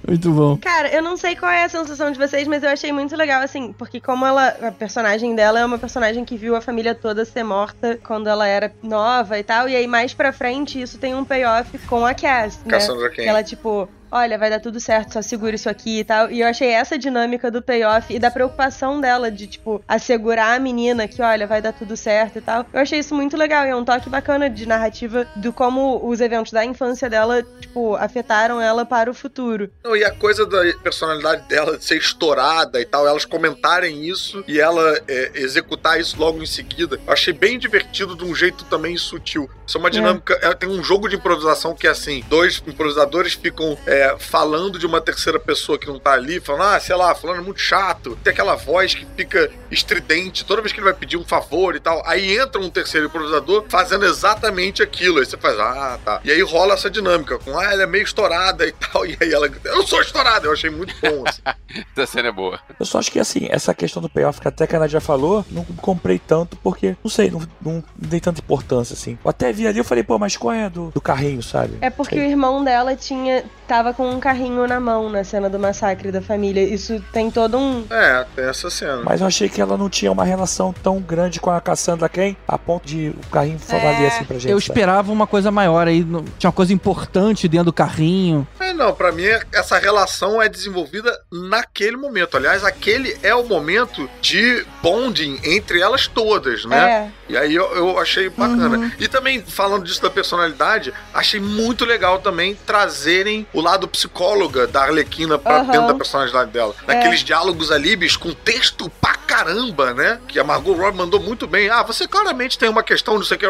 Muito 0.09 0.33
bom. 0.33 0.57
Cara, 0.57 0.89
eu 0.89 1.03
não 1.03 1.19
sei 1.19 1.37
qual 1.37 1.53
é 1.53 1.65
a 1.65 1.69
sensação 1.69 2.11
de 2.11 2.19
vocês, 2.19 2.49
mas 2.49 2.63
eu 2.63 2.71
achei 2.71 2.91
muito 2.91 3.15
legal, 3.15 3.43
assim, 3.43 3.75
porque 3.75 4.01
como 4.01 4.25
ela, 4.25 4.49
a 4.63 4.73
personagem 4.73 5.35
dela 5.35 5.61
é 5.61 5.65
uma 5.65 5.79
personagem 5.79 6.25
que 6.25 6.37
viu 6.37 6.57
a 6.57 6.63
família 6.63 6.95
toda 6.95 7.27
ser 7.27 7.45
morta 7.45 7.99
quando 8.03 8.27
ela 8.27 8.47
era 8.47 8.73
nova 8.83 9.39
e 9.39 9.43
tal, 9.43 9.69
e 9.69 9.77
aí 9.77 9.87
mais 9.87 10.15
pra 10.15 10.33
frente 10.33 10.81
isso 10.81 10.97
tem 10.97 11.15
um 11.15 11.25
payoff 11.25 11.79
com 11.87 12.07
a 12.07 12.15
Cass, 12.15 12.59
né? 12.65 12.71
Cassandra 12.71 13.11
Cain. 13.11 13.25
Que 13.25 13.29
ela, 13.29 13.43
tipo, 13.43 13.89
olha, 14.11 14.39
vai 14.39 14.51
dar 14.51 14.61
tudo 14.61 14.81
certo, 14.81 15.13
só 15.13 15.23
segura 15.23 15.55
isso 15.55 15.69
aqui 15.69 16.01
e 16.01 16.05
tal. 16.05 16.31
E 16.31 16.41
eu 16.41 16.49
achei 16.49 16.69
essa 16.69 16.99
dinâmica 16.99 17.51
do 17.51 17.63
payoff 17.63 18.13
e 18.13 18.19
da 18.19 18.31
preocupação 18.31 19.01
dela 19.01 19.31
de, 19.31 19.47
tipo, 19.47 19.83
assegurar 19.87 20.57
a 20.57 20.59
menina 20.59 21.09
que, 21.09 21.23
olha, 21.23 21.47
vai 21.47 21.63
dar 21.63 21.73
tudo 21.73 21.97
certo 21.97 22.39
e 22.39 22.41
tal. 22.41 22.67
Eu 22.73 22.81
achei 22.81 22.99
isso 22.99 23.15
muito 23.15 23.37
legal 23.37 23.65
e 23.67 23.71
é 23.71 23.77
um 23.77 23.85
toque 23.85 24.09
bacana 24.09 24.49
de 24.49 24.67
narrativa 24.67 25.27
do 25.37 25.53
como 25.53 26.07
os 26.07 26.21
eventos 26.21 26.53
da 26.53 26.65
infância 26.65 27.09
dela, 27.09 27.43
tipo, 27.61 27.97
afetaram 27.97 28.61
ela 28.61 28.85
para 28.85 29.11
o 29.11 29.15
futuro. 29.15 29.71
Não, 29.85 29.97
e 29.97 30.05
a 30.05 30.11
coisa 30.11 30.47
da 30.47 30.63
personalidade 30.83 31.49
dela 31.49 31.77
de 31.77 31.85
ser 31.85 31.97
estourada 31.97 32.81
e 32.81 32.85
tal, 32.85 33.07
elas 33.07 33.25
comentarem 33.25 34.05
isso 34.05 34.45
e 34.47 34.61
ela 34.61 35.01
é, 35.07 35.33
executar 35.35 36.01
isso 36.01 36.19
logo 36.19 36.43
em 36.43 36.47
seguida, 36.47 36.99
eu 37.07 37.13
achei 37.13 37.33
bem 37.33 37.59
divertido 37.59 38.17
de 38.17 38.25
um 38.25 38.35
jeito 38.35 38.65
também 38.65 38.97
sutil. 38.97 39.49
Isso 39.67 39.77
é 39.77 39.81
uma 39.81 39.91
dinâmica. 39.91 40.39
é, 40.43 40.55
tem 40.55 40.69
um 40.69 40.83
jogo 40.83 41.09
de 41.09 41.17
improvisação 41.17 41.75
que 41.75 41.87
é 41.87 41.91
assim: 41.91 42.25
dois 42.29 42.63
improvisadores 42.67 43.35
ficam 43.35 43.77
é, 43.87 43.98
falando 44.19 44.79
de 44.79 44.87
uma 44.87 45.01
terceira 45.01 45.39
pessoa 45.39 45.79
que 45.79 45.87
não 45.87 45.99
tá 45.99 46.13
ali, 46.13 46.41
falando, 46.41 46.75
ah, 46.75 46.81
sei 46.81 46.97
lá, 46.97 47.15
falando 47.15 47.41
é 47.41 47.43
muito 47.43 47.61
chato. 47.61 48.17
Tem 48.23 48.33
aquela 48.33 48.55
voz 48.55 48.95
que 48.95 49.07
fica 49.17 49.51
estridente 49.71 50.45
toda 50.45 50.63
vez 50.63 50.73
que 50.73 50.79
ele 50.79 50.85
vai 50.85 50.95
pedir 50.95 51.17
um 51.17 51.25
favor 51.25 51.75
e 51.77 51.81
tal. 51.81 52.03
Aí 52.07 52.37
entra 52.37 52.61
um 52.61 52.71
terceiro 52.71 53.07
improvisador 53.07 53.65
fazendo 53.69 54.05
exatamente 54.05 54.83
aquilo. 54.83 55.19
Aí 55.19 55.27
você 55.27 55.37
faz, 55.37 55.59
ah, 55.59 55.99
tá. 56.05 56.21
E 56.25 56.31
aí 56.31 56.41
rola 56.43 56.75
essa 56.75 56.91
dinâmica 56.91 57.39
com, 57.39 57.59
ah, 57.59 57.73
ela 57.73 57.83
é 57.83 57.87
meio 57.87 58.05
estourada 58.05 58.67
e 58.67 58.73
tal. 58.73 59.07
E 59.09 59.17
aí 59.21 59.33
ela, 59.33 59.51
eu 59.65 59.87
sou 59.87 60.01
estourada. 60.03 60.47
Eu 60.47 60.53
achei 60.53 60.69
muito 60.69 60.95
bom, 61.01 61.25
assim. 61.27 61.41
Essa 61.97 62.07
cena 62.07 62.29
é 62.29 62.33
boa. 62.33 62.59
Eu 62.79 62.87
só 62.87 62.99
acho 62.99 63.11
que 63.11 63.19
assim, 63.19 63.47
essa 63.51 63.75
questão 63.75 64.01
do 64.01 64.09
payoff, 64.09 64.41
que 64.41 64.49
até 64.49 64.67
que 64.67 64.75
a 64.75 64.79
Nadia 64.79 65.01
falou, 65.01 65.45
não 65.51 65.65
comprei 65.65 66.19
tanto 66.19 66.57
porque, 66.59 66.97
não 67.03 67.11
sei, 67.11 67.31
não, 67.31 67.43
não 67.61 67.85
dei 67.97 68.21
tanta 68.21 68.41
importância 68.41 68.95
assim. 68.95 69.19
Eu 69.23 69.31
até 69.31 69.53
vi 69.53 69.67
ali, 69.67 69.79
eu 69.79 69.85
falei, 69.85 70.03
pô, 70.03 70.19
mas 70.19 70.37
qual 70.37 70.55
é 70.55 70.71
do, 70.71 70.91
do 70.91 71.01
carrinho, 71.01 71.43
sabe? 71.43 71.77
É 71.81 71.91
porque 71.91 72.17
o 72.17 72.23
irmão 72.23 72.65
dela 72.65 72.97
tinha. 72.97 73.45
tava 73.67 73.88
com 73.93 74.09
um 74.11 74.21
carrinho 74.21 74.67
na 74.67 74.79
mão 74.81 75.09
na 75.11 75.23
cena 75.25 75.49
do 75.49 75.59
massacre 75.59 76.11
da 76.13 76.21
família. 76.23 76.63
Isso 76.63 77.03
tem 77.13 77.31
todo 77.31 77.57
um. 77.59 77.85
É, 77.91 78.25
tem 78.35 78.45
essa 78.47 78.69
cena. 78.71 79.03
Mas 79.05 79.21
eu 79.21 79.27
achei 79.27 79.49
que 79.49 79.61
ela 79.61 79.77
não 79.77 79.89
tinha 79.89 80.11
uma 80.13 80.25
relação 80.25 80.73
tão 80.73 81.01
grande 81.01 81.41
com 81.41 81.51
a 81.51 81.61
Cassandra 81.61 82.09
Ken, 82.09 82.35
a 82.47 82.59
ponto 82.59 82.87
de 82.87 83.09
o 83.11 83.31
carrinho 83.31 83.59
valer 83.59 84.07
assim 84.09 84.25
pra 84.25 84.39
gente. 84.39 84.51
Eu 84.51 84.61
sabe? 84.61 84.71
esperava 84.71 85.13
uma 85.13 85.27
coisa 85.27 85.51
maior 85.51 85.87
aí. 85.87 86.03
no- 86.05 86.23
Tinha 86.39 86.49
uma 86.49 86.53
coisa 86.55 86.73
importante 86.73 87.49
dentro 87.49 87.67
do 87.67 87.73
carrinho. 87.73 88.47
É, 88.61 88.73
não, 88.73 88.95
pra 88.95 89.13
mim 89.13 89.25
essa 89.53 89.79
relação 89.79 90.41
é 90.41 90.49
desenvolvida 90.49 91.17
naquele 91.33 91.97
momento. 91.97 92.37
Aliás, 92.37 92.65
aquele 92.65 93.17
é 93.23 93.35
o 93.35 93.45
momento 93.47 94.09
de 94.21 94.65
bonding 94.83 95.39
entre 95.45 95.81
elas 95.81 96.07
todas, 96.07 96.65
né? 96.65 97.11
E 97.29 97.37
aí 97.37 97.55
eu, 97.55 97.67
eu 97.75 97.99
achei 97.99 98.29
bacana. 98.29 98.79
Uhum. 98.79 98.91
E 98.99 99.07
também, 99.09 99.43
falando 99.43 99.85
disso 99.85 100.03
da 100.03 100.11
personalidade, 100.11 100.93
achei 101.13 101.41
muito 101.41 101.85
legal 101.85 102.19
também 102.21 102.55
trazerem 102.67 103.47
o 103.53 103.61
lado 103.61 103.87
psicóloga 103.89 104.67
da 104.67 104.83
Arlequina 104.83 105.39
pra 105.39 105.59
Aham. 105.59 105.71
dentro 105.73 105.87
da 105.89 105.95
personalidade 105.95 106.51
dela. 106.51 106.75
É. 106.87 106.95
Naqueles 106.95 107.21
diálogos 107.21 107.71
ali, 107.71 107.97
bicho, 107.97 108.19
com 108.19 108.33
texto 108.33 108.91
pra 109.01 109.15
caramba, 109.15 109.93
né? 109.93 110.19
Que 110.27 110.39
a 110.39 110.45
Margot 110.45 110.73
Robbie 110.73 110.97
mandou 110.97 111.21
muito 111.21 111.47
bem. 111.47 111.69
Ah, 111.69 111.83
você 111.83 112.09
claramente 112.09 112.59
tem 112.59 112.69
uma 112.69 112.83
questão, 112.83 113.15
não 113.15 113.23
sei 113.23 113.37
o 113.37 113.41
que. 113.41 113.47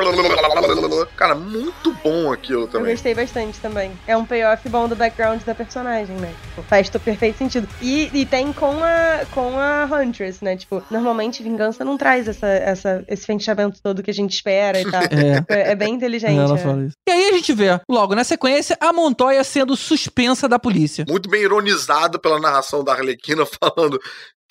Cara, 1.16 1.34
muito 1.34 1.92
bom 2.02 2.32
aquilo 2.32 2.62
Eu 2.62 2.68
também. 2.68 2.92
gostei 2.92 3.14
bastante 3.14 3.58
também. 3.60 3.92
É 4.06 4.16
um 4.16 4.24
payoff 4.24 4.68
bom 4.68 4.88
do 4.88 4.96
background 4.96 5.40
da 5.42 5.54
personagem, 5.54 6.16
né? 6.16 6.32
Tipo, 6.48 6.62
faz 6.68 6.88
todo 6.88 7.02
perfeito 7.02 7.38
sentido. 7.38 7.68
E, 7.80 8.10
e 8.12 8.26
tem 8.26 8.52
com 8.52 8.82
a, 8.82 9.20
com 9.30 9.58
a 9.58 9.84
Huntress, 9.84 10.42
né? 10.42 10.56
Tipo, 10.56 10.82
normalmente 10.90 11.42
vingança 11.42 11.84
não 11.84 11.96
traz 11.96 12.26
essa, 12.26 12.46
essa, 12.46 13.04
esse 13.06 13.24
fechamento 13.24 13.67
todo 13.70 14.02
que 14.02 14.10
a 14.10 14.14
gente 14.14 14.32
espera 14.32 14.80
e 14.80 14.90
tal. 14.90 15.02
É. 15.18 15.44
É, 15.48 15.72
é 15.72 15.74
bem 15.74 15.94
inteligente. 15.94 16.38
Ela 16.38 16.54
é. 16.54 16.58
fala 16.58 16.84
isso. 16.84 16.94
E 17.08 17.10
aí 17.10 17.28
a 17.30 17.32
gente 17.32 17.52
vê, 17.52 17.80
logo 17.88 18.14
na 18.14 18.24
sequência, 18.24 18.76
a 18.80 18.92
Montoya 18.92 19.42
sendo 19.42 19.76
suspensa 19.76 20.48
da 20.48 20.58
polícia. 20.58 21.04
muito 21.08 21.28
bem 21.28 21.42
ironizado 21.42 22.20
pela 22.20 22.38
narração 22.38 22.84
da 22.84 22.92
Arlequina, 22.92 23.44
falando 23.60 23.98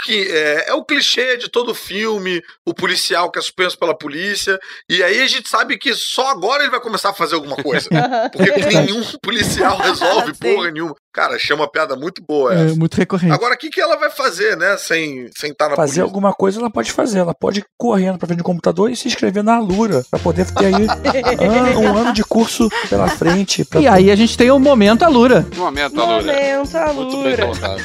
que 0.03 0.27
é, 0.31 0.69
é 0.69 0.73
o 0.73 0.83
clichê 0.85 1.37
de 1.37 1.49
todo 1.49 1.73
filme, 1.73 2.41
o 2.65 2.73
policial 2.73 3.31
que 3.31 3.39
é 3.39 3.41
suspenso 3.41 3.77
pela 3.77 3.97
polícia, 3.97 4.59
e 4.89 5.01
aí 5.03 5.21
a 5.21 5.27
gente 5.27 5.49
sabe 5.49 5.77
que 5.77 5.93
só 5.95 6.29
agora 6.29 6.63
ele 6.63 6.71
vai 6.71 6.79
começar 6.79 7.09
a 7.09 7.13
fazer 7.13 7.35
alguma 7.35 7.55
coisa. 7.55 7.89
Porque 8.31 8.51
nenhum 8.67 9.03
policial 9.21 9.77
resolve 9.81 10.33
porra 10.33 10.71
nenhuma. 10.71 10.95
Cara, 11.13 11.39
chama 11.39 11.63
uma 11.63 11.71
piada 11.71 11.95
muito 11.95 12.21
boa 12.21 12.53
É, 12.53 12.65
essa. 12.67 12.75
muito 12.75 12.93
recorrente. 12.95 13.33
Agora, 13.33 13.55
o 13.55 13.57
que, 13.57 13.71
que 13.71 13.81
ela 13.81 13.95
vai 13.97 14.11
fazer, 14.11 14.55
né, 14.55 14.77
sem 14.77 15.27
sem 15.35 15.49
estar 15.51 15.67
na 15.69 15.75
Fazer 15.75 15.93
polícia? 15.93 16.03
alguma 16.03 16.31
coisa 16.31 16.59
ela 16.59 16.69
pode 16.69 16.91
fazer. 16.91 17.17
Ela 17.17 17.33
pode 17.33 17.61
ir 17.61 17.65
correndo 17.75 18.19
pra 18.19 18.27
frente 18.27 18.37
do 18.37 18.43
computador 18.43 18.91
e 18.91 18.95
se 18.95 19.07
inscrever 19.07 19.43
na 19.43 19.59
Lura. 19.59 20.05
Pra 20.11 20.19
poder 20.19 20.45
ter 20.51 20.65
aí 20.65 20.73
an- 20.75 21.79
um 21.79 21.97
ano 21.97 22.13
de 22.13 22.23
curso 22.23 22.69
pela 22.87 23.07
frente. 23.09 23.65
pra- 23.65 23.81
E 23.81 23.87
aí 23.87 24.11
a 24.11 24.15
gente 24.15 24.37
tem 24.37 24.51
o 24.51 24.59
momento 24.59 25.01
Alura. 25.03 25.43
Um 25.55 25.59
momento, 25.59 25.99
Alura. 25.99 26.21
Momento, 26.21 26.93
Muito 26.93 27.23
bem 27.23 27.33
Alura. 27.33 27.45
colocado. 27.47 27.81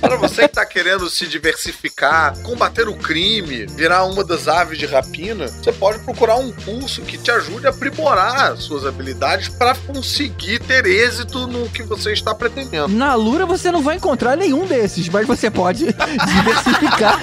Para 0.00 0.16
você 0.16 0.42
que 0.42 0.54
tá 0.54 0.64
querendo 0.64 1.07
se 1.08 1.26
diversificar, 1.26 2.36
combater 2.42 2.88
o 2.88 2.94
crime, 2.94 3.66
virar 3.66 4.04
uma 4.04 4.24
das 4.24 4.48
aves 4.48 4.78
de 4.78 4.86
rapina, 4.86 5.46
você 5.46 5.72
pode 5.72 5.98
procurar 6.00 6.36
um 6.36 6.52
curso 6.52 7.02
que 7.02 7.18
te 7.18 7.30
ajude 7.30 7.66
a 7.66 7.70
aprimorar 7.70 8.56
suas 8.56 8.84
habilidades 8.84 9.48
para 9.48 9.74
conseguir 9.74 10.58
ter 10.60 10.86
êxito 10.86 11.46
no 11.46 11.68
que 11.68 11.82
você 11.82 12.12
está 12.12 12.34
pretendendo. 12.34 12.88
Na 12.88 13.12
Alura 13.12 13.46
você 13.46 13.70
não 13.70 13.82
vai 13.82 13.96
encontrar 13.96 14.36
nenhum 14.36 14.66
desses, 14.66 15.08
mas 15.08 15.26
você 15.26 15.50
pode 15.50 15.86
diversificar 15.86 17.20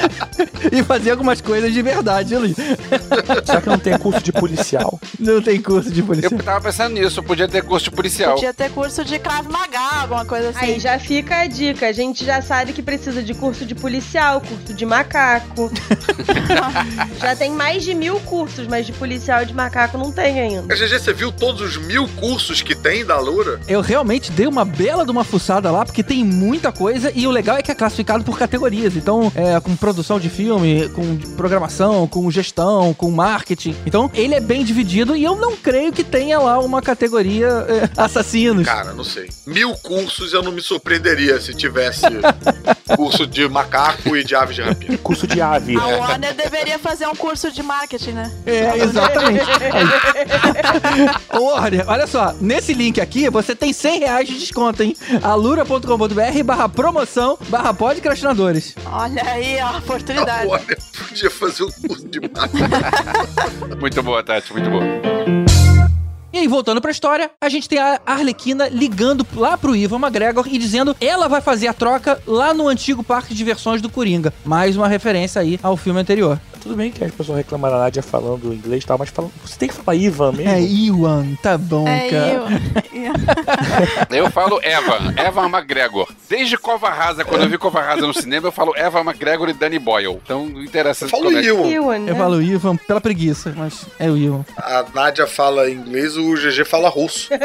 e 0.71 0.83
fazer 0.83 1.11
algumas 1.11 1.41
coisas 1.41 1.73
de 1.73 1.81
verdade 1.81 2.35
ali. 2.35 2.55
Será 3.45 3.61
que 3.61 3.69
não 3.69 3.79
tem 3.79 3.97
curso 3.97 4.21
de 4.21 4.31
policial? 4.31 4.99
Não 5.19 5.41
tem 5.41 5.61
curso 5.61 5.91
de 5.91 6.01
polícia. 6.01 6.33
Eu 6.33 6.43
tava 6.43 6.61
pensando 6.61 6.93
nisso, 6.93 7.21
podia 7.21 7.47
ter 7.47 7.63
curso 7.63 7.89
de 7.89 7.95
policial. 7.95 8.35
Podia 8.35 8.53
ter 8.53 8.71
curso 8.71 9.03
de 9.03 9.19
Krav 9.19 9.47
Maga, 9.49 10.01
alguma 10.01 10.25
coisa 10.25 10.49
assim. 10.49 10.59
Aí 10.59 10.79
já 10.79 10.97
fica 10.99 11.41
a 11.41 11.47
dica. 11.47 11.87
A 11.87 11.91
gente 11.91 12.25
já 12.25 12.41
sabe 12.41 12.73
que 12.73 12.81
precisa 12.81 13.21
de 13.21 13.33
curso 13.33 13.65
de 13.65 13.74
policial, 13.79 14.41
curso 14.41 14.73
de 14.73 14.85
macaco. 14.85 15.71
já 17.21 17.35
tem 17.35 17.51
mais 17.51 17.83
de 17.83 17.93
mil 17.93 18.19
cursos, 18.21 18.67
mas 18.67 18.85
de 18.85 18.93
policial 18.93 19.43
e 19.43 19.45
de 19.45 19.53
macaco 19.53 19.97
não 19.97 20.11
tem 20.11 20.39
ainda. 20.39 20.73
A 20.73 20.77
GG, 20.77 20.99
você 20.99 21.13
viu 21.13 21.31
todos 21.31 21.61
os 21.61 21.77
mil 21.77 22.07
cursos 22.15 22.61
que 22.61 22.73
tem 22.73 23.05
da 23.05 23.19
Lura? 23.19 23.59
Eu 23.67 23.81
realmente 23.81 24.31
dei 24.31 24.47
uma 24.47 24.65
bela 24.65 24.95
bela 24.95 25.03
de 25.03 25.11
uma 25.11 25.23
fuçada 25.23 25.69
lá, 25.71 25.83
porque 25.83 26.01
tem 26.01 26.23
muita 26.23 26.71
coisa 26.71 27.11
e 27.13 27.27
o 27.27 27.31
legal 27.31 27.57
é 27.57 27.61
que 27.61 27.71
é 27.71 27.75
classificado 27.75 28.23
por 28.23 28.37
categorias. 28.37 28.95
Então, 28.95 29.31
é 29.35 29.59
com 29.59 29.75
produção 29.75 30.19
de 30.19 30.29
filme, 30.29 30.87
com 30.89 31.17
programação, 31.35 32.07
com 32.07 32.29
gestão, 32.31 32.93
com 32.93 33.11
marketing. 33.11 33.75
Então, 33.85 34.09
ele 34.13 34.35
é 34.35 34.39
bem 34.39 34.63
dividido 34.63 35.15
e 35.15 35.23
eu 35.23 35.35
não 35.35 35.57
creio 35.57 35.91
que 35.91 36.03
tenha 36.03 36.39
lá 36.39 36.59
uma 36.59 36.81
categoria 36.81 37.47
é, 37.47 37.89
assassinos. 37.97 38.65
Cara, 38.65 38.93
não 38.93 39.03
sei. 39.03 39.29
Mil 39.45 39.73
cursos 39.77 40.33
eu 40.33 40.41
não 40.41 40.51
me 40.51 40.61
surpreenderia 40.61 41.41
se 41.41 41.53
tivesse 41.53 42.05
curso 42.95 43.27
de 43.27 43.49
macaco 43.49 43.64
e 44.15 44.23
de 44.23 44.35
aves 44.35 44.55
de 44.55 44.61
rapina. 44.61 44.97
Curso 45.03 45.27
de 45.27 45.41
ave. 45.41 45.77
A 45.77 45.85
Warner 45.85 46.33
deveria 46.33 46.79
fazer 46.79 47.07
um 47.07 47.15
curso 47.15 47.51
de 47.51 47.61
marketing, 47.61 48.11
né? 48.11 48.31
É, 48.45 48.77
exatamente. 48.77 49.45
Ô, 51.33 51.51
Warner, 51.51 51.83
olha 51.87 52.07
só, 52.07 52.33
nesse 52.39 52.73
link 52.73 52.99
aqui 53.01 53.29
você 53.29 53.55
tem 53.55 53.73
100 53.73 53.99
reais 53.99 54.27
de 54.27 54.37
desconto, 54.39 54.83
hein? 54.83 54.95
alura.com.br 55.21 56.43
barra 56.43 56.69
promoção 56.69 57.37
barra 57.49 57.73
podcastinadores. 57.73 58.75
Olha 58.85 59.23
aí, 59.23 59.57
ó, 59.61 59.67
a 59.67 59.77
oportunidade. 59.77 60.47
Olha, 60.47 60.77
podia 61.07 61.29
fazer 61.29 61.63
um 61.63 61.71
curso 61.87 62.07
de 62.07 62.19
macaco. 62.19 62.55
Muito 63.79 64.01
boa, 64.03 64.23
Tati, 64.23 64.51
muito 64.53 64.69
boa. 64.69 64.83
E 66.35 66.37
aí, 66.37 66.49
voltando 66.49 66.81
pra 66.81 66.91
história, 66.91 67.31
a 67.39 67.47
gente 67.47 67.69
tem 67.69 67.79
a 67.79 67.97
Arlequina 68.05 68.67
ligando 68.67 69.25
lá 69.37 69.57
pro 69.57 69.73
Ivan 69.73 69.99
McGregor 69.99 70.45
e 70.51 70.57
dizendo 70.57 70.93
ela 70.99 71.29
vai 71.29 71.39
fazer 71.39 71.67
a 71.67 71.73
troca 71.73 72.21
lá 72.27 72.53
no 72.53 72.67
antigo 72.67 73.01
parque 73.01 73.29
de 73.29 73.37
diversões 73.37 73.81
do 73.81 73.89
Coringa. 73.89 74.33
Mais 74.43 74.75
uma 74.75 74.89
referência 74.89 75.39
aí 75.39 75.57
ao 75.63 75.77
filme 75.77 75.97
anterior. 75.97 76.37
Tudo 76.65 76.75
bem 76.77 76.89
que 76.89 77.03
as 77.03 77.11
pessoas 77.11 77.37
reclamam 77.37 77.69
da 77.69 77.77
Nádia 77.77 78.01
falando 78.01 78.51
inglês 78.51 78.83
e 78.83 78.87
tal, 78.87 78.97
mas 78.97 79.09
falam, 79.11 79.31
você 79.45 79.55
tem 79.55 79.69
que 79.69 79.75
falar 79.75 79.95
Ivan 79.95 80.31
mesmo. 80.31 80.51
É 80.51 80.59
Iwan, 80.59 81.35
tá 81.35 81.59
bom, 81.59 81.87
É 81.87 82.09
cara. 82.09 82.31
eu. 82.31 82.45
Eu 84.25 84.31
falo 84.31 84.59
Eva, 84.63 85.13
Eva 85.15 85.45
McGregor. 85.47 86.07
Desde 86.27 86.57
Cova 86.57 86.89
Rasa, 86.89 87.23
quando 87.23 87.43
eu 87.43 87.49
vi 87.49 87.57
Cova 87.57 87.81
Rasa 87.81 88.07
no 88.07 88.13
cinema, 88.13 88.47
eu 88.47 88.51
falo 88.51 88.73
Eva 88.75 89.01
McGregor 89.01 89.47
e 89.49 89.53
Danny 89.53 89.77
Boyle. 89.77 90.19
Então, 90.23 90.47
interessante. 90.63 91.11
Fala 91.11 91.23
o 91.23 91.25
como 91.27 91.37
é 91.37 91.41
que- 91.41 91.47
Iwan. 91.49 91.67
Ewan, 91.69 91.99
né? 91.99 92.11
Eu 92.11 92.15
falo 92.15 92.41
Ivan 92.41 92.77
pela 92.77 92.99
preguiça, 93.01 93.53
mas 93.55 93.85
é 93.99 94.09
o 94.09 94.17
Ivan. 94.17 94.43
A 94.57 94.85
Nádia 94.93 95.27
fala 95.27 95.69
inglês, 95.69 96.17
o 96.17 96.33
GG 96.33 96.65
fala 96.65 96.89
russo. 96.89 97.29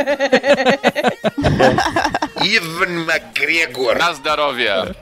Ivan 2.43 3.05
McGregor. 3.05 3.99
Nazdarovia. 3.99 4.97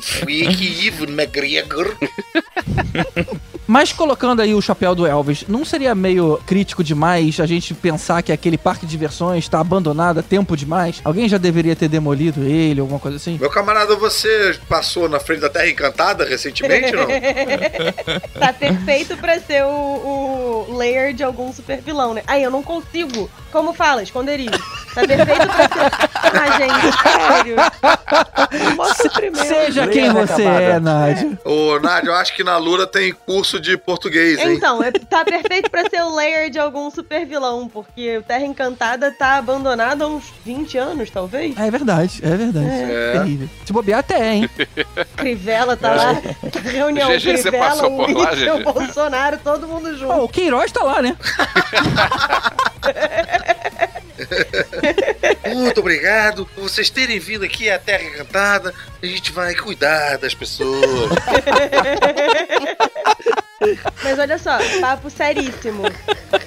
Freak 0.00 0.86
Ivan 0.86 1.12
McGregor. 1.12 1.96
Mas 3.70 3.92
colocando 3.92 4.42
aí 4.42 4.52
o 4.52 4.60
chapéu 4.60 4.96
do 4.96 5.06
Elvis, 5.06 5.44
não 5.46 5.64
seria 5.64 5.94
meio 5.94 6.40
crítico 6.44 6.82
demais 6.82 7.38
a 7.38 7.46
gente 7.46 7.72
pensar 7.72 8.20
que 8.20 8.32
aquele 8.32 8.58
parque 8.58 8.84
de 8.84 8.90
diversões 8.90 9.44
está 9.44 9.60
abandonado 9.60 10.18
há 10.18 10.22
tempo 10.24 10.56
demais? 10.56 11.00
Alguém 11.04 11.28
já 11.28 11.38
deveria 11.38 11.76
ter 11.76 11.86
demolido 11.86 12.42
ele, 12.42 12.80
alguma 12.80 12.98
coisa 12.98 13.16
assim? 13.16 13.38
Meu 13.38 13.48
camarada, 13.48 13.94
você 13.94 14.58
passou 14.68 15.08
na 15.08 15.20
frente 15.20 15.42
da 15.42 15.48
Terra 15.48 15.68
Encantada 15.68 16.24
recentemente, 16.24 16.90
não? 16.90 17.06
Tá 18.40 18.52
perfeito 18.52 19.16
pra 19.18 19.38
ser 19.38 19.62
o, 19.64 20.66
o 20.68 20.76
layer 20.76 21.14
de 21.14 21.22
algum 21.22 21.52
super 21.52 21.80
vilão, 21.80 22.12
né? 22.12 22.24
Aí 22.26 22.42
eu 22.42 22.50
não 22.50 22.64
consigo. 22.64 23.30
Como 23.52 23.72
fala? 23.72 24.02
Esconderijo. 24.02 24.50
Tá 24.94 25.06
perfeito 25.06 25.46
pra 25.46 25.68
ser. 25.68 25.92
Ah, 26.22 26.58
gente, 26.58 26.92
sério. 27.02 27.56
Mostra 28.76 29.10
primeiro. 29.10 29.48
Seja 29.48 29.84
Leia 29.84 29.92
quem 29.92 30.10
você 30.12 30.42
é, 30.42 30.80
Nádia. 30.80 31.38
Ô, 31.44 31.78
Nádia, 31.80 32.08
eu 32.10 32.14
acho 32.14 32.34
que 32.34 32.42
na 32.42 32.56
Lura 32.56 32.86
tem 32.86 33.12
curso 33.12 33.60
de 33.60 33.76
português, 33.76 34.38
hein? 34.38 34.54
Então, 34.54 34.82
é- 34.82 34.90
tá 34.90 35.24
perfeito 35.24 35.70
pra 35.70 35.88
ser 35.88 36.02
o 36.02 36.14
layer 36.14 36.50
de 36.50 36.58
algum 36.58 36.90
super 36.90 37.24
vilão, 37.26 37.68
porque 37.68 38.18
o 38.18 38.22
Terra 38.22 38.44
Encantada 38.44 39.10
tá 39.12 39.36
abandonado 39.36 40.02
há 40.02 40.06
uns 40.06 40.24
20 40.44 40.76
anos, 40.78 41.10
talvez. 41.10 41.56
É 41.58 41.70
verdade, 41.70 42.20
é 42.22 42.36
verdade. 42.36 42.66
É. 42.68 43.12
Terrível. 43.12 43.48
Se 43.64 43.72
bobear 43.72 44.00
até, 44.00 44.34
hein? 44.34 44.50
Crivella 45.16 45.76
tá 45.76 45.94
lá, 45.94 46.14
tá 46.14 46.60
reunião 46.64 47.08
GG, 47.10 47.20
você 47.20 47.42
Crivella, 47.50 47.66
passou 47.68 47.96
por 47.96 48.10
lá, 48.10 48.34
GG? 48.34 48.64
Bolsonaro, 48.64 49.38
todo 49.42 49.68
mundo 49.68 49.96
junto. 49.96 50.14
Pô, 50.14 50.24
o 50.24 50.28
Queiroz 50.28 50.72
tá 50.72 50.82
lá, 50.82 51.00
né? 51.02 51.16
Muito 55.54 55.80
obrigado 55.80 56.46
por 56.46 56.62
vocês 56.62 56.90
terem 56.90 57.18
vindo 57.18 57.44
aqui 57.44 57.70
à 57.70 57.78
Terra 57.78 58.04
Encantada. 58.04 58.74
A 59.02 59.06
gente 59.06 59.32
vai 59.32 59.54
cuidar 59.54 60.18
das 60.18 60.34
pessoas. 60.34 61.10
Mas 64.02 64.18
olha 64.18 64.38
só, 64.38 64.58
papo 64.80 65.10
seríssimo. 65.10 65.82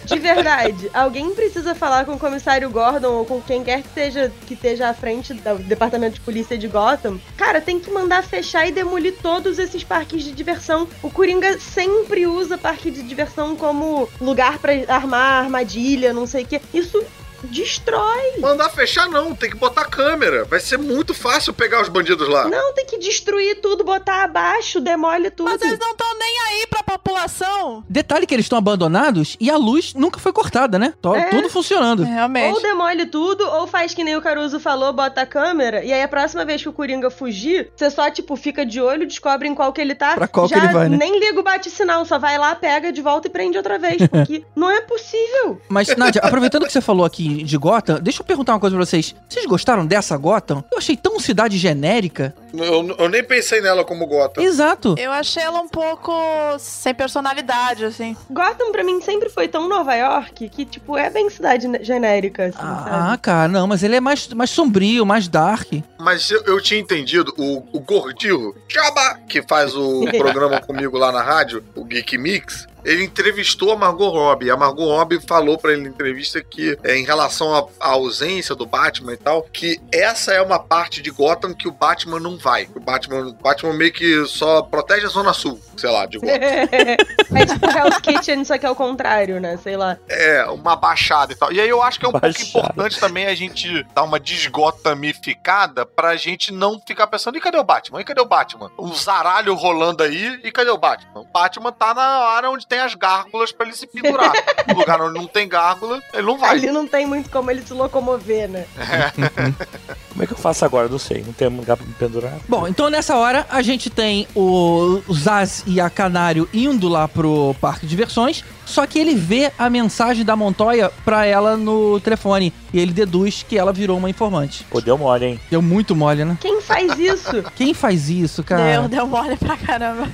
De 0.05 0.17
verdade, 0.17 0.89
alguém 0.93 1.34
precisa 1.34 1.76
falar 1.76 2.05
com 2.05 2.13
o 2.13 2.19
comissário 2.19 2.69
Gordon 2.69 3.13
ou 3.13 3.26
com 3.26 3.39
quem 3.41 3.63
quer 3.63 3.82
que 3.82 3.88
esteja, 3.88 4.32
que 4.47 4.55
esteja 4.55 4.89
à 4.89 4.93
frente 4.93 5.34
do 5.34 5.59
departamento 5.59 6.15
de 6.15 6.21
polícia 6.21 6.57
de 6.57 6.67
Gotham. 6.67 7.19
Cara, 7.38 7.61
tem 7.61 7.80
que 7.80 7.91
mandar 7.91 8.24
fechar 8.24 8.67
e 8.67 8.71
demolir 8.71 9.15
todos 9.21 9.59
esses 9.59 9.84
parques 9.84 10.24
de 10.24 10.32
diversão. 10.32 10.88
O 11.03 11.11
Coringa 11.11 11.59
sempre 11.59 12.26
usa 12.26 12.57
parque 12.57 12.89
de 12.89 13.03
diversão 13.03 13.55
como 13.55 14.09
lugar 14.19 14.57
pra 14.57 14.74
armar 14.88 15.43
armadilha, 15.43 16.11
não 16.13 16.26
sei 16.26 16.43
o 16.43 16.47
quê. 16.47 16.59
Isso 16.74 17.03
destrói. 17.48 18.39
Mandar 18.39 18.70
fechar 18.70 19.08
não, 19.10 19.36
tem 19.36 19.50
que 19.50 19.56
botar 19.56 19.86
câmera. 19.86 20.46
Vai 20.46 20.60
ser 20.60 20.78
muito 20.78 21.14
fácil 21.14 21.54
pegar 21.54 21.82
os 21.82 21.89
bandidos 21.89 22.28
lá. 22.28 22.48
Não, 22.48 22.74
tem 22.74 22.86
que 22.86 22.98
destruir 22.98 23.62
tudo, 23.62 23.84
botar 23.84 24.24
abaixo, 24.24 24.80
demole 24.80 25.30
tudo. 25.30 25.50
Mas 25.50 25.62
eles 25.62 25.80
não 25.80 25.91
estão 25.91 26.18
nem 26.18 26.39
aí 26.41 26.68
pra 26.68 26.84
população. 26.84 27.84
Detalhe 27.89 28.26
que 28.26 28.34
eles 28.34 28.46
estão 28.46 28.58
abandonados 28.58 29.38
e 29.39 29.50
a 29.50 29.58
luz 29.58 29.94
nunca 29.94 30.20
foi 30.20 30.32
cortada, 30.34 30.78
né? 30.80 30.94
Tá 31.02 31.18
É. 31.18 31.30
tudo 31.30 31.50
funcionando. 31.50 32.04
Realmente. 32.04 32.54
Ou 32.56 32.62
demole 32.62 33.06
tudo, 33.06 33.44
ou 33.48 33.68
faz 33.68 33.94
que 33.94 34.04
nem 34.04 34.16
o 34.16 34.22
Caruso 34.22 34.60
falou, 34.60 34.91
bota 34.94 35.22
a 35.22 35.26
câmera, 35.26 35.84
e 35.84 35.91
aí 35.94 36.02
a 36.02 36.08
próxima 36.08 36.46
vez 36.46 36.62
que 36.62 36.70
o 36.70 36.74
Coringa 36.74 37.10
fugir, 37.10 37.72
você 37.76 37.89
só, 37.89 38.10
tipo, 38.10 38.36
fica 38.36 38.66
de 38.66 38.82
olho, 38.82 39.06
descobre 39.08 39.48
em 39.48 39.56
qual 39.56 39.72
que 39.74 39.82
ele 39.82 39.96
tá. 39.96 40.16
Pra 40.16 40.28
qual 40.28 40.48
que 40.48 40.56
já 40.56 40.64
ele 40.64 40.74
vai, 40.74 40.89
né? 40.89 40.98
nem 40.98 41.20
liga 41.20 41.39
o 41.39 41.44
bate-sinal, 41.44 42.06
só 42.06 42.18
vai 42.18 42.38
lá, 42.38 42.56
pega 42.56 42.91
de 42.91 43.02
volta 43.02 43.28
e 43.28 43.32
prende 43.32 43.58
outra 43.58 43.78
vez, 43.78 43.98
porque 44.08 44.44
não 44.56 44.70
é 44.70 44.82
possível. 44.82 45.62
Mas, 45.70 45.88
Nádia, 45.96 46.22
aproveitando 46.24 46.66
que 46.66 46.72
você 46.72 46.82
falou 46.82 47.06
aqui 47.06 47.33
de 47.38 47.58
Gotham, 47.58 48.00
deixa 48.02 48.22
eu 48.22 48.26
perguntar 48.26 48.54
uma 48.54 48.60
coisa 48.60 48.76
pra 48.76 48.86
vocês. 48.86 49.16
Vocês 49.30 49.46
gostaram 49.46 49.86
dessa 49.86 50.16
Gotham? 50.18 50.64
Eu 50.72 50.78
achei 50.78 50.96
tão 50.98 51.20
cidade 51.20 51.58
genérica. 51.58 52.36
Eu, 52.54 52.96
eu 53.00 53.10
nem 53.10 53.24
pensei 53.24 53.62
nela 53.62 53.84
como 53.84 54.06
gota. 54.06 54.42
Exato. 54.42 54.96
Eu 54.98 55.12
achei 55.12 55.42
ela 55.42 55.60
um 55.60 55.68
pouco 55.68 56.12
sem 56.60 56.94
personalidade, 56.94 57.86
assim. 57.86 58.16
Gotham 58.30 58.72
pra 58.72 58.84
mim 58.84 59.02
sempre 59.02 59.30
foi 59.30 59.48
tão 59.48 59.68
Nova 59.68 59.96
York 59.96 60.50
que, 60.50 60.66
tipo, 60.66 60.98
é 60.98 61.10
bem 61.10 61.30
cidade 61.30 61.68
genérica, 61.84 62.46
assim, 62.48 62.58
Ah, 62.60 62.86
sabe? 63.08 63.18
cara, 63.20 63.48
não, 63.48 63.66
mas 63.68 63.82
ele 63.84 63.96
é 63.96 64.00
mais, 64.00 64.28
mais 64.30 64.50
sombrio, 64.50 65.06
mais 65.06 65.28
dark. 65.28 65.72
Mas 66.00 66.30
eu, 66.30 66.44
eu 66.44 66.62
tinha 66.62 66.80
entendido, 66.80 67.34
o, 67.38 67.64
o 67.72 67.80
Gordinho, 67.80 68.54
Chaba, 68.68 69.20
que 69.28 69.42
faz 69.42 69.76
o 69.76 70.06
programa 70.18 70.60
comigo 70.62 70.98
lá 70.98 71.12
na 71.12 71.22
rádio, 71.24 71.64
o 71.76 71.84
Geek 71.86 72.18
Mix, 72.18 72.68
ele 72.86 73.04
entrevistou 73.04 73.72
a 73.72 73.76
Margot 73.76 74.10
Robbie. 74.10 74.50
A 74.52 74.58
Margot 74.58 74.86
Robbie 74.86 75.20
falou 75.26 75.58
pra 75.58 75.74
ele 75.74 75.84
na 75.84 75.90
entrevista 75.90 76.42
que, 76.42 76.78
é, 76.84 76.96
em 76.98 77.04
relação 77.06 77.54
à- 77.56 77.68
ausência 77.94 78.56
do 78.56 78.66
Batman 78.66 79.14
e 79.14 79.18
tal, 79.18 79.44
que 79.44 79.80
essa 79.92 80.32
é 80.34 80.42
uma 80.42 80.60
parte 80.60 81.02
de 81.02 81.10
Gotham 81.12 81.54
que 81.54 81.68
o 81.68 81.72
Batman 81.72 82.20
não 82.20 82.38
vai. 82.38 82.68
O 82.76 82.80
Batman, 82.80 83.28
o 83.28 83.34
Batman 83.34 83.74
meio 83.74 83.92
que 83.94 84.26
só 84.26 84.62
protege 84.62 85.06
a 85.06 85.10
Zona 85.10 85.34
Sul, 85.34 85.60
sei 85.78 85.90
lá, 85.92 86.06
de 86.06 86.18
Gotham. 86.18 86.34
é 86.38 87.46
tipo 87.46 87.66
Hell's 87.70 87.98
Kitchen, 88.00 88.44
só 88.46 88.58
que 88.58 88.66
é 88.66 88.70
o 88.70 88.76
contrário, 88.76 89.40
né? 89.40 89.58
Sei 89.58 89.76
lá. 89.78 89.98
É, 90.10 90.44
uma 90.46 90.76
baixada 90.76 91.34
e 91.34 91.36
tal. 91.36 91.52
E 91.52 91.60
aí 91.60 91.70
eu 91.70 91.82
acho 91.82 92.00
que 92.00 92.06
é 92.06 92.10
um 92.10 92.12
pouco 92.12 92.26
Baixada. 92.28 92.50
importante 92.50 93.00
também 93.00 93.26
a 93.28 93.36
gente 93.36 93.84
dar 93.94 94.04
uma 94.04 94.20
desgotamificada 94.20 95.86
pra 95.86 96.16
gente 96.16 96.52
não 96.52 96.80
ficar 96.86 97.08
pensando, 97.08 97.38
e 97.38 97.42
cadê 97.42 97.58
o 97.58 97.64
Batman? 97.64 98.02
E 98.02 98.04
cadê 98.04 98.22
o 98.22 98.26
Batman? 98.26 98.72
O 98.78 98.94
zaralho 98.94 99.54
rolando 99.54 100.04
aí, 100.04 100.40
e 100.44 100.52
cadê 100.52 100.70
o 100.70 100.78
Batman? 100.78 101.22
O 101.22 101.26
Batman 101.26 101.72
tá 101.72 101.94
na 101.94 102.04
área 102.04 102.50
onde 102.50 102.66
tem 102.74 102.80
as 102.80 102.95
gárgulas 102.95 103.51
pra 103.51 103.67
ele 103.67 103.76
se 103.76 103.86
pendurar. 103.86 104.34
no 104.67 104.74
lugar 104.74 104.99
onde 104.99 105.19
não 105.19 105.28
tem 105.28 105.47
gárgula, 105.47 106.01
ele 106.11 106.24
não 106.24 106.39
vai. 106.39 106.49
Ali 106.49 106.71
não 106.71 106.88
tem 106.88 107.05
muito 107.05 107.30
como 107.30 107.51
ele 107.51 107.61
se 107.61 107.71
locomover, 107.71 108.49
né? 108.49 108.65
Como 110.09 110.24
é 110.24 110.28
que 110.28 110.34
eu 110.34 110.38
faço 110.38 110.63
agora? 110.63 110.88
Não 110.88 110.99
sei. 110.99 111.24
Não 111.26 111.34
tem 111.34 111.47
lugar 111.47 111.76
pra 111.76 111.86
me 111.88 111.93
pendurar. 111.93 112.34
Bom, 112.47 112.67
então 112.67 112.88
nessa 112.88 113.15
hora 113.17 113.47
a 113.49 113.63
gente 113.63 113.89
tem 113.89 114.28
o 114.36 115.01
o 115.07 115.13
Zaz 115.13 115.63
e 115.65 115.80
a 115.80 115.89
Canário 115.89 116.47
indo 116.53 116.88
lá 116.88 117.07
pro 117.07 117.55
parque 117.59 117.82
de 117.82 117.89
diversões, 117.89 118.43
só 118.65 118.86
que 118.86 118.99
ele 118.99 119.15
vê 119.15 119.51
a 119.57 119.69
mensagem 119.69 120.24
da 120.24 120.36
Montoya 120.36 120.91
pra 121.03 121.26
ela 121.26 121.57
no 121.57 121.99
telefone 121.99 122.53
e 122.74 122.80
ele 122.80 122.93
deduz 122.93 123.43
que 123.47 123.57
ela 123.57 123.74
virou 123.74 123.97
uma 123.97 124.09
informante. 124.09 124.63
Pô, 124.69 124.80
deu 124.80 124.97
mole, 124.97 125.26
hein? 125.26 125.39
Deu 125.49 125.61
muito 125.61 125.95
mole, 125.95 126.24
né? 126.26 126.38
Quem 126.39 126.61
faz 126.61 126.97
isso? 126.99 127.43
Quem 127.55 127.74
faz 127.74 128.09
isso, 128.09 128.43
cara? 128.43 128.63
Deu, 128.63 128.88
deu 128.88 129.07
mole 129.07 129.36
pra 129.36 129.57
caramba. 129.57 130.07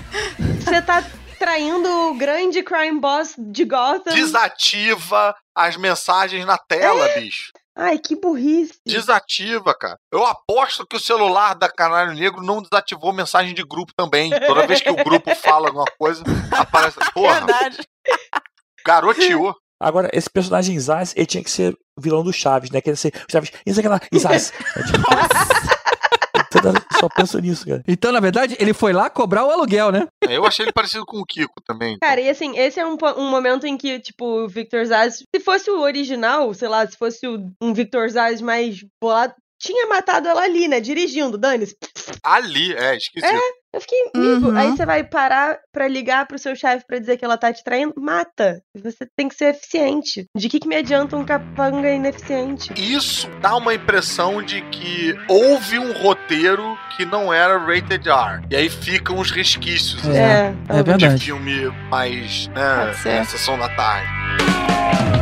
Você 0.59 0.81
tá 0.81 1.03
traindo 1.39 1.89
o 2.09 2.13
grande 2.15 2.61
crime 2.61 2.99
boss 2.99 3.33
de 3.37 3.65
Gotham. 3.65 4.13
Desativa 4.13 5.33
as 5.55 5.75
mensagens 5.77 6.45
na 6.45 6.57
tela, 6.57 7.05
É. 7.07 7.19
bicho. 7.21 7.51
Ai, 7.75 7.97
que 7.97 8.13
burrice. 8.13 8.73
Desativa, 8.85 9.73
cara. 9.73 9.97
Eu 10.11 10.25
aposto 10.25 10.85
que 10.85 10.97
o 10.97 10.99
celular 10.99 11.53
da 11.55 11.69
Canário 11.71 12.13
Negro 12.13 12.41
não 12.43 12.61
desativou 12.61 13.13
mensagem 13.13 13.53
de 13.53 13.63
grupo 13.63 13.93
também. 13.95 14.29
Toda 14.45 14.67
vez 14.67 14.81
que 14.81 14.89
o 14.89 14.95
grupo 15.03 15.33
fala 15.35 15.67
alguma 15.69 15.85
coisa, 15.97 16.21
aparece. 16.51 16.97
Porra, 17.13 17.35
Verdade. 17.35 17.77
garoteou. 18.85 19.55
Agora, 19.81 20.09
esse 20.11 20.29
personagem 20.29 20.77
Zaz, 20.77 21.13
ele 21.15 21.25
tinha 21.25 21.41
que 21.43 21.49
ser 21.49 21.73
vilão 21.97 22.21
do 22.21 22.33
Chaves, 22.33 22.69
né? 22.69 22.81
Quer 22.81 22.97
ser 22.97 23.13
Chaves, 23.31 23.49
isso 23.65 23.79
aqui 23.79 23.87
lá, 23.87 24.01
Zaz. 24.17 24.51
Toda- 26.51 26.73
Só 26.99 27.07
penso 27.09 27.39
nisso, 27.39 27.65
cara. 27.65 27.83
Então, 27.87 28.11
na 28.11 28.19
verdade, 28.19 28.55
ele 28.59 28.73
foi 28.73 28.91
lá 28.93 29.09
cobrar 29.09 29.45
o 29.45 29.49
aluguel, 29.51 29.91
né? 29.91 30.07
Eu 30.29 30.45
achei 30.45 30.65
ele 30.65 30.73
parecido 30.73 31.05
com 31.05 31.17
o 31.19 31.25
Kiko 31.25 31.61
também. 31.65 31.97
Cara, 31.99 32.19
e 32.21 32.29
assim, 32.29 32.57
esse 32.57 32.79
é 32.79 32.85
um, 32.85 32.97
um 33.17 33.29
momento 33.29 33.65
em 33.65 33.77
que, 33.77 33.99
tipo, 33.99 34.43
o 34.43 34.47
Victor 34.47 34.85
Zaz, 34.85 35.15
se 35.33 35.39
fosse 35.43 35.69
o 35.71 35.79
original, 35.81 36.53
sei 36.53 36.67
lá, 36.67 36.85
se 36.85 36.97
fosse 36.97 37.27
o- 37.27 37.49
um 37.61 37.73
Victor 37.73 38.09
Zaz 38.09 38.41
mais 38.41 38.83
bolado, 39.01 39.33
tinha 39.59 39.87
matado 39.87 40.27
ela 40.27 40.41
ali, 40.41 40.67
né? 40.67 40.79
Dirigindo, 40.79 41.37
Danis. 41.37 41.75
Ali, 42.23 42.73
é, 42.73 42.95
esquisito. 42.95 43.29
É, 43.29 43.39
eu 43.73 43.81
fiquei, 43.81 43.99
amigo, 44.15 44.47
Uhum. 44.49 44.57
aí 44.57 44.71
você 44.71 44.85
vai 44.85 45.03
parar 45.03 45.59
pra 45.71 45.87
ligar 45.87 46.25
pro 46.27 46.39
seu 46.39 46.55
chefe 46.55 46.85
pra 46.87 46.97
dizer 46.97 47.17
que 47.17 47.25
ela 47.25 47.37
tá 47.37 47.51
te 47.53 47.63
traindo? 47.63 47.93
Mata. 47.97 48.61
Você 48.75 49.05
tem 49.15 49.27
que 49.27 49.35
ser 49.35 49.53
eficiente. 49.53 50.25
De 50.35 50.49
que 50.49 50.59
que 50.59 50.67
me 50.67 50.75
adianta 50.75 51.15
um 51.15 51.25
capanga 51.25 51.89
ineficiente? 51.91 52.73
Isso 52.77 53.29
dá 53.41 53.55
uma 53.55 53.73
impressão 53.73 54.41
de 54.41 54.61
que 54.69 55.13
houve 55.27 55.77
um 55.77 55.91
roteiro 55.93 56.77
que 56.97 57.05
não 57.05 57.31
era 57.33 57.57
rated 57.57 58.07
R. 58.09 58.41
E 58.49 58.55
aí 58.55 58.69
ficam 58.69 59.19
os 59.19 59.29
resquícios 59.29 59.99
assim, 60.07 60.17
É, 60.17 60.53
é 60.69 60.73
de 60.77 60.83
verdade. 60.83 61.23
filme 61.25 61.67
mais, 61.89 62.47
Pode 62.47 62.59
né, 62.59 62.93
ser. 62.93 63.09
é, 63.09 63.23
sessão 63.25 63.57
da 63.57 63.69
tarde. 63.75 65.18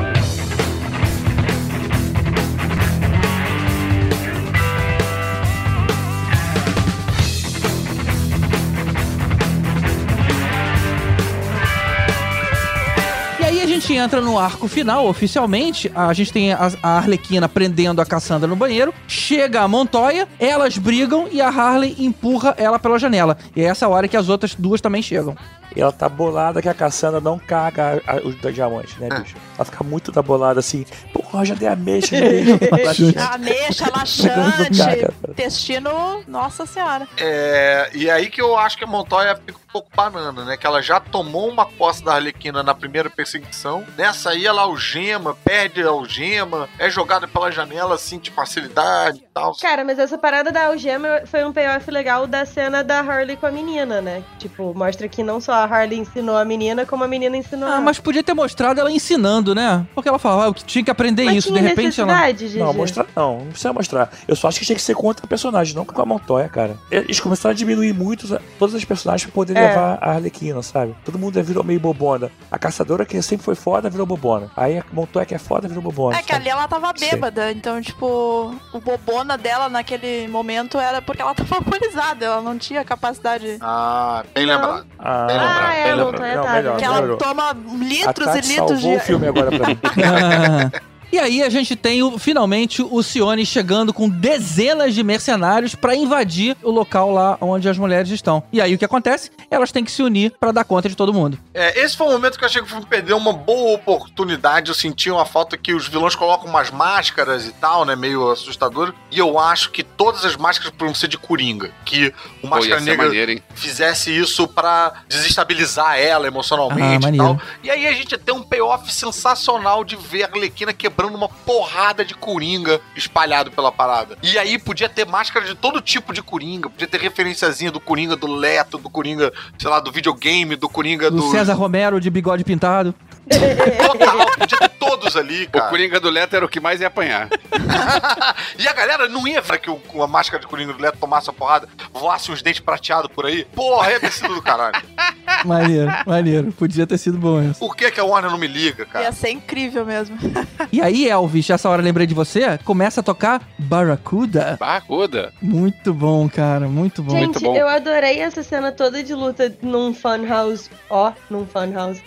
Gente 13.88 13.94
entra 13.98 14.20
no 14.22 14.38
arco 14.38 14.68
final, 14.68 15.08
oficialmente. 15.08 15.92
A 15.96 16.12
gente 16.14 16.32
tem 16.34 16.52
a, 16.54 16.72
a 16.84 16.98
Arlequina 16.98 17.48
prendendo 17.48 18.02
a 18.02 18.06
Cassandra 18.06 18.48
no 18.48 18.56
banheiro. 18.56 18.94
Chega 19.08 19.62
a 19.62 19.68
Montoya, 19.68 20.28
elas 20.40 20.78
brigam 20.78 21.28
e 21.32 21.42
a 21.42 21.48
Harley 21.48 21.96
empurra 22.00 22.54
ela 22.58 22.78
pela 22.78 23.00
janela. 23.00 23.38
E 23.56 23.62
é 23.62 23.66
essa 23.66 23.88
hora 23.88 24.08
que 24.08 24.18
as 24.18 24.28
outras 24.30 24.56
duas 24.56 24.82
também 24.82 25.02
chegam. 25.02 25.36
E 25.76 25.82
ela 25.82 25.92
tá 25.92 26.10
bolada 26.10 26.62
que 26.62 26.68
a 26.68 26.74
Cassandra 26.74 27.22
não 27.22 27.38
caga 27.38 28.02
a- 28.08 28.16
os 28.18 28.36
diamantes, 28.54 28.98
né, 28.98 29.10
bicho? 29.20 29.36
Ela 29.56 29.66
fica 29.66 29.84
muito 29.84 30.12
da 30.12 30.22
bolada 30.24 30.60
assim. 30.60 30.86
Porra, 31.14 31.46
já 31.46 31.54
dei 31.54 31.68
a 31.68 31.76
mexa, 31.76 32.18
já 32.18 32.28
dei. 32.28 33.16
Ameixa, 33.34 33.86
laxante, 33.96 34.78
caga. 34.80 35.14
intestino, 35.30 36.24
nossa 36.28 36.66
senhora. 36.66 37.08
É, 37.18 37.92
e 37.94 38.10
aí 38.10 38.28
que 38.30 38.42
eu 38.42 38.58
acho 38.58 38.78
que 38.78 38.86
a 38.86 38.88
Montoya 38.88 39.36
fica 39.46 39.58
um 39.60 39.72
pouco 39.72 39.90
banana, 39.96 40.46
né? 40.46 40.58
Que 40.58 40.66
ela 40.66 40.82
já 40.82 41.00
tomou 41.00 41.48
uma 41.48 41.66
posse 41.66 42.04
da 42.04 42.14
Arlequina 42.16 42.64
na 42.64 42.74
primeira 42.74 43.10
perseguição. 43.10 43.77
Nessa 43.98 44.32
aí 44.32 44.46
ela 44.46 44.62
algema, 44.64 45.36
perde 45.44 45.82
a 45.84 45.88
algema, 45.90 46.68
é 46.80 46.90
jogada 46.90 47.28
pela 47.28 47.52
janela 47.52 47.96
assim 47.96 48.20
de 48.20 48.32
facilidade 48.32 49.20
e 49.20 49.28
tal. 49.34 49.56
Cara, 49.62 49.84
mas 49.84 50.00
essa 50.00 50.18
parada 50.18 50.52
da 50.52 50.68
algema 50.68 51.22
foi 51.26 51.44
um 51.46 51.52
payoff 51.54 51.90
legal 51.92 52.28
da 52.28 52.46
cena 52.46 52.84
da 52.84 53.00
Harley 53.00 53.36
com 53.38 53.46
a 53.46 53.52
menina, 53.52 54.02
né? 54.02 54.24
Tipo, 54.40 54.74
mostra 54.76 55.08
que 55.08 55.24
não 55.24 55.40
só 55.40 55.54
a 55.54 55.64
Harley 55.66 56.00
ensinou 56.00 56.36
a 56.38 56.46
menina, 56.46 56.86
como 56.86 57.04
a 57.04 57.08
menina 57.08 57.38
ensinou 57.38 57.68
Ah, 57.70 57.74
ela. 57.74 57.82
mas 57.82 58.00
podia 58.00 58.24
ter 58.24 58.34
mostrado 58.34 58.80
ela 58.80 58.92
ensinando, 58.92 59.54
né? 59.56 59.86
Porque 59.94 60.10
ela 60.10 60.20
falava 60.20 60.54
que 60.54 60.64
tinha 60.64 60.84
que 60.84 60.92
aprender 60.92 61.26
Mas 61.26 61.38
isso. 61.38 61.54
De 61.54 61.60
repente 61.60 62.00
ela. 62.02 62.32
Gigi? 62.34 62.58
Não, 62.60 62.74
mostrar 62.74 63.06
não, 63.16 63.40
não 63.40 63.48
precisa 63.48 63.74
mostrar. 63.74 64.10
Eu 64.28 64.36
só 64.36 64.48
acho 64.48 64.60
que 64.60 64.66
tinha 64.66 64.76
que 64.76 64.82
ser 64.82 64.96
com 64.96 65.08
outra 65.08 65.26
personagem, 65.28 65.76
não 65.76 65.86
com 65.86 66.02
a 66.02 66.06
Montoya, 66.06 66.50
cara. 66.50 66.76
Eles 66.92 67.20
começaram 67.20 67.54
a 67.54 67.56
diminuir 67.56 67.94
muito 67.94 68.24
os- 68.24 68.40
todas 68.60 68.76
as 68.76 68.84
personagens 68.86 69.26
pra 69.26 69.34
poder 69.34 69.56
É. 69.58 69.68
levar 69.70 69.98
a 70.02 70.12
Arlequina, 70.12 70.62
sabe? 70.62 70.96
Todo 71.06 71.18
mundo 71.18 71.42
virou 71.44 71.64
meio 71.64 71.80
bobona. 71.80 72.30
A 72.52 72.58
caçadora, 72.60 73.06
que 73.06 73.22
sempre 73.22 73.44
foi 73.46 73.56
foda, 73.68 73.90
virou 73.90 74.06
bobona. 74.06 74.50
Aí 74.56 74.78
a 74.78 74.84
Montoya, 74.94 75.26
que 75.26 75.36
é 75.36 75.38
foda, 75.38 75.68
virou 75.68 75.84
bobona. 75.84 76.18
É 76.18 76.22
que 76.22 76.32
sabe? 76.32 76.40
ali 76.44 76.50
ela 76.50 76.66
tava 76.70 76.94
Sei. 76.96 77.10
bêbada, 77.12 77.52
então, 77.52 77.82
tipo, 77.82 78.56
o 78.74 78.80
bobona 78.80 79.38
dela 79.38 79.68
naquele 79.68 80.26
momento 80.30 80.78
era 80.80 81.02
porque 81.02 81.22
ela 81.22 81.36
tava 81.36 81.56
alcoolizada, 81.58 82.24
ela 82.26 82.42
não 82.42 82.58
tinha 82.58 82.86
capacidade. 82.86 83.58
Ah, 83.60 84.24
bem 84.34 84.46
lembrado. 84.46 84.88
Ah, 84.98 85.26
Bem 85.26 85.36
lembrado, 85.38 85.66
Ah, 85.66 85.74
é, 85.74 85.84
bem 85.84 85.96
lembrado. 85.96 86.36
Não, 86.38 86.44
tá. 86.46 86.54
melhor, 86.54 86.78
Que 86.78 86.86
ela 86.86 86.96
melhorou. 86.96 87.18
toma 87.18 87.50
A 87.50 87.54
litros 87.54 88.26
Tati 88.26 88.38
e 88.54 88.56
litros 88.56 88.80
de. 88.82 88.96
o 88.96 89.00
filme 89.02 89.28
agora 89.28 89.52
pra 89.52 89.68
mim. 89.68 89.78
E 91.12 91.18
aí 91.20 91.42
a 91.42 91.50
gente 91.50 91.76
tem 91.76 92.04
o- 92.04 92.18
finalmente 92.20 92.82
o 92.82 93.02
Cione 93.02 93.46
chegando 93.46 93.94
com 93.94 94.10
dezenas 94.10 94.94
de 94.94 95.04
mercenários 95.04 95.74
pra 95.74 95.96
invadir 95.96 96.56
o 96.62 96.70
local 96.70 97.12
lá 97.12 97.38
onde 97.40 97.70
as 97.70 97.78
mulheres 97.78 98.10
estão. 98.12 98.44
E 98.52 98.60
aí 98.60 98.76
o 98.76 98.78
que 98.78 98.84
acontece? 98.86 99.32
Elas 99.50 99.72
têm 99.72 99.84
que 99.86 99.92
se 99.92 100.04
unir 100.04 100.34
pra 100.40 100.52
dar 100.52 100.66
conta 100.66 100.90
de 100.90 100.96
todo 100.96 101.14
mundo. 101.14 101.40
É, 101.54 101.80
esse 101.82 101.96
foi 101.96 102.08
o 102.08 102.12
momento 102.12 102.38
que 102.38 102.44
eu 102.44 102.48
achei 102.48 102.62
que 102.62 102.68
o 102.68 102.70
filme 102.70 102.86
perdeu 102.86 103.16
uma 103.16 103.32
boa 103.32 103.76
oportunidade. 103.76 104.70
Eu 104.70 104.76
senti 104.76 105.10
uma 105.10 105.26
falta 105.26 105.58
que 105.58 105.74
os 105.74 105.88
vilões 105.88 106.14
colocam 106.14 106.50
umas 106.50 106.70
máscaras 106.72 107.46
e 107.48 107.54
tal, 107.54 107.86
né? 107.86 107.96
Meio 107.96 108.30
assustador. 108.30 108.94
E 109.10 109.18
eu 109.18 109.40
acho 109.40 109.72
que 109.72 109.84
todas 109.84 110.26
as 110.26 110.36
máscaras 110.36 110.74
podiam 110.78 110.94
ser 110.94 111.08
de 111.08 111.18
Coringa. 111.18 111.72
Que 111.86 112.14
o 112.44 112.48
Máscara 112.48 112.82
Negra 112.82 113.06
maneiro, 113.06 113.42
fizesse 113.56 114.12
isso 114.16 114.46
pra 114.48 114.92
desestabilizar 115.08 115.98
ela 115.98 116.26
Ah, 116.26 116.28
emocionalmente 116.28 116.96
e 116.96 117.00
maneiro. 117.00 117.26
tal. 117.26 117.42
E 117.64 117.72
aí 117.72 117.88
a 117.88 117.94
gente 117.94 118.18
tem 118.18 118.36
um 118.36 118.44
payoff 118.44 118.94
sensacional 118.94 119.84
de 119.86 119.96
ver 119.96 120.24
a 120.24 120.28
Arlequina 120.28 120.74
quebrando 120.74 120.97
uma 121.06 121.30
porrada 121.30 122.04
de 122.04 122.14
Coringa 122.14 122.82
espalhado 122.96 123.52
pela 123.52 123.72
parada. 123.72 124.18
E 124.24 124.38
aí 124.38 124.58
podia 124.58 124.90
ter 124.90 125.06
máscara 125.06 125.46
de 125.46 125.56
todo 125.56 125.82
tipo 125.82 126.14
de 126.14 126.22
Coringa. 126.22 126.70
Podia 126.70 126.88
ter 126.88 127.00
referenciazinha 127.00 127.72
do 127.72 127.80
Coringa 127.80 128.16
do 128.16 128.28
Leto, 128.28 128.78
do 128.78 128.90
Coringa, 128.90 129.32
sei 129.58 129.70
lá, 129.70 129.80
do 129.80 129.92
videogame, 129.92 130.56
do 130.56 130.68
Coringa 130.68 131.10
Do 131.12 131.18
do... 131.18 131.32
César 131.32 131.54
Romero 131.54 132.00
de 132.00 132.10
bigode 132.10 132.44
pintado. 132.44 132.94
Total, 133.28 134.47
todos 134.80 135.16
ali, 135.16 135.44
O 135.46 135.50
cara. 135.52 135.70
Coringa 135.70 136.00
do 136.00 136.10
Leto 136.10 136.36
era 136.36 136.46
o 136.46 136.50
que 136.50 136.60
mais 136.60 136.82
ia 136.82 136.88
apanhar. 136.88 137.30
e 138.58 138.68
a 138.68 138.74
galera 138.74 139.08
não 139.08 139.28
ia 139.28 139.42
ver 139.42 139.60
que 139.60 139.70
o- 139.70 139.82
a 140.04 140.08
máscara 140.08 140.40
de 140.42 140.48
Coringa 140.48 140.74
do 140.74 140.82
Leto 140.82 140.98
tomasse 140.98 141.30
a 141.30 141.34
porrada, 141.34 141.68
voasse 141.94 142.32
uns 142.32 142.42
dentes 142.42 142.60
prateados 142.62 143.12
por 143.14 143.26
aí. 143.26 143.46
Porra, 143.54 143.92
ia 143.92 144.00
ter 144.00 144.12
sido 144.12 144.36
do 144.36 144.42
caralho. 144.42 144.76
Maneiro, 145.46 145.92
maneiro. 146.06 146.52
Podia 146.54 146.88
ter 146.88 146.98
sido 146.98 147.18
bom 147.18 147.42
isso. 147.44 147.60
Por 147.60 147.76
que, 147.76 147.92
que 147.92 148.00
a 148.00 148.04
Warner 148.04 148.32
não 148.32 148.38
me 148.40 148.48
liga, 148.48 148.86
cara? 148.86 149.06
Ia 149.06 149.12
ser 149.12 149.30
incrível 149.32 149.86
mesmo. 149.86 150.18
E 150.72 150.82
aí, 150.82 151.08
Elvis, 151.10 151.50
essa 151.50 151.70
hora 151.70 151.82
lembrei 151.82 152.06
de 152.06 152.14
você, 152.14 152.58
começa 152.66 153.00
a 153.00 153.04
tocar 153.04 153.42
Barracuda. 153.58 154.58
Barracuda. 154.60 155.34
Muito 155.42 155.94
bom, 155.94 156.28
cara, 156.30 156.68
muito 156.68 157.02
bom. 157.02 157.18
Gente, 157.18 157.44
eu 157.44 157.68
adorei 157.68 158.20
essa 158.20 158.44
cena 158.44 158.72
toda 158.72 159.02
de 159.02 159.14
luta 159.14 159.56
num 159.62 159.94
funhouse. 159.94 160.70
Ó, 160.90 161.14
num 161.30 161.46
funhouse. 161.48 162.02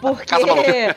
Porque, 0.00 0.94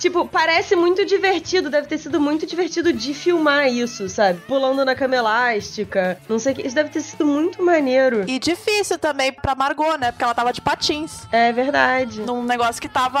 tipo, 0.00 0.13
parece 0.30 0.76
muito 0.76 1.04
divertido. 1.04 1.70
Deve 1.70 1.86
ter 1.88 1.98
sido 1.98 2.20
muito 2.20 2.46
divertido 2.46 2.92
de 2.92 3.14
filmar 3.14 3.68
isso, 3.68 4.08
sabe? 4.08 4.40
Pulando 4.46 4.84
na 4.84 4.94
cama 4.94 5.16
elástica. 5.16 6.18
Não 6.28 6.38
sei 6.38 6.52
o 6.52 6.56
que. 6.56 6.66
Isso 6.66 6.74
deve 6.74 6.90
ter 6.90 7.00
sido 7.00 7.24
muito 7.26 7.62
maneiro. 7.62 8.24
E 8.28 8.38
difícil 8.38 8.98
também 8.98 9.32
pra 9.32 9.54
Margot, 9.54 9.96
né? 9.98 10.12
Porque 10.12 10.24
ela 10.24 10.34
tava 10.34 10.52
de 10.52 10.60
patins. 10.60 11.26
É 11.32 11.52
verdade. 11.52 12.20
Num 12.20 12.42
negócio 12.44 12.80
que 12.80 12.88
tava 12.88 13.18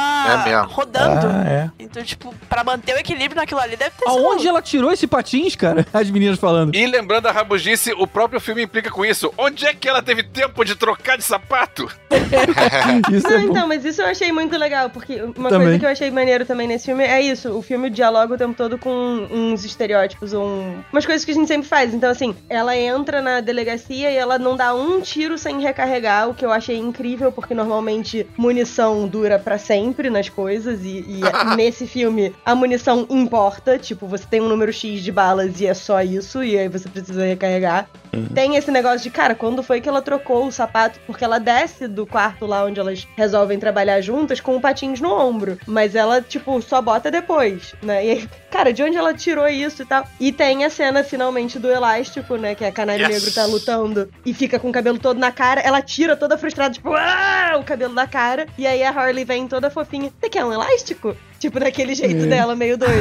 É 0.48 0.54
rodando. 0.66 1.26
Ah, 1.26 1.44
é. 1.48 1.70
Então, 1.78 2.02
tipo, 2.02 2.34
pra 2.48 2.62
manter 2.62 2.94
o 2.94 2.98
equilíbrio 2.98 3.40
naquilo 3.40 3.60
ali 3.60 3.76
deve 3.76 3.92
ter 3.98 4.08
Aonde 4.08 4.42
sido. 4.42 4.48
ela 4.50 4.62
tirou 4.62 4.92
esse 4.92 5.06
patins, 5.06 5.56
cara? 5.56 5.86
As 5.92 6.10
meninas 6.10 6.38
falando. 6.38 6.74
E 6.74 6.86
lembrando 6.86 7.26
a 7.26 7.32
rabugice, 7.32 7.92
o 7.92 8.06
próprio 8.06 8.40
filme 8.40 8.62
implica 8.62 8.90
com 8.90 9.04
isso. 9.04 9.32
Onde 9.38 9.66
é 9.66 9.72
que 9.74 9.88
ela 9.88 10.02
teve 10.02 10.22
tempo 10.22 10.64
de 10.64 10.74
trocar 10.76 11.16
de 11.16 11.24
sapato? 11.24 11.88
Isso 13.12 13.26
Não, 13.28 13.34
é 13.36 13.38
bom. 13.40 13.50
então, 13.50 13.68
mas 13.68 13.84
isso 13.84 14.02
eu 14.02 14.06
achei 14.06 14.32
muito 14.32 14.56
legal, 14.56 14.90
porque 14.90 15.20
uma 15.36 15.48
Também. 15.48 15.66
coisa 15.68 15.78
que 15.78 15.86
eu 15.86 15.90
achei 15.90 16.10
maneiro 16.10 16.44
também 16.44 16.66
nesse 16.66 16.83
filme 16.84 17.04
é 17.04 17.20
isso. 17.20 17.50
O 17.56 17.62
filme 17.62 17.90
dialoga 17.90 18.34
o 18.34 18.38
tempo 18.38 18.54
todo 18.54 18.78
com 18.78 18.90
uns 19.30 19.64
estereótipos, 19.64 20.32
um, 20.32 20.82
umas 20.92 21.06
coisas 21.06 21.24
que 21.24 21.30
a 21.30 21.34
gente 21.34 21.48
sempre 21.48 21.68
faz. 21.68 21.94
Então, 21.94 22.10
assim, 22.10 22.34
ela 22.48 22.76
entra 22.76 23.20
na 23.20 23.40
delegacia 23.40 24.10
e 24.10 24.16
ela 24.16 24.38
não 24.38 24.56
dá 24.56 24.74
um 24.74 25.00
tiro 25.00 25.38
sem 25.38 25.60
recarregar, 25.60 26.28
o 26.28 26.34
que 26.34 26.44
eu 26.44 26.52
achei 26.52 26.76
incrível, 26.76 27.32
porque 27.32 27.54
normalmente 27.54 28.26
munição 28.36 29.06
dura 29.06 29.38
pra 29.38 29.58
sempre 29.58 30.10
nas 30.10 30.28
coisas, 30.28 30.84
e, 30.84 31.04
e 31.06 31.20
nesse 31.56 31.86
filme 31.86 32.34
a 32.44 32.54
munição 32.54 33.06
importa. 33.10 33.78
Tipo, 33.78 34.06
você 34.06 34.26
tem 34.26 34.40
um 34.40 34.48
número 34.48 34.72
X 34.72 35.02
de 35.02 35.12
balas 35.12 35.60
e 35.60 35.66
é 35.66 35.74
só 35.74 36.02
isso, 36.02 36.42
e 36.42 36.58
aí 36.58 36.68
você 36.68 36.88
precisa 36.88 37.24
recarregar. 37.24 37.88
Tem 38.32 38.56
esse 38.56 38.70
negócio 38.70 39.00
de, 39.00 39.10
cara, 39.10 39.34
quando 39.34 39.62
foi 39.62 39.80
que 39.80 39.88
ela 39.88 40.02
trocou 40.02 40.46
o 40.46 40.52
sapato? 40.52 41.00
Porque 41.06 41.24
ela 41.24 41.38
desce 41.38 41.88
do 41.88 42.06
quarto 42.06 42.46
lá 42.46 42.64
onde 42.64 42.78
elas 42.78 43.06
resolvem 43.16 43.58
trabalhar 43.58 44.00
juntas 44.00 44.40
com 44.40 44.60
patins 44.60 45.00
no 45.00 45.12
ombro. 45.12 45.58
Mas 45.66 45.94
ela, 45.94 46.20
tipo, 46.22 46.60
só 46.62 46.73
bota 46.82 47.10
depois, 47.10 47.74
né? 47.82 48.04
E 48.04 48.10
aí, 48.10 48.28
cara, 48.54 48.72
de 48.72 48.84
onde 48.84 48.96
ela 48.96 49.12
tirou 49.12 49.48
isso 49.48 49.82
e 49.82 49.84
tal? 49.84 50.06
E 50.20 50.30
tem 50.30 50.64
a 50.64 50.70
cena, 50.70 51.02
finalmente, 51.02 51.58
do 51.58 51.68
elástico, 51.68 52.36
né? 52.36 52.54
Que 52.54 52.64
a 52.64 52.70
Canário 52.70 53.04
Yes. 53.04 53.14
Negro 53.14 53.34
tá 53.34 53.46
lutando 53.46 54.08
e 54.24 54.32
fica 54.32 54.60
com 54.60 54.68
o 54.70 54.72
cabelo 54.72 54.96
todo 54.96 55.18
na 55.18 55.32
cara. 55.32 55.60
Ela 55.60 55.82
tira 55.82 56.16
toda 56.16 56.38
frustrada, 56.38 56.72
tipo, 56.72 56.94
ah! 56.94 57.56
o 57.58 57.64
cabelo 57.64 57.94
da 57.96 58.06
cara. 58.06 58.46
E 58.56 58.64
aí 58.64 58.84
a 58.84 58.90
Harley 58.90 59.24
vem 59.24 59.48
toda 59.48 59.70
fofinha. 59.70 60.12
Você 60.20 60.28
quer 60.30 60.44
um 60.44 60.52
elástico? 60.52 61.16
Tipo, 61.40 61.60
daquele 61.60 61.94
jeito 61.94 62.26
dela, 62.26 62.56
meio 62.56 62.78
doido. 62.78 62.94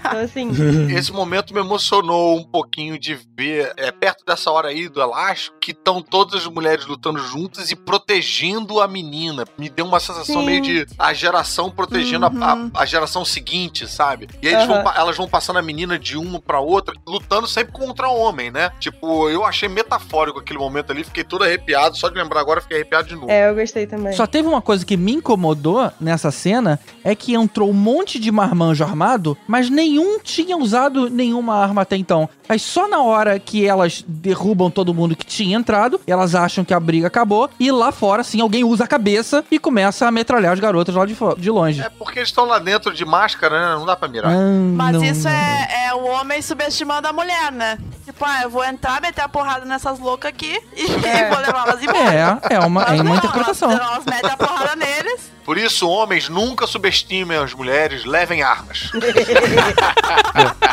Então, 0.00 0.18
assim, 0.20 0.50
Esse 0.96 1.12
momento 1.12 1.54
me 1.54 1.60
emocionou 1.60 2.36
um 2.40 2.42
pouquinho 2.42 2.98
de 2.98 3.14
ver, 3.36 3.72
é 3.76 3.92
perto 3.92 4.24
dessa 4.24 4.50
hora 4.50 4.68
aí 4.68 4.88
do 4.88 5.00
elástico, 5.00 5.56
que 5.60 5.70
estão 5.70 6.02
todas 6.02 6.34
as 6.42 6.46
mulheres 6.48 6.86
lutando 6.86 7.18
juntas 7.20 7.70
e 7.70 7.76
protegendo 7.76 8.80
a 8.80 8.88
menina. 8.88 9.44
Me 9.56 9.68
deu 9.68 9.84
uma 9.86 10.00
sensação 10.00 10.40
Sim. 10.40 10.46
meio 10.46 10.60
de 10.60 10.86
a 10.98 11.12
geração 11.14 11.70
protegendo 11.70 12.26
a- 12.26 12.32
a, 12.74 12.80
a 12.82 12.86
geração 12.86 13.24
seguinte, 13.24 13.86
sabe? 13.86 14.28
E 14.42 14.48
aí 14.48 14.54
eles 14.54 14.66
vão 14.66 14.82
elas 14.94 15.16
vão 15.16 15.28
passando 15.28 15.58
a 15.58 15.62
menina 15.62 15.98
de 15.98 16.16
uma 16.16 16.40
pra 16.40 16.60
outra, 16.60 16.94
lutando 17.06 17.46
sempre 17.46 17.72
contra 17.72 18.08
o 18.08 18.16
homem, 18.16 18.50
né? 18.50 18.70
Tipo, 18.78 19.28
eu 19.28 19.44
achei 19.44 19.68
metafórico 19.68 20.38
aquele 20.38 20.58
momento 20.58 20.90
ali, 20.90 21.04
fiquei 21.04 21.24
todo 21.24 21.44
arrepiado, 21.44 21.96
só 21.96 22.08
de 22.08 22.16
lembrar 22.16 22.40
agora 22.40 22.60
fiquei 22.60 22.78
arrepiado 22.78 23.08
de 23.08 23.14
novo. 23.14 23.30
é, 23.30 23.48
eu 23.48 23.54
gostei 23.54 23.86
também. 23.86 24.12
Só 24.12 24.26
teve 24.26 24.48
uma 24.48 24.62
coisa 24.62 24.84
que 24.84 24.96
me 24.96 25.12
incomodou 25.12 25.90
nessa 26.00 26.30
cena, 26.30 26.78
é 27.02 27.14
que 27.14 27.34
entrou 27.34 27.70
um 27.70 27.74
monte 27.74 28.18
de 28.18 28.30
marmanjo 28.30 28.84
armado, 28.84 29.36
mas 29.46 29.68
nenhum 29.70 30.18
tinha 30.20 30.56
usado 30.56 31.08
nenhuma 31.10 31.54
arma 31.56 31.82
até 31.82 31.96
então. 31.96 32.28
Aí 32.48 32.58
só 32.58 32.86
na 32.88 33.00
hora 33.02 33.38
que 33.38 33.66
elas 33.66 34.04
derrubam 34.06 34.70
todo 34.70 34.92
mundo 34.94 35.16
que 35.16 35.24
tinha 35.24 35.56
entrado, 35.56 36.00
elas 36.06 36.34
acham 36.34 36.64
que 36.64 36.74
a 36.74 36.80
briga 36.80 37.06
acabou, 37.06 37.48
e 37.58 37.70
lá 37.70 37.90
fora, 37.90 38.20
assim, 38.20 38.40
alguém 38.40 38.64
usa 38.64 38.84
a 38.84 38.86
cabeça 38.86 39.44
e 39.50 39.58
começa 39.58 40.06
a 40.06 40.10
metralhar 40.10 40.52
as 40.52 40.60
garotas 40.60 40.94
lá 40.94 41.06
de, 41.06 41.16
de 41.38 41.50
longe. 41.50 41.80
É 41.80 41.88
porque 41.88 42.18
eles 42.18 42.28
estão 42.28 42.44
lá 42.44 42.58
dentro 42.58 42.92
de 42.92 43.04
máscara, 43.04 43.70
né? 43.70 43.76
Não 43.78 43.86
dá 43.86 43.96
pra 43.96 44.08
mirar. 44.08 44.30
Ah, 44.30 44.83
Mas 44.84 44.92
não, 44.96 45.04
isso 45.04 45.24
não. 45.28 45.30
é, 45.34 45.86
é 45.86 45.94
o 45.94 46.04
homem 46.06 46.40
subestimando 46.42 47.08
a 47.08 47.12
mulher, 47.12 47.50
né? 47.52 47.78
Tipo, 48.04 48.24
ah, 48.24 48.42
eu 48.42 48.50
vou 48.50 48.64
entrar, 48.64 49.00
meter 49.00 49.22
a 49.22 49.28
porrada 49.28 49.64
nessas 49.64 49.98
loucas 49.98 50.28
aqui 50.28 50.60
e 50.76 51.06
É. 51.06 51.28
vou 51.30 51.38
levar 51.38 51.66
elas 51.68 51.82
embora. 51.82 52.40
É, 52.50 52.54
é 52.54 52.58
uma, 52.60 52.82
é 52.82 52.86
Elas 52.88 53.00
uma 53.00 53.04
não, 53.10 53.16
interpretação. 53.16 53.70
Elas, 53.70 53.86
elas 53.86 54.04
metem 54.04 54.30
a 54.30 54.36
porrada 54.36 54.76
neles. 54.76 55.32
Por 55.44 55.58
isso, 55.58 55.88
homens, 55.88 56.28
nunca 56.28 56.66
subestimem 56.66 57.36
as 57.38 57.52
mulheres, 57.52 58.04
levem 58.04 58.42
armas. 58.42 58.90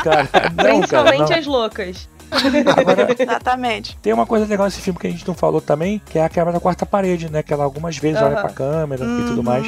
Cara, 0.04 0.30
não, 0.32 0.32
cara, 0.42 0.52
Principalmente 0.74 1.30
não. 1.32 1.38
as 1.40 1.46
loucas. 1.46 2.10
Agora, 2.78 3.08
Exatamente. 3.18 3.98
tem 4.02 4.14
uma 4.14 4.26
coisa 4.26 4.46
legal 4.46 4.66
nesse 4.66 4.80
filme 4.80 4.98
que 4.98 5.06
a 5.08 5.10
gente 5.10 5.28
não 5.28 5.34
falou 5.36 5.60
também, 5.60 6.02
que 6.10 6.18
é 6.18 6.24
a 6.24 6.30
quebra 6.30 6.54
da 6.54 6.60
quarta 6.62 6.86
parede, 6.86 7.30
né? 7.30 7.44
Que 7.44 7.54
ela 7.54 7.64
algumas 7.66 7.98
vezes 7.98 8.22
olha 8.22 8.34
Aham. 8.36 8.42
pra 8.42 8.50
câmera 8.52 9.04
e 9.04 9.08
Uhum. 9.08 9.26
tudo 9.28 9.44
mais. 9.44 9.68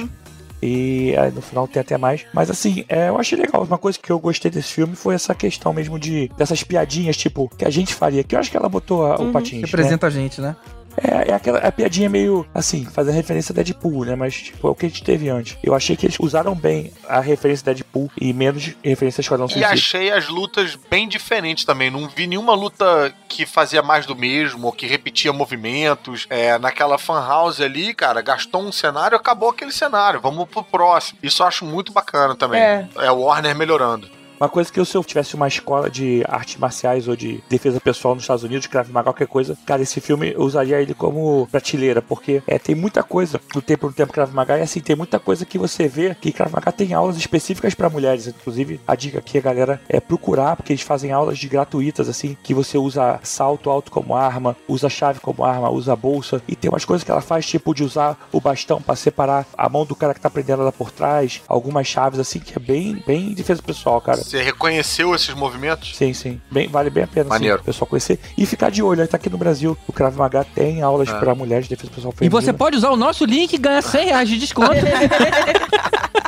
E 0.64 1.16
aí, 1.18 1.32
no 1.32 1.42
final 1.42 1.68
tem 1.68 1.82
até 1.82 1.98
mais. 1.98 2.26
Mas 2.34 2.50
assim, 2.50 2.86
é, 2.88 3.10
eu 3.10 3.18
achei 3.20 3.38
legal. 3.38 3.64
Uma 3.64 3.78
coisa 3.78 4.00
que 4.00 4.10
eu 4.12 4.18
gostei 4.20 4.50
desse 4.50 4.72
filme 4.74 4.96
foi 4.96 5.14
essa 5.16 5.36
questão 5.36 5.74
mesmo 5.74 6.00
de 6.00 6.30
dessas 6.38 6.64
piadinhas, 6.64 7.18
tipo, 7.18 7.50
que 7.58 7.66
a 7.66 7.70
gente 7.70 7.94
faria. 7.94 8.24
Que 8.24 8.36
eu 8.36 8.40
acho 8.40 8.50
que 8.50 8.56
ela 8.58 8.70
botou 8.70 9.06
a- 9.06 9.18
o 9.20 9.24
Uhum. 9.24 9.32
patins. 9.34 9.62
né? 9.62 9.66
Representa 9.66 10.08
a 10.08 10.10
gente, 10.10 10.40
né? 10.40 10.56
É, 10.98 11.32
é 11.32 11.34
aquela 11.34 11.60
a 11.60 11.72
piadinha 11.72 12.10
meio 12.10 12.46
assim, 12.54 12.86
fazendo 12.86 13.16
referência 13.16 13.52
a 13.52 13.56
Deadpool, 13.56 14.06
né? 14.06 14.16
Mas, 14.16 14.36
tipo, 14.36 14.68
é 14.68 14.72
o 14.72 14.76
que 14.76 14.86
a 14.86 14.90
gente 14.90 15.04
teve 15.04 15.30
antes. 15.30 15.58
Eu 15.64 15.74
achei 15.74 15.96
que 15.96 16.06
eles 16.06 16.18
usaram 16.20 16.56
bem 16.56 16.92
a 17.08 17.20
referência 17.20 17.64
a 17.70 17.74
Deadpool 17.74 18.12
e 18.20 18.34
menos 18.34 18.72
referência 18.84 19.22
a 19.22 19.24
Esquadrão 19.24 19.48
E 19.48 19.50
Suicida. 19.50 19.74
achei 19.74 20.12
as 20.12 20.28
lutas 20.28 20.76
bem 20.90 21.08
diferentes 21.08 21.66
também. 21.66 21.90
Não 21.90 22.08
vi 22.08 22.28
nenhuma 22.28 22.54
luta 22.54 23.14
que 23.28 23.46
fazia 23.46 23.82
mais 23.82 24.06
do 24.06 24.16
mesmo, 24.16 24.68
ou 24.68 24.72
que 24.72 24.86
repetia 24.86 25.34
movimentos. 25.34 26.28
É, 26.30 26.58
naquela 26.60 26.98
fan 26.98 27.26
house 27.26 27.60
ali, 27.60 27.94
cara, 27.94 28.22
gastou 28.22 28.62
um 28.62 28.72
cenário, 28.72 29.18
acabou 29.18 29.50
aquele 29.50 29.72
cenário. 29.72 30.20
Vamos 30.22 30.48
pro 30.50 30.64
próximo. 30.64 31.18
Isso 31.24 31.42
eu 31.42 31.48
acho 31.48 31.66
muito 31.66 31.92
bacana 31.92 32.36
também. 32.36 32.62
É. 32.62 32.88
É 32.98 33.12
o 33.12 33.22
Warner 33.22 33.56
melhorando. 33.56 34.10
Uma 34.40 34.50
coisa 34.50 34.72
que 34.72 34.80
eu, 34.80 34.86
se 34.86 34.96
eu 34.96 35.04
tivesse 35.04 35.36
uma 35.36 35.48
escola 35.48 35.90
de 35.90 36.24
artes 36.28 36.58
marciais 36.58 37.08
ou 37.08 37.16
de 37.16 37.44
defesa 37.50 37.80
pessoal 37.80 38.16
nos 38.16 38.24
Estados 38.24 38.44
Unidos, 38.44 38.68
Krav 38.68 38.90
Maga, 38.90 39.06
qualquer 39.06 39.28
coisa, 39.28 39.58
cara, 39.66 39.82
esse 39.82 40.02
filme 40.02 40.34
eu 40.34 40.42
usaria 40.42 40.82
ele 40.82 40.94
como 40.94 41.48
prateleira, 41.52 42.02
porque 42.02 42.42
é, 42.48 42.58
tem 42.60 42.76
muita 42.76 43.04
coisa 43.04 43.40
do 43.54 43.62
tempo 43.62 43.88
no 43.88 43.94
tempo 43.94 44.14
Krav 44.14 44.34
Maga, 44.34 44.58
e 44.58 44.62
assim, 44.62 44.80
tem 44.80 44.96
muita 44.96 45.20
coisa 45.20 45.46
que 45.46 45.58
você 45.58 45.88
vê 45.88 46.16
que 46.20 46.32
Krav 46.32 46.52
Maga 46.52 46.72
tem 46.72 46.94
aulas 46.94 47.18
específicas 47.18 47.74
para 47.74 47.90
mulheres. 47.90 48.28
Inclusive, 48.28 48.80
a 48.88 48.96
dica 48.96 49.20
aqui, 49.20 49.38
a 49.38 49.42
galera, 49.42 49.82
é 49.88 50.00
procurar, 50.00 50.56
porque 50.56 50.74
eles 50.74 50.84
fazem 50.84 51.12
aulas 51.12 51.38
de 51.38 51.48
gratuitas, 51.48 52.10
assim, 52.10 52.36
que 52.44 52.54
você 52.54 52.78
usa 52.78 53.20
salto 53.24 53.70
alto 53.70 53.92
como 53.92 54.16
arma, 54.16 54.56
usa 54.68 54.90
chave 54.90 55.20
como 55.20 55.44
arma, 55.44 55.70
usa 55.70 55.96
bolsa, 55.96 56.42
e 56.48 56.56
tem 56.56 56.70
umas 56.70 56.86
coisas 56.86 57.04
que 57.04 57.12
ela 57.12 57.22
faz, 57.22 57.46
tipo 57.46 57.74
de 57.74 57.84
usar 57.84 58.18
o 58.32 58.42
bastão 58.42 58.82
para 58.82 58.96
separar 58.96 59.46
a 59.58 59.70
mão 59.70 59.86
do 59.86 59.96
cara 59.96 60.14
que 60.14 60.22
tá 60.22 60.30
prendendo 60.30 60.62
ela 60.62 60.72
por 60.72 60.92
trás, 60.92 61.42
algumas 61.48 61.88
chaves, 61.88 62.20
assim, 62.20 62.40
que 62.40 62.58
é 62.58 62.60
bem, 62.60 63.02
bem 63.06 63.34
defesa 63.34 63.62
pessoal, 63.62 64.02
cara. 64.02 64.23
Você 64.24 64.42
reconheceu 64.42 65.14
esses 65.14 65.34
movimentos? 65.36 65.96
Sim, 65.96 66.14
sim. 66.14 66.42
Bem, 66.50 66.68
vale 66.68 66.90
bem 66.90 67.04
a 67.04 67.08
pena 67.08 67.30
Maneiro. 67.30 67.60
sim, 67.60 67.64
pessoal 67.66 67.88
conhecer. 67.88 68.20
E 68.38 68.46
ficar 68.46 68.70
de 68.72 68.82
olho, 68.82 69.02
aí 69.02 69.08
tá 69.08 69.18
aqui 69.18 69.30
no 69.30 69.38
Brasil. 69.38 69.78
O 69.88 69.94
Krav 69.94 70.16
Maga 70.18 70.46
tem 70.56 70.82
aulas 70.82 71.10
É. 71.10 71.20
pra 71.20 71.36
mulheres 71.36 71.66
de 71.68 71.76
defesa 71.76 71.92
pessoal 71.94 72.14
E 72.16 72.18
feminina. 72.18 72.42
você 72.42 72.54
pode 72.54 72.78
usar 72.78 72.90
o 72.90 72.96
nosso 72.98 73.26
link 73.26 73.54
e 73.54 73.58
ganhar 73.58 73.82
100 73.82 74.06
reais 74.06 74.30
de 74.30 74.38
desconto. 74.40 74.72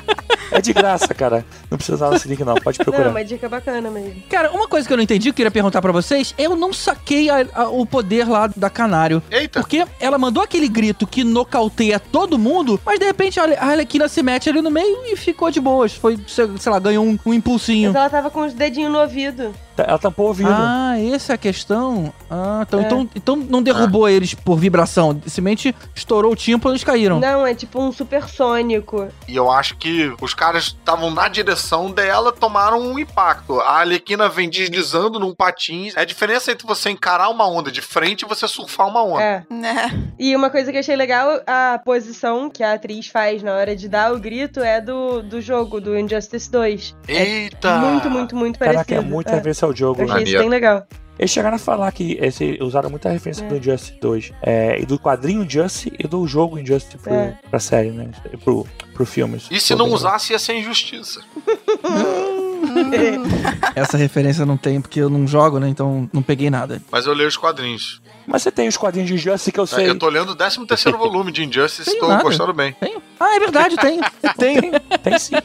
É 0.57 0.61
de 0.61 0.73
graça, 0.73 1.13
cara. 1.13 1.45
Não 1.69 1.77
precisa 1.77 1.95
usar 1.95 2.15
esse 2.15 2.27
link, 2.27 2.43
não. 2.43 2.55
Pode 2.55 2.79
Não, 2.79 2.85
procurar. 2.85 3.09
uma 3.09 3.23
dica 3.23 3.49
bacana 3.49 3.89
mesmo. 3.89 4.23
Cara, 4.29 4.51
uma 4.51 4.67
coisa 4.67 4.87
que 4.87 4.93
eu 4.93 4.97
não 4.97 5.03
entendi, 5.03 5.25
que 5.25 5.29
eu 5.29 5.33
queria 5.33 5.51
perguntar 5.51 5.81
pra 5.81 5.91
vocês, 5.91 6.33
eu 6.37 6.55
não 6.55 6.71
saquei 6.71 7.29
a- 7.29 7.45
a- 7.53 7.69
o 7.69 7.85
poder 7.85 8.27
lá 8.27 8.47
da 8.55 8.69
Canário. 8.69 9.21
Eita! 9.29 9.59
Porque 9.59 9.85
ela 9.99 10.17
mandou 10.17 10.41
aquele 10.43 10.67
grito 10.67 11.05
que 11.05 11.23
nocauteia 11.23 11.99
todo 11.99 12.37
mundo, 12.39 12.79
mas 12.85 12.99
de 12.99 13.05
repente 13.05 13.39
a 13.39 13.43
Arlequina 13.43 14.07
se 14.07 14.23
mete 14.23 14.49
ali 14.49 14.61
no 14.61 14.71
meio 14.71 15.05
e 15.05 15.15
ficou 15.15 15.51
de 15.51 15.59
boas. 15.59 15.93
Foi, 15.93 16.17
sei 16.27 16.49
sei 16.57 16.71
lá, 16.71 16.79
ganhou 16.79 17.05
um, 17.05 17.17
um 17.25 17.33
impulsinho. 17.33 17.89
Mas 17.91 17.95
ela 18.01 18.09
tava 18.09 18.29
com 18.29 18.41
os 18.45 18.53
dedinhos 18.53 18.91
no 18.91 18.99
ouvido. 18.99 19.53
Tá- 19.75 19.85
Ela 19.87 19.99
tampou 19.99 20.25
o 20.25 20.27
ouvido. 20.29 20.49
Ah, 20.51 20.95
essa 21.13 21.33
é 21.33 21.35
a 21.35 21.37
questão. 21.37 22.13
Ah, 22.29 22.63
então, 22.67 22.79
É. 22.79 22.83
então, 22.83 23.09
então 23.15 23.35
não 23.35 23.61
derrubou 23.61 24.07
eles 24.07 24.33
por 24.33 24.57
vibração. 24.57 25.11
Simplesmente 25.25 25.75
estourou 25.93 26.31
o 26.31 26.35
tímpano 26.35 26.73
e 26.73 26.75
eles 26.75 26.83
caíram. 26.83 27.19
Não, 27.19 27.45
é 27.45 27.53
tipo 27.53 27.81
um 27.81 27.91
supersônico. 27.91 29.07
E 29.27 29.35
eu 29.35 29.51
acho 29.51 29.75
que 29.77 30.13
os 30.21 30.33
caras 30.33 30.65
estavam 30.65 31.11
na 31.11 31.27
direção 31.27 31.91
dela, 31.91 32.31
tomaram 32.31 32.79
um 32.79 32.97
impacto. 32.99 33.59
A 33.59 33.79
Arlequina 33.79 34.29
vem 34.29 34.49
deslizando 34.49 35.19
num 35.19 35.33
patins. 35.33 35.95
É 35.95 36.01
a 36.01 36.05
diferença 36.05 36.51
entre 36.51 36.65
você 36.65 36.89
encarar 36.89 37.29
uma 37.29 37.47
onda 37.47 37.71
de 37.71 37.81
frente 37.81 38.21
e 38.23 38.27
você 38.27 38.47
surfar 38.47 38.87
uma 38.87 39.03
onda. 39.03 39.21
É. 39.21 39.43
Né? 39.49 40.09
E 40.17 40.35
uma 40.35 40.49
coisa 40.49 40.71
que 40.71 40.77
eu 40.77 40.79
achei 40.79 40.95
legal, 40.95 41.41
a 41.45 41.79
posição 41.83 42.49
que 42.49 42.63
a 42.63 42.73
atriz 42.73 43.07
faz 43.07 43.43
na 43.43 43.53
hora 43.53 43.75
de 43.75 43.87
dar 43.89 44.13
o 44.13 44.19
grito 44.19 44.59
é 44.61 44.79
do, 44.79 45.21
do 45.21 45.41
jogo, 45.41 45.79
do 45.81 45.97
Injustice 45.97 46.49
2. 46.49 46.95
Eita! 47.07 47.77
Muito, 47.77 48.09
muito, 48.09 48.35
muito 48.35 48.59
parecido. 48.59 48.85
Caraca, 48.85 49.05
é 49.05 49.09
muito 49.09 49.29
é. 49.29 49.39
Ao 49.65 49.75
jogo. 49.75 50.01
Eu 50.01 50.07
né? 50.07 50.13
achei 50.13 50.23
isso 50.25 50.37
bem 50.37 50.49
legal. 50.49 50.85
Eles 51.17 51.31
chegaram 51.31 51.55
a 51.55 51.59
falar 51.59 51.89
que 51.93 52.17
esse, 52.21 52.57
usaram 52.61 52.89
muita 52.89 53.09
referência 53.09 53.45
É. 53.45 53.47
do 53.47 53.55
Injustice 53.55 53.97
2. 54.01 54.31
É, 54.41 54.79
e 54.81 54.85
do 54.85 54.99
quadrinho 54.99 55.43
Injustice 55.43 55.91
e 55.97 56.07
do 56.07 56.27
jogo 56.27 56.59
Injustice 56.59 56.97
pro, 56.97 57.13
É. 57.13 57.37
pra 57.49 57.59
série, 57.59 57.91
né? 57.91 58.09
Pro, 58.43 58.67
pro 58.93 59.05
filme. 59.05 59.41
E 59.49 59.59
se 59.59 59.73
não 59.75 59.89
usasse, 59.91 60.33
ia 60.33 60.39
ser 60.39 60.55
injustiça. 60.55 61.21
Essa 63.75 63.97
referência 63.97 64.43
eu 64.43 64.45
não 64.45 64.57
tem 64.57 64.79
porque 64.81 64.99
eu 64.99 65.09
não 65.09 65.27
jogo, 65.27 65.59
né? 65.59 65.67
Então 65.67 66.09
não 66.11 66.21
peguei 66.21 66.49
nada. 66.49 66.81
Mas 66.91 67.05
eu 67.05 67.13
leio 67.13 67.27
os 67.27 67.37
quadrinhos. 67.37 68.01
Mas 68.27 68.41
você 68.41 68.51
tem 68.51 68.67
os 68.67 68.77
quadrinhos 68.77 69.07
de 69.07 69.15
Injustice 69.15 69.51
que 69.51 69.59
eu 69.59 69.67
sei. 69.67 69.89
Eu 69.89 69.99
tô 69.99 70.09
lendo 70.09 70.31
o 70.31 70.35
13 70.35 70.65
terceiro 70.65 70.97
volume 70.97 71.31
de 71.31 71.43
Injustice 71.43 71.89
e 71.89 71.99
tô 71.99 72.07
nada. 72.07 72.23
gostando 72.23 72.53
bem. 72.53 72.73
Tenho? 72.79 73.01
Ah, 73.19 73.35
é 73.35 73.39
verdade, 73.39 73.75
tem. 73.77 73.99
tem. 74.37 74.71
Tem 75.03 75.19
sim. 75.19 75.35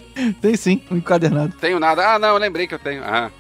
Tem 0.41 0.57
sim, 0.57 0.83
um 0.91 0.97
encadernado. 0.97 1.55
Tenho 1.61 1.79
nada. 1.79 2.15
Ah, 2.15 2.19
não, 2.19 2.29
eu 2.29 2.39
lembrei 2.39 2.67
que 2.67 2.75
eu 2.75 2.79
tenho. 2.79 3.03
Ah. 3.05 3.31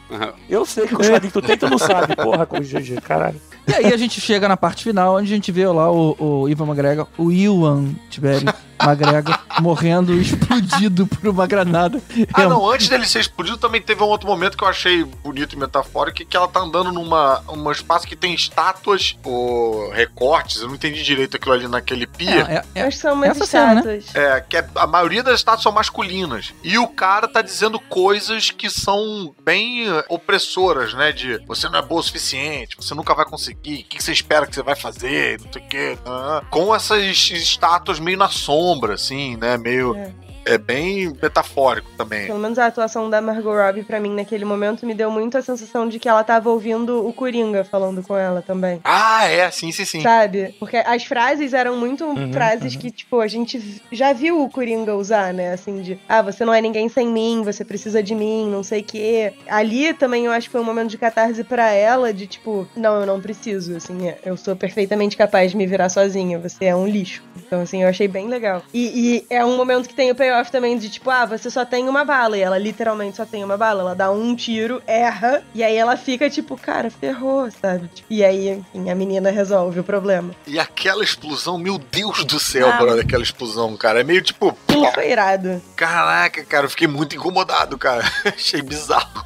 Eu 0.48 0.66
sei 0.66 0.86
que 0.86 0.94
os 0.94 1.08
quadrinhos 1.08 1.32
que 1.32 1.40
tu 1.40 1.42
tem, 1.42 1.56
tu 1.56 1.70
não 1.70 1.78
sabe. 1.78 2.14
Porra, 2.16 2.44
com 2.44 2.58
o 2.58 2.60
GG, 2.60 3.00
caralho. 3.02 3.40
E 3.66 3.74
aí 3.74 3.92
a 3.92 3.96
gente 3.96 4.20
chega 4.20 4.48
na 4.48 4.56
parte 4.56 4.84
final, 4.84 5.16
onde 5.16 5.32
a 5.32 5.34
gente 5.34 5.52
vê 5.52 5.66
lá 5.66 5.90
o, 5.90 6.16
o 6.18 6.48
Ivan 6.48 6.66
McGregor, 6.66 7.06
o 7.16 7.30
Iwan 7.30 7.94
Tibério 8.10 8.52
McGregor, 8.82 9.38
morrendo 9.60 10.12
explodido 10.14 11.06
por 11.06 11.28
uma 11.28 11.46
granada. 11.46 12.00
Ah, 12.32 12.42
É 12.42 12.46
um- 12.46 12.50
não, 12.50 12.70
antes 12.70 12.88
dele 12.88 13.06
ser 13.06 13.20
explodido, 13.20 13.56
também 13.58 13.80
teve 13.80 14.02
um 14.02 14.06
outro 14.06 14.26
momento 14.26 14.56
que 14.56 14.64
eu 14.64 14.68
achei 14.68 15.04
bonito 15.04 15.54
e 15.54 15.58
metafórico, 15.58 16.24
que 16.24 16.36
ela 16.36 16.48
tá 16.48 16.60
andando 16.60 16.92
numa 16.92 17.42
um 17.48 17.70
espaço 17.70 18.06
que 18.06 18.16
tem 18.16 18.34
estátuas 18.34 19.16
ou 19.24 19.90
recortes, 19.90 20.60
eu 20.62 20.68
não 20.68 20.74
entendi 20.74 21.02
direito 21.02 21.36
aquilo 21.36 21.54
ali 21.54 21.68
naquele 21.68 22.06
pia. 22.06 22.30
É, 22.48 22.54
é, 22.54 22.64
é, 22.80 22.82
Acho 22.86 22.96
que 22.96 23.02
são 23.02 23.14
umas 23.14 23.30
essa 23.30 23.46
cena, 23.46 23.82
né? 23.82 23.96
estátuas. 23.96 24.14
É, 24.14 24.40
que 24.40 24.56
é- 24.56 24.68
a 24.76 24.86
maioria 24.86 25.22
das 25.22 25.34
estátuas 25.36 25.62
são 25.62 25.72
masculinas. 25.72 26.52
E 26.62 26.78
o 26.78 26.86
cara 26.88 27.28
tá 27.28 27.42
dizendo 27.42 27.78
coisas 27.78 28.50
que 28.50 28.68
são 28.70 29.34
bem 29.44 29.88
eh, 29.88 30.04
opressoras, 30.08 30.94
né? 30.94 31.12
De 31.12 31.38
você 31.46 31.68
não 31.68 31.78
é 31.78 31.82
boa 31.82 32.00
o 32.00 32.04
suficiente, 32.04 32.76
você 32.78 32.94
nunca 32.94 33.14
vai 33.14 33.24
conseguir, 33.24 33.80
o 33.80 33.84
que 33.84 33.96
que 33.98 34.02
você 34.04 34.12
espera 34.12 34.46
que 34.46 34.54
você 34.54 34.62
vai 34.62 34.74
fazer, 34.76 35.40
não 35.44 35.52
sei 35.52 35.62
o 35.62 35.68
quê. 35.68 35.98
ah. 36.06 36.42
Com 36.50 36.74
essas 36.74 37.02
estátuas 37.30 37.98
meio 37.98 38.16
na 38.16 38.28
sombra, 38.28 38.69
assim, 38.90 39.36
né? 39.36 39.56
Meio. 39.56 39.94
É. 39.96 40.12
É 40.44 40.56
bem 40.58 41.12
metafórico 41.22 41.90
também. 41.96 42.26
Pelo 42.26 42.38
menos 42.38 42.58
a 42.58 42.66
atuação 42.66 43.08
da 43.10 43.20
Margot 43.20 43.54
Robbie 43.54 43.82
pra 43.82 44.00
mim 44.00 44.14
naquele 44.14 44.44
momento 44.44 44.86
me 44.86 44.94
deu 44.94 45.10
muito 45.10 45.36
a 45.38 45.42
sensação 45.42 45.88
de 45.88 45.98
que 45.98 46.08
ela 46.08 46.24
tava 46.24 46.50
ouvindo 46.50 47.06
o 47.06 47.12
Coringa 47.12 47.62
falando 47.64 48.02
com 48.02 48.16
ela 48.16 48.42
também. 48.42 48.80
Ah, 48.84 49.26
é, 49.28 49.50
sim, 49.50 49.70
sim, 49.70 49.84
sim. 49.84 50.02
Sabe? 50.02 50.54
Porque 50.58 50.76
as 50.78 51.04
frases 51.04 51.52
eram 51.52 51.76
muito 51.76 52.00
Uhum, 52.04 52.32
frases 52.32 52.74
que, 52.74 52.90
tipo, 52.90 53.20
a 53.20 53.28
gente 53.28 53.82
já 53.92 54.12
viu 54.12 54.42
o 54.42 54.48
Coringa 54.50 54.96
usar, 54.96 55.32
né? 55.34 55.52
Assim, 55.52 55.82
de, 55.82 55.98
ah, 56.08 56.22
você 56.22 56.44
não 56.44 56.54
é 56.54 56.60
ninguém 56.60 56.88
sem 56.88 57.06
mim, 57.06 57.42
você 57.44 57.64
precisa 57.64 58.02
de 58.02 58.14
mim, 58.14 58.48
não 58.50 58.62
sei 58.62 58.80
o 58.80 58.84
quê. 58.84 59.32
Ali 59.48 59.92
também 59.94 60.24
eu 60.24 60.32
acho 60.32 60.46
que 60.46 60.52
foi 60.52 60.60
um 60.60 60.64
momento 60.64 60.88
de 60.90 60.98
catarse 60.98 61.44
pra 61.44 61.70
ela, 61.70 62.12
de 62.12 62.26
tipo, 62.26 62.66
não, 62.74 63.00
eu 63.00 63.06
não 63.06 63.20
preciso, 63.20 63.76
assim, 63.76 64.08
é, 64.08 64.18
eu 64.24 64.36
sou 64.36 64.56
perfeitamente 64.56 65.16
capaz 65.16 65.50
de 65.50 65.56
me 65.56 65.66
virar 65.66 65.88
sozinha, 65.90 66.38
você 66.38 66.64
é 66.64 66.74
um 66.74 66.86
lixo. 66.86 67.22
Então, 67.46 67.60
assim, 67.60 67.82
eu 67.82 67.88
achei 67.88 68.08
bem 68.08 68.28
legal. 68.28 68.62
E, 68.72 69.20
e 69.20 69.26
é 69.34 69.44
um 69.44 69.56
momento 69.56 69.88
que 69.88 69.94
tem 69.94 70.10
o 70.10 70.14
também 70.50 70.76
de 70.78 70.88
tipo, 70.88 71.10
ah, 71.10 71.24
você 71.26 71.50
só 71.50 71.64
tem 71.64 71.88
uma 71.88 72.04
bala. 72.04 72.36
E 72.36 72.40
ela 72.40 72.58
literalmente 72.58 73.16
só 73.16 73.24
tem 73.26 73.42
uma 73.44 73.56
bala. 73.56 73.80
Ela 73.82 73.94
dá 73.94 74.10
um 74.10 74.34
tiro, 74.34 74.82
erra, 74.86 75.42
e 75.54 75.62
aí 75.62 75.76
ela 75.76 75.96
fica 75.96 76.28
tipo, 76.30 76.56
cara, 76.56 76.90
ferrou, 76.90 77.50
sabe? 77.50 77.88
E 78.08 78.24
aí, 78.24 78.50
enfim, 78.72 78.90
a 78.90 78.94
menina 78.94 79.30
resolve 79.30 79.80
o 79.80 79.84
problema. 79.84 80.30
E 80.46 80.58
aquela 80.58 81.02
explosão, 81.04 81.58
meu 81.58 81.78
Deus 81.78 82.24
do 82.24 82.38
céu, 82.40 82.68
Ah. 82.70 82.76
brother, 82.78 83.04
aquela 83.04 83.22
explosão, 83.22 83.76
cara. 83.76 84.00
É 84.00 84.04
meio 84.04 84.22
tipo. 84.22 84.56
Sim, 84.70 84.84
foi 84.92 85.10
irado. 85.10 85.60
Caraca, 85.76 86.44
cara, 86.44 86.66
eu 86.66 86.70
fiquei 86.70 86.86
muito 86.88 87.16
incomodado, 87.16 87.76
cara. 87.78 88.04
Achei 88.24 88.62
bizarro. 88.62 89.24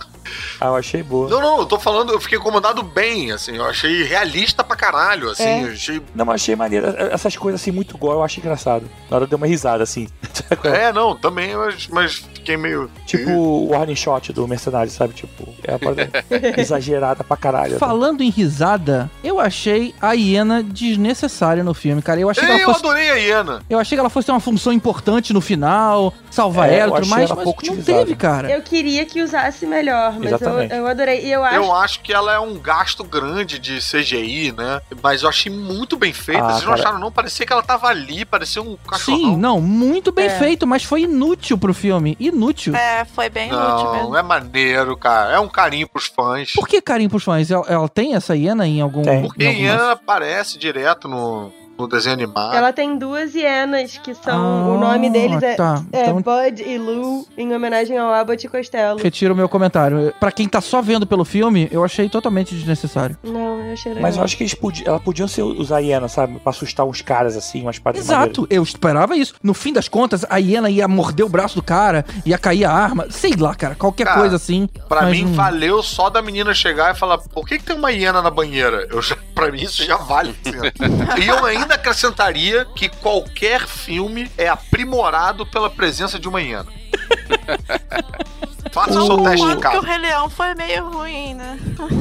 Ah, 0.60 0.66
eu 0.66 0.76
achei 0.76 1.02
boa. 1.02 1.28
Não, 1.28 1.40
não, 1.40 1.58
eu 1.58 1.66
tô 1.66 1.78
falando, 1.78 2.12
eu 2.12 2.20
fiquei 2.20 2.38
incomodado 2.38 2.82
bem, 2.82 3.32
assim. 3.32 3.56
Eu 3.56 3.64
achei 3.64 4.02
realista 4.04 4.64
pra 4.64 4.76
caralho, 4.76 5.30
assim. 5.30 5.44
É. 5.44 5.64
Achei. 5.64 6.02
Não, 6.14 6.24
mas 6.24 6.42
achei 6.42 6.56
maneiro. 6.56 6.86
Essas 7.10 7.36
coisas 7.36 7.60
assim, 7.60 7.70
muito 7.70 7.96
igual, 7.96 8.14
eu 8.18 8.22
acho 8.22 8.40
engraçado. 8.40 8.88
Na 9.10 9.16
hora 9.16 9.26
deu 9.26 9.36
uma 9.36 9.46
risada, 9.46 9.82
assim. 9.82 10.08
É, 10.64 10.92
não, 10.92 11.16
também, 11.16 11.54
mas, 11.56 11.88
mas 11.88 12.24
fiquei 12.44 12.56
meio. 12.58 12.90
Tipo 13.06 13.30
o 13.30 13.68
warning 13.70 13.96
shot 13.96 14.32
do 14.32 14.46
mercenário, 14.46 14.90
sabe? 14.90 15.14
Tipo, 15.14 15.48
é 15.64 15.76
uma 15.76 15.94
exagerada 16.60 17.24
pra 17.24 17.36
caralho. 17.36 17.78
Falando 17.78 18.22
em 18.22 18.28
risada, 18.30 19.10
eu 19.22 19.40
achei 19.40 19.94
a 20.00 20.12
hiena 20.12 20.62
desnecessária 20.62 21.64
no 21.64 21.72
filme, 21.74 22.02
cara. 22.02 22.20
Eu 22.20 22.28
achei 22.28 22.44
que 22.44 22.50
Ei, 22.50 22.56
ela 22.60 22.62
eu 22.62 22.72
fosse. 22.74 22.84
adorei 22.84 23.10
a 23.10 23.14
hiena. 23.14 23.62
Eu 23.68 23.78
achei 23.78 23.96
que 23.96 24.00
ela 24.00 24.10
fosse 24.10 24.26
ter 24.26 24.32
uma 24.32 24.40
função 24.40 24.72
importante 24.72 25.32
no 25.32 25.40
final, 25.40 26.12
salvar 26.30 26.68
É, 26.70 26.78
ela 26.78 26.92
eu 26.92 26.98
e 26.98 27.00
tudo 27.00 27.10
mais, 27.10 27.24
ela 27.30 27.36
mas 27.36 27.44
pouco 27.44 27.64
não 27.66 27.72
utilizada. 27.74 27.98
teve, 28.04 28.16
cara. 28.16 28.50
Eu 28.50 28.62
queria 28.62 29.04
que 29.06 29.22
usasse 29.22 29.66
melhor, 29.66 30.12
mas 30.18 30.30
eu, 30.32 30.36
Exatamente. 30.36 30.74
eu 30.74 30.86
adorei. 30.86 31.24
E 31.24 31.32
eu 31.32 31.42
acho. 31.42 31.54
Eu 31.56 31.74
acho 31.74 32.00
que 32.00 32.12
ela 32.12 32.34
é 32.34 32.38
um 32.38 32.58
gasto 32.58 33.02
grande 33.04 33.58
de 33.58 33.78
CGI, 33.78 34.52
né? 34.52 34.80
Mas 35.02 35.22
eu 35.22 35.28
achei 35.28 35.50
muito 35.50 35.96
bem 35.96 36.12
feita. 36.12 36.42
Ah, 36.44 36.50
Vocês 36.52 36.62
não 36.64 36.70
cara. 36.70 36.82
acharam, 36.82 36.98
não? 36.98 37.10
Parecia 37.12 37.46
que 37.46 37.52
ela 37.52 37.62
tava 37.62 37.86
ali, 37.88 38.24
parecia 38.24 38.60
um 38.62 38.76
cachorrão. 38.76 39.18
Sim, 39.18 39.36
não, 39.36 39.60
muito 39.60 40.12
bem 40.12 40.26
É. 40.26 40.38
feito, 40.38 40.66
mas 40.66 40.84
foi 40.84 41.02
inútil 41.02 41.56
pro 41.56 41.72
filme. 41.72 42.16
Inútil. 42.20 42.33
É, 42.74 43.04
foi 43.04 43.28
bem 43.28 43.48
inútil 43.48 43.92
mesmo. 43.92 44.08
Não, 44.10 44.16
é 44.18 44.22
maneiro, 44.22 44.96
cara. 44.96 45.32
É 45.34 45.40
um 45.40 45.48
carinho 45.48 45.88
pros 45.88 46.06
fãs. 46.06 46.52
Por 46.52 46.66
que 46.68 46.80
carinho 46.80 47.08
pros 47.10 47.24
fãs? 47.24 47.50
Ela, 47.50 47.64
ela 47.68 47.88
tem 47.88 48.14
essa 48.14 48.34
hiena 48.36 48.66
em 48.66 48.80
algum. 48.80 49.02
Porque 49.22 49.44
em 49.44 49.46
a 49.46 49.50
alguma- 49.50 49.68
hiena 49.82 49.92
aparece 49.92 50.58
direto 50.58 51.08
no, 51.08 51.52
no 51.78 51.88
desenho 51.88 52.14
animado. 52.14 52.54
Ela 52.54 52.72
tem 52.72 52.96
duas 52.96 53.34
hienas 53.34 53.98
que 53.98 54.14
são. 54.14 54.32
Ah, 54.34 54.68
o 54.68 54.78
nome 54.78 55.10
deles 55.10 55.42
é, 55.42 55.54
tá. 55.54 55.82
é 55.92 56.02
Então- 56.02 56.22
Bud 56.22 56.62
e 56.62 56.78
Lou, 56.78 57.26
em 57.36 57.52
homenagem 57.54 57.98
ao 57.98 58.12
Abbott 58.12 58.46
e 58.46 58.48
Costello. 58.48 58.98
Retiro 59.02 59.34
o 59.34 59.36
meu 59.36 59.48
comentário. 59.48 60.12
Pra 60.20 60.30
quem 60.32 60.48
tá 60.48 60.60
só 60.60 60.80
vendo 60.80 61.06
pelo 61.06 61.24
filme, 61.24 61.68
eu 61.70 61.84
achei 61.84 62.08
totalmente 62.08 62.54
desnecessário. 62.54 63.16
Não, 63.22 63.60
eu 63.60 63.72
achei 63.72 63.92
legal. 63.92 64.02
Mas 64.02 64.16
eu 64.16 64.22
acho 64.22 64.36
que 64.36 64.42
eles 64.44 64.54
podiam, 64.54 64.88
ela 64.88 65.00
podiam 65.00 65.26
ser, 65.28 65.42
usar 65.42 65.76
a 65.76 65.80
hiena, 65.80 66.08
sabe? 66.08 66.38
Pra 66.38 66.50
assustar 66.50 66.86
uns 66.86 67.02
caras 67.02 67.36
assim, 67.36 67.62
umas 67.62 67.78
paradas 67.78 68.04
Exato, 68.04 68.46
eu 68.50 68.62
esperava 68.62 69.16
isso. 69.16 69.34
No 69.42 69.54
fim 69.54 69.72
das 69.72 69.88
contas, 69.88 70.24
a 70.30 70.38
hiena 70.38 70.70
ia 70.70 70.86
morder 70.86 71.24
o 71.26 71.28
braço 71.28 71.56
do 71.56 71.62
cara, 71.62 72.04
ia 72.24 72.38
cair 72.38 72.64
a 72.64 72.72
arma, 72.72 73.06
sei 73.10 73.32
lá, 73.36 73.54
cara, 73.54 73.74
qualquer 73.74 74.04
Cara, 74.04 74.20
coisa 74.20 74.36
assim. 74.36 74.68
Pra 74.88 75.02
mas 75.02 75.18
mim, 75.20 75.32
valeu 75.32 75.82
só 75.82 76.08
da 76.10 76.22
menina 76.22 76.54
chegar 76.54 76.94
e 76.94 76.98
falar: 76.98 77.18
por 77.18 77.46
que, 77.46 77.58
que 77.58 77.64
tem 77.64 77.76
uma 77.76 77.90
hiena 77.90 78.20
na 78.22 78.30
banheira? 78.30 78.86
Eu 78.90 79.00
já, 79.02 79.16
pra 79.34 79.50
mim, 79.50 79.62
isso 79.62 79.84
já 79.84 79.96
vale. 79.96 80.34
assim. 80.44 80.54
e 81.22 81.26
eu 81.28 81.44
ainda 81.44 81.63
acrescentaria 81.72 82.64
que 82.64 82.88
qualquer 82.88 83.66
filme 83.66 84.30
é 84.36 84.48
aprimorado 84.48 85.46
pela 85.46 85.70
presença 85.70 86.18
de 86.18 86.28
uma 86.28 86.42
hiena. 86.42 86.66
Faça 88.74 88.98
o 89.00 89.06
seu 89.06 89.16
teste 89.22 89.46
em 89.46 89.54
Concordo 89.54 89.60
que 89.60 89.66
o 89.68 89.70
casa. 89.70 89.86
Rei 89.86 89.98
Leão 89.98 90.28
foi 90.28 90.54
meio 90.54 90.90
ruim, 90.90 91.34
né? 91.34 91.58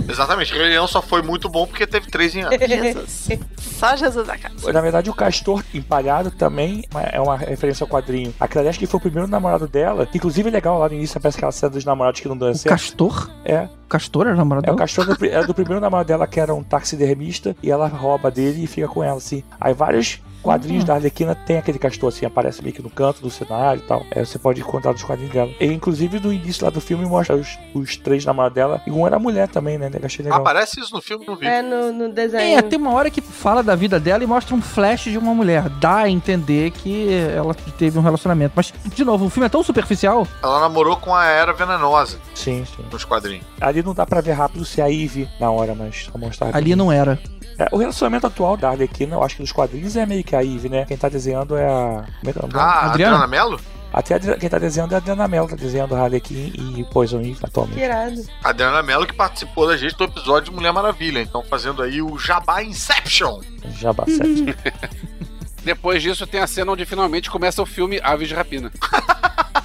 Exatamente, 0.09 0.53
Rei 0.53 0.69
Leão 0.69 0.87
só 0.87 1.01
foi 1.01 1.21
muito 1.21 1.47
bom 1.47 1.67
porque 1.67 1.85
teve 1.85 2.09
três 2.09 2.33
hienas. 2.33 2.51
Jesus. 2.59 3.29
Só 3.59 3.95
Jesus 3.95 4.25
da 4.27 4.37
casa. 4.37 4.71
Na 4.73 4.81
verdade, 4.81 5.09
o 5.09 5.13
Castor 5.13 5.63
empalhado 5.73 6.31
também 6.31 6.83
é 7.11 7.19
uma 7.21 7.37
referência 7.37 7.83
ao 7.83 7.87
quadrinho. 7.87 8.33
A 8.39 8.47
Clarice 8.47 8.79
que 8.79 8.87
foi 8.87 8.97
o 8.97 9.01
primeiro 9.01 9.27
namorado 9.29 9.67
dela, 9.67 10.05
que 10.05 10.17
inclusive 10.17 10.49
é 10.49 10.51
legal 10.51 10.79
lá 10.79 10.89
no 10.89 10.95
início, 10.95 11.19
parece 11.21 11.37
aquela 11.37 11.51
cena 11.51 11.69
dos 11.71 11.85
namorados 11.85 12.19
que 12.21 12.27
não 12.27 12.37
dão 12.37 12.53
certo. 12.53 12.69
Castor? 12.73 13.29
É. 13.45 13.67
O 13.85 13.87
Castor 13.93 14.25
era 14.27 14.35
namorado 14.35 14.65
É 14.65 14.71
o 14.71 14.75
dela? 14.75 14.79
Castor 14.79 15.05
do, 15.05 15.15
pri- 15.15 15.29
é 15.29 15.43
do 15.45 15.53
primeiro 15.53 15.79
namorado 15.79 16.07
dela, 16.07 16.25
que 16.25 16.39
era 16.39 16.53
um 16.55 16.63
taxidermista, 16.63 17.55
e 17.61 17.69
ela 17.69 17.87
rouba 17.87 18.31
dele 18.31 18.63
e 18.63 18.67
fica 18.67 18.87
com 18.87 19.03
ela, 19.03 19.17
assim. 19.17 19.43
Aí 19.61 19.73
vários 19.73 20.19
quadrinhos 20.41 20.83
Hum. 20.83 20.87
da 20.87 20.95
Arlequina 20.95 21.35
tem 21.35 21.57
aquele 21.57 21.77
castor, 21.79 22.09
assim, 22.09 22.25
aparece 22.25 22.61
meio 22.61 22.73
que 22.75 22.81
no 22.81 22.89
canto 22.89 23.21
do 23.21 23.29
cenário 23.29 23.81
e 23.83 23.87
tal. 23.87 24.03
É, 24.11 24.25
você 24.25 24.37
pode 24.39 24.59
encontrar 24.61 24.91
nos 24.91 25.03
quadrinhos 25.03 25.33
dela. 25.33 25.51
E 25.59 25.65
inclusive 25.67 26.19
no 26.19 26.33
início 26.33 26.62
lá 26.63 26.69
do 26.69 26.81
filme 26.81 27.05
mostra 27.05 27.35
os, 27.35 27.57
os 27.73 27.95
três 27.97 28.25
namorados 28.25 28.55
dela, 28.55 28.81
e 28.87 28.91
um 28.91 29.05
era 29.05 29.19
mulher 29.19 29.47
também, 29.47 29.77
né? 29.77 29.89
Eu 29.93 30.05
achei 30.05 30.23
legal. 30.23 30.39
Aparece 30.39 30.79
isso 30.79 30.93
no 30.93 31.01
filme, 31.01 31.25
não 31.25 31.35
vi. 31.35 31.45
É, 31.45 31.61
no, 31.61 31.91
no 31.91 32.09
desenho. 32.11 32.57
É, 32.57 32.61
tem 32.61 32.79
uma 32.79 32.91
hora 32.91 33.09
que 33.09 33.21
fala 33.21 33.61
da 33.61 33.75
vida 33.75 33.99
dela 33.99 34.23
e 34.23 34.27
mostra 34.27 34.55
um 34.55 34.61
flash 34.61 35.03
de 35.03 35.17
uma 35.17 35.33
mulher. 35.33 35.69
Dá 35.69 35.97
a 35.97 36.09
entender 36.09 36.71
que 36.71 37.07
ela 37.35 37.53
teve 37.77 37.97
um 37.97 38.01
relacionamento. 38.01 38.53
Mas, 38.55 38.73
de 38.85 39.03
novo, 39.03 39.25
o 39.25 39.29
filme 39.29 39.45
é 39.45 39.49
tão 39.49 39.63
superficial. 39.63 40.27
Ela 40.41 40.59
namorou 40.61 40.97
com 40.97 41.13
a 41.13 41.25
Era 41.25 41.53
Venenosa 41.53 42.17
Sim, 42.33 42.65
sim. 42.65 42.83
nos 42.91 43.03
quadrinhos. 43.03 43.45
Ali 43.59 43.81
não 43.83 43.93
dá 43.93 44.05
pra 44.05 44.21
ver 44.21 44.33
rápido 44.33 44.65
se 44.65 44.81
é 44.81 44.83
a 44.83 44.91
Eve 44.91 45.27
na 45.39 45.51
hora, 45.51 45.75
mas 45.75 46.05
só 46.11 46.17
mostrar 46.17 46.47
Ali 46.47 46.53
rapidinho. 46.53 46.77
não 46.77 46.91
era. 46.91 47.19
É, 47.59 47.67
o 47.71 47.77
relacionamento 47.77 48.25
atual 48.25 48.57
da 48.57 48.69
Arlequina, 48.69 49.15
eu 49.15 49.23
acho 49.23 49.35
que 49.35 49.41
nos 49.41 49.51
quadrinhos 49.51 49.95
é 49.95 50.05
meio 50.05 50.23
que 50.23 50.35
a 50.35 50.43
Eve, 50.43 50.69
né? 50.69 50.85
Quem 50.85 50.97
tá 50.97 51.07
desenhando 51.07 51.55
é 51.55 51.65
a. 51.65 52.03
Como 52.19 52.29
é 52.29 52.33
que 52.33 52.39
é 52.39 52.41
o 52.41 52.41
nome 52.43 52.53
dela? 52.53 52.63
Ah, 52.65 52.85
Adriana 52.85 53.27
Mello? 53.27 53.59
Até 53.93 54.19
quem 54.19 54.49
tá 54.49 54.57
desenhando 54.57 54.93
é 54.93 54.95
a 54.95 54.97
Adriana 54.97 55.27
Mello, 55.27 55.47
tá 55.47 55.55
desenhando 55.55 55.95
Harlequin 55.95 56.51
e 56.75 56.83
Poison 56.85 57.21
Ivy 57.21 57.37
atualmente. 57.43 57.77
Que 57.77 57.85
irado. 57.85 58.25
A 58.43 58.49
Adriana 58.49 58.81
Mello 58.81 59.05
que 59.05 59.13
participou 59.13 59.67
da 59.67 59.77
gente 59.77 59.95
do 59.95 60.05
episódio 60.05 60.49
de 60.49 60.51
Mulher 60.51 60.73
Maravilha. 60.73 61.21
Então, 61.21 61.43
fazendo 61.43 61.83
aí 61.83 62.01
o 62.01 62.17
Jabá 62.17 62.63
Inception. 62.63 63.41
Jabá 63.79 64.05
certo. 64.05 64.57
Depois 65.63 66.01
disso 66.01 66.25
tem 66.25 66.41
a 66.41 66.47
cena 66.47 66.71
onde 66.71 66.85
finalmente 66.85 67.29
começa 67.29 67.61
o 67.61 67.65
filme 67.65 68.01
Aves 68.03 68.27
de 68.27 68.33
Rapina. 68.33 68.71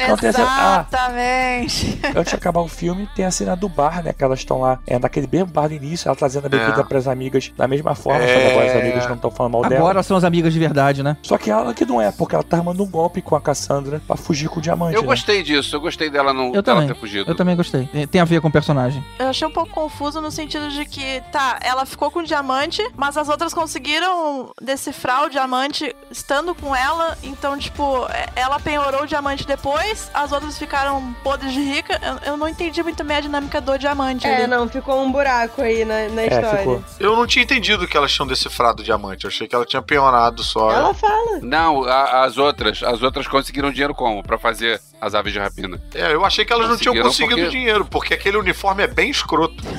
Essa- 0.00 0.44
ah. 0.46 0.86
Exatamente. 0.90 2.00
Antes 2.16 2.30
de 2.30 2.34
acabar 2.36 2.60
o 2.60 2.68
filme, 2.68 3.08
tem 3.14 3.24
a 3.24 3.30
cena 3.30 3.54
do 3.56 3.68
bar, 3.68 4.02
né? 4.02 4.12
Que 4.12 4.22
elas 4.24 4.38
estão 4.40 4.60
lá, 4.60 4.78
é, 4.86 4.98
naquele 4.98 5.28
mesmo 5.30 5.46
bar 5.48 5.68
do 5.68 5.74
início, 5.74 6.08
ela 6.08 6.16
trazendo 6.16 6.46
a 6.46 6.48
bebida 6.48 6.80
É. 6.80 6.84
pras 6.84 7.06
amigas 7.06 7.52
da 7.56 7.66
mesma 7.68 7.94
forma, 7.94 8.20
só 8.20 8.26
É. 8.26 8.40
que 8.40 8.50
agora 8.52 8.66
as 8.70 8.76
amigas 8.80 9.06
não 9.06 9.14
estão 9.16 9.30
falando 9.30 9.52
mal 9.52 9.62
dela. 9.62 9.76
Agora 9.76 10.02
são 10.02 10.16
as 10.16 10.24
amigas 10.24 10.52
de 10.52 10.58
verdade, 10.58 11.02
né? 11.02 11.16
Só 11.22 11.36
que 11.38 11.50
ela 11.50 11.72
que 11.74 11.84
não 11.84 12.00
é, 12.00 12.10
porque 12.12 12.34
ela 12.34 12.44
tá 12.44 12.56
armando 12.58 12.82
um 12.82 12.86
golpe 12.86 13.20
com 13.22 13.34
a 13.36 13.40
Cassandra 13.40 14.00
pra 14.06 14.16
fugir 14.16 14.48
com 14.48 14.58
o 14.58 14.62
diamante. 14.62 14.94
Eu 14.96 15.02
né? 15.02 15.06
gostei 15.08 15.42
disso, 15.42 15.74
eu 15.76 15.80
gostei 15.80 16.10
dela 16.10 16.32
não 16.32 16.46
Eu 16.54 16.62
dela 16.62 16.80
também. 16.80 16.88
ter 16.88 16.94
fugido. 16.98 17.30
Eu 17.30 17.34
também 17.34 17.56
gostei. 17.56 17.86
Tem- 17.86 18.06
Tem 18.06 18.20
a 18.20 18.24
ver 18.24 18.40
com 18.40 18.48
o 18.48 18.52
personagem. 18.52 19.04
Eu 19.18 19.28
achei 19.28 19.46
um 19.46 19.50
pouco 19.50 19.70
confuso 19.70 20.20
no 20.20 20.30
sentido 20.30 20.68
de 20.70 20.84
que, 20.84 21.22
tá, 21.32 21.58
ela 21.62 21.86
ficou 21.86 22.10
com 22.10 22.18
o 22.20 22.24
diamante, 22.24 22.82
mas 22.96 23.16
as 23.16 23.28
outras 23.28 23.54
conseguiram 23.54 24.50
decifrar 24.60 25.24
o 25.24 25.30
diamante 25.30 25.94
estando 26.10 26.54
com 26.54 26.74
ela. 26.74 27.16
Então, 27.22 27.56
tipo, 27.58 28.06
é- 28.10 28.28
ela 28.36 28.58
penhorou 28.58 29.02
o 29.02 29.06
diamante 29.06 29.46
depois, 29.46 29.89
as 30.14 30.32
outras 30.32 30.58
ficaram 30.58 31.14
podres 31.22 31.52
de 31.52 31.60
rica. 31.62 31.98
Eu, 32.02 32.32
eu 32.32 32.36
não 32.36 32.48
entendi 32.48 32.82
muito 32.82 33.02
bem 33.04 33.16
a 33.16 33.20
dinâmica 33.20 33.60
do 33.60 33.78
diamante. 33.78 34.26
É, 34.26 34.36
ali. 34.38 34.46
não, 34.46 34.68
ficou 34.68 35.02
um 35.02 35.10
buraco 35.10 35.62
aí 35.62 35.84
na, 35.84 36.08
na 36.08 36.24
história. 36.26 36.82
Eu 36.98 37.16
não 37.16 37.26
tinha 37.26 37.42
entendido 37.42 37.86
que 37.86 37.96
elas 37.96 38.12
tinham 38.12 38.26
decifrado 38.26 38.82
o 38.82 38.84
diamante. 38.84 39.24
Eu 39.24 39.28
achei 39.28 39.46
que 39.48 39.54
ela 39.54 39.64
tinha 39.64 39.82
penhorado 39.82 40.42
só. 40.42 40.70
Ela 40.70 40.94
fala. 40.94 41.38
Não, 41.42 41.84
a- 41.84 42.24
as 42.24 42.38
outras, 42.38 42.82
as 42.82 43.02
outras 43.02 43.26
conseguiram 43.28 43.70
dinheiro 43.70 43.94
como? 43.94 44.22
Pra 44.22 44.38
fazer 44.38 44.80
as 45.00 45.14
aves 45.14 45.32
de 45.32 45.38
rapina. 45.38 45.80
É, 45.94 46.14
eu 46.14 46.24
achei 46.24 46.44
que 46.44 46.52
elas 46.52 46.68
não 46.68 46.76
tinham 46.76 46.94
conseguido 47.02 47.36
porque- 47.40 47.50
dinheiro, 47.50 47.84
porque 47.84 48.14
aquele 48.14 48.36
uniforme 48.36 48.82
é 48.82 48.86
bem 48.86 49.10
escroto. 49.10 49.62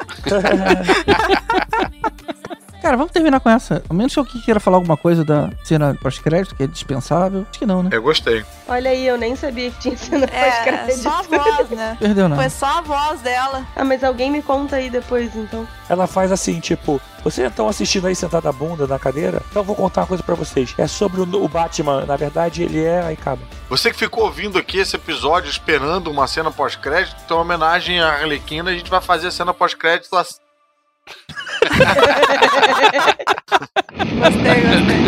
Cara, 2.80 2.96
vamos 2.96 3.12
terminar 3.12 3.40
com 3.40 3.50
essa. 3.50 3.82
A 3.88 3.94
menos 3.94 4.12
que 4.14 4.18
alguém 4.18 4.40
queira 4.40 4.58
falar 4.60 4.78
alguma 4.78 4.96
coisa 4.96 5.24
da 5.24 5.50
cena 5.62 5.96
pós-crédito, 6.00 6.54
que 6.54 6.62
é 6.62 6.66
dispensável. 6.66 7.46
Acho 7.50 7.58
que 7.58 7.66
não, 7.66 7.82
né? 7.82 7.90
Eu 7.92 8.02
gostei. 8.02 8.44
Olha 8.66 8.90
aí, 8.90 9.06
eu 9.06 9.18
nem 9.18 9.36
sabia 9.36 9.70
que 9.70 9.78
tinha 9.80 9.96
cena 9.96 10.26
É, 10.32 10.50
pós-crédito. 10.50 11.02
só 11.02 11.18
a 11.18 11.22
voz, 11.22 11.70
né? 11.70 11.96
Perdeu 12.00 12.28
nada. 12.28 12.40
Foi 12.40 12.50
só 12.50 12.78
a 12.78 12.80
voz 12.80 13.20
dela. 13.20 13.66
Ah, 13.76 13.84
mas 13.84 14.02
alguém 14.02 14.30
me 14.30 14.42
conta 14.42 14.76
aí 14.76 14.88
depois, 14.88 15.34
então. 15.36 15.66
Ela 15.88 16.06
faz 16.06 16.32
assim, 16.32 16.58
tipo, 16.60 17.00
vocês 17.22 17.48
estão 17.48 17.68
assistindo 17.68 18.06
aí 18.06 18.14
sentado 18.14 18.48
a 18.48 18.52
bunda 18.52 18.86
na 18.86 18.98
cadeira? 18.98 19.42
Então 19.50 19.60
eu 19.60 19.66
vou 19.66 19.76
contar 19.76 20.02
uma 20.02 20.06
coisa 20.06 20.22
pra 20.22 20.34
vocês. 20.34 20.74
É 20.78 20.86
sobre 20.86 21.20
o, 21.20 21.24
o 21.24 21.48
Batman. 21.48 22.06
Na 22.06 22.16
verdade, 22.16 22.62
ele 22.62 22.82
é. 22.82 23.02
Aí 23.02 23.14
acaba. 23.14 23.42
Você 23.68 23.90
que 23.90 23.98
ficou 23.98 24.24
ouvindo 24.24 24.58
aqui 24.58 24.78
esse 24.78 24.96
episódio 24.96 25.50
esperando 25.50 26.10
uma 26.10 26.26
cena 26.26 26.50
pós-crédito, 26.50 27.16
então, 27.24 27.38
em 27.38 27.40
homenagem 27.42 28.00
à 28.00 28.08
Arlequina, 28.12 28.70
a 28.70 28.74
gente 28.74 28.90
vai 28.90 29.00
fazer 29.00 29.26
a 29.28 29.30
cena 29.30 29.52
pós-crédito 29.52 30.08
assim. 32.70 33.00
Gostei, 34.20 34.60
gostei. 34.62 35.00